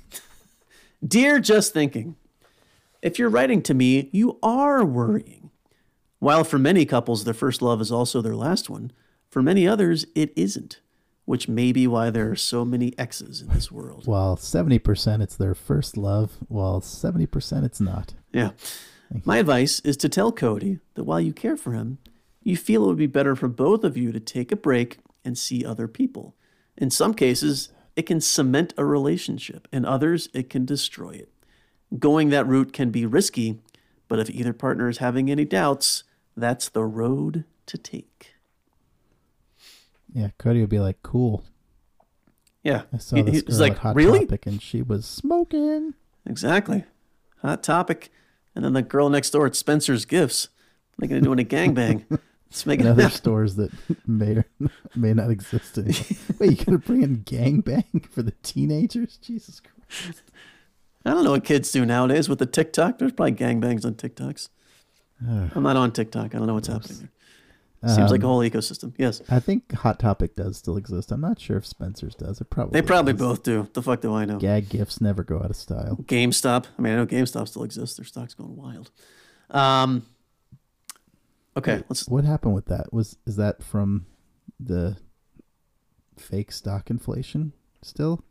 Dear 1.05 1.39
Just 1.39 1.73
Thinking, 1.73 2.15
if 3.01 3.17
you're 3.19 3.29
writing 3.29 3.61
to 3.63 3.73
me, 3.73 4.09
you 4.11 4.37
are 4.43 4.83
worrying. 4.85 5.49
While 6.19 6.43
for 6.43 6.57
many 6.59 6.85
couples 6.85 7.23
their 7.23 7.33
first 7.33 7.61
love 7.61 7.79
is 7.81 7.91
also 7.91 8.21
their 8.21 8.35
last 8.35 8.69
one, 8.69 8.91
for 9.29 9.41
many 9.41 9.67
others 9.67 10.05
it 10.15 10.33
isn't, 10.35 10.81
which 11.25 11.47
may 11.47 11.71
be 11.71 11.87
why 11.87 12.09
there 12.09 12.29
are 12.31 12.35
so 12.35 12.65
many 12.65 12.97
exes 12.97 13.41
in 13.41 13.47
this 13.49 13.71
world. 13.71 14.05
Well, 14.07 14.35
70% 14.35 15.21
it's 15.21 15.35
their 15.37 15.55
first 15.55 15.95
love, 15.95 16.37
while 16.49 16.81
70% 16.81 17.63
it's 17.63 17.79
not. 17.79 18.13
Yeah. 18.33 18.51
My 19.25 19.37
advice 19.37 19.79
is 19.81 19.97
to 19.97 20.09
tell 20.09 20.31
Cody 20.31 20.79
that 20.93 21.03
while 21.03 21.19
you 21.19 21.33
care 21.33 21.57
for 21.57 21.71
him, 21.73 21.97
you 22.43 22.55
feel 22.55 22.83
it 22.83 22.87
would 22.87 22.97
be 22.97 23.07
better 23.07 23.35
for 23.35 23.47
both 23.47 23.83
of 23.83 23.97
you 23.97 24.11
to 24.11 24.19
take 24.19 24.51
a 24.51 24.55
break 24.55 24.99
and 25.25 25.37
see 25.37 25.65
other 25.65 25.87
people. 25.87 26.35
In 26.77 26.89
some 26.89 27.13
cases, 27.13 27.69
it 27.95 28.03
can 28.03 28.21
cement 28.21 28.73
a 28.77 28.85
relationship, 28.85 29.67
in 29.73 29.83
others, 29.83 30.29
it 30.33 30.49
can 30.49 30.65
destroy 30.65 31.11
it. 31.11 31.29
Going 31.97 32.29
that 32.29 32.47
route 32.47 32.71
can 32.71 32.91
be 32.91 33.05
risky, 33.05 33.59
but 34.07 34.19
if 34.19 34.29
either 34.29 34.53
partner 34.53 34.87
is 34.89 34.99
having 34.99 35.29
any 35.29 35.43
doubts, 35.43 36.03
that's 36.37 36.69
the 36.69 36.85
road 36.85 37.43
to 37.65 37.77
take. 37.77 38.35
Yeah, 40.13 40.29
Cody 40.37 40.61
would 40.61 40.69
be 40.69 40.79
like, 40.79 41.01
"Cool, 41.03 41.43
Yeah. 42.63 42.83
I 42.93 42.97
saw 42.97 43.15
He- 43.17 43.21
this 43.23 43.33
he's 43.35 43.43
girl 43.43 43.59
like, 43.59 43.77
Hot 43.79 43.95
really? 43.95 44.19
Topic 44.21 44.45
and 44.45 44.61
she 44.61 44.81
was 44.81 45.05
smoking." 45.05 45.93
Exactly. 46.25 46.83
Hot 47.41 47.63
topic. 47.63 48.11
And 48.59 48.65
then 48.65 48.73
the 48.73 48.81
girl 48.81 49.07
next 49.07 49.29
door 49.29 49.45
at 49.45 49.55
Spencer's 49.55 50.03
Gifts, 50.03 50.49
thinking 50.99 51.19
of 51.19 51.23
doing 51.23 51.39
a 51.39 51.45
gangbang. 51.45 52.19
It's 52.51 52.65
making 52.65 52.87
In 52.87 52.91
other 52.93 53.11
stores 53.11 53.57
that 53.57 53.71
may 54.07 54.37
or 54.37 54.45
may 54.95 55.13
not 55.13 55.29
exist 55.29 55.77
anymore. 55.77 56.03
Wait, 56.39 56.59
you 56.59 56.65
gonna 56.65 56.79
bring 56.79 57.03
in 57.03 57.17
gangbang 57.17 58.09
for 58.09 58.23
the 58.23 58.33
teenagers? 58.41 59.17
Jesus 59.17 59.61
Christ! 59.61 60.23
I 61.05 61.11
don't 61.11 61.23
know 61.23 61.29
what 61.29 61.43
kids 61.43 61.71
do 61.71 61.85
nowadays 61.85 62.27
with 62.27 62.39
the 62.39 62.47
TikTok. 62.47 62.97
There's 62.97 63.11
probably 63.11 63.33
gangbangs 63.33 63.85
on 63.85 63.93
TikToks. 63.93 64.49
Ugh. 65.29 65.51
I'm 65.53 65.61
not 65.61 65.77
on 65.77 65.91
TikTok. 65.91 66.33
I 66.33 66.39
don't 66.39 66.47
know 66.47 66.55
what's 66.55 66.69
happening 66.69 67.09
Seems 67.87 68.11
like 68.11 68.21
a 68.21 68.25
Um, 68.25 68.29
whole 68.31 68.39
ecosystem. 68.39 68.93
Yes. 68.97 69.21
I 69.29 69.39
think 69.39 69.71
Hot 69.71 69.99
Topic 69.99 70.35
does 70.35 70.57
still 70.57 70.75
exist. 70.75 71.13
I'm 71.13 71.21
not 71.21 71.39
sure 71.39 71.55
if 71.55 71.65
Spencer's 71.65 72.13
does. 72.13 72.41
It 72.41 72.49
probably 72.49 72.79
They 72.81 72.85
probably 72.85 73.13
does. 73.13 73.21
both 73.21 73.43
do. 73.43 73.69
The 73.73 73.81
fuck 73.81 74.01
do 74.01 74.13
I 74.13 74.25
know? 74.25 74.37
Gag 74.37 74.67
gifts 74.67 74.99
never 74.99 75.23
go 75.23 75.37
out 75.37 75.49
of 75.49 75.55
style. 75.55 75.95
GameStop. 76.03 76.65
I 76.77 76.81
mean, 76.81 76.91
I 76.91 76.95
know 76.97 77.05
GameStop 77.05 77.47
still 77.47 77.63
exists. 77.63 77.95
Their 77.95 78.05
stock's 78.05 78.33
going 78.33 78.57
wild. 78.57 78.91
Um, 79.49 80.05
okay, 81.55 81.83
let's. 81.87 82.05
What 82.07 82.25
happened 82.25 82.53
with 82.53 82.65
that? 82.65 82.91
Was 82.91 83.15
is 83.25 83.37
that 83.37 83.63
from 83.63 84.05
the 84.59 84.97
fake 86.17 86.51
stock 86.51 86.89
inflation 86.89 87.53
still? 87.81 88.25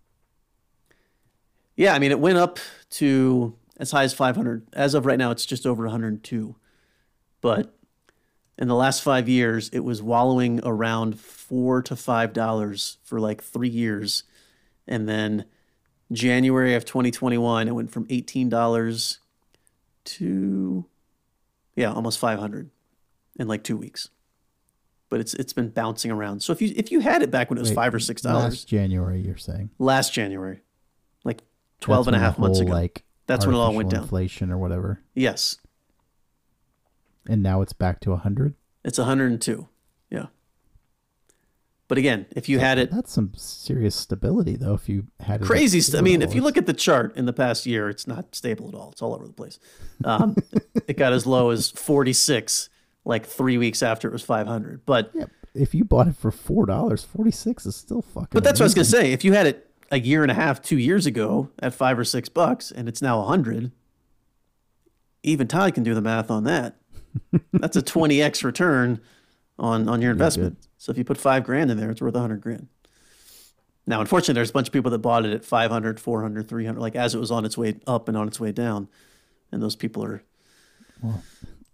Yeah, 1.75 1.95
I 1.95 1.99
mean, 1.99 2.11
it 2.11 2.21
went 2.21 2.37
up 2.39 2.59
to 2.91 3.57
as 3.79 3.93
high 3.93 4.03
as 4.05 4.13
500. 4.13 4.67
As 4.75 4.93
of 4.95 5.07
right 5.07 5.19
now, 5.19 5.31
it's 5.31 5.47
just 5.47 5.65
over 5.67 5.85
102. 5.85 6.55
But 7.41 7.75
in 8.59 8.69
the 8.69 8.75
last 8.75 9.03
five 9.03 9.29
years, 9.29 9.69
it 9.71 9.81
was 9.81 10.03
wallowing 10.03 10.61
around 10.65 11.19
four 11.19 11.81
to 11.83 11.95
five 11.97 12.33
dollars 12.33 12.99
for 13.05 13.21
like 13.21 13.43
three 13.43 13.69
years, 13.69 14.25
and 14.87 15.09
then 15.09 15.45
January 16.11 16.75
of 16.75 16.85
2021, 16.85 17.69
it 17.69 17.73
went 17.73 17.91
from 17.91 18.07
eighteen 18.11 18.49
dollars 18.49 19.21
to 20.05 20.87
yeah, 21.77 21.93
almost 21.93 22.19
500 22.19 22.71
in 23.39 23.47
like 23.47 23.63
two 23.63 23.77
weeks. 23.77 24.09
But 25.11 25.21
it's 25.21 25.33
it's 25.35 25.53
been 25.53 25.69
bouncing 25.69 26.11
around. 26.11 26.43
So 26.43 26.53
if 26.53 26.61
you 26.61 26.73
if 26.77 26.91
you 26.91 27.01
had 27.01 27.23
it 27.23 27.31
back 27.31 27.49
when 27.49 27.57
it 27.57 27.61
was 27.61 27.71
Wait, 27.71 27.77
five 27.77 27.95
or 27.95 28.01
six 28.01 28.21
dollars 28.21 28.43
Last 28.45 28.69
January, 28.69 29.21
you're 29.21 29.39
saying. 29.39 29.71
last 29.79 30.13
January, 30.13 30.61
like 31.25 31.43
12 31.81 32.05
That's 32.05 32.07
and 32.09 32.17
a 32.17 32.19
half 32.19 32.39
months 32.39 32.59
whole, 32.59 32.67
ago. 32.67 32.77
Like 32.77 33.05
That's 33.27 33.47
when 33.47 33.55
it 33.55 33.59
all 33.59 33.73
went 33.73 33.91
down. 33.91 34.03
Inflation 34.03 34.51
or 34.51 34.59
whatever, 34.59 35.01
yes, 35.15 35.57
and 37.29 37.43
now 37.43 37.61
it's 37.63 37.73
back 37.73 38.01
to 38.01 38.17
hundred. 38.17 38.55
it's 38.85 38.99
102. 38.99 39.69
Yeah. 40.11 40.27
But 41.87 41.97
again, 41.99 42.27
if 42.37 42.49
you 42.49 42.59
had 42.59 42.79
it 42.79 42.91
That's 42.91 43.13
some 43.13 43.33
serious 43.35 43.95
stability, 43.97 44.57
though. 44.57 44.75
If 44.75 44.89
you 44.89 45.07
had 45.21 45.41
it 45.41 45.45
crazy, 45.45 45.81
st- 45.81 45.99
I 45.99 46.03
mean, 46.03 46.21
if 46.23 46.35
you 46.35 46.43
look 46.43 46.57
at 46.59 46.67
the 46.67 46.75
chart 46.75 47.17
in 47.17 47.25
the 47.25 47.33
past 47.33 47.65
year, 47.65 47.89
it's 47.89 48.07
not 48.07 48.35
stable 48.35 48.69
at 48.69 48.75
all. 48.75 48.91
It's 48.93 49.01
all 49.01 49.15
over 49.15 49.27
the 49.27 49.33
place. 49.33 49.59
Um, 50.05 50.37
it 50.87 50.97
got 50.99 51.13
as 51.13 51.27
low 51.27 51.51
as 51.51 51.71
46 51.71 52.69
like 53.05 53.25
three 53.25 53.57
weeks 53.57 53.83
after 53.83 54.07
it 54.09 54.13
was 54.13 54.23
500. 54.23 54.85
But 54.85 55.13
yeah, 55.15 55.25
if 55.55 55.75
you 55.75 55.85
bought 55.85 56.09
it 56.09 56.17
for 56.17 56.31
four 56.31 56.67
dollars, 56.67 57.03
forty 57.05 57.31
six 57.31 57.65
is 57.65 57.75
still 57.75 58.03
fucking. 58.03 58.29
but 58.33 58.45
that's 58.45 58.61
what 58.61 58.65
I 58.65 58.67
was 58.67 58.75
gonna 58.75 58.85
say. 58.85 59.13
If 59.13 59.25
you 59.25 59.33
had 59.33 59.47
it 59.47 59.71
a 59.91 59.99
year 59.99 60.23
and 60.23 60.31
a 60.31 60.35
half, 60.35 60.61
two 60.61 60.77
years 60.79 61.07
ago 61.07 61.49
at 61.59 61.73
five 61.73 61.99
or 61.99 62.05
six 62.05 62.29
bucks, 62.29 62.71
and 62.71 62.87
it's 62.89 63.01
now 63.01 63.21
a 63.21 63.25
hundred, 63.25 63.73
even 65.23 65.49
Todd 65.49 65.75
can 65.75 65.83
do 65.83 65.95
the 65.95 66.03
math 66.03 66.31
on 66.31 66.45
that. 66.45 66.77
That's 67.53 67.77
a 67.77 67.83
20x 67.83 68.45
return 68.45 69.01
on 69.59 69.89
on 69.89 70.01
your 70.03 70.11
investment. 70.13 70.59
So 70.77 70.93
if 70.93 70.99
you 70.99 71.05
put 71.05 71.19
five 71.19 71.45
grand 71.45 71.71
in 71.71 71.77
there, 71.79 71.91
it's 71.91 72.01
worth 72.01 72.15
a 72.15 72.21
hundred 72.21 72.41
grand. 72.41 72.69
Now, 73.87 74.01
unfortunately, 74.01 74.35
there's 74.35 74.51
a 74.51 74.53
bunch 74.53 74.69
of 74.69 74.73
people 74.73 74.91
that 74.91 74.99
bought 74.99 75.25
it 75.25 75.33
at 75.33 75.45
500, 75.47 75.99
400, 75.99 76.47
300, 76.47 76.79
like 76.79 76.95
as 76.95 77.15
it 77.15 77.19
was 77.19 77.31
on 77.31 77.47
its 77.47 77.57
way 77.57 77.81
up 77.87 78.07
and 78.09 78.19
on 78.19 78.29
its 78.29 78.39
way 78.39 78.53
down. 78.53 78.87
And 79.51 79.63
those 79.63 79.77
people 79.77 80.05
are, 80.05 80.23
Well, 81.03 81.23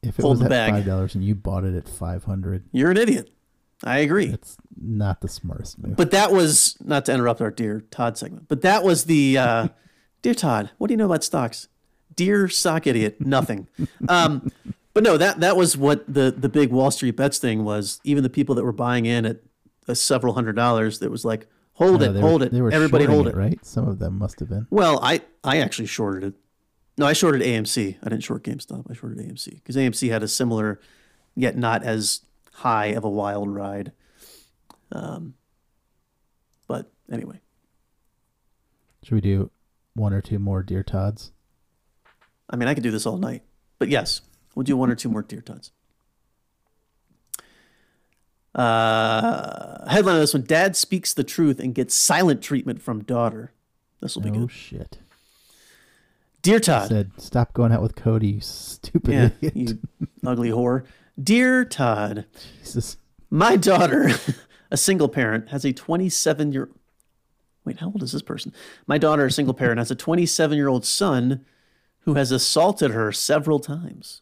If 0.00 0.18
it 0.20 0.24
was 0.24 0.40
at 0.40 0.48
bag. 0.48 0.72
five 0.72 0.84
dollars 0.86 1.14
and 1.16 1.24
you 1.24 1.34
bought 1.34 1.64
it 1.64 1.74
at 1.74 1.88
five 1.88 2.24
hundred, 2.24 2.64
you're 2.72 2.90
an 2.92 2.96
idiot. 2.96 3.30
I 3.82 3.98
agree. 3.98 4.26
it's 4.26 4.56
not 4.80 5.20
the 5.20 5.28
smartest 5.28 5.78
move. 5.78 5.96
But 5.96 6.12
that 6.12 6.32
was, 6.32 6.76
not 6.82 7.04
to 7.06 7.12
interrupt 7.12 7.40
our 7.42 7.50
Dear 7.50 7.80
Todd 7.90 8.16
segment, 8.16 8.48
but 8.48 8.62
that 8.62 8.82
was 8.84 9.04
the, 9.04 9.36
uh, 9.36 9.68
Dear 10.22 10.32
Todd, 10.34 10.70
what 10.78 10.86
do 10.86 10.92
you 10.94 10.96
know 10.96 11.04
about 11.06 11.22
stocks? 11.24 11.68
Dear 12.14 12.48
sock 12.48 12.86
idiot, 12.86 13.20
nothing. 13.20 13.66
Um, 14.08 14.50
but 14.94 15.02
no, 15.02 15.16
that, 15.18 15.40
that 15.40 15.56
was 15.56 15.76
what 15.76 16.04
the, 16.12 16.30
the 16.36 16.48
big 16.48 16.70
Wall 16.70 16.90
Street 16.90 17.16
bets 17.16 17.38
thing 17.38 17.64
was. 17.64 18.00
Even 18.04 18.22
the 18.22 18.30
people 18.30 18.54
that 18.54 18.64
were 18.64 18.72
buying 18.72 19.04
in 19.06 19.26
at 19.26 19.38
uh, 19.88 19.94
several 19.94 20.34
hundred 20.34 20.54
dollars, 20.56 21.00
that 21.00 21.10
was 21.10 21.24
like, 21.24 21.46
hold 21.74 22.00
No, 22.00 22.14
it, 22.14 22.20
hold 22.20 22.40
were, 22.52 22.68
it, 22.68 22.74
everybody 22.74 23.04
hold 23.04 23.28
it. 23.28 23.34
right? 23.34 23.58
Some 23.64 23.86
of 23.88 23.98
them 23.98 24.18
must 24.18 24.40
have 24.40 24.48
been. 24.48 24.66
Well, 24.70 24.98
I, 25.02 25.20
I 25.42 25.58
actually 25.58 25.86
shorted 25.86 26.24
it. 26.24 26.34
No, 26.96 27.06
I 27.06 27.12
shorted 27.12 27.42
AMC. 27.42 27.96
I 28.02 28.08
didn't 28.08 28.22
short 28.22 28.44
GameStop. 28.44 28.88
I 28.88 28.94
shorted 28.94 29.18
AMC 29.18 29.54
because 29.54 29.74
AMC 29.76 30.10
had 30.10 30.22
a 30.22 30.28
similar, 30.28 30.80
yet 31.34 31.56
not 31.56 31.82
as 31.82 32.20
high 32.52 32.86
of 32.86 33.02
a 33.04 33.10
wild 33.10 33.52
ride. 33.52 33.90
Um, 34.92 35.34
but 36.68 36.92
anyway, 37.10 37.40
Should 39.02 39.16
we 39.16 39.20
do 39.20 39.50
one 39.94 40.12
or 40.12 40.20
two 40.20 40.38
more 40.38 40.62
Dear 40.62 40.84
Todds? 40.84 41.32
I 42.48 42.54
mean, 42.54 42.68
I 42.68 42.74
could 42.74 42.84
do 42.84 42.92
this 42.92 43.06
all 43.06 43.16
night. 43.18 43.42
But 43.80 43.88
yes, 43.88 44.20
we'll 44.54 44.64
do 44.64 44.76
one 44.76 44.90
or 44.90 44.94
two 44.94 45.08
more 45.08 45.22
deer 45.22 45.40
tons. 45.40 45.70
Uh, 48.54 49.88
headline 49.90 50.14
of 50.14 50.20
this 50.20 50.32
one 50.34 50.44
Dad 50.44 50.76
speaks 50.76 51.12
the 51.12 51.24
truth 51.24 51.58
and 51.58 51.74
gets 51.74 51.94
silent 51.94 52.40
treatment 52.40 52.80
from 52.80 53.02
daughter. 53.02 53.52
This 54.00 54.14
will 54.14 54.22
be 54.22 54.30
good. 54.30 54.36
Oh 54.38 54.46
good. 54.46 54.52
shit! 54.52 54.98
Dear 56.42 56.60
Todd. 56.60 56.84
I 56.84 56.88
Said 56.88 57.10
stop 57.16 57.52
going 57.52 57.72
out 57.72 57.82
with 57.82 57.96
Cody, 57.96 58.28
you 58.28 58.40
stupid 58.40 59.32
yeah, 59.40 59.50
you 59.54 59.78
ugly 60.24 60.50
whore. 60.50 60.84
Dear 61.20 61.64
Todd. 61.64 62.26
Jesus. 62.60 62.96
My 63.30 63.56
daughter, 63.56 64.10
a 64.70 64.76
single 64.76 65.08
parent, 65.08 65.48
has 65.48 65.64
a 65.64 65.72
27 65.72 66.52
year. 66.52 66.68
Wait, 67.64 67.80
how 67.80 67.86
old 67.86 68.02
is 68.02 68.12
this 68.12 68.22
person? 68.22 68.52
My 68.86 68.98
daughter, 68.98 69.24
a 69.24 69.30
single 69.30 69.54
parent, 69.54 69.78
has 69.78 69.90
a 69.90 69.96
27 69.96 70.56
year 70.56 70.68
old 70.68 70.84
son 70.84 71.44
who 72.00 72.14
has 72.14 72.30
assaulted 72.30 72.90
her 72.90 73.10
several 73.10 73.58
times. 73.58 74.20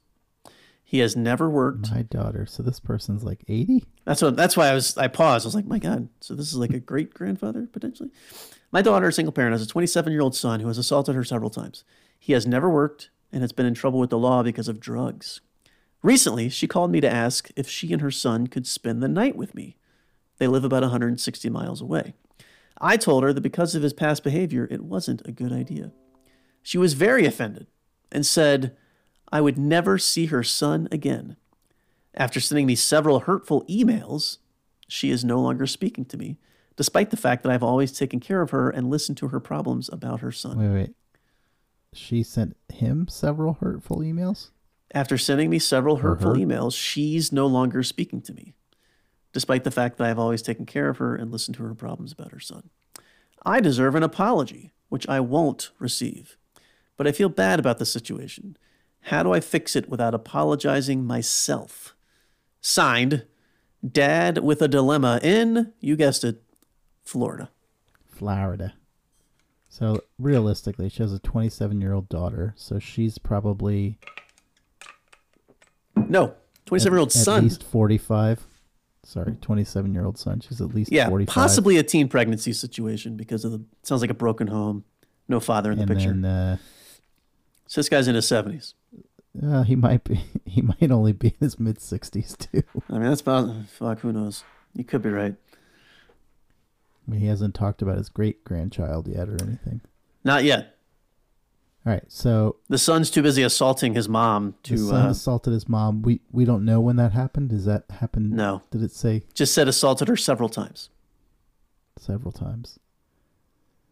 He 0.93 0.99
has 0.99 1.17
never 1.17 1.49
worked. 1.49 1.91
My 1.91 2.03
daughter. 2.03 2.45
So 2.45 2.63
this 2.63 2.79
person's 2.79 3.25
like 3.25 3.43
eighty. 3.49 3.83
That's 4.05 4.21
what. 4.21 4.37
That's 4.37 4.59
why 4.59 4.69
I 4.69 4.75
was. 4.75 4.99
I 4.99 5.09
paused. 5.09 5.47
I 5.47 5.49
was 5.49 5.55
like, 5.55 5.65
my 5.65 5.79
God. 5.79 6.11
So 6.21 6.35
this 6.35 6.49
is 6.49 6.57
like 6.57 6.75
a 6.75 6.81
great 6.81 7.15
grandfather 7.15 7.67
potentially. 7.73 8.11
My 8.71 8.83
daughter, 8.83 9.09
a 9.09 9.13
single 9.13 9.33
parent, 9.33 9.55
has 9.55 9.63
a 9.63 9.67
27 9.67 10.13
year 10.13 10.21
old 10.21 10.37
son 10.37 10.61
who 10.61 10.69
has 10.69 10.77
assaulted 10.77 11.15
her 11.15 11.25
several 11.25 11.49
times. 11.49 11.85
He 12.19 12.35
has 12.35 12.47
never 12.47 12.69
worked 12.69 13.09
and 13.33 13.41
has 13.41 13.53
been 13.53 13.65
in 13.65 13.73
trouble 13.73 14.01
with 14.01 14.11
the 14.11 14.19
law 14.19 14.43
because 14.43 14.69
of 14.69 14.81
drugs. 14.81 15.41
Recently, 16.03 16.51
she 16.51 16.67
called 16.67 16.91
me 16.91 17.01
to 17.01 17.11
ask 17.11 17.49
if 17.57 17.71
she 17.71 17.91
and 17.95 18.03
her 18.03 18.11
son 18.11 18.47
could 18.49 18.67
spend 18.67 19.03
the 19.03 19.09
night 19.09 19.35
with 19.35 19.55
me. 19.55 19.79
They 20.37 20.47
live 20.47 20.63
about 20.63 20.83
160 20.83 21.49
miles 21.49 21.81
away. 21.81 22.13
I 22.79 22.99
told 22.99 23.23
her 23.23 23.33
that 23.33 23.41
because 23.41 23.75
of 23.75 23.83
his 23.83 23.95
past 23.95 24.23
behavior, 24.23 24.69
it 24.71 24.85
wasn't 24.85 25.27
a 25.27 25.33
good 25.33 25.55
idea. 25.55 25.91
She 26.63 26.77
was 26.77 26.93
very 26.93 27.25
offended 27.25 27.67
and 28.11 28.27
said 28.27 28.77
I 29.33 29.41
would 29.41 29.57
never 29.57 29.97
see 29.99 30.27
her 30.27 30.43
son 30.43 30.87
again. 30.93 31.37
After 32.15 32.39
sending 32.39 32.67
me 32.67 32.77
several 32.77 33.21
hurtful 33.21 33.65
emails, 33.65 34.37
she 34.87 35.11
is 35.11 35.25
no 35.25 35.41
longer 35.41 35.67
speaking 35.67 36.05
to 36.05 36.19
me, 36.19 36.37
despite 36.77 37.11
the 37.11 37.17
fact 37.17 37.43
that 37.43 37.51
I've 37.51 37.63
always 37.63 37.93
taken 37.93 38.21
care 38.21 38.43
of 38.43 38.51
her 38.51 38.69
and 38.69 38.91
listened 38.91 39.17
to 39.19 39.29
her 39.29 39.41
problems 39.41 39.89
about 39.91 40.21
her 40.21 40.31
son. 40.31 40.59
Wait, 40.59 40.69
wait. 40.69 40.95
She 41.95 42.23
sent 42.23 42.57
him 42.71 43.09
several 43.09 43.55
hurtful 43.55 43.99
emails. 44.01 44.51
After 44.95 45.17
sending 45.17 45.49
me 45.49 45.59
several 45.59 45.97
hurtful 45.97 46.35
emails, 46.35 46.77
she's 46.77 47.33
no 47.33 47.47
longer 47.47 47.83
speaking 47.83 48.21
to 48.23 48.35
me, 48.35 48.55
despite 49.33 49.65
the 49.65 49.71
fact 49.71 49.97
that 49.97 50.07
I've 50.07 50.19
always 50.19 50.43
taken 50.43 50.67
care 50.67 50.91
of 50.91 50.99
her 50.99 51.17
and 51.17 51.33
listened 51.33 51.57
to 51.57 51.63
her 51.63 51.75
problems 51.75 52.13
about 52.13 52.33
her 52.33 52.41
son. 52.41 52.69
I 53.45 53.61
deserve 53.61 53.95
an 53.95 54.03
apology, 54.03 54.73
which 54.91 55.09
I 55.09 55.21
won't 55.21 55.71
receive, 55.79 56.37
but 56.99 57.07
I 57.07 57.13
feel 57.13 57.31
bad 57.31 57.59
about 57.59 57.79
the 57.79 57.87
situation. 57.87 58.59
How 59.07 59.23
do 59.23 59.33
I 59.33 59.41
fix 59.41 59.75
it 59.77 59.89
without 59.89 60.15
apologizing 60.15 61.05
myself? 61.05 61.95
Signed, 62.61 63.25
Dad 63.89 64.39
with 64.39 64.63
a 64.63 64.69
Dilemma 64.69 65.19
in, 65.23 65.73
you 65.81 65.97
guessed 65.97 66.23
it, 66.25 66.43
Florida. 67.05 67.51
Florida. 68.09 68.75
So 69.69 70.01
realistically, 70.19 70.89
she 70.89 71.03
has 71.03 71.13
a 71.13 71.19
27 71.19 71.81
year 71.81 71.93
old 71.93 72.09
daughter. 72.09 72.53
So 72.57 72.79
she's 72.79 73.19
probably 73.19 73.99
No, 75.97 76.35
27 76.67 76.93
year 76.95 77.01
old 77.01 77.13
son. 77.13 77.39
at 77.39 77.43
least 77.45 77.65
45. 77.65 78.47
Sorry, 79.05 79.35
27 79.41 79.93
year 79.95 80.05
old 80.05 80.17
son. 80.19 80.41
She's 80.41 80.61
at 80.61 80.75
least 80.75 80.93
Yeah, 80.93 81.09
45. 81.09 81.35
possibly 81.35 81.77
a 81.77 81.83
teen 81.83 82.09
pregnancy 82.09 82.53
situation 82.53 83.17
because 83.17 83.45
of 83.45 83.51
the 83.53 83.63
sounds 83.83 84.01
like 84.01 84.11
a 84.11 84.15
broken 84.15 84.47
home, 84.47 84.85
no 85.27 85.41
father 85.41 85.73
in 85.73 85.79
the 85.79 85.83
and 85.83 85.91
picture. 85.91 86.13
then 86.13 86.25
uh, 86.25 86.57
so 87.67 87.81
this 87.81 87.89
guy's 87.89 88.07
in 88.07 88.15
his 88.15 88.29
seventies. 88.29 88.75
Uh, 89.41 89.63
he 89.63 89.77
might 89.77 90.05
be. 90.05 90.21
He 90.45 90.61
might 90.61 90.91
only 90.91 91.13
be 91.13 91.29
in 91.29 91.35
his 91.41 91.59
mid 91.59 91.79
60s 91.79 92.37
too. 92.37 92.63
I 92.91 92.95
mean, 92.95 93.05
that's 93.05 93.23
about 93.23 93.49
fuck. 93.69 94.01
Who 94.01 94.13
knows? 94.13 94.45
You 94.75 94.85
could 94.85 95.01
be 95.01 95.09
right. 95.09 95.35
I 97.07 97.11
mean, 97.11 97.21
he 97.21 97.27
hasn't 97.29 97.55
talked 97.55 97.81
about 97.81 97.97
his 97.97 98.11
great 98.11 98.45
grandchild 98.45 99.09
yet 99.09 99.31
or 99.31 99.39
anything. 99.43 99.81
Not 100.25 100.45
yet. 100.45 100.77
All 101.87 101.93
right, 101.93 102.05
so 102.09 102.57
The 102.69 102.77
son's 102.77 103.11
too 103.11 103.23
busy 103.23 103.43
assaulting 103.43 103.95
his 103.95 104.11
mom 104.11 104.57
the 104.63 104.69
to. 104.77 104.77
son 104.79 105.07
Uh, 105.07 105.11
assaulted 105.11 105.55
his 105.55 105.69
mom. 105.71 106.03
We 106.03 106.21
we 106.31 106.45
don't 106.45 106.67
know 106.67 106.81
when 106.83 106.97
that 106.97 107.13
happened. 107.13 107.49
Does 107.49 107.65
that 107.65 107.85
happen? 107.89 108.37
no, 108.37 108.61
Did 108.71 108.83
it 108.83 108.93
say 108.93 109.23
just 109.33 109.55
said 109.55 109.67
assaulted 109.69 110.07
her 110.09 110.17
several 110.17 110.51
times. 110.51 110.91
several 111.99 112.31
times? 112.33 112.79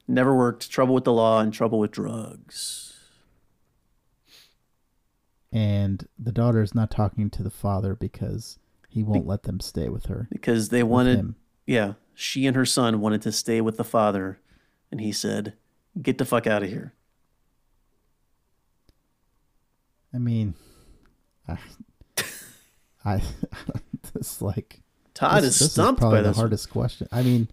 Never 0.07 0.37
worked. 0.37 0.71
Trouble 0.71 0.95
with 0.95 1.05
the 1.05 1.13
law 1.13 1.41
and 1.41 1.55
trouble 1.55 1.79
with 1.79 1.91
drugs. 1.93 3.00
And 5.53 6.07
the 6.19 6.33
daughter 6.33 6.63
is 6.63 6.75
not 6.75 6.91
talking 6.91 7.29
to 7.31 7.43
the 7.43 7.51
father 7.51 7.95
because 7.95 8.59
he 8.89 9.03
won't 9.03 9.27
let 9.27 9.43
them 9.45 9.61
stay 9.61 9.89
with 9.89 10.07
her. 10.07 10.29
Because 10.31 10.69
they 10.69 10.83
wanted. 10.83 11.19
him. 11.19 11.37
Yeah, 11.67 11.95
she 12.15 12.47
and 12.47 12.57
her 12.57 12.67
son 12.67 13.01
wanted 13.01 13.23
to 13.23 13.33
stay 13.33 13.61
with 13.61 13.77
the 13.77 13.85
father, 13.85 14.41
and 14.91 15.01
he 15.01 15.11
said, 15.13 15.55
"Get 16.01 16.19
the 16.19 16.25
fuck 16.25 16.47
out 16.47 16.63
of 16.63 16.69
here." 16.69 16.95
I 20.13 20.19
mean, 20.19 20.55
I, 21.49 21.59
I, 23.05 23.23
it's 24.15 24.43
like 24.43 24.81
Todd 25.15 25.43
this, 25.43 25.55
is 25.55 25.59
this 25.61 25.73
stumped 25.73 26.01
probably 26.01 26.19
by 26.19 26.23
the 26.23 26.29
this. 26.29 26.37
one. 26.37 26.43
hardest 26.43 26.71
question. 26.71 27.09
I 27.13 27.23
mean, 27.23 27.49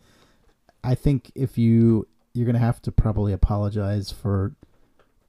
I 0.83 0.95
think 0.95 1.31
if 1.35 1.57
you 1.57 2.07
you're 2.33 2.45
gonna 2.45 2.59
have 2.59 2.81
to 2.83 2.91
probably 2.91 3.33
apologize 3.33 4.11
for 4.11 4.53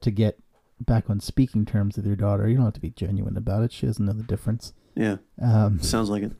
to 0.01 0.11
get 0.11 0.39
back 0.79 1.09
on 1.09 1.19
speaking 1.19 1.65
terms 1.65 1.95
with 1.97 2.05
your 2.05 2.15
daughter. 2.15 2.47
You 2.47 2.55
don't 2.55 2.65
have 2.65 2.73
to 2.73 2.79
be 2.79 2.89
genuine 2.91 3.37
about 3.37 3.63
it. 3.63 3.71
She 3.71 3.85
doesn't 3.85 4.05
know 4.05 4.13
the 4.13 4.23
difference. 4.23 4.73
Yeah, 4.95 5.17
Um, 5.41 5.79
sounds 5.81 6.09
like 6.09 6.23
it. 6.23 6.33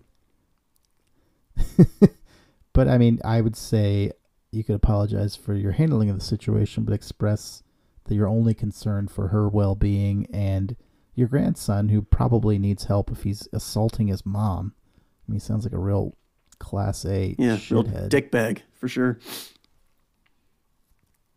but 2.73 2.87
I 2.87 2.97
mean, 2.97 3.19
I 3.23 3.41
would 3.41 3.55
say 3.55 4.11
you 4.51 4.63
could 4.63 4.75
apologize 4.75 5.35
for 5.35 5.53
your 5.53 5.73
handling 5.73 6.09
of 6.09 6.17
the 6.19 6.25
situation, 6.25 6.83
but 6.83 6.93
express 6.93 7.63
that 8.05 8.15
you're 8.15 8.27
only 8.27 8.53
concerned 8.53 9.11
for 9.11 9.27
her 9.29 9.47
well-being 9.47 10.27
and 10.33 10.75
your 11.15 11.27
grandson, 11.27 11.89
who 11.89 12.01
probably 12.01 12.57
needs 12.57 12.85
help 12.85 13.11
if 13.11 13.23
he's 13.23 13.47
assaulting 13.53 14.07
his 14.07 14.25
mom. 14.25 14.73
I 14.97 15.31
mean, 15.31 15.35
he 15.35 15.39
sounds 15.45 15.65
like 15.65 15.73
a 15.73 15.79
real 15.79 16.15
class 16.59 17.05
A 17.05 17.35
Yeah, 17.37 17.57
real 17.69 17.83
shithead. 17.83 18.09
dick 18.09 18.31
bag 18.31 18.63
for 18.73 18.87
sure. 18.87 19.19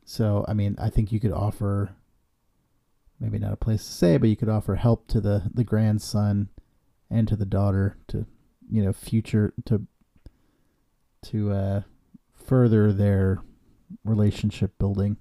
So, 0.05 0.45
I 0.49 0.55
mean, 0.55 0.77
I 0.79 0.91
think 0.91 1.13
you 1.13 1.21
could 1.21 1.33
offer 1.33 1.95
maybe 3.23 3.39
not 3.39 3.53
a 3.53 3.57
place 3.57 3.85
to 3.87 3.93
say, 3.93 4.17
but 4.19 4.29
you 4.29 4.37
could 4.37 4.49
offer 4.49 4.75
help 4.75 5.07
to 5.09 5.21
the 5.21 5.51
the 5.55 5.65
grandson 5.65 6.49
and 7.11 7.29
to 7.29 7.37
the 7.37 7.47
daughter 7.47 7.97
to, 8.09 8.27
you 8.71 8.83
know, 8.83 8.93
future 8.93 9.55
to 9.67 9.87
to 11.27 11.53
uh 11.53 11.83
further 12.35 12.93
their 12.93 13.41
relationship 14.05 14.77
building 14.79 15.17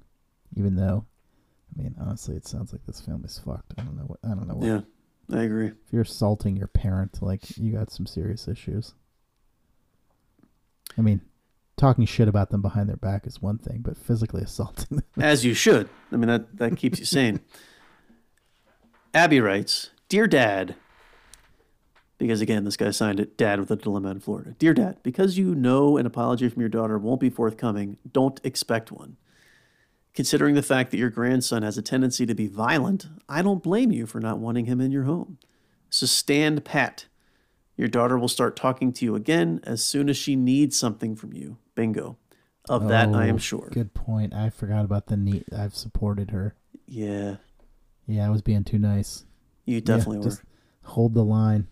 even 0.55 0.75
though 0.75 1.05
I 1.77 1.83
mean, 1.83 1.95
honestly, 2.01 2.35
it 2.35 2.45
sounds 2.47 2.73
like 2.73 2.85
this 2.85 2.99
family's 2.99 3.37
fucked. 3.37 3.73
I 3.77 3.83
don't 3.83 3.95
know 3.95 4.03
what 4.03 4.19
I 4.25 4.29
don't 4.29 4.47
know 4.47 4.55
what 4.55 4.65
Yeah, 4.67 4.81
I 5.37 5.43
agree. 5.43 5.67
if 5.67 5.93
you're 5.93 6.01
assaulting 6.01 6.57
your 6.57 6.67
parent, 6.67 7.21
like 7.21 7.57
you 7.57 7.71
got 7.71 7.91
some 7.91 8.05
serious 8.05 8.47
issues. 8.47 8.93
I 10.97 11.01
mean, 11.01 11.21
talking 11.77 12.05
shit 12.05 12.27
about 12.27 12.49
them 12.49 12.61
behind 12.61 12.89
their 12.89 12.97
back 12.97 13.25
is 13.25 13.41
one 13.41 13.57
thing, 13.57 13.79
but 13.81 13.95
physically 13.97 14.41
assaulting 14.49 14.97
them 14.97 15.05
As 15.23 15.45
you 15.45 15.53
should. 15.53 15.87
I 16.11 16.17
mean, 16.17 16.27
that, 16.27 16.57
that 16.57 16.75
keeps 16.77 16.99
you 16.99 17.05
sane. 17.05 17.39
Abby 19.13 19.39
writes 19.41 19.89
Dear 20.09 20.27
Dad, 20.27 20.75
because 22.17 22.41
again, 22.41 22.63
this 22.63 22.77
guy 22.77 22.91
signed 22.91 23.19
it 23.19 23.37
Dad 23.37 23.59
with 23.59 23.71
a 23.71 23.75
dilemma 23.75 24.11
in 24.11 24.19
Florida. 24.19 24.55
Dear 24.57 24.73
Dad, 24.73 24.97
because 25.03 25.37
you 25.37 25.53
know 25.55 25.97
an 25.97 26.05
apology 26.05 26.47
from 26.49 26.61
your 26.61 26.69
daughter 26.69 26.97
won't 26.97 27.19
be 27.19 27.29
forthcoming, 27.29 27.97
don't 28.11 28.39
expect 28.43 28.91
one. 28.91 29.17
Considering 30.13 30.55
the 30.55 30.63
fact 30.63 30.91
that 30.91 30.97
your 30.97 31.09
grandson 31.09 31.63
has 31.63 31.77
a 31.77 31.81
tendency 31.81 32.25
to 32.25 32.35
be 32.35 32.47
violent, 32.47 33.07
I 33.29 33.41
don't 33.41 33.63
blame 33.63 33.91
you 33.91 34.05
for 34.05 34.19
not 34.19 34.39
wanting 34.39 34.65
him 34.65 34.81
in 34.81 34.91
your 34.91 35.03
home. 35.03 35.37
So 35.89 36.05
stand 36.05 36.63
pat. 36.65 37.05
Your 37.77 37.87
daughter 37.87 38.17
will 38.17 38.27
start 38.27 38.55
talking 38.55 38.91
to 38.93 39.05
you 39.05 39.15
again 39.15 39.61
as 39.63 39.83
soon 39.83 40.09
as 40.09 40.17
she 40.17 40.35
needs 40.35 40.77
something 40.77 41.15
from 41.15 41.33
you. 41.33 41.57
Bingo. 41.75 42.17
Of 42.69 42.89
that, 42.89 43.09
I 43.09 43.25
am 43.25 43.35
Oh, 43.35 43.39
sure. 43.39 43.69
Good 43.71 43.93
point. 43.93 44.33
I 44.33 44.49
forgot 44.49 44.85
about 44.85 45.07
the 45.07 45.17
need. 45.17 45.45
I've 45.57 45.75
supported 45.75 46.29
her. 46.31 46.55
Yeah, 46.85 47.37
Yeah, 48.07 48.25
I 48.25 48.29
was 48.29 48.41
being 48.41 48.63
too 48.63 48.79
nice. 48.79 49.25
you 49.65 49.75
Yeah, 49.75 49.81
definitely 49.81 50.17
were. 50.19 50.23
just 50.25 50.41
hold 50.83 51.13
the 51.13 51.23
line. 51.23 51.67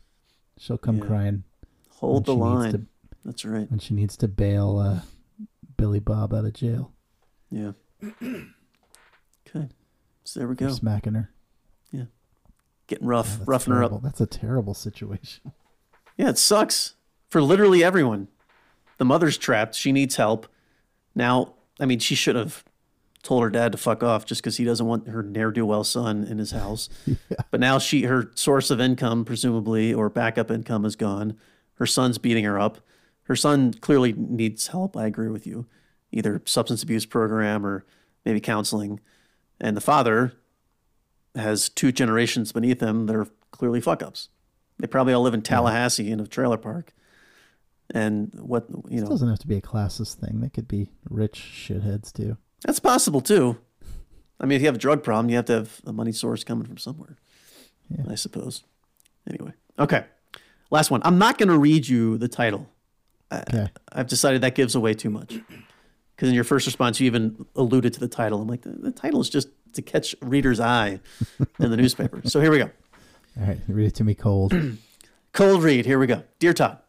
She'll 0.58 0.78
come 0.78 0.98
Yeah. 0.98 1.06
crying 1.06 1.44
Hold 1.98 2.26
the 2.26 2.36
when 2.36 2.50
she 2.50 2.54
needs 2.64 2.64
line. 2.64 2.72
to- 2.84 2.88
That's 3.26 3.46
right. 3.46 3.70
when 3.70 3.80
she 3.80 3.94
needs 3.94 4.16
to 4.18 4.28
bail 4.28 4.78
uh, 4.78 5.02
Billy 5.78 6.00
Bob 6.00 6.34
out 6.34 6.46
of 6.46 6.54
jail 6.54 6.92
Yeah. 7.50 7.72
okay. 8.24 9.70
So 10.24 10.40
there 10.40 10.48
we 10.48 10.56
go. 10.56 10.70
smacking 10.72 11.14
her. 11.16 11.32
Yeah. 11.92 12.06
Getting 12.88 13.06
Yeah, 13.06 13.12
rough, 13.12 13.38
that's 13.38 13.48
roughing 13.48 13.74
her 13.74 13.84
up. 13.84 14.02
That's 14.04 14.22
a 14.22 14.26
terrible 14.28 14.74
situation. 14.74 15.52
Yeah, 16.18 16.30
it 16.30 16.38
sucks 16.38 16.96
for 17.30 17.42
literally 17.42 17.84
everyone. 17.84 18.28
The 18.98 19.06
mother's 19.06 19.38
trapped. 19.38 19.76
She 19.76 19.92
needs 19.92 20.18
help. 20.18 20.48
Now, 21.16 21.54
I 21.80 21.86
mean, 21.86 22.00
she 22.00 22.14
should 22.16 22.36
have 22.36 22.64
told 23.24 23.44
her 23.44 23.50
dad 23.50 23.72
to 23.74 23.78
fuck 23.78 24.02
off 24.04 24.26
just 24.26 24.42
because 24.42 24.58
he 24.58 24.64
doesn't 24.64 24.86
want 24.86 25.08
her 25.08 25.22
ne'er 25.22 25.52
do 25.52 25.66
well 25.66 25.84
son 25.84 26.24
in 26.24 26.38
his 26.38 26.52
house. 26.52 26.90
But 27.52 27.60
now 27.60 27.80
she, 27.80 28.04
her 28.04 28.32
source 28.36 28.70
of 28.70 28.80
income, 28.80 29.26
presumably, 29.26 29.94
or 29.94 30.10
backup 30.10 30.52
income 30.52 30.86
is 30.86 30.96
gone. 30.96 31.36
Her 31.76 31.86
son's 31.86 32.18
beating 32.18 32.44
her 32.44 32.60
up. 32.60 32.80
Her 33.24 33.36
son 33.36 33.74
clearly 33.74 34.14
needs 34.14 34.68
help. 34.68 34.96
I 34.96 35.06
agree 35.08 35.30
with 35.30 35.48
you. 35.48 35.66
Either 36.12 36.42
substance 36.46 36.84
abuse 36.84 37.06
program 37.06 37.66
or 37.66 37.86
maybe 38.26 38.40
counseling. 38.40 39.00
And 39.60 39.76
the 39.76 39.82
father 39.82 40.34
has 41.36 41.70
two 41.70 41.92
generations 41.92 42.52
beneath 42.52 42.82
him 42.82 43.08
that 43.08 43.16
are 43.16 43.28
clearly 43.52 43.82
fuck 43.82 44.04
ups. 44.04 44.30
They 44.78 44.88
probably 44.88 45.14
all 45.14 45.24
live 45.24 45.34
in 45.34 45.42
Tallahassee 45.42 46.12
in 46.12 46.20
a 46.20 46.28
trailer 46.28 46.58
park. 46.58 46.94
And 47.92 48.32
what, 48.36 48.68
you 48.70 48.76
know, 48.76 48.98
It 48.98 49.02
know, 49.02 49.10
doesn't 49.10 49.30
have 49.30 49.40
to 49.40 49.48
be 49.48 49.58
a 49.58 49.62
classist 49.62 50.16
thing. 50.16 50.42
They 50.42 50.50
could 50.50 50.68
be 50.68 50.92
rich 51.10 51.40
shitheads 51.40 52.14
too. 52.14 52.38
That's 52.66 52.80
possible 52.80 53.22
too. 53.22 53.58
I 54.40 54.46
mean, 54.46 54.56
if 54.56 54.62
you 54.62 54.68
have 54.68 54.76
a 54.76 54.80
drug 54.80 55.04
problem, 55.04 55.30
you 55.30 55.36
have 55.36 55.46
to 55.46 55.54
have 55.54 55.82
a 55.86 55.94
money 55.94 56.12
source 56.12 56.44
coming 56.44 56.66
from 56.66 56.78
somewhere. 56.78 57.18
Yeah. 57.90 58.06
I 58.10 58.16
suppose. 58.16 58.64
Anyway, 59.28 59.54
okay. 59.78 60.06
Last 60.72 60.92
one. 60.92 61.02
I'm 61.04 61.18
not 61.18 61.38
going 61.38 61.50
to 61.50 61.58
read 61.58 61.88
you 61.88 62.18
the 62.18 62.28
title. 62.28 62.70
Okay. 63.32 63.70
I've 63.92 64.08
decided 64.08 64.42
that 64.42 64.56
gives 64.56 64.76
away 64.76 64.94
too 64.94 65.10
much. 65.10 65.36
Because 66.16 66.30
in 66.30 66.36
your 66.36 66.44
first 66.44 66.66
response, 66.66 67.00
you 67.00 67.06
even 67.06 67.46
alluded 67.56 67.94
to 67.94 68.00
the 68.00 68.08
title. 68.08 68.42
I'm 68.42 68.48
like, 68.48 68.62
the, 68.62 68.70
the 68.70 68.92
title 68.92 69.22
is 69.22 69.30
just 69.30 69.50
to 69.74 69.82
catch 69.82 70.16
reader's 70.22 70.60
eye 70.60 71.00
in 71.60 71.72
the 71.72 71.78
newspaper. 71.78 72.22
So 72.26 72.40
here 72.42 72.52
we 72.52 72.60
go. 72.60 72.70
All 73.40 73.48
right. 73.48 73.60
Read 73.68 73.88
it 73.88 73.96
to 73.96 74.04
me 74.04 74.16
cold. 74.16 74.54
Cold 75.32 75.62
read. 75.62 75.86
Here 75.86 76.00
we 76.00 76.08
go. 76.08 76.24
Dear 76.40 76.54
Todd, 76.54 76.80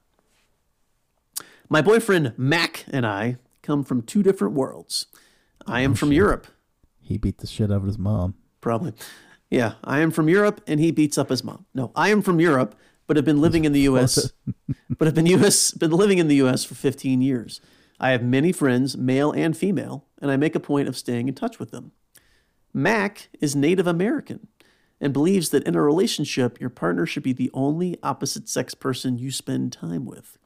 my 1.68 1.82
boyfriend 1.82 2.32
Mac 2.38 2.86
and 2.90 3.06
I 3.06 3.36
come 3.62 3.84
from 3.84 4.00
two 4.00 4.22
different 4.22 4.54
worlds. 4.54 5.06
I 5.66 5.80
am 5.80 5.92
oh, 5.92 5.94
from 5.94 6.12
Europe. 6.12 6.46
he 7.00 7.18
beat 7.18 7.38
the 7.38 7.46
shit 7.46 7.70
out 7.70 7.78
of 7.78 7.84
his 7.84 7.98
mom. 7.98 8.34
Probably. 8.60 8.92
Yeah, 9.50 9.74
I 9.82 10.00
am 10.00 10.10
from 10.10 10.28
Europe 10.28 10.60
and 10.66 10.78
he 10.78 10.90
beats 10.90 11.18
up 11.18 11.28
his 11.28 11.42
mom. 11.42 11.66
No, 11.74 11.92
I 11.96 12.10
am 12.10 12.22
from 12.22 12.40
Europe, 12.40 12.74
but 13.06 13.16
have 13.16 13.24
been 13.24 13.40
living 13.40 13.64
in 13.64 13.72
the 13.72 13.80
US 13.90 14.32
but 14.98 15.06
have 15.06 15.14
been 15.14 15.26
US 15.26 15.72
been 15.72 15.90
living 15.90 16.18
in 16.18 16.28
the 16.28 16.36
US 16.36 16.64
for 16.64 16.74
15 16.74 17.20
years. 17.20 17.60
I 17.98 18.10
have 18.10 18.22
many 18.22 18.52
friends, 18.52 18.96
male 18.96 19.32
and 19.32 19.56
female, 19.56 20.06
and 20.22 20.30
I 20.30 20.36
make 20.36 20.54
a 20.54 20.60
point 20.60 20.88
of 20.88 20.96
staying 20.96 21.28
in 21.28 21.34
touch 21.34 21.58
with 21.58 21.70
them. 21.70 21.92
Mac 22.72 23.28
is 23.40 23.56
Native 23.56 23.86
American 23.86 24.48
and 25.00 25.12
believes 25.12 25.48
that 25.50 25.64
in 25.64 25.74
a 25.74 25.82
relationship 25.82 26.60
your 26.60 26.70
partner 26.70 27.06
should 27.06 27.22
be 27.22 27.32
the 27.32 27.50
only 27.52 27.96
opposite 28.02 28.48
sex 28.48 28.74
person 28.74 29.18
you 29.18 29.30
spend 29.30 29.72
time 29.72 30.04
with. 30.04 30.38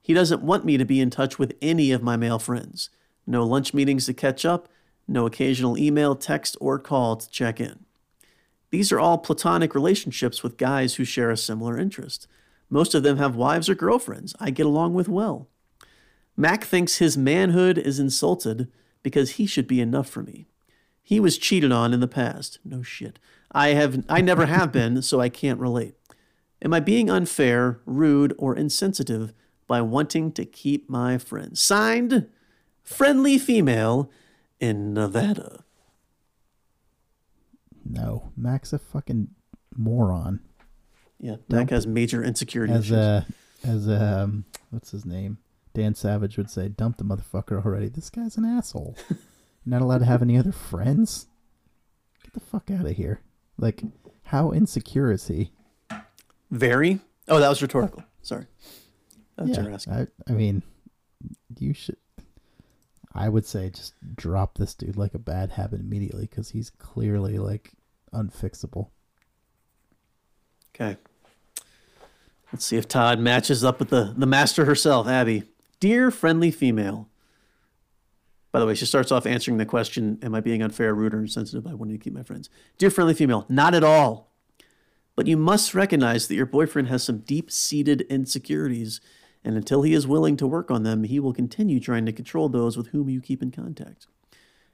He 0.00 0.14
doesn't 0.14 0.42
want 0.42 0.64
me 0.64 0.76
to 0.76 0.84
be 0.84 1.00
in 1.00 1.10
touch 1.10 1.38
with 1.38 1.54
any 1.62 1.92
of 1.92 2.02
my 2.02 2.16
male 2.16 2.38
friends. 2.38 2.90
No 3.26 3.44
lunch 3.44 3.72
meetings 3.72 4.06
to 4.06 4.14
catch 4.14 4.44
up, 4.44 4.68
no 5.06 5.26
occasional 5.26 5.78
email, 5.78 6.14
text, 6.14 6.56
or 6.60 6.78
call 6.78 7.16
to 7.16 7.30
check 7.30 7.60
in. 7.60 7.84
These 8.70 8.90
are 8.90 9.00
all 9.00 9.18
platonic 9.18 9.74
relationships 9.74 10.42
with 10.42 10.56
guys 10.56 10.94
who 10.94 11.04
share 11.04 11.30
a 11.30 11.36
similar 11.36 11.78
interest. 11.78 12.26
Most 12.70 12.94
of 12.94 13.02
them 13.02 13.18
have 13.18 13.36
wives 13.36 13.68
or 13.68 13.74
girlfriends 13.74 14.34
I 14.40 14.50
get 14.50 14.64
along 14.64 14.94
with 14.94 15.08
well. 15.08 15.48
Mac 16.36 16.64
thinks 16.64 16.96
his 16.96 17.18
manhood 17.18 17.76
is 17.76 17.98
insulted 17.98 18.68
because 19.02 19.32
he 19.32 19.44
should 19.44 19.66
be 19.66 19.80
enough 19.80 20.08
for 20.08 20.22
me. 20.22 20.46
He 21.02 21.20
was 21.20 21.36
cheated 21.36 21.72
on 21.72 21.92
in 21.92 22.00
the 22.00 22.08
past. 22.08 22.58
No 22.64 22.82
shit. 22.82 23.18
I 23.50 23.68
have 23.70 24.04
I 24.08 24.22
never 24.22 24.46
have 24.46 24.72
been, 24.80 25.02
so 25.02 25.20
I 25.20 25.28
can't 25.28 25.60
relate. 25.60 25.94
Am 26.64 26.72
I 26.72 26.80
being 26.80 27.10
unfair, 27.10 27.80
rude, 27.84 28.34
or 28.38 28.56
insensitive 28.56 29.34
by 29.66 29.82
wanting 29.82 30.32
to 30.32 30.44
keep 30.44 30.88
my 30.88 31.18
friends? 31.18 31.60
Signed, 31.60 32.28
friendly 32.92 33.38
female 33.38 34.10
in 34.60 34.94
Nevada. 34.94 35.64
No, 37.84 38.32
Mac's 38.36 38.72
a 38.72 38.78
fucking 38.78 39.28
moron. 39.76 40.40
Yeah, 41.18 41.36
Mac 41.48 41.70
has 41.70 41.86
major 41.86 42.22
insecurity 42.22 42.72
As 42.72 42.84
issues. 42.86 42.96
a 42.96 43.26
as 43.64 43.86
a, 43.88 44.22
um, 44.22 44.44
what's 44.70 44.90
his 44.90 45.04
name? 45.04 45.38
Dan 45.74 45.94
Savage 45.94 46.36
would 46.36 46.50
say, 46.50 46.68
"Dump 46.68 46.96
the 46.98 47.04
motherfucker 47.04 47.64
already." 47.64 47.88
This 47.88 48.10
guy's 48.10 48.36
an 48.36 48.44
asshole. 48.44 48.96
You're 49.08 49.18
not 49.66 49.82
allowed 49.82 49.98
to 49.98 50.04
have 50.04 50.22
any 50.22 50.36
other 50.36 50.52
friends. 50.52 51.26
Get 52.24 52.32
the 52.34 52.40
fuck 52.40 52.70
out 52.70 52.86
of 52.86 52.96
here. 52.96 53.20
Like, 53.56 53.82
how 54.24 54.52
insecure 54.52 55.10
is 55.12 55.28
he? 55.28 55.52
Very. 56.50 57.00
Oh, 57.28 57.38
that 57.38 57.48
was 57.48 57.62
rhetorical. 57.62 58.02
Sorry. 58.22 58.46
That's 59.36 59.86
yeah. 59.86 60.04
I, 60.04 60.06
I 60.28 60.32
mean, 60.34 60.62
you 61.58 61.72
should. 61.72 61.96
I 63.14 63.28
would 63.28 63.46
say 63.46 63.70
just 63.70 63.94
drop 64.14 64.56
this 64.56 64.74
dude 64.74 64.96
like 64.96 65.14
a 65.14 65.18
bad 65.18 65.52
habit 65.52 65.80
immediately 65.80 66.26
because 66.26 66.50
he's 66.50 66.70
clearly 66.70 67.38
like 67.38 67.72
unfixable. 68.12 68.88
Okay. 70.74 70.96
Let's 72.52 72.64
see 72.64 72.76
if 72.76 72.88
Todd 72.88 73.18
matches 73.18 73.64
up 73.64 73.78
with 73.78 73.90
the, 73.90 74.14
the 74.16 74.26
master 74.26 74.64
herself, 74.64 75.06
Abby. 75.06 75.44
Dear 75.80 76.10
friendly 76.10 76.50
female. 76.50 77.08
By 78.50 78.60
the 78.60 78.66
way, 78.66 78.74
she 78.74 78.84
starts 78.84 79.10
off 79.10 79.26
answering 79.26 79.56
the 79.56 79.66
question 79.66 80.18
Am 80.22 80.34
I 80.34 80.40
being 80.40 80.62
unfair, 80.62 80.94
rude, 80.94 81.14
or 81.14 81.20
insensitive 81.20 81.64
by 81.64 81.74
wanting 81.74 81.98
to 81.98 82.02
keep 82.02 82.12
my 82.12 82.22
friends? 82.22 82.50
Dear 82.78 82.90
friendly 82.90 83.14
female, 83.14 83.46
not 83.48 83.74
at 83.74 83.84
all. 83.84 84.30
But 85.16 85.26
you 85.26 85.36
must 85.36 85.74
recognize 85.74 86.28
that 86.28 86.34
your 86.34 86.46
boyfriend 86.46 86.88
has 86.88 87.02
some 87.02 87.18
deep 87.18 87.50
seated 87.50 88.02
insecurities 88.02 89.00
And 89.44 89.56
until 89.56 89.82
he 89.82 89.92
is 89.92 90.06
willing 90.06 90.36
to 90.36 90.46
work 90.46 90.70
on 90.70 90.82
them, 90.82 91.04
he 91.04 91.18
will 91.18 91.32
continue 91.32 91.80
trying 91.80 92.06
to 92.06 92.12
control 92.12 92.48
those 92.48 92.76
with 92.76 92.88
whom 92.88 93.08
you 93.08 93.20
keep 93.20 93.42
in 93.42 93.50
contact. 93.50 94.06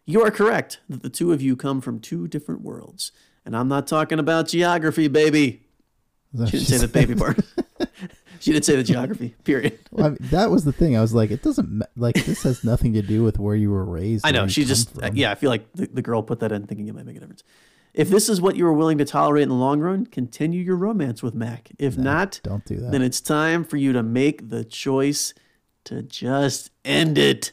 You 0.04 0.22
are 0.22 0.30
correct 0.30 0.80
that 0.88 1.02
the 1.02 1.10
two 1.10 1.32
of 1.32 1.42
you 1.42 1.56
come 1.56 1.80
from 1.80 2.00
two 2.00 2.28
different 2.28 2.62
worlds. 2.62 3.12
And 3.44 3.56
I'm 3.56 3.68
not 3.68 3.86
talking 3.86 4.18
about 4.18 4.48
geography, 4.48 5.08
baby. 5.08 5.62
She 6.34 6.52
didn't 6.52 6.66
say 6.66 6.78
the 6.78 6.88
baby 6.88 7.14
part. 7.14 7.40
she 8.40 8.52
didn't 8.52 8.64
say 8.64 8.76
the 8.76 8.82
geography, 8.82 9.34
period. 9.44 9.78
Well, 9.90 10.06
I 10.06 10.08
mean, 10.10 10.18
that 10.30 10.50
was 10.50 10.64
the 10.64 10.72
thing. 10.72 10.96
I 10.96 11.00
was 11.00 11.14
like, 11.14 11.30
it 11.30 11.42
doesn't 11.42 11.82
like 11.96 12.14
this 12.26 12.42
has 12.42 12.64
nothing 12.64 12.92
to 12.94 13.02
do 13.02 13.22
with 13.22 13.38
where 13.38 13.56
you 13.56 13.70
were 13.70 13.84
raised. 13.84 14.26
I 14.26 14.30
know. 14.30 14.46
She 14.46 14.64
just, 14.64 14.94
from. 14.94 15.16
yeah, 15.16 15.30
I 15.30 15.34
feel 15.34 15.50
like 15.50 15.72
the, 15.72 15.86
the 15.86 16.02
girl 16.02 16.22
put 16.22 16.40
that 16.40 16.52
in 16.52 16.66
thinking 16.66 16.88
it 16.88 16.94
might 16.94 17.06
make 17.06 17.16
a 17.16 17.20
difference. 17.20 17.42
If 17.98 18.08
this 18.10 18.28
is 18.28 18.40
what 18.40 18.56
you 18.56 18.64
are 18.66 18.72
willing 18.72 18.96
to 18.98 19.04
tolerate 19.04 19.42
in 19.42 19.48
the 19.48 19.54
long 19.56 19.80
run, 19.80 20.06
continue 20.06 20.62
your 20.62 20.76
romance 20.76 21.22
with 21.22 21.34
Mac. 21.34 21.70
If 21.78 21.98
not, 21.98 22.40
Don't 22.44 22.64
do 22.64 22.76
that. 22.76 22.92
then 22.92 23.02
it's 23.02 23.20
time 23.20 23.64
for 23.64 23.76
you 23.76 23.92
to 23.92 24.02
make 24.02 24.48
the 24.50 24.64
choice 24.64 25.34
to 25.84 26.02
just 26.02 26.70
end 26.84 27.18
it. 27.18 27.52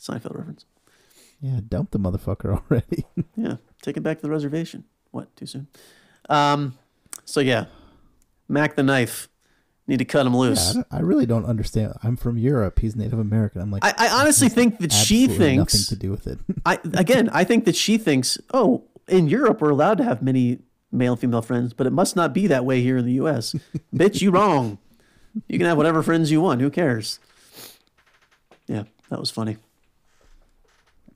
Seinfeld 0.00 0.36
reference. 0.36 0.64
yeah, 1.40 1.60
dump 1.68 1.90
the 1.90 1.98
motherfucker 1.98 2.58
already. 2.70 3.04
Yeah, 3.36 3.56
take 3.82 3.96
it 3.96 4.02
back 4.02 4.18
to 4.18 4.22
the 4.22 4.30
reservation. 4.30 4.84
What? 5.10 5.34
Too 5.36 5.46
soon? 5.46 5.66
Um. 6.28 6.78
So 7.24 7.40
yeah, 7.40 7.66
Mac 8.48 8.76
the 8.76 8.82
knife. 8.82 9.28
Need 9.86 9.98
to 9.98 10.04
cut 10.06 10.24
him 10.26 10.32
Yeah, 10.32 10.38
I, 10.38 10.42
loose. 10.42 10.76
I 10.90 11.00
really 11.00 11.26
don't 11.26 11.44
understand. 11.44 11.92
I'm 12.02 12.16
from 12.16 12.38
Europe. 12.38 12.78
He's 12.78 12.96
Native 12.96 13.18
American. 13.18 13.60
I'm 13.60 13.70
like, 13.70 13.84
I, 13.84 13.92
I 13.98 14.20
honestly 14.20 14.48
think 14.48 14.78
that 14.78 14.92
she 14.92 15.26
thinks 15.26 15.74
nothing 15.74 15.86
to 15.88 15.96
do 15.96 16.10
with 16.10 16.26
it. 16.26 16.38
I 16.64 16.78
again, 16.94 17.28
I 17.32 17.44
think 17.44 17.64
that 17.66 17.76
she 17.76 17.98
thinks. 17.98 18.38
Oh, 18.54 18.84
in 19.08 19.28
Europe, 19.28 19.60
we're 19.60 19.70
allowed 19.70 19.98
to 19.98 20.04
have 20.04 20.22
many 20.22 20.60
male 20.90 21.12
and 21.12 21.20
female 21.20 21.42
friends, 21.42 21.72
but 21.74 21.86
it 21.86 21.92
must 21.92 22.16
not 22.16 22.32
be 22.32 22.46
that 22.46 22.64
way 22.64 22.80
here 22.82 22.96
in 22.96 23.04
the 23.04 23.14
U.S. 23.14 23.54
Bitch, 23.94 24.22
you 24.22 24.30
wrong. 24.30 24.78
You 25.48 25.58
can 25.58 25.66
have 25.66 25.76
whatever 25.76 26.02
friends 26.02 26.30
you 26.30 26.40
want. 26.40 26.60
Who 26.60 26.70
cares? 26.70 27.18
Yeah, 28.66 28.84
that 29.10 29.18
was 29.20 29.30
funny. 29.30 29.56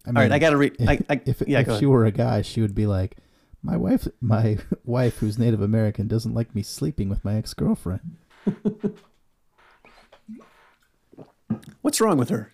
I 0.05 0.09
All 0.09 0.15
right, 0.15 0.33
I 0.33 0.39
got 0.39 0.51
to 0.51 0.57
read. 0.57 0.77
If, 0.79 0.89
I, 0.89 0.99
I, 1.09 1.21
if, 1.27 1.43
yeah, 1.47 1.61
if 1.61 1.67
go 1.67 1.73
she 1.75 1.85
ahead. 1.85 1.89
were 1.89 2.05
a 2.05 2.11
guy, 2.11 2.43
she 2.43 2.61
would 2.61 2.75
be 2.75 2.87
like, 2.87 3.17
my 3.63 3.77
wife, 3.77 4.09
my 4.21 4.59
wife, 4.85 5.19
who's 5.19 5.39
Native 5.39 5.61
American, 5.61 6.09
doesn't 6.09 6.35
like 6.35 6.55
me 6.55 6.63
sleeping 6.63 7.09
with 7.09 7.25
my 7.25 7.37
ex 7.37 7.55
girlfriend. 7.55 8.17
What's 11.83 12.01
wrong 12.01 12.19
with 12.19 12.29
her? 12.29 12.53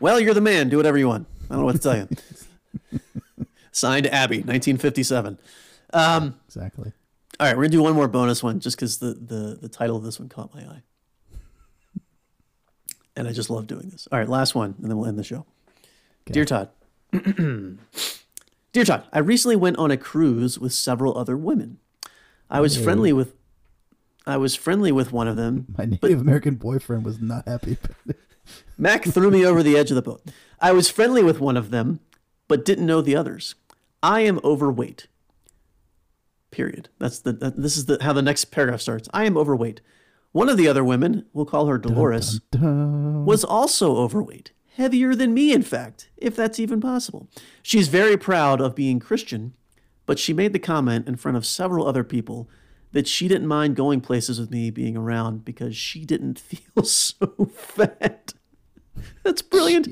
Well, 0.00 0.18
you're 0.18 0.34
the 0.34 0.40
man. 0.40 0.68
Do 0.68 0.76
whatever 0.76 0.98
you 0.98 1.06
want. 1.08 1.28
I 1.44 1.54
don't 1.54 1.60
know 1.60 1.64
what 1.66 1.76
to 1.76 1.78
tell 1.78 1.96
you. 1.96 3.00
Signed 3.72 4.06
Abby, 4.06 4.36
1957. 4.38 5.38
Um, 5.94 6.38
Exactly. 6.46 6.92
all 7.40 7.46
right, 7.46 7.56
we're 7.56 7.64
gonna 7.64 7.70
do 7.70 7.82
one 7.82 7.94
more 7.94 8.08
bonus 8.08 8.42
one, 8.42 8.60
just 8.60 8.76
because 8.76 8.98
the, 8.98 9.14
the 9.14 9.58
the 9.60 9.68
title 9.68 9.96
of 9.96 10.02
this 10.04 10.18
one 10.20 10.28
caught 10.28 10.54
my 10.54 10.60
eye, 10.62 10.82
and 13.16 13.26
I 13.28 13.32
just 13.32 13.50
love 13.50 13.66
doing 13.66 13.88
this. 13.90 14.06
All 14.12 14.18
right, 14.18 14.28
last 14.28 14.54
one, 14.54 14.74
and 14.80 14.90
then 14.90 14.96
we'll 14.98 15.08
end 15.08 15.18
the 15.18 15.24
show. 15.24 15.46
Dear 16.26 16.44
Todd, 16.44 16.70
dear 17.12 18.84
Todd, 18.84 19.04
I 19.12 19.18
recently 19.18 19.56
went 19.56 19.76
on 19.78 19.90
a 19.90 19.96
cruise 19.96 20.58
with 20.58 20.72
several 20.72 21.16
other 21.18 21.36
women. 21.36 21.78
I 22.50 22.60
was 22.60 22.76
friendly 22.76 23.12
with, 23.12 23.34
I 24.26 24.36
was 24.36 24.54
friendly 24.54 24.92
with 24.92 25.12
one 25.12 25.26
of 25.28 25.36
them, 25.36 25.66
My 25.76 25.84
Native 25.86 26.20
American 26.20 26.54
boyfriend 26.56 27.04
was 27.04 27.18
not 27.20 27.48
happy. 27.48 27.78
Mac 28.78 29.04
threw 29.04 29.30
me 29.30 29.44
over 29.46 29.62
the 29.62 29.76
edge 29.76 29.90
of 29.90 29.94
the 29.94 30.02
boat. 30.02 30.22
I 30.60 30.72
was 30.72 30.90
friendly 30.90 31.22
with 31.22 31.40
one 31.40 31.56
of 31.56 31.70
them, 31.70 32.00
but 32.48 32.64
didn't 32.64 32.86
know 32.86 33.00
the 33.00 33.16
others. 33.16 33.54
I 34.02 34.20
am 34.20 34.40
overweight. 34.42 35.06
Period. 36.50 36.88
That's 36.98 37.18
the. 37.20 37.32
That, 37.32 37.56
this 37.56 37.76
is 37.76 37.86
the 37.86 37.98
how 38.02 38.12
the 38.12 38.22
next 38.22 38.46
paragraph 38.46 38.80
starts. 38.80 39.08
I 39.14 39.24
am 39.24 39.36
overweight. 39.36 39.80
One 40.32 40.48
of 40.48 40.56
the 40.56 40.68
other 40.68 40.82
women, 40.82 41.26
we'll 41.32 41.44
call 41.44 41.66
her 41.66 41.76
Dolores, 41.78 42.40
Dun. 42.50 43.26
was 43.26 43.44
also 43.44 43.96
overweight, 43.96 44.52
heavier 44.76 45.14
than 45.14 45.34
me, 45.34 45.52
in 45.52 45.62
fact, 45.62 46.08
if 46.16 46.34
that's 46.34 46.58
even 46.58 46.80
possible. 46.80 47.28
She's 47.62 47.88
very 47.88 48.16
proud 48.16 48.58
of 48.58 48.74
being 48.74 48.98
Christian, 48.98 49.52
but 50.06 50.18
she 50.18 50.32
made 50.32 50.54
the 50.54 50.58
comment 50.58 51.06
in 51.06 51.16
front 51.16 51.36
of 51.36 51.44
several 51.44 51.86
other 51.86 52.02
people 52.02 52.48
that 52.92 53.06
she 53.06 53.28
didn't 53.28 53.46
mind 53.46 53.76
going 53.76 54.00
places 54.00 54.40
with 54.40 54.50
me 54.50 54.70
being 54.70 54.96
around 54.96 55.44
because 55.44 55.76
she 55.76 56.06
didn't 56.06 56.38
feel 56.38 56.84
so 56.84 57.26
fat. 57.54 58.32
That's 59.22 59.42
brilliant. 59.42 59.88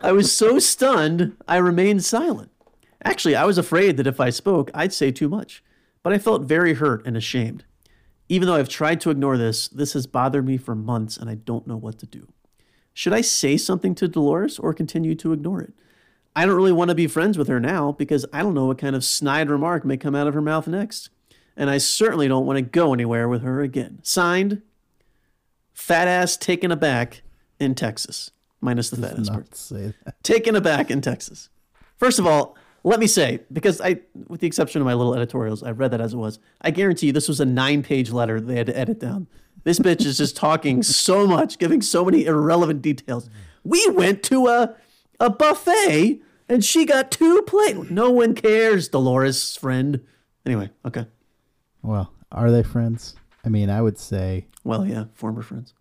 I 0.00 0.10
was 0.12 0.32
so 0.32 0.58
stunned, 0.58 1.36
I 1.46 1.56
remained 1.58 2.04
silent. 2.04 2.50
Actually, 3.04 3.36
I 3.36 3.44
was 3.44 3.58
afraid 3.58 3.96
that 3.96 4.06
if 4.06 4.20
I 4.20 4.30
spoke, 4.30 4.70
I'd 4.74 4.92
say 4.92 5.10
too 5.10 5.28
much, 5.28 5.62
but 6.02 6.12
I 6.12 6.18
felt 6.18 6.42
very 6.42 6.74
hurt 6.74 7.06
and 7.06 7.16
ashamed. 7.16 7.64
Even 8.28 8.46
though 8.46 8.54
I've 8.54 8.68
tried 8.68 9.00
to 9.02 9.10
ignore 9.10 9.36
this, 9.36 9.68
this 9.68 9.94
has 9.94 10.06
bothered 10.06 10.46
me 10.46 10.56
for 10.56 10.74
months 10.74 11.16
and 11.16 11.28
I 11.28 11.34
don't 11.34 11.66
know 11.66 11.76
what 11.76 11.98
to 11.98 12.06
do. 12.06 12.28
Should 12.92 13.12
I 13.12 13.22
say 13.22 13.56
something 13.56 13.94
to 13.96 14.08
Dolores 14.08 14.58
or 14.58 14.74
continue 14.74 15.14
to 15.16 15.32
ignore 15.32 15.60
it? 15.60 15.72
I 16.36 16.46
don't 16.46 16.54
really 16.54 16.72
want 16.72 16.90
to 16.90 16.94
be 16.94 17.06
friends 17.06 17.36
with 17.36 17.48
her 17.48 17.58
now 17.58 17.92
because 17.92 18.24
I 18.32 18.42
don't 18.42 18.54
know 18.54 18.66
what 18.66 18.78
kind 18.78 18.94
of 18.94 19.04
snide 19.04 19.50
remark 19.50 19.84
may 19.84 19.96
come 19.96 20.14
out 20.14 20.28
of 20.28 20.34
her 20.34 20.42
mouth 20.42 20.68
next. 20.68 21.10
And 21.56 21.68
I 21.68 21.78
certainly 21.78 22.28
don't 22.28 22.46
want 22.46 22.58
to 22.58 22.62
go 22.62 22.94
anywhere 22.94 23.28
with 23.28 23.42
her 23.42 23.62
again. 23.62 23.98
Signed, 24.02 24.62
Fat 25.72 26.06
Ass 26.06 26.36
Taken 26.36 26.70
Aback 26.70 27.22
in 27.58 27.74
Texas. 27.74 28.30
Minus 28.60 28.90
the 28.90 28.96
fat 28.96 29.18
ass 29.18 29.30
part 29.30 29.54
say 29.54 29.94
that. 30.04 30.22
taken 30.22 30.54
aback 30.54 30.90
in 30.90 31.00
Texas. 31.00 31.48
First 31.96 32.18
of 32.18 32.26
all, 32.26 32.56
let 32.82 33.00
me 33.00 33.06
say, 33.06 33.40
because 33.52 33.80
I, 33.80 34.00
with 34.28 34.40
the 34.40 34.46
exception 34.46 34.80
of 34.80 34.86
my 34.86 34.94
little 34.94 35.14
editorials, 35.14 35.62
I 35.62 35.70
read 35.72 35.90
that 35.90 36.00
as 36.00 36.14
it 36.14 36.16
was. 36.16 36.38
I 36.62 36.70
guarantee 36.70 37.08
you 37.08 37.12
this 37.12 37.28
was 37.28 37.40
a 37.40 37.44
nine 37.44 37.82
page 37.82 38.10
letter 38.10 38.40
they 38.40 38.56
had 38.56 38.66
to 38.66 38.78
edit 38.78 38.98
down. 38.98 39.26
This 39.64 39.78
bitch 39.78 40.06
is 40.06 40.16
just 40.16 40.36
talking 40.36 40.82
so 40.84 41.26
much, 41.26 41.58
giving 41.58 41.82
so 41.82 42.04
many 42.04 42.24
irrelevant 42.24 42.80
details. 42.82 43.28
We 43.64 43.86
went 43.90 44.22
to 44.24 44.46
a, 44.46 44.74
a 45.18 45.28
buffet 45.30 46.20
and 46.48 46.64
she 46.64 46.86
got 46.86 47.10
two 47.10 47.42
plates. 47.42 47.90
No 47.90 48.10
one 48.10 48.34
cares, 48.34 48.88
Dolores, 48.88 49.56
friend. 49.56 50.00
Anyway, 50.46 50.70
okay. 50.84 51.06
Well, 51.82 52.12
are 52.32 52.50
they 52.50 52.62
friends? 52.62 53.14
I 53.44 53.48
mean, 53.50 53.68
I 53.70 53.82
would 53.82 53.98
say 53.98 54.46
Well, 54.64 54.86
yeah, 54.86 55.04
former 55.14 55.42
friends. 55.42 55.74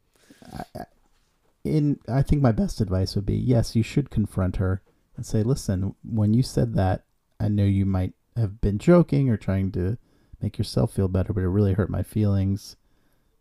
in 1.63 1.99
I 2.07 2.21
think 2.21 2.41
my 2.41 2.51
best 2.51 2.81
advice 2.81 3.15
would 3.15 3.25
be 3.25 3.35
yes, 3.35 3.75
you 3.75 3.83
should 3.83 4.09
confront 4.09 4.57
her 4.57 4.81
and 5.19 5.25
say, 5.25 5.43
"Listen, 5.43 5.95
when 6.03 6.33
you 6.33 6.41
said 6.41 6.73
that, 6.75 7.03
I 7.39 7.47
know 7.47 7.63
you 7.65 7.85
might 7.85 8.13
have 8.35 8.61
been 8.61 8.77
joking 8.77 9.29
or 9.29 9.37
trying 9.37 9.71
to 9.73 9.97
make 10.41 10.57
yourself 10.57 10.93
feel 10.93 11.07
better, 11.07 11.33
but 11.33 11.43
it 11.43 11.49
really 11.49 11.73
hurt 11.73 11.89
my 11.89 12.03
feelings. 12.03 12.77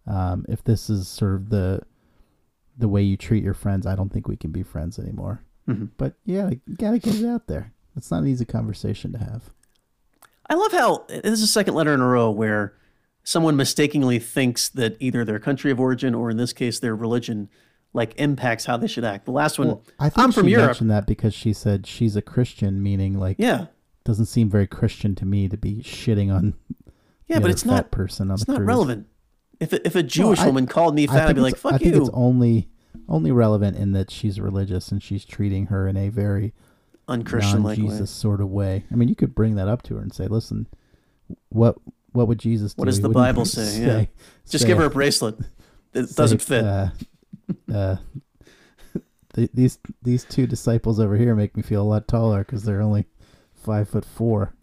Um, 0.07 0.45
if 0.49 0.63
this 0.65 0.91
is 0.91 1.07
sort 1.09 1.35
of 1.35 1.51
the 1.51 1.83
the 2.77 2.89
way 2.89 3.03
you 3.03 3.17
treat 3.17 3.43
your 3.43 3.55
friends, 3.55 3.87
I 3.87 3.97
don't 3.97 4.13
think 4.13 4.29
we 4.29 4.37
can 4.37 4.51
be 4.51 4.63
friends 4.63 4.99
anymore." 4.99 5.43
Mhm. 5.69 5.91
But 5.97 6.15
yeah, 6.25 6.51
you 6.67 6.77
gotta 6.77 6.99
get 6.99 7.15
it 7.17 7.27
out 7.27 7.47
there. 7.47 7.73
It's 7.97 8.11
not 8.11 8.23
an 8.23 8.29
easy 8.29 8.45
conversation 8.45 9.13
to 9.13 9.19
have. 9.19 9.51
I 10.51 10.55
love 10.55 10.73
how 10.73 11.05
this 11.09 11.35
is 11.35 11.41
the 11.41 11.47
second 11.47 11.75
letter 11.75 11.93
in 11.93 12.01
a 12.01 12.07
row 12.07 12.31
where 12.31 12.75
someone 13.23 13.57
mistakenly 13.57 14.19
thinks 14.19 14.69
that 14.71 14.97
either 14.99 15.25
their 15.25 15.39
country 15.39 15.71
of 15.71 15.79
origin 15.79 16.15
or 16.15 16.31
in 16.31 16.39
this 16.39 16.53
case 16.53 16.81
their 16.81 16.97
religion 16.97 17.49
like 17.93 18.15
impacts 18.21 18.65
how 18.67 18.77
they 18.77 18.87
should 18.87 19.05
act. 19.05 19.25
The 19.25 19.31
last 19.33 19.59
one, 19.59 19.69
Well, 19.69 19.83
I 19.99 20.09
think 20.11 20.19
I'm 20.19 20.33
from 20.33 20.47
she 20.47 20.53
Europe. 20.53 20.67
mentioned 20.67 20.91
that 20.91 21.07
because 21.07 21.35
she 21.35 21.53
said 21.53 21.87
she's 21.87 22.17
a 22.17 22.23
Christian, 22.23 22.83
meaning 22.83 23.19
like 23.19 23.37
Yeah, 23.39 23.67
doesn't 24.05 24.27
seem 24.27 24.49
very 24.51 24.67
Christian 24.67 25.15
to 25.17 25.25
me 25.27 25.49
to 25.49 25.57
be 25.57 25.77
shitting 25.83 26.33
on 26.33 26.55
yeah, 27.27 27.41
but 27.41 27.51
it's 27.51 27.65
not 27.65 27.91
person 27.91 28.31
on 28.31 28.35
it's 28.35 28.45
the 28.45 28.53
not 28.53 28.59
cruise. 28.59 28.67
relevant. 28.69 29.07
If 29.61 29.73
a, 29.73 29.87
if 29.87 29.95
a 29.97 30.03
Jewish 30.03 30.39
I- 30.41 30.47
woman 30.47 30.67
called 30.67 30.95
me 30.95 31.07
fat, 31.07 31.29
I'd 31.29 31.35
be 31.35 31.41
like, 31.43 31.57
"Fuck 31.57 31.75
I 31.75 31.79
think 31.79 31.95
you." 31.95 32.01
it's 32.01 32.11
only 32.15 32.69
only 33.09 33.31
relevant 33.33 33.77
in 33.77 33.93
that 33.93 34.11
she's 34.11 34.39
religious 34.41 34.91
and 34.93 35.03
she's 35.03 35.25
treating 35.25 35.67
her 35.67 35.89
in 35.89 35.97
a 35.97 36.09
very 36.11 36.53
Unchristian 37.09 37.63
like 37.63 37.79
way. 37.79 37.85
non-Jesus 37.85 38.11
sort 38.11 38.41
of 38.41 38.51
way. 38.51 38.85
I 38.93 38.95
mean, 38.97 39.09
you 39.09 39.15
could 39.17 39.35
bring 39.35 39.55
that 39.57 39.67
up 39.67 39.83
to 39.85 39.97
her 39.97 40.01
and 40.03 40.13
say, 40.13 40.27
"Listen, 40.29 40.67
what 41.49 41.77
what 42.13 42.29
would 42.29 42.39
Jesus 42.39 42.75
do? 42.75 42.81
What 42.81 42.87
does 42.87 43.01
the 43.01 43.09
Bible 43.09 43.45
say? 43.47 43.81
Yeah. 43.85 44.05
Just 44.49 44.63
say- 44.63 44.69
give 44.69 44.79
her 44.79 44.85
a 44.85 44.91
bracelet. 44.91 45.39
It 45.95 46.15
doesn't 46.15 46.43
fit. 46.43 46.65
Uh, 46.65 46.89
uh, 47.73 47.97
th- 49.35 49.51
these 49.55 49.79
these 50.03 50.25
two 50.25 50.47
disciples 50.47 50.99
over 51.01 51.17
here 51.17 51.35
make 51.35 51.57
me 51.57 51.63
feel 51.63 51.83
a 51.83 51.85
lot 51.85 52.09
taller 52.09 52.41
because 52.45 52.65
they're 52.65 52.83
only 52.83 53.07
five 53.55 53.89
foot 53.89 54.05
four. 54.05 54.55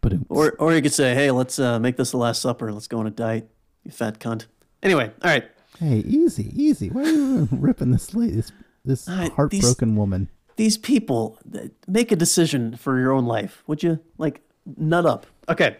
But 0.00 0.14
or 0.28 0.52
or 0.58 0.74
you 0.74 0.82
could 0.82 0.92
say, 0.92 1.14
"Hey, 1.14 1.30
let's 1.30 1.58
uh, 1.58 1.78
make 1.78 1.96
this 1.96 2.12
the 2.12 2.16
last 2.18 2.40
supper. 2.42 2.72
Let's 2.72 2.86
go 2.86 2.98
on 2.98 3.06
a 3.06 3.10
diet." 3.10 3.50
You 3.84 3.90
fat 3.90 4.18
cunt. 4.20 4.46
Anyway, 4.82 5.10
all 5.22 5.30
right. 5.30 5.44
hey, 5.78 5.98
easy, 6.06 6.52
easy. 6.54 6.88
Why 6.88 7.02
are 7.02 7.10
you 7.10 7.48
ripping 7.52 7.90
this 7.90 8.14
lady, 8.14 8.36
this 8.36 8.52
this 8.84 9.08
All 9.08 9.14
right, 9.16 9.22
these- 9.24 9.32
heartbroken 9.62 9.96
woman? 9.96 10.28
these 10.56 10.76
people 10.76 11.38
make 11.86 12.10
a 12.10 12.16
decision 12.16 12.74
for 12.76 12.98
your 12.98 13.12
own 13.12 13.24
life 13.26 13.62
would 13.68 13.80
you 13.80 14.00
like 14.18 14.40
nut 14.76 15.06
up 15.06 15.24
okay 15.48 15.76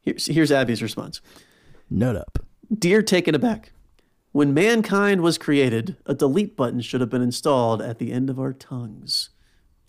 here's, 0.00 0.24
here's 0.24 0.50
abby's 0.50 0.82
response 0.82 1.20
Nut 1.90 2.16
up. 2.16 2.38
dear 2.78 3.02
taken 3.02 3.34
aback 3.34 3.70
when 4.34 4.52
mankind 4.52 5.20
was 5.22 5.38
created 5.38 5.96
a 6.06 6.14
delete 6.14 6.56
button 6.56 6.80
should 6.80 7.00
have 7.00 7.10
been 7.10 7.22
installed 7.22 7.80
at 7.80 7.98
the 7.98 8.12
end 8.12 8.28
of 8.28 8.38
our 8.38 8.52
tongues 8.52 9.30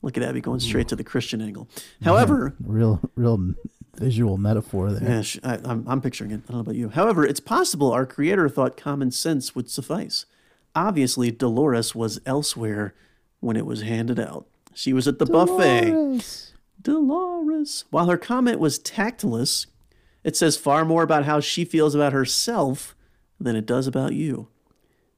look 0.01 0.15
at 0.17 0.23
abby 0.23 0.39
going 0.39 0.59
straight 0.59 0.87
to 0.87 0.95
the 0.95 1.03
christian 1.03 1.41
angle 1.41 1.67
however 2.03 2.55
Real, 2.63 3.01
real 3.15 3.53
visual 3.97 4.37
metaphor 4.37 4.91
there. 4.91 5.09
Yeah, 5.09 5.21
sh- 5.21 5.39
I, 5.43 5.55
I'm, 5.63 5.85
I'm 5.87 6.01
picturing 6.01 6.31
it. 6.31 6.41
I 6.49 6.51
don't 6.51 6.55
know 6.57 6.59
about 6.59 6.75
you. 6.75 6.89
However, 6.89 7.25
it's 7.25 7.39
possible 7.39 7.93
our 7.93 8.05
creator 8.05 8.49
thought 8.49 8.75
common 8.75 9.09
sense 9.11 9.55
would 9.55 9.69
suffice. 9.69 10.25
Obviously, 10.75 11.31
Dolores 11.31 11.95
was 11.95 12.19
elsewhere 12.25 12.93
when 13.39 13.55
it 13.55 13.65
was 13.65 13.83
handed 13.83 14.19
out. 14.19 14.47
She 14.73 14.91
was 14.91 15.07
at 15.07 15.17
the 15.19 15.25
buffet. 15.25 15.85
Dolores. 15.91 16.53
Dolores. 16.81 17.85
While 17.89 18.07
her 18.07 18.17
comment 18.17 18.59
was 18.59 18.79
tactless, 18.79 19.67
it 20.25 20.35
says 20.35 20.57
far 20.57 20.83
more 20.83 21.03
about 21.03 21.23
how 21.23 21.39
she 21.39 21.63
feels 21.63 21.95
about 21.95 22.11
herself 22.11 22.95
than 23.39 23.55
it 23.55 23.65
does 23.65 23.87
about 23.87 24.13
you. 24.13 24.47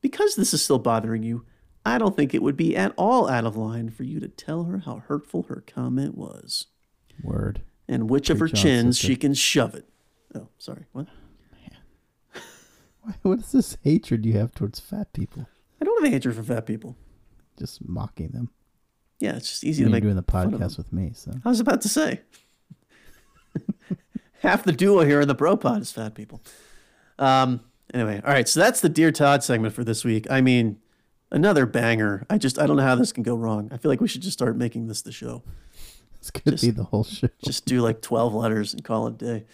Because 0.01 0.35
this 0.35 0.53
is 0.53 0.61
still 0.63 0.79
bothering 0.79 1.23
you, 1.23 1.45
I 1.85 1.97
don't 1.97 2.15
think 2.15 2.33
it 2.33 2.41
would 2.43 2.57
be 2.57 2.75
at 2.75 2.93
all 2.97 3.29
out 3.29 3.45
of 3.45 3.55
line 3.57 3.89
for 3.89 4.03
you 4.03 4.19
to 4.19 4.27
tell 4.27 4.65
her 4.65 4.79
how 4.79 4.97
hurtful 5.07 5.43
her 5.43 5.63
comment 5.65 6.15
was 6.17 6.67
Word. 7.23 7.61
and 7.87 8.09
which 8.09 8.29
of 8.29 8.39
her 8.39 8.47
chins 8.47 8.97
sister. 8.97 9.07
she 9.07 9.15
can 9.15 9.33
shove 9.33 9.73
it. 9.75 9.87
Oh, 10.35 10.49
sorry. 10.57 10.85
What? 10.91 11.07
Man. 11.51 12.41
What 13.21 13.39
is 13.39 13.51
this 13.53 13.77
hatred 13.83 14.25
you 14.25 14.33
have 14.33 14.53
towards 14.53 14.79
fat 14.79 15.13
people? 15.13 15.47
I 15.81 15.85
don't 15.85 16.03
have 16.03 16.11
a 16.11 16.13
hatred 16.13 16.35
for 16.35 16.43
fat 16.43 16.65
people. 16.65 16.97
Just 17.57 17.87
mocking 17.87 18.29
them. 18.29 18.49
Yeah, 19.19 19.35
it's 19.37 19.49
just 19.49 19.63
easy 19.63 19.81
You're 19.81 19.89
to 19.89 19.93
make 19.93 20.03
doing 20.03 20.15
the 20.17 20.21
fun 20.23 20.53
of 20.53 20.59
them. 20.59 20.61
podcast 20.69 20.77
with 20.77 20.91
me, 20.93 21.11
so 21.15 21.31
I 21.45 21.49
was 21.49 21.59
about 21.59 21.81
to 21.81 21.89
say. 21.89 22.21
Half 24.41 24.63
the 24.65 24.71
duo 24.71 25.03
here 25.05 25.19
in 25.21 25.27
the 25.27 25.33
bro 25.33 25.57
pod 25.57 25.81
is 25.81 25.91
fat 25.91 26.13
people. 26.15 26.41
Um. 27.17 27.61
Anyway, 27.93 28.21
all 28.25 28.33
right. 28.33 28.47
So 28.47 28.59
that's 28.59 28.81
the 28.81 28.89
Dear 28.89 29.11
Todd 29.11 29.43
segment 29.43 29.73
for 29.73 29.83
this 29.83 30.03
week. 30.03 30.27
I 30.29 30.41
mean, 30.41 30.77
another 31.31 31.65
banger. 31.65 32.25
I 32.29 32.37
just 32.37 32.59
I 32.59 32.65
don't 32.67 32.77
know 32.77 32.83
how 32.83 32.95
this 32.95 33.11
can 33.11 33.23
go 33.23 33.35
wrong. 33.35 33.69
I 33.71 33.77
feel 33.77 33.89
like 33.89 34.01
we 34.01 34.07
should 34.07 34.21
just 34.21 34.33
start 34.37 34.57
making 34.57 34.87
this 34.87 35.01
the 35.01 35.11
show. 35.11 35.43
this 36.19 36.29
could 36.31 36.51
Just- 36.51 36.63
be 36.63 36.71
the 36.71 36.83
whole 36.83 37.03
show. 37.03 37.29
Just 37.43 37.65
do 37.65 37.81
like 37.81 38.01
twelve 38.01 38.33
letters 38.33 38.73
and 38.73 38.83
call 38.83 39.07
it 39.07 39.21
a 39.21 39.25
day. 39.25 39.45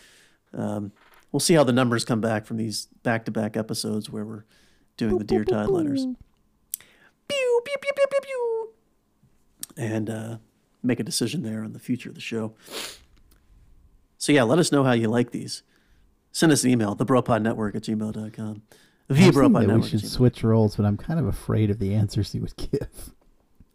Um, 0.53 0.91
we'll 1.31 1.39
see 1.39 1.53
how 1.53 1.63
the 1.63 1.73
numbers 1.73 2.05
come 2.05 2.21
back 2.21 2.45
from 2.45 2.57
these 2.57 2.87
back 3.03 3.25
to 3.25 3.31
back 3.31 3.55
episodes 3.57 4.09
where 4.09 4.25
we're 4.25 4.45
doing 4.97 5.17
the 5.17 5.23
Dear 5.23 5.43
Todd 5.43 5.69
letters. 5.69 6.05
Pew 7.27 7.61
pew 7.65 7.75
pew 7.81 7.91
pew 7.95 8.05
pew 8.09 8.19
pew. 8.21 8.69
And 9.77 10.09
uh, 10.09 10.37
make 10.83 10.99
a 10.99 11.03
decision 11.03 11.41
there 11.43 11.63
on 11.63 11.73
the 11.73 11.79
future 11.79 12.09
of 12.09 12.15
the 12.15 12.21
show. 12.21 12.53
So 14.17 14.31
yeah, 14.31 14.43
let 14.43 14.59
us 14.59 14.71
know 14.71 14.83
how 14.83 14.91
you 14.93 15.07
like 15.07 15.31
these. 15.31 15.63
Send 16.33 16.51
us 16.51 16.63
an 16.63 16.71
email, 16.71 16.95
thebropodnetwork 16.95 17.75
at 17.75 17.83
gmail.com. 17.83 18.61
The 19.07 19.15
I 19.15 19.29
Bropod 19.29 19.67
that 19.67 19.79
we 19.79 19.87
should 19.87 20.05
switch 20.05 20.43
roles, 20.43 20.75
but 20.75 20.85
I'm 20.85 20.97
kind 20.97 21.19
of 21.19 21.27
afraid 21.27 21.69
of 21.69 21.79
the 21.79 21.93
answers 21.93 22.31
he 22.31 22.39
would 22.39 22.55
give. 22.57 23.11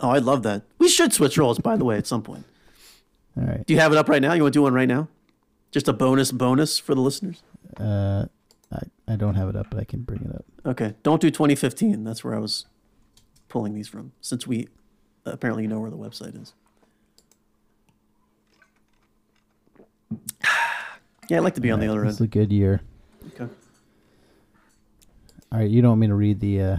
Oh, 0.01 0.11
I'd 0.11 0.25
love 0.25 0.43
that. 0.43 0.63
We 0.79 0.89
should 0.89 1.13
switch 1.13 1.39
roles, 1.39 1.59
by 1.59 1.77
the 1.77 1.85
way, 1.85 1.97
at 1.97 2.07
some 2.07 2.23
point. 2.23 2.45
All 3.37 3.45
right. 3.45 3.65
Do 3.67 3.75
you 3.75 3.81
have 3.81 3.93
it 3.93 3.99
up 3.99 4.09
right 4.09 4.21
now? 4.21 4.33
You 4.33 4.43
want 4.43 4.53
to 4.53 4.59
do 4.59 4.63
one 4.63 4.75
right 4.75 4.89
now? 4.89 5.09
Just 5.71 5.87
a 5.87 5.93
bonus 5.93 6.33
bonus 6.33 6.79
for 6.79 6.95
the 6.95 7.01
listeners? 7.01 7.43
Uh, 7.79 8.27
I, 8.73 8.81
I 9.07 9.17
don't 9.17 9.35
have 9.35 9.49
it 9.49 9.57
up, 9.57 9.69
but 9.71 9.79
I 9.79 9.85
can 9.85 10.03
bring 10.03 10.23
it 10.23 10.35
up. 10.35 10.45
Okay. 10.67 10.95
Don't 11.03 11.21
do 11.21 11.31
2015. 11.31 12.05
That's 12.05 12.25
where 12.25 12.35
I 12.35 12.39
was 12.39 12.67
pulling 13.49 13.75
these 13.75 13.89
from, 13.89 14.13
since 14.21 14.47
we 14.47 14.69
apparently 15.25 15.67
know 15.67 15.79
where 15.79 15.91
the 15.91 15.97
website 15.97 16.41
is. 16.41 16.55
Yeah, 21.29 21.39
I'd 21.39 21.45
like 21.45 21.55
to 21.55 21.61
be 21.61 21.71
on 21.71 21.81
the 21.81 21.89
other 21.89 22.05
It's 22.05 22.21
end. 22.21 22.29
a 22.29 22.31
good 22.31 22.53
year. 22.53 22.81
Okay. 23.35 23.47
All 25.51 25.59
right, 25.59 25.69
you 25.71 25.81
don't 25.83 25.91
want 25.93 26.01
me 26.01 26.07
to 26.09 26.15
read 26.15 26.41
the 26.41 26.61
uh, 26.61 26.77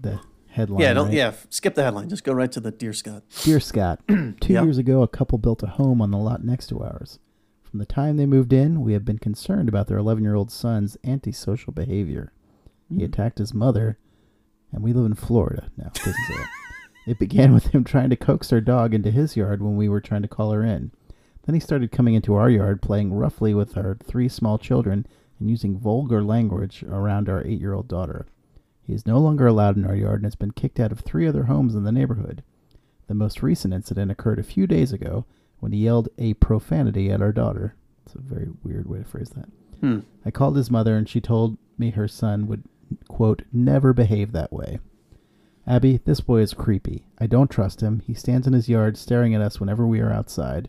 the 0.00 0.20
headline. 0.48 0.80
Yeah, 0.80 0.92
don't. 0.94 1.06
right? 1.08 1.14
Yeah, 1.14 1.28
f- 1.28 1.46
skip 1.50 1.74
the 1.74 1.82
headline. 1.82 2.08
Just 2.08 2.24
go 2.24 2.32
right 2.32 2.50
to 2.52 2.60
the 2.60 2.70
Dear 2.70 2.92
Scott. 2.92 3.22
Dear 3.42 3.60
Scott, 3.60 4.00
two 4.08 4.34
Yeah. 4.52 4.62
years 4.64 4.78
ago, 4.78 5.02
a 5.02 5.08
couple 5.08 5.38
built 5.38 5.62
a 5.62 5.66
home 5.66 6.02
on 6.02 6.10
the 6.10 6.18
lot 6.18 6.44
next 6.44 6.66
to 6.68 6.82
ours. 6.82 7.18
From 7.62 7.78
the 7.78 7.86
time 7.86 8.18
they 8.18 8.26
moved 8.26 8.52
in, 8.52 8.82
we 8.82 8.92
have 8.92 9.04
been 9.04 9.18
concerned 9.18 9.68
about 9.68 9.86
their 9.88 9.96
11 9.96 10.22
year 10.22 10.34
old 10.34 10.50
son's 10.50 10.98
antisocial 11.04 11.72
behavior. 11.72 12.32
He 12.90 13.02
attacked 13.02 13.38
his 13.38 13.54
mother, 13.54 13.98
and 14.70 14.82
we 14.82 14.92
live 14.92 15.06
in 15.06 15.14
Florida. 15.14 15.70
No, 15.78 15.86
it 15.86 15.94
doesn't 15.94 16.12
say 16.28 16.34
that. 16.36 16.48
It 17.06 17.18
began 17.18 17.52
with 17.54 17.68
him 17.68 17.82
trying 17.82 18.10
to 18.10 18.16
coax 18.16 18.52
our 18.52 18.60
dog 18.60 18.92
into 18.94 19.10
his 19.10 19.36
yard 19.36 19.62
when 19.62 19.76
we 19.76 19.88
were 19.88 20.00
trying 20.02 20.22
to 20.22 20.28
call 20.28 20.52
her 20.52 20.62
in. 20.62 20.92
Then 21.44 21.54
he 21.54 21.60
started 21.60 21.90
coming 21.90 22.14
into 22.14 22.34
our 22.34 22.48
yard, 22.48 22.82
playing 22.82 23.12
roughly 23.12 23.52
with 23.54 23.76
our 23.76 23.96
three 24.02 24.28
small 24.28 24.58
children 24.58 25.06
and 25.40 25.50
using 25.50 25.78
vulgar 25.78 26.22
language 26.22 26.84
around 26.84 27.28
our 27.28 27.44
eight 27.44 27.60
year 27.60 27.72
old 27.72 27.88
daughter. 27.88 28.26
He 28.82 28.94
is 28.94 29.06
no 29.06 29.18
longer 29.18 29.46
allowed 29.46 29.76
in 29.76 29.84
our 29.84 29.94
yard 29.94 30.16
and 30.16 30.26
has 30.26 30.34
been 30.34 30.52
kicked 30.52 30.80
out 30.80 30.92
of 30.92 31.00
three 31.00 31.26
other 31.26 31.44
homes 31.44 31.74
in 31.74 31.84
the 31.84 31.92
neighborhood. 31.92 32.42
The 33.08 33.14
most 33.14 33.42
recent 33.42 33.74
incident 33.74 34.10
occurred 34.10 34.38
a 34.38 34.44
few 34.44 34.66
days 34.66 34.92
ago 34.92 35.24
when 35.60 35.72
he 35.72 35.84
yelled 35.84 36.08
a 36.18 36.34
profanity 36.34 37.10
at 37.10 37.22
our 37.22 37.32
daughter. 37.32 37.74
It's 38.04 38.14
a 38.14 38.20
very 38.20 38.48
weird 38.62 38.88
way 38.88 38.98
to 38.98 39.04
phrase 39.04 39.30
that. 39.30 39.48
Hmm. 39.80 40.00
I 40.24 40.30
called 40.30 40.56
his 40.56 40.70
mother 40.70 40.96
and 40.96 41.08
she 41.08 41.20
told 41.20 41.58
me 41.78 41.90
her 41.90 42.08
son 42.08 42.46
would, 42.46 42.64
quote, 43.08 43.42
never 43.52 43.92
behave 43.92 44.32
that 44.32 44.52
way. 44.52 44.78
Abby, 45.66 46.00
this 46.04 46.20
boy 46.20 46.40
is 46.40 46.54
creepy. 46.54 47.06
I 47.18 47.26
don't 47.26 47.50
trust 47.50 47.80
him. 47.80 48.00
He 48.00 48.14
stands 48.14 48.46
in 48.46 48.52
his 48.52 48.68
yard 48.68 48.96
staring 48.96 49.34
at 49.34 49.40
us 49.40 49.60
whenever 49.60 49.86
we 49.86 50.00
are 50.00 50.12
outside. 50.12 50.68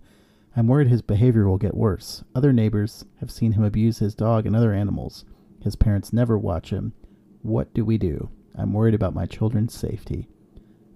I'm 0.55 0.67
worried 0.67 0.87
his 0.87 1.01
behavior 1.01 1.47
will 1.47 1.57
get 1.57 1.75
worse. 1.75 2.23
Other 2.35 2.53
neighbors 2.53 3.05
have 3.19 3.31
seen 3.31 3.53
him 3.53 3.63
abuse 3.63 3.99
his 3.99 4.13
dog 4.13 4.45
and 4.45 4.55
other 4.55 4.71
animals. 4.71 5.25
His 5.63 5.75
parents 5.75 6.13
never 6.13 6.37
watch 6.37 6.69
him. 6.69 6.93
What 7.41 7.73
do 7.73 7.83
we 7.83 7.97
do? 7.97 8.29
I'm 8.55 8.73
worried 8.73 8.93
about 8.93 9.15
my 9.15 9.25
children's 9.25 9.73
safety. 9.73 10.29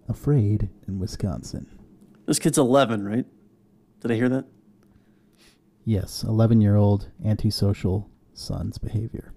Afraid 0.07 0.69
in 0.87 0.99
Wisconsin. 0.99 1.67
This 2.27 2.39
kid's 2.39 2.57
11, 2.57 3.05
right? 3.05 3.25
Did 4.01 4.11
I 4.11 4.15
hear 4.15 4.29
that? 4.29 4.45
Yes, 5.85 6.23
11 6.23 6.61
year 6.61 6.75
old 6.75 7.09
antisocial 7.25 8.09
son's 8.33 8.77
behavior. 8.77 9.33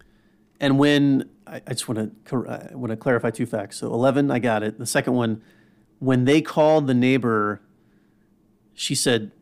And 0.61 0.79
when 0.79 1.31
I, 1.47 1.63
I 1.67 1.71
just 1.71 1.89
want 1.89 2.27
to 2.27 2.47
I 2.47 2.75
want 2.75 2.91
to 2.91 2.97
clarify 2.97 3.31
two 3.31 3.47
facts. 3.47 3.79
So 3.79 3.87
11, 3.87 4.31
I 4.31 4.39
got 4.39 4.63
it. 4.63 4.79
The 4.79 4.85
second 4.85 5.15
one, 5.15 5.43
when 5.99 6.25
they 6.27 6.43
called 6.43 6.87
the 6.87 6.95
neighbor, 6.95 7.63
she 8.75 8.95
said, 8.95 9.33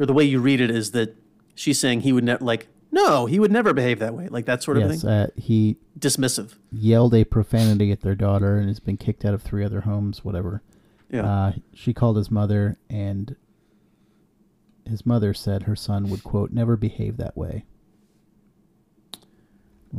or 0.00 0.06
the 0.06 0.12
way 0.14 0.24
you 0.24 0.40
read 0.40 0.60
it 0.60 0.70
is 0.70 0.90
that 0.92 1.16
she's 1.54 1.78
saying 1.78 2.00
he 2.00 2.12
would 2.12 2.24
never 2.24 2.42
like 2.44 2.66
no, 2.92 3.26
he 3.26 3.38
would 3.38 3.52
never 3.52 3.72
behave 3.72 4.00
that 4.00 4.14
way, 4.14 4.26
like 4.28 4.46
that 4.46 4.62
sort 4.62 4.76
of 4.78 4.90
yes, 4.90 5.02
thing. 5.02 5.10
uh, 5.10 5.26
he 5.36 5.76
Dismissive. 5.98 6.56
yelled 6.72 7.14
a 7.14 7.24
profanity 7.24 7.92
at 7.92 8.00
their 8.00 8.16
daughter 8.16 8.56
and 8.56 8.66
has 8.66 8.80
been 8.80 8.96
kicked 8.96 9.24
out 9.24 9.32
of 9.32 9.42
three 9.42 9.64
other 9.64 9.82
homes, 9.82 10.24
whatever. 10.24 10.62
Yeah. 11.08 11.24
Uh, 11.24 11.52
she 11.72 11.94
called 11.94 12.16
his 12.16 12.30
mother, 12.32 12.78
and 12.88 13.36
his 14.88 15.06
mother 15.06 15.32
said 15.32 15.64
her 15.64 15.76
son 15.76 16.10
would, 16.10 16.24
quote, 16.24 16.50
never 16.50 16.76
behave 16.76 17.16
that 17.18 17.36
way. 17.36 17.64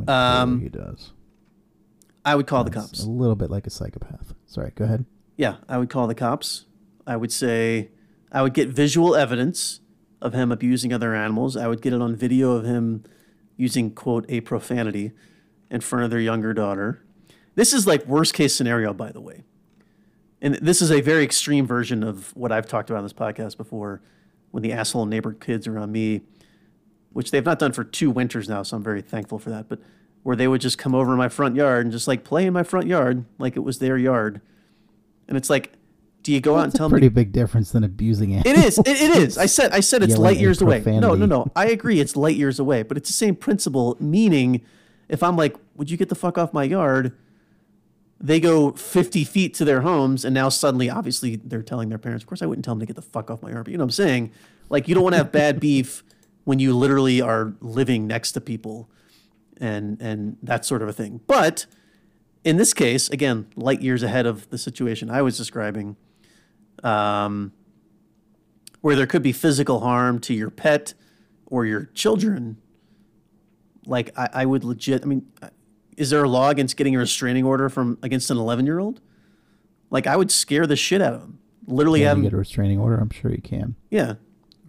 Um, 0.06 0.60
he 0.60 0.68
does. 0.68 1.12
I 2.24 2.34
would 2.34 2.46
call 2.46 2.64
the 2.64 2.70
cops. 2.70 3.02
A 3.02 3.10
little 3.10 3.36
bit 3.36 3.50
like 3.50 3.66
a 3.66 3.70
psychopath. 3.70 4.34
Sorry, 4.46 4.72
go 4.74 4.84
ahead. 4.84 5.06
Yeah, 5.38 5.56
I 5.68 5.78
would 5.78 5.88
call 5.88 6.06
the 6.06 6.14
cops. 6.14 6.66
I 7.06 7.16
would 7.16 7.32
say 7.32 7.90
I 8.30 8.42
would 8.42 8.54
get 8.54 8.68
visual 8.68 9.16
evidence 9.16 9.80
of 10.22 10.32
him 10.32 10.52
abusing 10.52 10.92
other 10.92 11.14
animals. 11.14 11.56
I 11.56 11.66
would 11.66 11.82
get 11.82 11.92
it 11.92 12.00
on 12.00 12.16
video 12.16 12.52
of 12.52 12.64
him 12.64 13.04
using 13.56 13.90
quote 13.90 14.24
a 14.28 14.40
profanity 14.40 15.12
in 15.70 15.80
front 15.80 16.04
of 16.04 16.10
their 16.10 16.20
younger 16.20 16.54
daughter. 16.54 17.04
This 17.54 17.72
is 17.72 17.86
like 17.86 18.06
worst 18.06 18.32
case 18.32 18.54
scenario, 18.54 18.94
by 18.94 19.10
the 19.12 19.20
way. 19.20 19.44
And 20.40 20.54
this 20.56 20.80
is 20.80 20.90
a 20.90 21.00
very 21.00 21.24
extreme 21.24 21.66
version 21.66 22.02
of 22.02 22.34
what 22.36 22.52
I've 22.52 22.66
talked 22.66 22.88
about 22.88 22.98
on 22.98 23.04
this 23.04 23.12
podcast 23.12 23.56
before 23.56 24.00
when 24.52 24.62
the 24.62 24.72
asshole 24.72 25.06
neighbor 25.06 25.32
kids 25.32 25.66
around 25.66 25.92
me, 25.92 26.22
which 27.12 27.30
they've 27.30 27.44
not 27.44 27.58
done 27.58 27.72
for 27.72 27.84
two 27.84 28.10
winters 28.10 28.48
now, 28.48 28.62
so 28.62 28.76
I'm 28.76 28.82
very 28.82 29.02
thankful 29.02 29.38
for 29.38 29.50
that, 29.50 29.68
but 29.68 29.80
where 30.22 30.36
they 30.36 30.46
would 30.46 30.60
just 30.60 30.78
come 30.78 30.94
over 30.94 31.16
my 31.16 31.28
front 31.28 31.56
yard 31.56 31.84
and 31.84 31.92
just 31.92 32.06
like 32.06 32.22
play 32.22 32.46
in 32.46 32.52
my 32.52 32.62
front 32.62 32.86
yard 32.86 33.24
like 33.38 33.56
it 33.56 33.60
was 33.60 33.78
their 33.78 33.98
yard. 33.98 34.40
And 35.26 35.36
it's 35.36 35.50
like, 35.50 35.72
do 36.22 36.32
you 36.32 36.40
go 36.40 36.56
out 36.56 36.64
and 36.64 36.74
tell 36.74 36.86
a 36.86 36.90
pretty 36.90 37.08
big 37.08 37.32
difference 37.32 37.72
than 37.72 37.84
abusing 37.84 38.30
It 38.32 38.46
animals. 38.46 38.66
is. 38.66 38.78
It, 38.78 39.00
it 39.00 39.16
is. 39.22 39.38
I 39.38 39.46
said. 39.46 39.72
I 39.72 39.80
said 39.80 40.02
it's 40.02 40.16
light 40.16 40.38
years 40.38 40.60
away. 40.62 40.80
No, 40.80 41.14
no, 41.14 41.26
no. 41.26 41.50
I 41.56 41.66
agree. 41.66 42.00
It's 42.00 42.16
light 42.16 42.36
years 42.36 42.58
away, 42.58 42.82
but 42.82 42.96
it's 42.96 43.08
the 43.08 43.14
same 43.14 43.34
principle. 43.34 43.96
Meaning, 43.98 44.62
if 45.08 45.22
I'm 45.22 45.36
like, 45.36 45.56
"Would 45.76 45.90
you 45.90 45.96
get 45.96 46.08
the 46.08 46.14
fuck 46.14 46.38
off 46.38 46.52
my 46.52 46.64
yard?" 46.64 47.12
They 48.24 48.38
go 48.38 48.70
50 48.70 49.24
feet 49.24 49.52
to 49.54 49.64
their 49.64 49.80
homes, 49.80 50.24
and 50.24 50.32
now 50.32 50.48
suddenly, 50.48 50.88
obviously, 50.88 51.34
they're 51.36 51.60
telling 51.62 51.88
their 51.88 51.98
parents. 51.98 52.22
Of 52.22 52.28
course, 52.28 52.40
I 52.40 52.46
wouldn't 52.46 52.64
tell 52.64 52.74
them 52.74 52.80
to 52.80 52.86
get 52.86 52.94
the 52.94 53.02
fuck 53.02 53.32
off 53.32 53.42
my 53.42 53.50
yard, 53.50 53.64
but 53.64 53.72
you 53.72 53.78
know 53.78 53.82
what 53.82 53.86
I'm 53.86 53.90
saying? 53.90 54.30
Like, 54.68 54.86
you 54.86 54.94
don't 54.94 55.02
want 55.02 55.14
to 55.14 55.18
have 55.18 55.32
bad 55.32 55.58
beef 55.58 56.04
when 56.44 56.60
you 56.60 56.72
literally 56.76 57.20
are 57.20 57.52
living 57.60 58.06
next 58.06 58.30
to 58.32 58.40
people, 58.40 58.88
and 59.60 60.00
and 60.00 60.36
that 60.40 60.64
sort 60.64 60.82
of 60.82 60.88
a 60.88 60.92
thing. 60.92 61.20
But 61.26 61.66
in 62.44 62.58
this 62.58 62.72
case, 62.72 63.08
again, 63.10 63.46
light 63.56 63.82
years 63.82 64.04
ahead 64.04 64.26
of 64.26 64.48
the 64.50 64.58
situation 64.58 65.10
I 65.10 65.22
was 65.22 65.36
describing 65.36 65.96
um, 66.82 67.52
where 68.80 68.96
there 68.96 69.06
could 69.06 69.22
be 69.22 69.32
physical 69.32 69.80
harm 69.80 70.18
to 70.20 70.34
your 70.34 70.50
pet 70.50 70.94
or 71.46 71.64
your 71.66 71.86
children, 71.94 72.56
like 73.86 74.16
I, 74.18 74.28
I 74.32 74.46
would 74.46 74.64
legit. 74.64 75.02
I 75.02 75.06
mean, 75.06 75.26
is 75.96 76.10
there 76.10 76.22
a 76.24 76.28
law 76.28 76.50
against 76.50 76.76
getting 76.76 76.94
a 76.96 76.98
restraining 76.98 77.44
order 77.44 77.68
from 77.68 77.98
against 78.02 78.30
an 78.30 78.38
11 78.38 78.66
year 78.66 78.78
old? 78.78 79.00
Like 79.90 80.06
I 80.06 80.16
would 80.16 80.30
scare 80.30 80.66
the 80.66 80.76
shit 80.76 81.00
out 81.02 81.14
of 81.14 81.20
him. 81.22 81.38
Literally 81.66 82.00
Can 82.00 82.08
have 82.08 82.16
you 82.18 82.22
get 82.24 82.32
a 82.32 82.36
restraining 82.38 82.78
order? 82.80 82.96
I'm 82.96 83.10
sure 83.10 83.30
you 83.30 83.42
can. 83.42 83.76
yeah, 83.90 84.14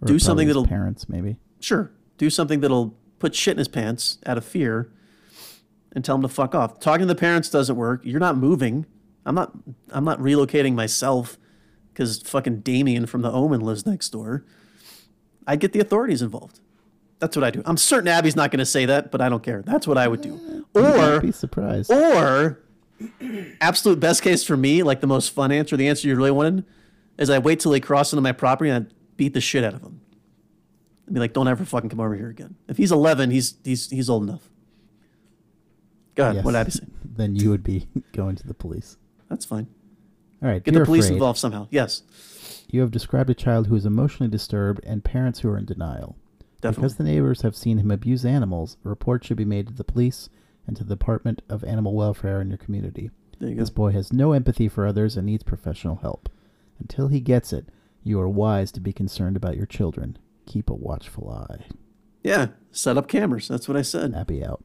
Or 0.00 0.06
do 0.06 0.18
something 0.18 0.46
that'll 0.46 0.66
parents 0.66 1.08
maybe. 1.08 1.38
Sure, 1.60 1.90
do 2.18 2.30
something 2.30 2.60
that'll 2.60 2.94
put 3.18 3.34
shit 3.34 3.52
in 3.52 3.58
his 3.58 3.68
pants 3.68 4.18
out 4.26 4.36
of 4.38 4.44
fear 4.44 4.92
and 5.92 6.04
tell 6.04 6.14
him 6.16 6.22
to 6.22 6.28
fuck 6.28 6.54
off. 6.54 6.78
Talking 6.78 7.02
to 7.08 7.14
the 7.14 7.18
parents 7.18 7.48
doesn't 7.48 7.74
work. 7.76 8.02
You're 8.04 8.20
not 8.20 8.36
moving. 8.36 8.86
I'm 9.26 9.34
not 9.34 9.52
I'm 9.90 10.04
not 10.04 10.20
relocating 10.20 10.74
myself 10.74 11.38
because 11.94 12.20
fucking 12.22 12.60
Damien 12.60 13.06
from 13.06 13.22
the 13.22 13.30
Omen 13.30 13.60
lives 13.60 13.86
next 13.86 14.10
door. 14.10 14.44
I'd 15.46 15.60
get 15.60 15.72
the 15.72 15.80
authorities 15.80 16.20
involved. 16.22 16.60
That's 17.20 17.36
what 17.36 17.44
I 17.44 17.50
do. 17.50 17.62
I'm 17.64 17.76
certain 17.76 18.08
Abby's 18.08 18.34
not 18.36 18.50
going 18.50 18.58
to 18.58 18.66
say 18.66 18.84
that, 18.86 19.10
but 19.10 19.20
I 19.20 19.28
don't 19.28 19.42
care. 19.42 19.62
That's 19.62 19.86
what 19.86 19.96
I 19.96 20.08
would 20.08 20.20
do. 20.20 20.66
Or 20.74 21.20
Be 21.20 21.30
surprised. 21.32 21.90
or 21.90 22.60
absolute 23.60 24.00
best 24.00 24.22
case 24.22 24.44
for 24.44 24.56
me, 24.56 24.82
like 24.82 25.00
the 25.00 25.06
most 25.06 25.30
fun 25.30 25.52
answer, 25.52 25.76
the 25.76 25.88
answer 25.88 26.08
you 26.08 26.16
really 26.16 26.30
wanted, 26.32 26.64
is 27.16 27.30
I 27.30 27.38
wait 27.38 27.60
till 27.60 27.70
they 27.72 27.80
cross 27.80 28.12
into 28.12 28.20
my 28.22 28.32
property 28.32 28.70
and 28.70 28.86
I 28.86 28.94
beat 29.16 29.32
the 29.34 29.40
shit 29.40 29.62
out 29.64 29.74
of 29.74 29.82
him. 29.82 30.00
I'd 31.06 31.14
be 31.14 31.20
like, 31.20 31.32
don't 31.32 31.46
ever 31.48 31.64
fucking 31.64 31.90
come 31.90 32.00
over 32.00 32.16
here 32.16 32.28
again. 32.28 32.56
If 32.68 32.76
he's 32.76 32.90
11, 32.90 33.30
he's 33.30 33.54
he's 33.62 33.88
he's 33.90 34.10
old 34.10 34.22
enough. 34.24 34.48
Go 36.14 36.24
ahead. 36.24 36.36
Yes. 36.36 36.44
What 36.44 36.54
Abby 36.56 36.70
say? 36.72 36.84
Then 37.16 37.36
you 37.36 37.50
would 37.50 37.62
be 37.62 37.86
going 38.12 38.34
to 38.34 38.46
the 38.46 38.54
police. 38.54 38.96
That's 39.30 39.44
fine. 39.44 39.68
All 40.44 40.50
right. 40.50 40.62
Get 40.62 40.74
the 40.74 40.84
police 40.84 41.06
afraid, 41.06 41.14
involved 41.16 41.38
somehow. 41.38 41.66
Yes, 41.70 42.02
You 42.68 42.82
have 42.82 42.90
described 42.90 43.30
a 43.30 43.34
child 43.34 43.66
who 43.66 43.76
is 43.76 43.86
emotionally 43.86 44.30
disturbed 44.30 44.84
and 44.84 45.02
parents 45.02 45.40
who 45.40 45.48
are 45.48 45.56
in 45.58 45.64
denial. 45.64 46.16
definitely. 46.60 46.82
Because 46.82 46.96
the 46.96 47.04
neighbors 47.04 47.40
have 47.42 47.56
seen 47.56 47.78
him 47.78 47.90
abuse 47.90 48.24
animals, 48.26 48.76
a 48.84 48.88
report 48.90 49.24
should 49.24 49.38
be 49.38 49.44
made 49.46 49.68
to 49.68 49.72
the 49.72 49.84
police 49.84 50.28
and 50.66 50.76
to 50.76 50.84
the 50.84 50.94
Department 50.96 51.40
of 51.48 51.64
Animal 51.64 51.94
Welfare 51.94 52.40
in 52.42 52.48
your 52.50 52.58
community. 52.58 53.10
there 53.38 53.48
you 53.48 53.54
go. 53.54 53.60
This 53.60 53.70
boy 53.70 53.92
has 53.92 54.12
no 54.12 54.32
empathy 54.32 54.68
for 54.68 54.86
others 54.86 55.16
and 55.16 55.24
needs 55.26 55.42
professional 55.44 55.96
help. 55.96 56.28
Until 56.78 57.08
he 57.08 57.20
gets 57.20 57.52
it, 57.52 57.68
you 58.02 58.20
are 58.20 58.28
wise 58.28 58.70
to 58.72 58.80
be 58.80 58.92
concerned 58.92 59.36
about 59.36 59.56
your 59.56 59.66
children. 59.66 60.18
Keep 60.46 60.68
a 60.68 60.74
watchful 60.74 61.30
eye. 61.30 61.64
Yeah, 62.22 62.48
set 62.70 62.98
up 62.98 63.08
cameras. 63.08 63.48
That's 63.48 63.66
what 63.68 63.76
I 63.78 63.82
said. 63.82 64.14
Abby 64.14 64.44
out. 64.44 64.62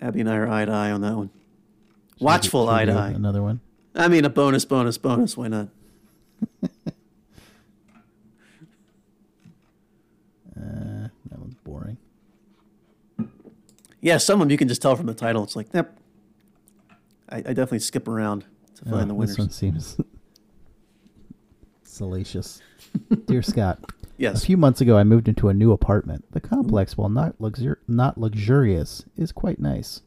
Abby 0.00 0.20
and 0.20 0.30
I 0.30 0.36
are 0.36 0.48
eye 0.48 0.64
to 0.64 0.72
eye 0.72 0.90
on 0.92 1.00
that 1.00 1.16
one. 1.16 1.30
Should 2.18 2.24
Watchful 2.24 2.68
eye 2.68 2.84
to 2.84 2.92
eye. 2.92 3.10
Another 3.10 3.42
one. 3.42 3.60
I 3.94 4.08
mean, 4.08 4.24
a 4.24 4.30
bonus, 4.30 4.64
bonus, 4.64 4.98
bonus. 4.98 5.36
Why 5.36 5.48
not? 5.48 5.68
Uh, 10.56 11.08
that 11.30 11.38
one's 11.38 11.54
boring. 11.64 11.96
Yeah, 14.00 14.18
some 14.18 14.40
of 14.40 14.46
them 14.46 14.50
you 14.50 14.58
can 14.58 14.68
just 14.68 14.82
tell 14.82 14.96
from 14.96 15.06
the 15.06 15.14
title. 15.14 15.42
It's 15.44 15.56
like, 15.56 15.68
yep. 15.72 15.98
I, 17.28 17.36
I 17.38 17.40
definitely 17.40 17.78
skip 17.80 18.08
around 18.08 18.44
to 18.76 18.84
find 18.84 19.10
Oh, 19.10 19.14
the 19.20 19.26
this 19.26 19.38
one 19.38 19.50
seems 19.50 19.96
salacious. 21.82 22.60
Dear 23.26 23.42
Scott, 23.42 23.78
Yes. 24.18 24.42
a 24.42 24.46
few 24.46 24.56
months 24.56 24.80
ago 24.80 24.98
I 24.98 25.04
moved 25.04 25.28
into 25.28 25.48
a 25.48 25.54
new 25.54 25.72
apartment. 25.72 26.24
The 26.32 26.40
complex, 26.40 26.96
while 26.98 27.08
not 27.08 27.38
luxur- 27.38 27.76
not 27.88 28.18
luxurious, 28.18 29.04
is 29.16 29.32
quite 29.32 29.58
nice. 29.60 30.02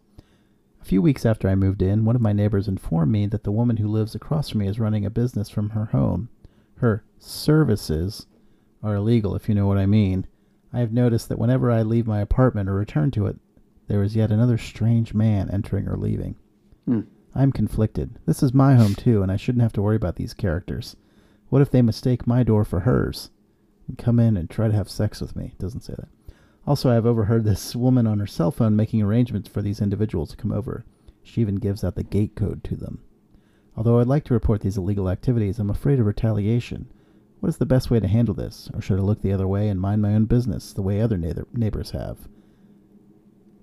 A 0.86 0.88
few 0.88 1.02
weeks 1.02 1.26
after 1.26 1.50
I 1.50 1.56
moved 1.56 1.82
in, 1.82 2.06
one 2.06 2.16
of 2.16 2.22
my 2.22 2.32
neighbors 2.32 2.68
informed 2.68 3.12
me 3.12 3.26
that 3.26 3.44
the 3.44 3.52
woman 3.52 3.78
who 3.78 3.88
lives 3.88 4.14
across 4.14 4.50
from 4.50 4.60
me 4.60 4.68
is 4.68 4.80
running 4.80 5.04
a 5.04 5.10
business 5.10 5.50
from 5.50 5.72
her 5.72 5.86
home. 5.86 6.30
Her 6.76 7.04
services 7.18 8.28
are 8.84 8.94
illegal, 8.94 9.36
if 9.36 9.50
you 9.50 9.56
know 9.56 9.66
what 9.66 9.80
I 9.80 9.88
mean. 9.88 10.28
I 10.72 10.82
have 10.82 10.94
noticed 10.94 11.28
that 11.30 11.40
whenever 11.40 11.72
I 11.72 11.82
leave 11.82 12.06
my 12.06 12.22
apartment 12.22 12.70
or 12.70 12.76
return 12.76 13.10
to 13.12 13.26
it, 13.26 13.40
there 13.88 14.04
is 14.04 14.16
yet 14.16 14.30
another 14.30 14.60
strange 14.60 15.16
man 15.16 15.50
entering 15.50 15.88
or 15.88 15.98
leaving. 15.98 16.36
Hmm. 16.86 17.02
I'm 17.34 17.52
conflicted. 17.52 18.20
This 18.28 18.44
is 18.44 18.54
my 18.54 18.76
home 18.76 18.94
too, 18.94 19.24
and 19.24 19.32
I 19.32 19.38
shouldn't 19.38 19.64
have 19.64 19.74
to 19.74 19.82
worry 19.82 19.96
about 19.96 20.18
these 20.18 20.36
characters. 20.36 20.96
What 21.50 21.64
if 21.64 21.72
they 21.72 21.82
mistake 21.82 22.28
my 22.28 22.44
door 22.44 22.64
for 22.64 22.82
hers? 22.82 23.32
And 23.88 23.98
come 23.98 24.20
in 24.20 24.38
and 24.38 24.48
try 24.48 24.68
to 24.68 24.76
have 24.76 24.90
sex 24.92 25.20
with 25.20 25.36
me. 25.36 25.46
It 25.46 25.58
doesn't 25.58 25.82
say 25.82 25.96
that. 25.98 26.10
Also, 26.68 26.90
I 26.90 26.96
have 26.96 27.06
overheard 27.06 27.44
this 27.44 27.76
woman 27.76 28.08
on 28.08 28.20
her 28.20 28.28
cell 28.28 28.52
phone 28.52 28.76
making 28.76 29.02
arrangements 29.02 29.48
for 29.48 29.62
these 29.62 29.82
individuals 29.82 30.32
to 30.32 30.38
come 30.38 30.52
over. 30.52 30.84
She 31.22 31.42
even 31.42 31.56
gives 31.56 31.84
out 31.84 31.96
the 31.96 32.04
gate 32.04 32.36
code 32.36 32.64
to 32.66 32.76
them. 32.76 33.04
Although 33.78 34.00
I'd 34.00 34.08
like 34.08 34.24
to 34.26 34.34
report 34.34 34.62
these 34.62 34.78
illegal 34.78 35.10
activities, 35.10 35.60
I'm 35.60 35.70
afraid 35.70 36.00
of 36.00 36.06
retaliation. 36.06 36.88
What 37.40 37.50
is 37.50 37.58
the 37.58 37.66
best 37.66 37.92
way 37.92 38.00
to 38.00 38.08
handle 38.08 38.34
this? 38.34 38.70
Or 38.74 38.82
should 38.82 38.98
I 38.98 39.04
look 39.04 39.22
the 39.22 39.34
other 39.34 39.48
way 39.48 39.68
and 39.68 39.80
mind 39.80 40.02
my 40.02 40.14
own 40.14 40.26
business 40.26 40.74
the 40.74 40.82
way 40.82 41.02
other 41.02 41.18
neighbor- 41.18 41.48
neighbors 41.54 41.92
have? 41.92 42.18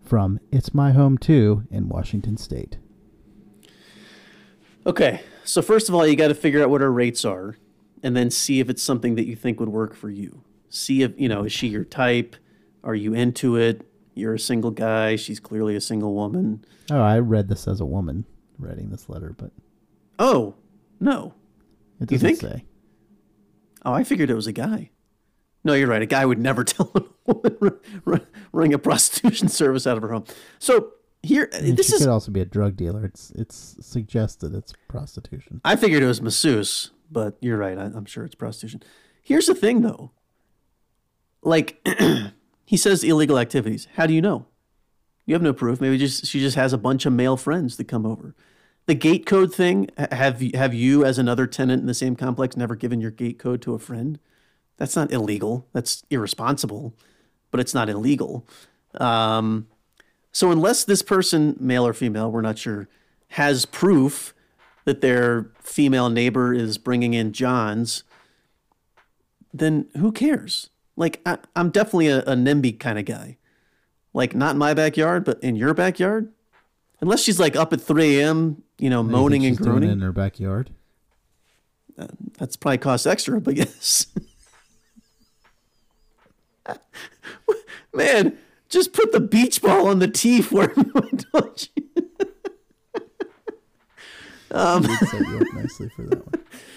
From 0.05 0.39
It's 0.51 0.75
My 0.75 0.93
Home 0.93 1.19
Too 1.19 1.65
in 1.71 1.89
Washington 1.89 2.37
State. 2.37 2.77
Okay. 4.87 5.23
So 5.45 5.63
first 5.63 5.89
of 5.89 5.95
all, 5.95 6.07
you 6.07 6.15
got 6.15 6.29
to 6.29 6.35
figure 6.35 6.63
out 6.63 6.71
what 6.71 6.81
her 6.81 6.93
rates 6.93 7.25
are, 7.25 7.57
and 8.03 8.17
then 8.17 8.31
see 8.31 8.61
if 8.61 8.69
it's 8.69 8.83
something 8.83 9.15
that 9.15 9.27
you 9.27 9.35
think 9.35 9.59
would 9.59 9.69
work 9.69 9.95
for 9.95 10.11
you. 10.11 10.43
See 10.69 11.03
if 11.03 11.19
you 11.19 11.29
know 11.29 11.45
is 11.45 11.53
she 11.53 11.69
your 11.69 11.85
type? 11.85 12.37
Are 12.85 12.95
you 12.95 13.15
into 13.15 13.57
it? 13.57 13.87
You're 14.15 14.35
a 14.35 14.39
single 14.39 14.71
guy. 14.71 15.17
She's 15.17 15.41
clearly 15.41 15.75
a 15.77 15.81
single 15.81 16.15
woman. 16.15 16.65
Oh, 16.91 17.01
I 17.01 17.19
read 17.19 17.49
this 17.49 17.67
as 17.69 17.81
a 17.81 17.87
woman 17.87 18.25
writing 18.59 18.91
this 18.91 19.09
letter, 19.09 19.35
but 19.37 19.51
Oh 20.19 20.55
no. 21.01 21.35
it 22.01 22.11
You 22.11 22.19
doesn't 22.19 22.37
think? 22.37 22.41
say. 22.41 22.65
Oh, 23.85 23.93
I 23.93 24.05
figured 24.05 24.31
it 24.31 24.35
was 24.35 24.47
a 24.47 24.53
guy. 24.53 24.91
No, 25.65 25.75
you're 25.75 25.89
right. 25.89 26.03
A 26.03 26.07
guy 26.07 26.25
would 26.27 26.39
never 26.39 26.63
tell 26.65 26.91
a 26.95 27.03
woman 27.33 27.57
run- 27.61 27.79
run- 28.05 28.27
running 28.53 28.75
a 28.75 28.79
prostitution 28.79 29.49
service 29.61 29.87
out 29.87 29.97
of 29.97 30.03
her 30.03 30.11
home. 30.13 30.25
So 30.59 30.93
here, 31.23 31.49
And 31.53 31.77
this 31.77 31.89
she 31.89 31.95
is. 31.95 32.01
could 32.01 32.09
also 32.11 32.31
be 32.33 32.41
a 32.41 32.45
drug 32.45 32.77
dealer. 32.77 33.05
It's 33.05 33.31
it's 33.33 33.77
suggested 33.81 34.55
it's 34.55 34.73
prostitution. 34.89 35.61
I 35.65 35.77
figured 35.77 36.03
it 36.03 36.07
was 36.07 36.21
masseuse, 36.21 36.91
but 37.11 37.37
you're 37.41 37.57
right. 37.59 37.79
I, 37.79 37.85
I'm 37.85 38.05
sure 38.07 38.25
it's 38.25 38.35
prostitution. 38.35 38.83
Here's 39.23 39.47
the 39.47 39.55
thing, 39.55 39.83
though. 39.83 40.11
Like, 41.43 41.81
he 42.65 42.77
says 42.77 43.05
illegal 43.05 43.39
activities. 43.39 43.89
How 43.95 44.07
do 44.07 44.15
you 44.15 44.21
know? 44.21 44.47
You 45.27 45.35
have 45.35 45.43
no 45.43 45.53
proof. 45.53 45.81
Maybe 45.81 45.99
just 45.99 46.27
she 46.27 46.41
just 46.41 46.57
has 46.57 46.73
a 46.73 46.79
bunch 46.79 47.07
of 47.07 47.13
male 47.13 47.37
friends 47.37 47.77
that 47.77 47.85
come 47.89 48.07
over. 48.07 48.35
The 48.87 48.95
gate 48.95 49.27
code 49.27 49.55
thing. 49.55 49.89
Have 49.97 50.41
have 50.55 50.75
you, 50.75 51.05
as 51.05 51.19
another 51.19 51.47
tenant 51.47 51.81
in 51.81 51.87
the 51.87 51.95
same 51.95 52.17
complex, 52.17 52.57
never 52.57 52.75
given 52.75 53.01
your 53.01 53.11
gate 53.11 53.39
code 53.39 53.63
to 53.63 53.75
a 53.75 53.79
friend? 53.79 54.19
That's 54.77 54.97
not 54.97 55.13
illegal. 55.13 55.69
That's 55.73 56.03
irresponsible, 56.11 56.95
but 57.51 57.61
it's 57.61 57.75
not 57.75 57.89
illegal. 57.89 58.47
Um, 58.95 59.69
so 60.33 60.51
unless 60.51 60.85
this 60.85 61.03
person, 61.03 61.57
male 61.61 61.87
or 61.87 61.93
female, 61.93 62.33
we're 62.33 62.41
not 62.41 62.59
sure, 62.59 62.89
has 63.29 63.65
proof 63.65 64.35
that 64.85 65.01
their 65.01 65.51
female 65.61 66.11
neighbor 66.11 66.53
is 66.53 66.79
bringing 66.79 67.15
in 67.15 67.33
Johns, 67.33 68.03
then 69.55 69.89
who 69.99 70.11
cares? 70.11 70.71
Like 70.97 71.21
I, 71.27 71.39
I'm 71.57 71.71
definitely 71.71 72.09
a, 72.09 72.19
a 72.21 72.35
NIMBY 72.35 72.79
kind 72.79 72.99
of 72.99 73.05
guy. 73.05 73.39
Like 74.15 74.35
not 74.35 74.53
in 74.53 74.59
my 74.59 74.75
backyard, 74.75 75.25
but 75.25 75.43
in 75.43 75.57
your 75.57 75.75
backyard. 75.75 76.31
Unless 77.01 77.23
she's 77.23 77.41
like 77.41 77.57
up 77.57 77.73
at 77.73 77.81
3 77.81 78.19
a.m., 78.21 78.63
you 78.79 78.91
know, 78.91 79.03
You 79.03 79.09
moaning 79.09 79.45
and 79.47 79.57
she's 79.57 79.65
doing 79.65 79.77
it 79.79 79.81
groaning. 79.81 79.91
in 79.91 80.01
her 80.01 80.13
backyard. 80.13 80.71
Uh, 81.99 82.07
that's 82.39 82.57
probably 82.57 82.79
cost 82.79 83.07
extra, 83.07 83.41
but 83.41 83.57
yes. 83.57 84.07
Man, 87.95 88.39
just 88.69 88.93
put 88.93 89.13
the 89.13 89.21
beach 89.21 89.61
ball 89.61 89.89
on 89.89 89.99
the 89.99 90.09
tee 90.09 90.41
for 90.41 90.69
me, 90.77 90.85
don't 91.33 91.69
you? 91.77 91.83
We'd 94.51 94.59
um, 94.59 94.85
set 94.85 95.21
you 95.21 95.39
up 95.39 95.55
nicely 95.55 95.89
for 95.91 96.03
that 96.03 96.27
one. 96.27 96.45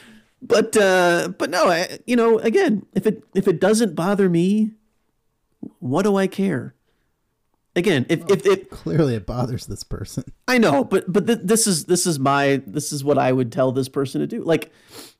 But 0.48 0.78
uh, 0.78 1.30
but 1.38 1.50
no, 1.50 1.68
I, 1.70 2.00
you 2.06 2.16
know, 2.16 2.38
again, 2.40 2.86
if 2.94 3.08
it 3.08 3.24
if 3.34 3.48
it 3.48 3.60
doesn't 3.60 3.96
bother 3.96 4.30
me, 4.30 4.72
what 5.80 6.04
do 6.04 6.16
I 6.16 6.28
care? 6.28 6.76
Again, 7.76 8.06
if 8.10 8.24
if, 8.30 8.46
if 8.46 8.70
Clearly, 8.70 9.16
it 9.16 9.26
bothers 9.26 9.66
this 9.66 9.84
person. 9.84 10.24
I 10.48 10.60
know, 10.60 10.84
but 10.84 11.12
but 11.12 11.26
th- 11.26 11.40
this 11.44 11.66
is 11.66 11.86
this 11.86 12.06
is 12.06 12.20
my 12.20 12.62
this 12.68 12.94
is 12.94 13.04
what 13.04 13.18
I 13.18 13.32
would 13.32 13.52
tell 13.52 13.72
this 13.72 13.90
person 13.90 14.22
to 14.22 14.28
do. 14.28 14.44
Like, 14.44 14.72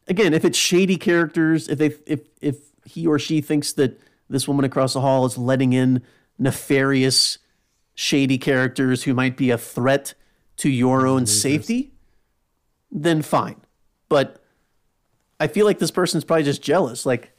again, 0.08 0.34
if 0.34 0.46
it's 0.46 0.58
shady 0.58 0.98
characters, 0.98 1.68
if 1.70 1.80
they 1.80 1.96
if 2.06 2.22
if 2.40 2.58
he 2.86 3.08
or 3.08 3.18
she 3.18 3.42
thinks 3.42 3.74
that 3.74 4.00
this 4.30 4.48
woman 4.48 4.64
across 4.64 4.94
the 4.94 5.02
hall 5.02 5.26
is 5.26 5.40
letting 5.40 5.74
in 5.74 6.04
nefarious, 6.38 7.40
shady 7.96 8.38
characters 8.38 9.04
who 9.04 9.16
might 9.16 9.38
be 9.38 9.50
a 9.50 9.58
threat 9.58 10.14
to 10.58 10.70
your 10.70 11.08
own 11.08 11.26
safety, 11.26 11.94
then 12.92 13.24
fine. 13.24 13.60
But 14.08 14.45
I 15.40 15.48
feel 15.48 15.66
like 15.66 15.80
this 15.80 15.92
person's 15.92 16.24
probably 16.24 16.44
just 16.44 16.62
jealous. 16.62 17.06
Like, 17.06 17.32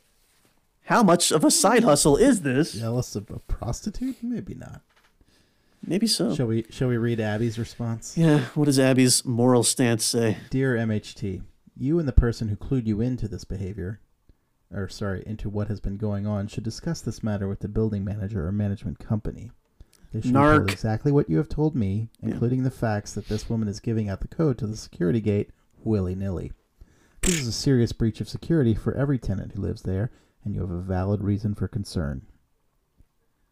how 0.82 1.02
much 1.02 1.32
of 1.32 1.44
a 1.44 1.51
side 1.51 1.82
mm. 1.82 1.86
hustle 1.86 2.16
is 2.16 2.43
this? 2.43 2.73
Jealous 2.73 3.16
of 3.16 3.31
a 3.31 3.39
prostitute? 3.40 4.23
Maybe 4.23 4.55
not. 4.55 4.82
Maybe 5.85 6.06
so. 6.06 6.35
Shall 6.35 6.47
we? 6.47 6.66
Shall 6.70 6.89
we 6.89 6.97
read 6.97 7.20
Abby's 7.20 7.59
response? 7.59 8.16
Yeah. 8.16 8.40
What 8.55 8.64
does 8.64 8.78
Abby's 8.78 9.24
moral 9.24 9.62
stance 9.62 10.05
say? 10.05 10.39
Dear 10.51 10.74
MHT, 10.77 11.43
you 11.77 11.98
and 11.98 12.09
the 12.09 12.12
person 12.12 12.48
who 12.48 12.56
clued 12.56 12.86
you 12.86 13.01
into 13.01 13.28
this 13.28 13.44
behavior, 13.44 14.01
or 14.73 14.89
sorry, 14.89 15.23
into 15.27 15.48
what 15.48 15.68
has 15.68 15.81
been 15.81 15.97
going 15.97 16.27
on, 16.27 16.48
should 16.48 16.64
discuss 16.64 17.01
this 17.01 17.23
matter 17.23 17.47
with 17.47 17.60
the 17.60 17.68
building 17.68 18.05
manager 18.05 18.47
or 18.47 18.52
management 18.52 18.98
company. 18.98 19.52
They 20.12 20.23
should 20.23 20.35
told 20.35 20.70
exactly 20.70 21.12
what 21.12 21.28
you 21.28 21.36
have 21.36 21.48
told 21.48 21.74
me, 21.74 22.09
including 22.23 22.62
the 22.62 22.70
facts 22.70 23.12
that 23.14 23.28
this 23.28 23.51
woman 23.51 23.68
is 23.68 23.81
giving 23.81 24.09
out 24.09 24.20
the 24.20 24.28
code 24.28 24.59
to 24.59 24.66
the 24.66 24.77
security 24.77 25.20
gate 25.20 25.51
willy 25.85 26.14
nilly. 26.14 26.52
This 27.27 27.40
is 27.40 27.48
a 27.48 27.53
serious 27.53 27.90
breach 27.90 28.20
of 28.20 28.28
security 28.28 28.73
for 28.73 28.94
every 28.94 29.19
tenant 29.19 29.51
who 29.51 29.61
lives 29.61 29.82
there, 29.82 30.12
and 30.44 30.55
you 30.55 30.61
have 30.61 30.70
a 30.70 30.81
valid 30.81 31.24
reason 31.24 31.57
for 31.57 31.66
concern. 31.66 32.23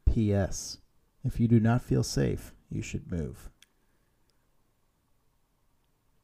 P.S. 0.08 0.78
If 1.24 1.40
you 1.40 1.48
do 1.48 1.58
not 1.58 1.82
feel 1.82 2.04
safe, 2.04 2.54
you 2.70 2.82
should 2.82 3.10
move. 3.10 3.50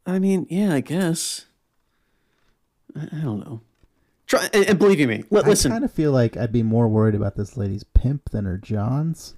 I 0.07 0.21
mean, 0.21 0.47
yeah, 0.49 0.75
I 0.75 0.81
guess. 0.81 1.47
I, 2.95 3.09
I 3.11 3.21
don't 3.21 3.41
know. 3.41 3.63
Try 4.29 4.49
and, 4.53 4.67
and 4.67 4.79
believe 4.79 5.01
you 5.01 5.09
me. 5.09 5.25
Li- 5.31 5.43
listen, 5.43 5.73
I 5.73 5.75
kind 5.75 5.85
of 5.85 5.93
feel 5.93 6.13
like 6.13 6.37
I'd 6.37 6.53
be 6.53 6.63
more 6.63 6.87
worried 6.87 7.17
about 7.17 7.35
this 7.35 7.57
lady's 7.57 7.83
pimp 7.83 8.31
than 8.31 8.45
her 8.45 8.59
John's. 8.59 9.35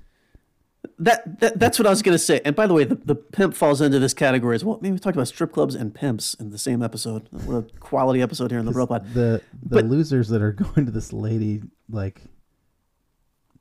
That, 0.98 1.40
that 1.40 1.59
that's 1.59 1.78
what 1.78 1.86
I 1.86 1.90
was 1.90 2.02
gonna 2.02 2.19
say. 2.19 2.40
And 2.44 2.55
by 2.56 2.66
the 2.66 2.74
way, 2.74 2.85
the, 2.85 2.94
the 2.97 3.14
pimp 3.14 3.55
falls 3.55 3.81
into 3.81 3.98
this 3.98 4.14
category 4.14 4.55
as 4.55 4.64
well. 4.64 4.78
Maybe 4.81 4.93
we 4.93 4.98
talked 4.98 5.16
about 5.16 5.28
strip 5.28 5.52
clubs 5.52 5.74
and 5.74 5.94
pimps 5.94 6.35
in 6.35 6.51
the 6.51 6.59
same 6.59 6.82
episode. 6.82 7.28
What 7.31 7.55
a 7.56 7.62
quality 7.81 8.23
episode 8.23 8.51
here 8.51 8.60
in 8.60 8.66
the 8.66 8.73
Bro 8.73 8.86
Pod. 8.89 9.12
The 9.14 9.40
the 9.62 9.77
But- 9.77 9.85
losers 9.86 10.28
that 10.28 10.43
are 10.43 10.52
going 10.74 10.86
to 10.86 10.93
this 10.93 11.12
lady 11.12 11.62
like 11.90 12.23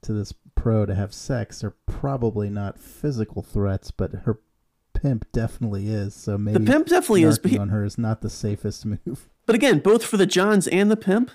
to 0.03 0.13
this 0.13 0.33
pro 0.55 0.85
to 0.85 0.95
have 0.95 1.13
sex 1.13 1.63
are 1.63 1.75
probably 1.85 2.49
not 2.49 2.79
physical 2.79 3.41
threats, 3.41 3.91
but 3.91 4.11
her 4.25 4.39
pimp 4.93 5.25
definitely 5.31 5.87
is. 5.87 6.15
So 6.15 6.37
maybe 6.37 6.63
The 6.63 6.71
pimp 6.71 6.87
definitely 6.87 7.23
is, 7.23 7.37
but, 7.39 7.51
he- 7.51 7.57
on 7.57 7.69
her 7.69 7.83
is 7.83 7.97
not 7.97 8.21
the 8.21 8.29
safest 8.29 8.85
move. 9.05 9.29
but 9.45 9.55
again, 9.55 9.79
both 9.79 10.03
for 10.05 10.17
the 10.17 10.25
Johns 10.25 10.67
and 10.67 10.89
the 10.89 10.97
pimp, 10.97 11.31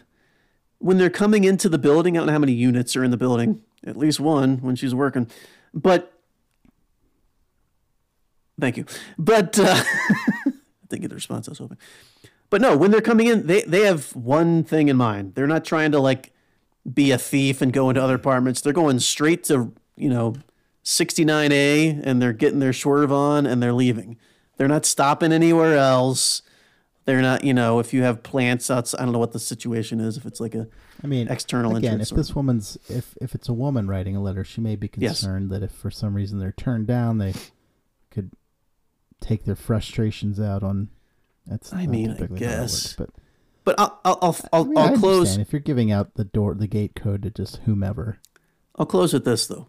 when 0.78 0.98
they're 0.98 1.10
coming 1.10 1.44
into 1.44 1.68
the 1.68 1.78
building, 1.78 2.16
I 2.16 2.20
don't 2.20 2.26
know 2.26 2.32
how 2.32 2.38
many 2.38 2.52
units 2.52 2.96
are 2.96 3.04
in 3.04 3.10
the 3.10 3.16
building. 3.16 3.62
At 3.86 3.96
least 3.96 4.18
one 4.18 4.58
when 4.58 4.74
she's 4.74 4.94
working, 4.94 5.28
but 5.76 6.12
thank 8.58 8.76
you. 8.76 8.86
But 9.18 9.58
uh, 9.58 9.64
I 9.84 10.52
didn't 10.88 11.02
get 11.02 11.08
the 11.10 11.14
response 11.14 11.46
I 11.46 11.52
was 11.52 11.58
hoping. 11.58 11.78
But 12.48 12.60
no, 12.60 12.76
when 12.76 12.90
they're 12.90 13.00
coming 13.00 13.26
in, 13.26 13.46
they 13.46 13.62
they 13.62 13.82
have 13.82 14.16
one 14.16 14.64
thing 14.64 14.88
in 14.88 14.96
mind. 14.96 15.34
They're 15.34 15.46
not 15.46 15.64
trying 15.64 15.92
to 15.92 16.00
like 16.00 16.32
be 16.92 17.10
a 17.10 17.18
thief 17.18 17.60
and 17.60 17.72
go 17.72 17.90
into 17.90 18.02
other 18.02 18.14
apartments. 18.14 18.60
They're 18.60 18.72
going 18.72 18.98
straight 19.00 19.44
to 19.44 19.72
you 19.96 20.08
know 20.08 20.34
69A 20.84 22.00
and 22.04 22.22
they're 22.22 22.32
getting 22.32 22.60
their 22.60 22.72
swerve 22.72 23.12
on 23.12 23.44
and 23.46 23.62
they're 23.62 23.72
leaving. 23.72 24.16
They're 24.56 24.68
not 24.68 24.86
stopping 24.86 25.32
anywhere 25.32 25.76
else. 25.76 26.42
They're 27.06 27.22
not, 27.22 27.44
you 27.44 27.54
know, 27.54 27.78
if 27.78 27.94
you 27.94 28.02
have 28.02 28.22
plants 28.24 28.68
outside, 28.70 29.00
I 29.00 29.04
don't 29.04 29.12
know 29.12 29.18
what 29.20 29.32
the 29.32 29.38
situation 29.38 30.00
is. 30.00 30.16
If 30.16 30.26
it's 30.26 30.40
like 30.40 30.54
a 30.56 30.66
I 31.02 31.06
mean, 31.06 31.28
External 31.28 31.76
again, 31.76 32.00
if 32.00 32.10
or- 32.12 32.16
this 32.16 32.34
woman's 32.34 32.76
if 32.88 33.16
if 33.20 33.34
it's 33.34 33.48
a 33.48 33.52
woman 33.54 33.86
writing 33.86 34.16
a 34.16 34.20
letter, 34.22 34.42
she 34.44 34.60
may 34.60 34.74
be 34.76 34.90
Yes. 34.98 35.20
concerned 35.20 35.50
that 35.50 35.62
if 35.62 35.70
for 35.70 35.90
some 35.90 36.14
reason 36.14 36.38
they're 36.40 36.52
turned 36.52 36.88
down, 36.88 37.18
they 37.18 37.32
could 38.10 38.32
take 39.20 39.44
their 39.44 39.54
frustrations 39.56 40.38
out 40.40 40.62
on. 40.64 40.88
That's 41.46 41.72
I 41.72 41.86
mean, 41.86 42.10
I 42.20 42.26
guess. 42.26 42.72
works, 42.72 42.94
but 42.98 43.10
But 43.64 43.76
I'll 43.78 44.00
I'll 44.04 44.18
I'll, 44.20 44.36
I'll, 44.52 44.64
mean, 44.64 44.76
I'll 44.78 44.98
close 44.98 45.36
if 45.36 45.52
you're 45.52 45.60
giving 45.60 45.92
out 45.92 46.14
the 46.14 46.24
door, 46.24 46.54
the 46.54 46.66
gate 46.66 46.96
code 46.96 47.22
to 47.22 47.30
just 47.30 47.58
whomever. 47.66 48.18
I'll 48.74 48.84
close 48.86 49.12
with 49.12 49.24
this 49.24 49.46
though. 49.46 49.68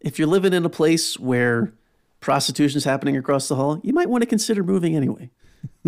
If 0.00 0.18
you're 0.18 0.28
living 0.28 0.54
in 0.54 0.64
a 0.64 0.70
place 0.70 1.18
where 1.18 1.74
prostitution 2.20 2.78
is 2.78 2.84
happening 2.84 3.18
across 3.18 3.48
the 3.48 3.56
hall, 3.56 3.80
you 3.82 3.92
might 3.92 4.08
want 4.08 4.22
to 4.22 4.26
consider 4.26 4.64
moving 4.64 4.96
anyway. 4.96 5.30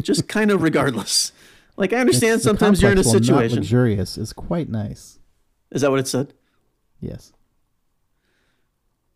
Just 0.00 0.28
kind 0.28 0.50
of 0.50 0.62
regardless. 0.68 1.32
Like 1.76 1.92
I 1.92 1.96
understand 1.98 2.32
It's- 2.40 2.42
sometimes 2.44 2.80
you're 2.82 2.90
in 2.92 2.98
a 2.98 3.02
while 3.02 3.12
not 3.14 3.22
situation. 3.24 3.56
luxurious 3.58 4.18
is 4.18 4.32
quite 4.32 4.68
nice. 4.68 5.18
Is 5.70 5.82
that 5.82 5.90
what 5.90 6.00
it 6.00 6.08
said? 6.08 6.34
Yes, 7.00 7.32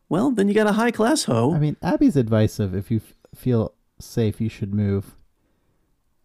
Well, 0.09 0.31
then 0.31 0.49
you 0.49 0.55
got 0.55 0.67
a 0.67 0.73
high 0.73 0.91
class 0.91 1.25
hoe. 1.25 1.55
I 1.55 1.59
mean 1.59 1.77
Abby's 1.83 2.17
advice 2.17 2.59
of 2.59 2.75
if 2.75 2.91
you 2.91 2.99
f- 3.05 3.15
feel 3.39 3.75
safe, 3.99 4.41
you 4.41 4.49
should 4.49 4.73
move. 4.75 5.15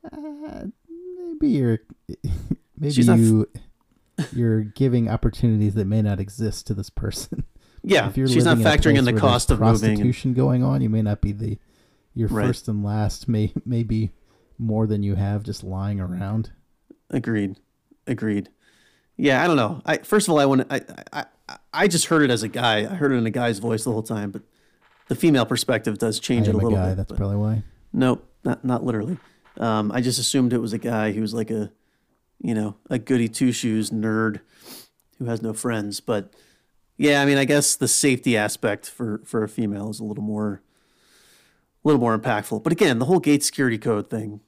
Uh, 0.10 0.66
maybe 1.28 1.48
you're 1.50 1.80
maybe 2.78 2.94
She's 2.94 3.10
f- 3.10 3.20
you 3.20 3.50
you're 4.34 4.62
giving 4.64 5.10
opportunities 5.10 5.74
that 5.76 5.86
may 5.86 6.02
not 6.02 6.20
exist 6.20 6.68
to 6.68 6.74
this 6.74 6.90
person. 6.90 7.44
yeah, 7.84 8.08
if 8.08 8.16
you're 8.18 8.28
she's 8.28 8.46
not 8.46 8.58
living 8.58 8.72
in 8.74 8.80
factoring 8.80 8.98
in 8.98 9.06
the 9.06 9.14
cost 9.14 9.50
of 9.52 9.60
moving. 9.60 9.70
and- 9.72 9.80
prostitution 9.98 10.34
going 10.34 10.64
on. 10.64 10.82
You 10.82 10.90
may 10.90 11.02
not 11.02 11.22
be 11.22 11.32
the 11.32 11.58
your 12.14 12.28
Right. 12.30 12.48
first 12.48 12.68
and 12.68 12.84
last. 12.84 13.28
May 13.28 13.54
maybe 13.66 14.12
more 14.60 14.86
than 14.86 15.02
you 15.02 15.16
have 15.16 15.42
just 15.44 15.64
lying 15.64 16.00
around. 16.00 16.52
Agreed. 17.10 17.58
Agreed. 18.06 18.50
Yeah, 19.18 19.44
I 19.44 19.48
don't 19.48 19.56
know. 19.58 19.82
I 19.86 19.98
first 19.98 20.28
of 20.28 20.34
all, 20.34 20.40
I 20.40 20.46
want. 20.46 20.68
I, 20.70 20.82
I 21.12 21.26
I 21.74 21.88
just 21.88 22.06
heard 22.06 22.22
it 22.22 22.30
as 22.30 22.44
a 22.44 22.48
guy. 22.48 22.80
I 22.80 22.96
heard 22.96 23.12
it 23.12 23.16
in 23.16 23.26
a 23.26 23.32
guy's 23.32 23.60
voice 23.60 23.84
the 23.84 23.92
whole 23.92 24.04
time, 24.04 24.32
but 24.32 24.44
the 25.08 25.16
female 25.16 25.46
perspective 25.46 25.98
does 25.98 26.20
change 26.20 26.48
it 26.48 26.54
a 26.54 26.58
a 26.58 26.58
little 26.58 26.72
guy. 26.72 26.90
bit. 26.90 26.98
That's 26.98 27.12
probably 27.12 27.38
why. 27.38 27.64
Nope, 27.92 28.26
not 28.44 28.64
not 28.64 28.84
literally. 28.84 29.18
Um, 29.58 29.92
I 29.92 30.02
just 30.02 30.20
assumed 30.20 30.54
it 30.54 30.60
was 30.60 30.74
a 30.74 30.78
guy 30.78 31.12
who 31.12 31.22
was 31.22 31.34
like 31.34 31.52
a, 31.52 31.72
you 32.42 32.54
know, 32.54 32.78
a 32.90 32.98
goody 32.98 33.28
two 33.28 33.52
shoes 33.52 33.90
nerd 33.90 34.40
who 35.18 35.26
has 35.26 35.42
no 35.42 35.54
friends. 35.54 36.00
But 36.00 36.34
yeah, 36.98 37.22
I 37.22 37.26
mean, 37.26 37.38
I 37.38 37.46
guess 37.46 37.76
the 37.76 37.88
safety 37.88 38.38
aspect 38.38 38.90
for 38.90 39.22
for 39.26 39.44
a 39.44 39.50
female 39.50 39.90
is 39.90 40.00
a 40.00 40.06
little 40.06 40.24
more, 40.24 40.62
a 41.84 41.88
little 41.88 42.00
more 42.00 42.18
impactful. 42.18 42.64
But 42.64 42.72
again, 42.72 43.00
the 43.00 43.06
whole 43.06 43.20
gate 43.20 43.44
security 43.44 43.78
code 43.78 44.10
thing. 44.10 44.42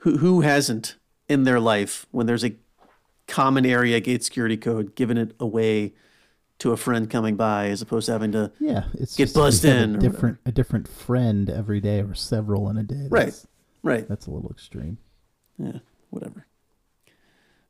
Who 0.00 0.18
who 0.18 0.40
hasn't 0.42 0.96
in 1.28 1.44
their 1.44 1.60
life 1.60 2.06
when 2.10 2.26
there's 2.26 2.44
a 2.44 2.54
common 3.26 3.64
area 3.64 4.00
gate 4.00 4.24
security 4.24 4.56
code 4.56 4.94
given 4.96 5.16
it 5.16 5.34
away 5.38 5.94
to 6.58 6.72
a 6.72 6.76
friend 6.76 7.08
coming 7.08 7.36
by 7.36 7.68
as 7.68 7.80
opposed 7.80 8.06
to 8.06 8.12
having 8.12 8.32
to 8.32 8.52
Yeah, 8.58 8.84
it's 8.94 9.16
Get 9.16 9.32
buzzed 9.32 9.64
in 9.64 9.96
A 9.96 9.98
different 9.98 10.38
a 10.44 10.52
different 10.52 10.88
friend 10.88 11.48
every 11.48 11.80
day 11.80 12.00
or 12.00 12.14
several 12.14 12.68
in 12.68 12.76
a 12.76 12.82
day. 12.82 13.06
Right. 13.08 13.26
That's, 13.26 13.46
right 13.82 14.08
That's 14.08 14.26
a 14.26 14.30
little 14.30 14.50
extreme. 14.50 14.98
yeah 15.58 15.78
whatever 16.10 16.46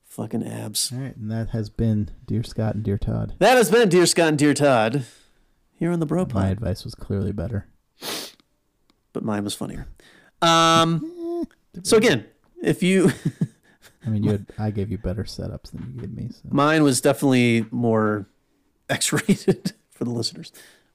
fucking 0.04 0.44
abs 0.46 0.90
All 0.92 0.98
right, 0.98 1.16
and 1.16 1.30
that 1.30 1.50
has 1.50 1.68
been 1.70 2.10
Dear 2.26 2.42
Scott 2.42 2.74
and 2.74 2.82
Dear 2.84 2.98
Todd. 2.98 3.34
That 3.38 3.56
has 3.56 3.70
been 3.70 3.88
Dear 3.88 4.06
Scott 4.06 4.28
and 4.28 4.38
Dear 4.38 4.54
Todd 4.54 5.04
here 5.78 5.92
on 5.92 6.00
the 6.00 6.06
Bro 6.06 6.26
My 6.26 6.42
Pod, 6.42 6.50
advice 6.52 6.84
was 6.84 6.94
clearly 6.94 7.32
better. 7.32 7.66
but 9.12 9.22
mine 9.24 9.44
was 9.44 9.54
funnier. 9.54 9.86
Um, 10.42 11.12
so 11.82 11.96
again, 11.96 12.26
if 12.62 12.82
you, 12.82 13.12
I 14.06 14.10
mean, 14.10 14.22
you 14.22 14.32
had, 14.32 14.46
I 14.58 14.70
gave 14.70 14.90
you 14.90 14.98
better 14.98 15.24
setups 15.24 15.70
than 15.70 15.92
you 15.94 16.00
gave 16.00 16.12
me. 16.12 16.28
So. 16.30 16.48
mine 16.50 16.82
was 16.82 17.00
definitely 17.00 17.66
more 17.70 18.26
X-rated 18.88 19.72
for 19.90 20.04
the 20.04 20.10
listeners, 20.10 20.52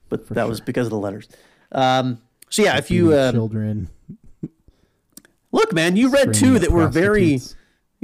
but 0.08 0.26
For 0.26 0.34
that 0.34 0.48
was 0.48 0.60
because 0.60 0.86
of 0.86 0.90
the 0.90 0.98
letters. 0.98 1.28
Um, 1.72 2.20
so 2.48 2.62
yeah, 2.62 2.78
if 2.78 2.90
you 2.90 3.12
uh, 3.12 3.32
children, 3.32 3.90
look, 5.52 5.72
man, 5.72 5.96
you 5.96 6.10
read 6.10 6.34
stringing 6.34 6.54
two 6.54 6.56
up 6.56 6.62
that 6.62 6.70
were 6.70 6.88
very 6.88 7.40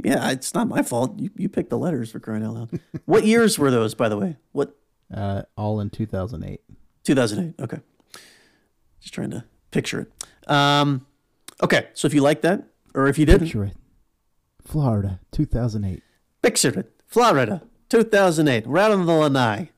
yeah. 0.03 0.31
It's 0.31 0.53
not 0.53 0.67
my 0.67 0.81
fault. 0.81 1.17
You 1.17 1.29
you 1.37 1.49
picked 1.49 1.69
the 1.69 1.77
letters 1.77 2.11
for 2.11 2.19
crying 2.19 2.43
out 2.43 2.53
loud. 2.53 2.79
what 3.05 3.25
years 3.25 3.57
were 3.57 3.71
those, 3.71 3.95
by 3.95 4.09
the 4.09 4.17
way? 4.17 4.35
What 4.51 4.75
uh, 5.13 5.43
all 5.55 5.79
in 5.79 5.89
2008. 5.89 6.61
2008. 7.03 7.63
Okay. 7.63 7.79
Just 8.99 9.13
trying 9.13 9.31
to 9.31 9.43
picture 9.71 10.01
it. 10.01 10.49
Um, 10.49 11.05
okay. 11.61 11.87
So 11.93 12.05
if 12.07 12.13
you 12.13 12.21
like 12.21 12.41
that, 12.41 12.67
or 12.95 13.07
if 13.07 13.17
you 13.19 13.25
didn't, 13.25 13.41
Picture 13.47 13.65
it, 13.65 13.75
Florida, 14.63 15.19
2008. 15.31 16.01
picture 16.41 16.79
it. 16.79 16.91
Florida, 17.07 17.61
2008. 17.89 18.65
Right 18.67 18.91
on 18.91 19.05
the 19.05 19.13
lanai. 19.13 19.69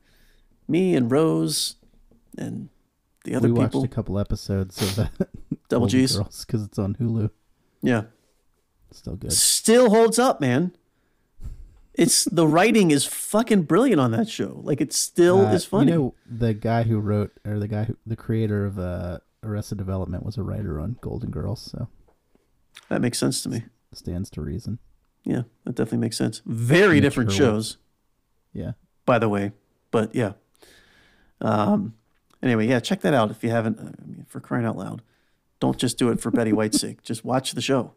Me 0.68 0.94
and 0.96 1.10
Rose 1.10 1.76
and 2.38 2.68
the 3.24 3.34
other 3.34 3.48
we 3.48 3.54
people. 3.60 3.80
watched 3.82 3.92
a 3.92 3.94
couple 3.94 4.18
episodes 4.18 4.80
of 4.82 4.98
uh, 4.98 5.08
Double 5.68 5.86
G's. 5.86 6.16
Because 6.16 6.64
it's 6.64 6.78
on 6.78 6.94
Hulu. 6.96 7.30
Yeah. 7.82 8.04
Still 8.92 9.16
good. 9.16 9.32
Still 9.32 9.90
holds 9.90 10.18
up, 10.18 10.40
man. 10.40 10.72
It's 11.94 12.24
the 12.24 12.46
writing 12.46 12.90
is 12.90 13.04
fucking 13.06 13.62
brilliant 13.62 14.00
on 14.00 14.10
that 14.12 14.28
show. 14.28 14.60
Like 14.62 14.80
it 14.80 14.92
still 14.92 15.46
Uh, 15.46 15.52
is 15.52 15.64
funny. 15.64 15.92
You 15.92 15.98
know, 15.98 16.14
the 16.26 16.52
guy 16.52 16.82
who 16.82 16.98
wrote, 16.98 17.32
or 17.44 17.58
the 17.58 17.68
guy 17.68 17.84
who, 17.84 17.96
the 18.06 18.16
creator 18.16 18.66
of 18.66 18.78
uh, 18.78 19.18
Arrested 19.46 19.78
Development 19.78 20.24
was 20.24 20.36
a 20.36 20.42
writer 20.42 20.78
on 20.80 20.96
Golden 21.00 21.30
Girls, 21.30 21.60
so 21.62 21.88
that 22.88 23.00
makes 23.00 23.18
sense 23.18 23.42
to 23.42 23.48
me. 23.48 23.64
stands 23.92 24.30
to 24.30 24.40
reason. 24.40 24.78
Yeah, 25.24 25.42
that 25.64 25.74
definitely 25.74 25.98
makes 25.98 26.16
sense. 26.18 26.42
Very 26.46 26.96
Mitch 26.96 27.02
different 27.02 27.30
Hurwitz. 27.30 27.36
shows. 27.36 27.76
Yeah. 28.52 28.72
by 29.04 29.18
the 29.18 29.28
way. 29.28 29.52
But 29.90 30.14
yeah. 30.14 30.32
Um. 31.40 31.94
Anyway, 32.42 32.66
yeah, 32.68 32.80
check 32.80 33.00
that 33.00 33.14
out 33.14 33.30
if 33.30 33.42
you 33.42 33.50
haven't. 33.50 33.78
I 33.80 33.82
mean, 34.06 34.26
for 34.28 34.40
crying 34.40 34.64
out 34.66 34.76
loud, 34.76 35.02
don't 35.58 35.78
just 35.78 35.98
do 35.98 36.10
it 36.10 36.20
for 36.20 36.30
Betty 36.30 36.52
White's 36.52 36.78
sake. 36.80 37.02
Just 37.02 37.24
watch 37.24 37.52
the 37.52 37.62
show. 37.62 37.92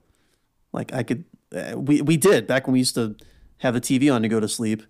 Like 0.72 0.94
I 0.94 1.04
could, 1.04 1.26
uh, 1.56 1.78
we 1.78 2.02
we 2.02 2.18
did 2.18 2.48
back 2.48 2.66
when 2.68 2.74
we 2.74 2.80
used 2.80 2.96
to 2.96 3.16
have 3.58 3.74
the 3.74 3.82
TV 3.82 4.14
on 4.14 4.22
to 4.22 4.28
go 4.28 4.40
to 4.40 4.48
sleep. 4.48 4.84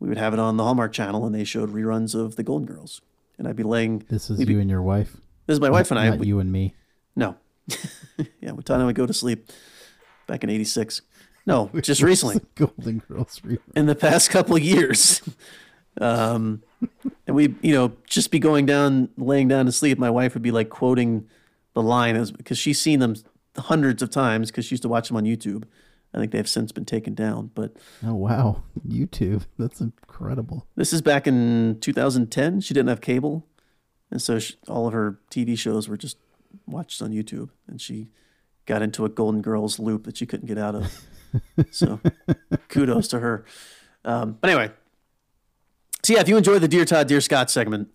We 0.00 0.08
would 0.08 0.18
have 0.18 0.32
it 0.32 0.38
on 0.40 0.56
the 0.56 0.64
Hallmark 0.64 0.92
Channel, 0.92 1.26
and 1.26 1.34
they 1.34 1.44
showed 1.44 1.72
reruns 1.72 2.14
of 2.14 2.36
The 2.36 2.42
Golden 2.44 2.66
Girls. 2.66 3.00
And 3.36 3.46
I'd 3.48 3.56
be 3.56 3.62
laying. 3.64 4.04
This 4.08 4.30
is 4.30 4.40
you 4.48 4.58
and 4.60 4.70
your 4.70 4.82
wife. 4.82 5.16
This 5.48 5.54
is 5.54 5.60
my 5.60 5.70
wife 5.70 5.90
and 5.90 5.98
I. 5.98 6.10
Not 6.10 6.18
we- 6.20 6.28
you 6.28 6.38
and 6.38 6.52
me. 6.52 6.74
no. 7.16 7.34
yeah, 8.40 8.52
what 8.52 8.64
time 8.64 8.80
I 8.80 8.84
would 8.84 8.94
go 8.94 9.06
to 9.06 9.12
sleep 9.12 9.50
back 10.28 10.44
in 10.44 10.50
'86. 10.50 11.02
No, 11.46 11.68
just 11.82 12.02
recently 12.02 12.40
Golden 12.54 12.98
Girls 13.00 13.40
rerun. 13.40 13.58
in 13.74 13.86
the 13.86 13.94
past 13.96 14.30
couple 14.30 14.54
of 14.56 14.62
years. 14.62 15.20
Um, 16.00 16.62
and 17.26 17.34
we, 17.34 17.56
you 17.60 17.72
know, 17.72 17.90
just 18.08 18.30
be 18.30 18.38
going 18.38 18.66
down, 18.66 19.08
laying 19.16 19.48
down 19.48 19.66
to 19.66 19.72
sleep. 19.72 19.98
My 19.98 20.10
wife 20.10 20.32
would 20.34 20.44
be 20.44 20.52
like 20.52 20.68
quoting 20.70 21.26
the 21.74 21.82
line 21.82 22.22
because 22.36 22.56
she's 22.56 22.80
seen 22.80 23.00
them 23.00 23.16
hundreds 23.56 24.00
of 24.00 24.08
times 24.10 24.48
because 24.52 24.64
she 24.64 24.74
used 24.74 24.84
to 24.84 24.88
watch 24.88 25.08
them 25.08 25.16
on 25.16 25.24
YouTube. 25.24 25.64
I 26.14 26.18
think 26.18 26.30
they've 26.30 26.48
since 26.48 26.70
been 26.70 26.84
taken 26.84 27.14
down. 27.14 27.50
But 27.52 27.72
Oh 28.06 28.14
wow, 28.14 28.62
YouTube. 28.86 29.42
That's 29.58 29.80
incredible. 29.80 30.68
this 30.76 30.92
is 30.92 31.02
back 31.02 31.26
in 31.26 31.78
2010. 31.80 32.60
She 32.60 32.74
didn't 32.74 32.90
have 32.90 33.00
cable, 33.00 33.44
and 34.10 34.20
so 34.22 34.38
she, 34.38 34.54
all 34.68 34.86
of 34.86 34.92
her 34.92 35.20
TV 35.30 35.58
shows 35.58 35.88
were 35.88 35.96
just 35.96 36.16
watched 36.66 37.02
on 37.02 37.10
YouTube. 37.10 37.50
And 37.66 37.80
she 37.80 38.08
got 38.66 38.82
into 38.82 39.04
a 39.04 39.08
Golden 39.08 39.42
Girls 39.42 39.78
loop 39.78 40.04
that 40.04 40.16
she 40.16 40.26
couldn't 40.26 40.46
get 40.46 40.58
out 40.58 40.74
of. 40.74 41.00
so 41.70 42.00
kudos 42.68 43.08
to 43.08 43.20
her. 43.20 43.44
Um, 44.04 44.38
but 44.40 44.50
anyway, 44.50 44.72
so 46.02 46.14
yeah, 46.14 46.20
if 46.20 46.28
you 46.28 46.36
enjoy 46.36 46.58
the 46.58 46.68
Dear 46.68 46.84
Todd, 46.84 47.08
Dear 47.08 47.20
Scott 47.20 47.50
segment, 47.50 47.88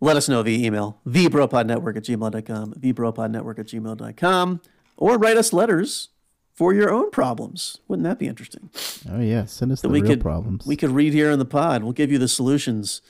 let 0.00 0.16
us 0.16 0.28
know 0.28 0.42
via 0.42 0.66
email, 0.66 1.00
thebropodnetwork 1.06 1.96
at 1.96 2.04
gmail.com, 2.04 2.74
thebropodnetwork 2.74 3.58
at 3.58 3.66
gmail.com, 3.66 4.60
or 4.96 5.18
write 5.18 5.36
us 5.36 5.52
letters 5.52 6.08
for 6.52 6.72
your 6.72 6.90
own 6.90 7.10
problems. 7.10 7.78
Wouldn't 7.88 8.04
that 8.04 8.18
be 8.18 8.26
interesting? 8.26 8.70
Oh 9.10 9.20
yeah, 9.20 9.44
send 9.44 9.72
us 9.72 9.82
the 9.82 9.88
we 9.88 10.00
real 10.00 10.10
could 10.10 10.20
problems. 10.20 10.66
we 10.66 10.76
could 10.76 10.90
read 10.90 11.12
here 11.12 11.30
in 11.30 11.38
the 11.38 11.44
pod. 11.44 11.82
We'll 11.82 11.92
give 11.92 12.10
you 12.12 12.18
the 12.18 12.28
solutions. 12.28 13.02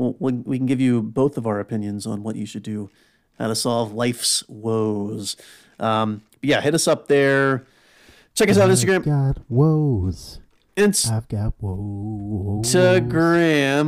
We 0.00 0.32
we 0.32 0.56
can 0.58 0.66
give 0.66 0.80
you 0.80 1.02
both 1.02 1.36
of 1.36 1.46
our 1.46 1.60
opinions 1.60 2.06
on 2.06 2.22
what 2.22 2.36
you 2.36 2.46
should 2.46 2.62
do, 2.62 2.88
how 3.38 3.48
to 3.48 3.54
solve 3.54 3.92
life's 3.92 4.42
woes. 4.48 5.36
Um, 5.78 6.22
yeah, 6.42 6.60
hit 6.62 6.74
us 6.74 6.88
up 6.88 7.08
there. 7.08 7.66
Check 8.34 8.48
us 8.48 8.56
out 8.56 8.64
on 8.64 8.70
I've 8.70 8.78
Instagram, 8.78 9.04
got 9.04 9.38
woes. 9.50 10.40
Instagram 10.76 11.12
I've 11.12 11.28
got 11.28 11.52
woes. 11.60 12.74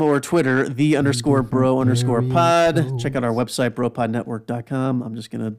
or 0.03 0.21
Twitter, 0.21 0.69
the 0.69 0.97
underscore 0.97 1.43
bro 1.43 1.81
underscore 1.81 2.21
pod. 2.23 2.99
Check 3.01 3.17
out 3.17 3.25
our 3.25 3.33
website, 3.33 3.71
bropodnetwork.com. 3.71 5.03
I'm 5.03 5.15
just 5.15 5.31
gonna 5.31 5.55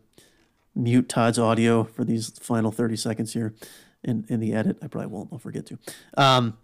mute 0.75 1.09
Todd's 1.09 1.39
audio 1.39 1.83
for 1.83 2.03
these 2.03 2.29
final 2.39 2.71
30 2.71 2.95
seconds 2.97 3.33
here 3.33 3.55
in, 4.03 4.25
in 4.27 4.39
the 4.39 4.53
edit. 4.53 4.77
I 4.83 4.87
probably 4.87 5.07
won't. 5.07 5.29
I'll 5.31 5.39
forget 5.39 5.65
to. 5.67 5.79
Um, 6.15 6.57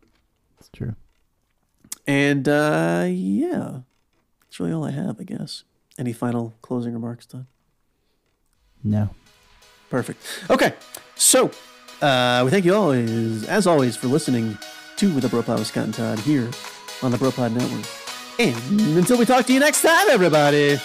It's 0.60 0.70
true. 0.70 0.96
And 2.10 2.50
uh, 2.50 3.06
yeah, 3.08 3.82
that's 4.42 4.60
really 4.60 4.74
all 4.74 4.84
I 4.84 4.90
have, 4.90 5.20
I 5.20 5.24
guess. 5.24 5.64
Any 5.96 6.12
final 6.12 6.56
closing 6.64 6.94
remarks, 6.94 7.28
Todd? 7.28 7.46
No. 8.84 9.12
Perfect. 9.92 10.20
Okay, 10.50 10.74
so 11.14 11.52
uh, 12.02 12.42
we 12.44 12.50
thank 12.50 12.66
you 12.66 12.74
all, 12.74 12.94
as, 12.94 13.68
always, 13.68 13.96
for 13.96 14.08
listening 14.08 14.58
to 14.98 15.08
the 15.20 15.28
Bropod 15.28 15.60
with 15.60 15.68
Scott 15.68 15.84
and 15.84 15.94
Todd 15.94 16.18
here 16.18 16.50
on 17.04 17.12
the 17.12 17.18
Bropod 17.18 17.54
Network. 17.54 17.86
And 18.40 18.98
until 18.98 19.20
we 19.20 19.26
talk 19.26 19.46
to 19.46 19.54
you 19.54 19.60
next 19.60 19.84
time, 19.84 20.10
everybody. 20.10 20.80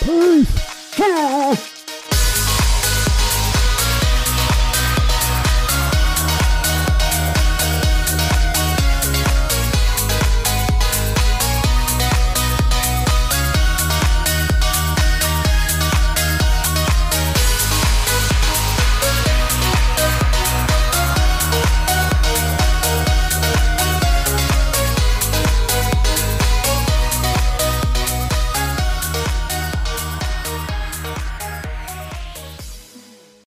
Peace. 0.00 0.96
Peace. 0.96 1.71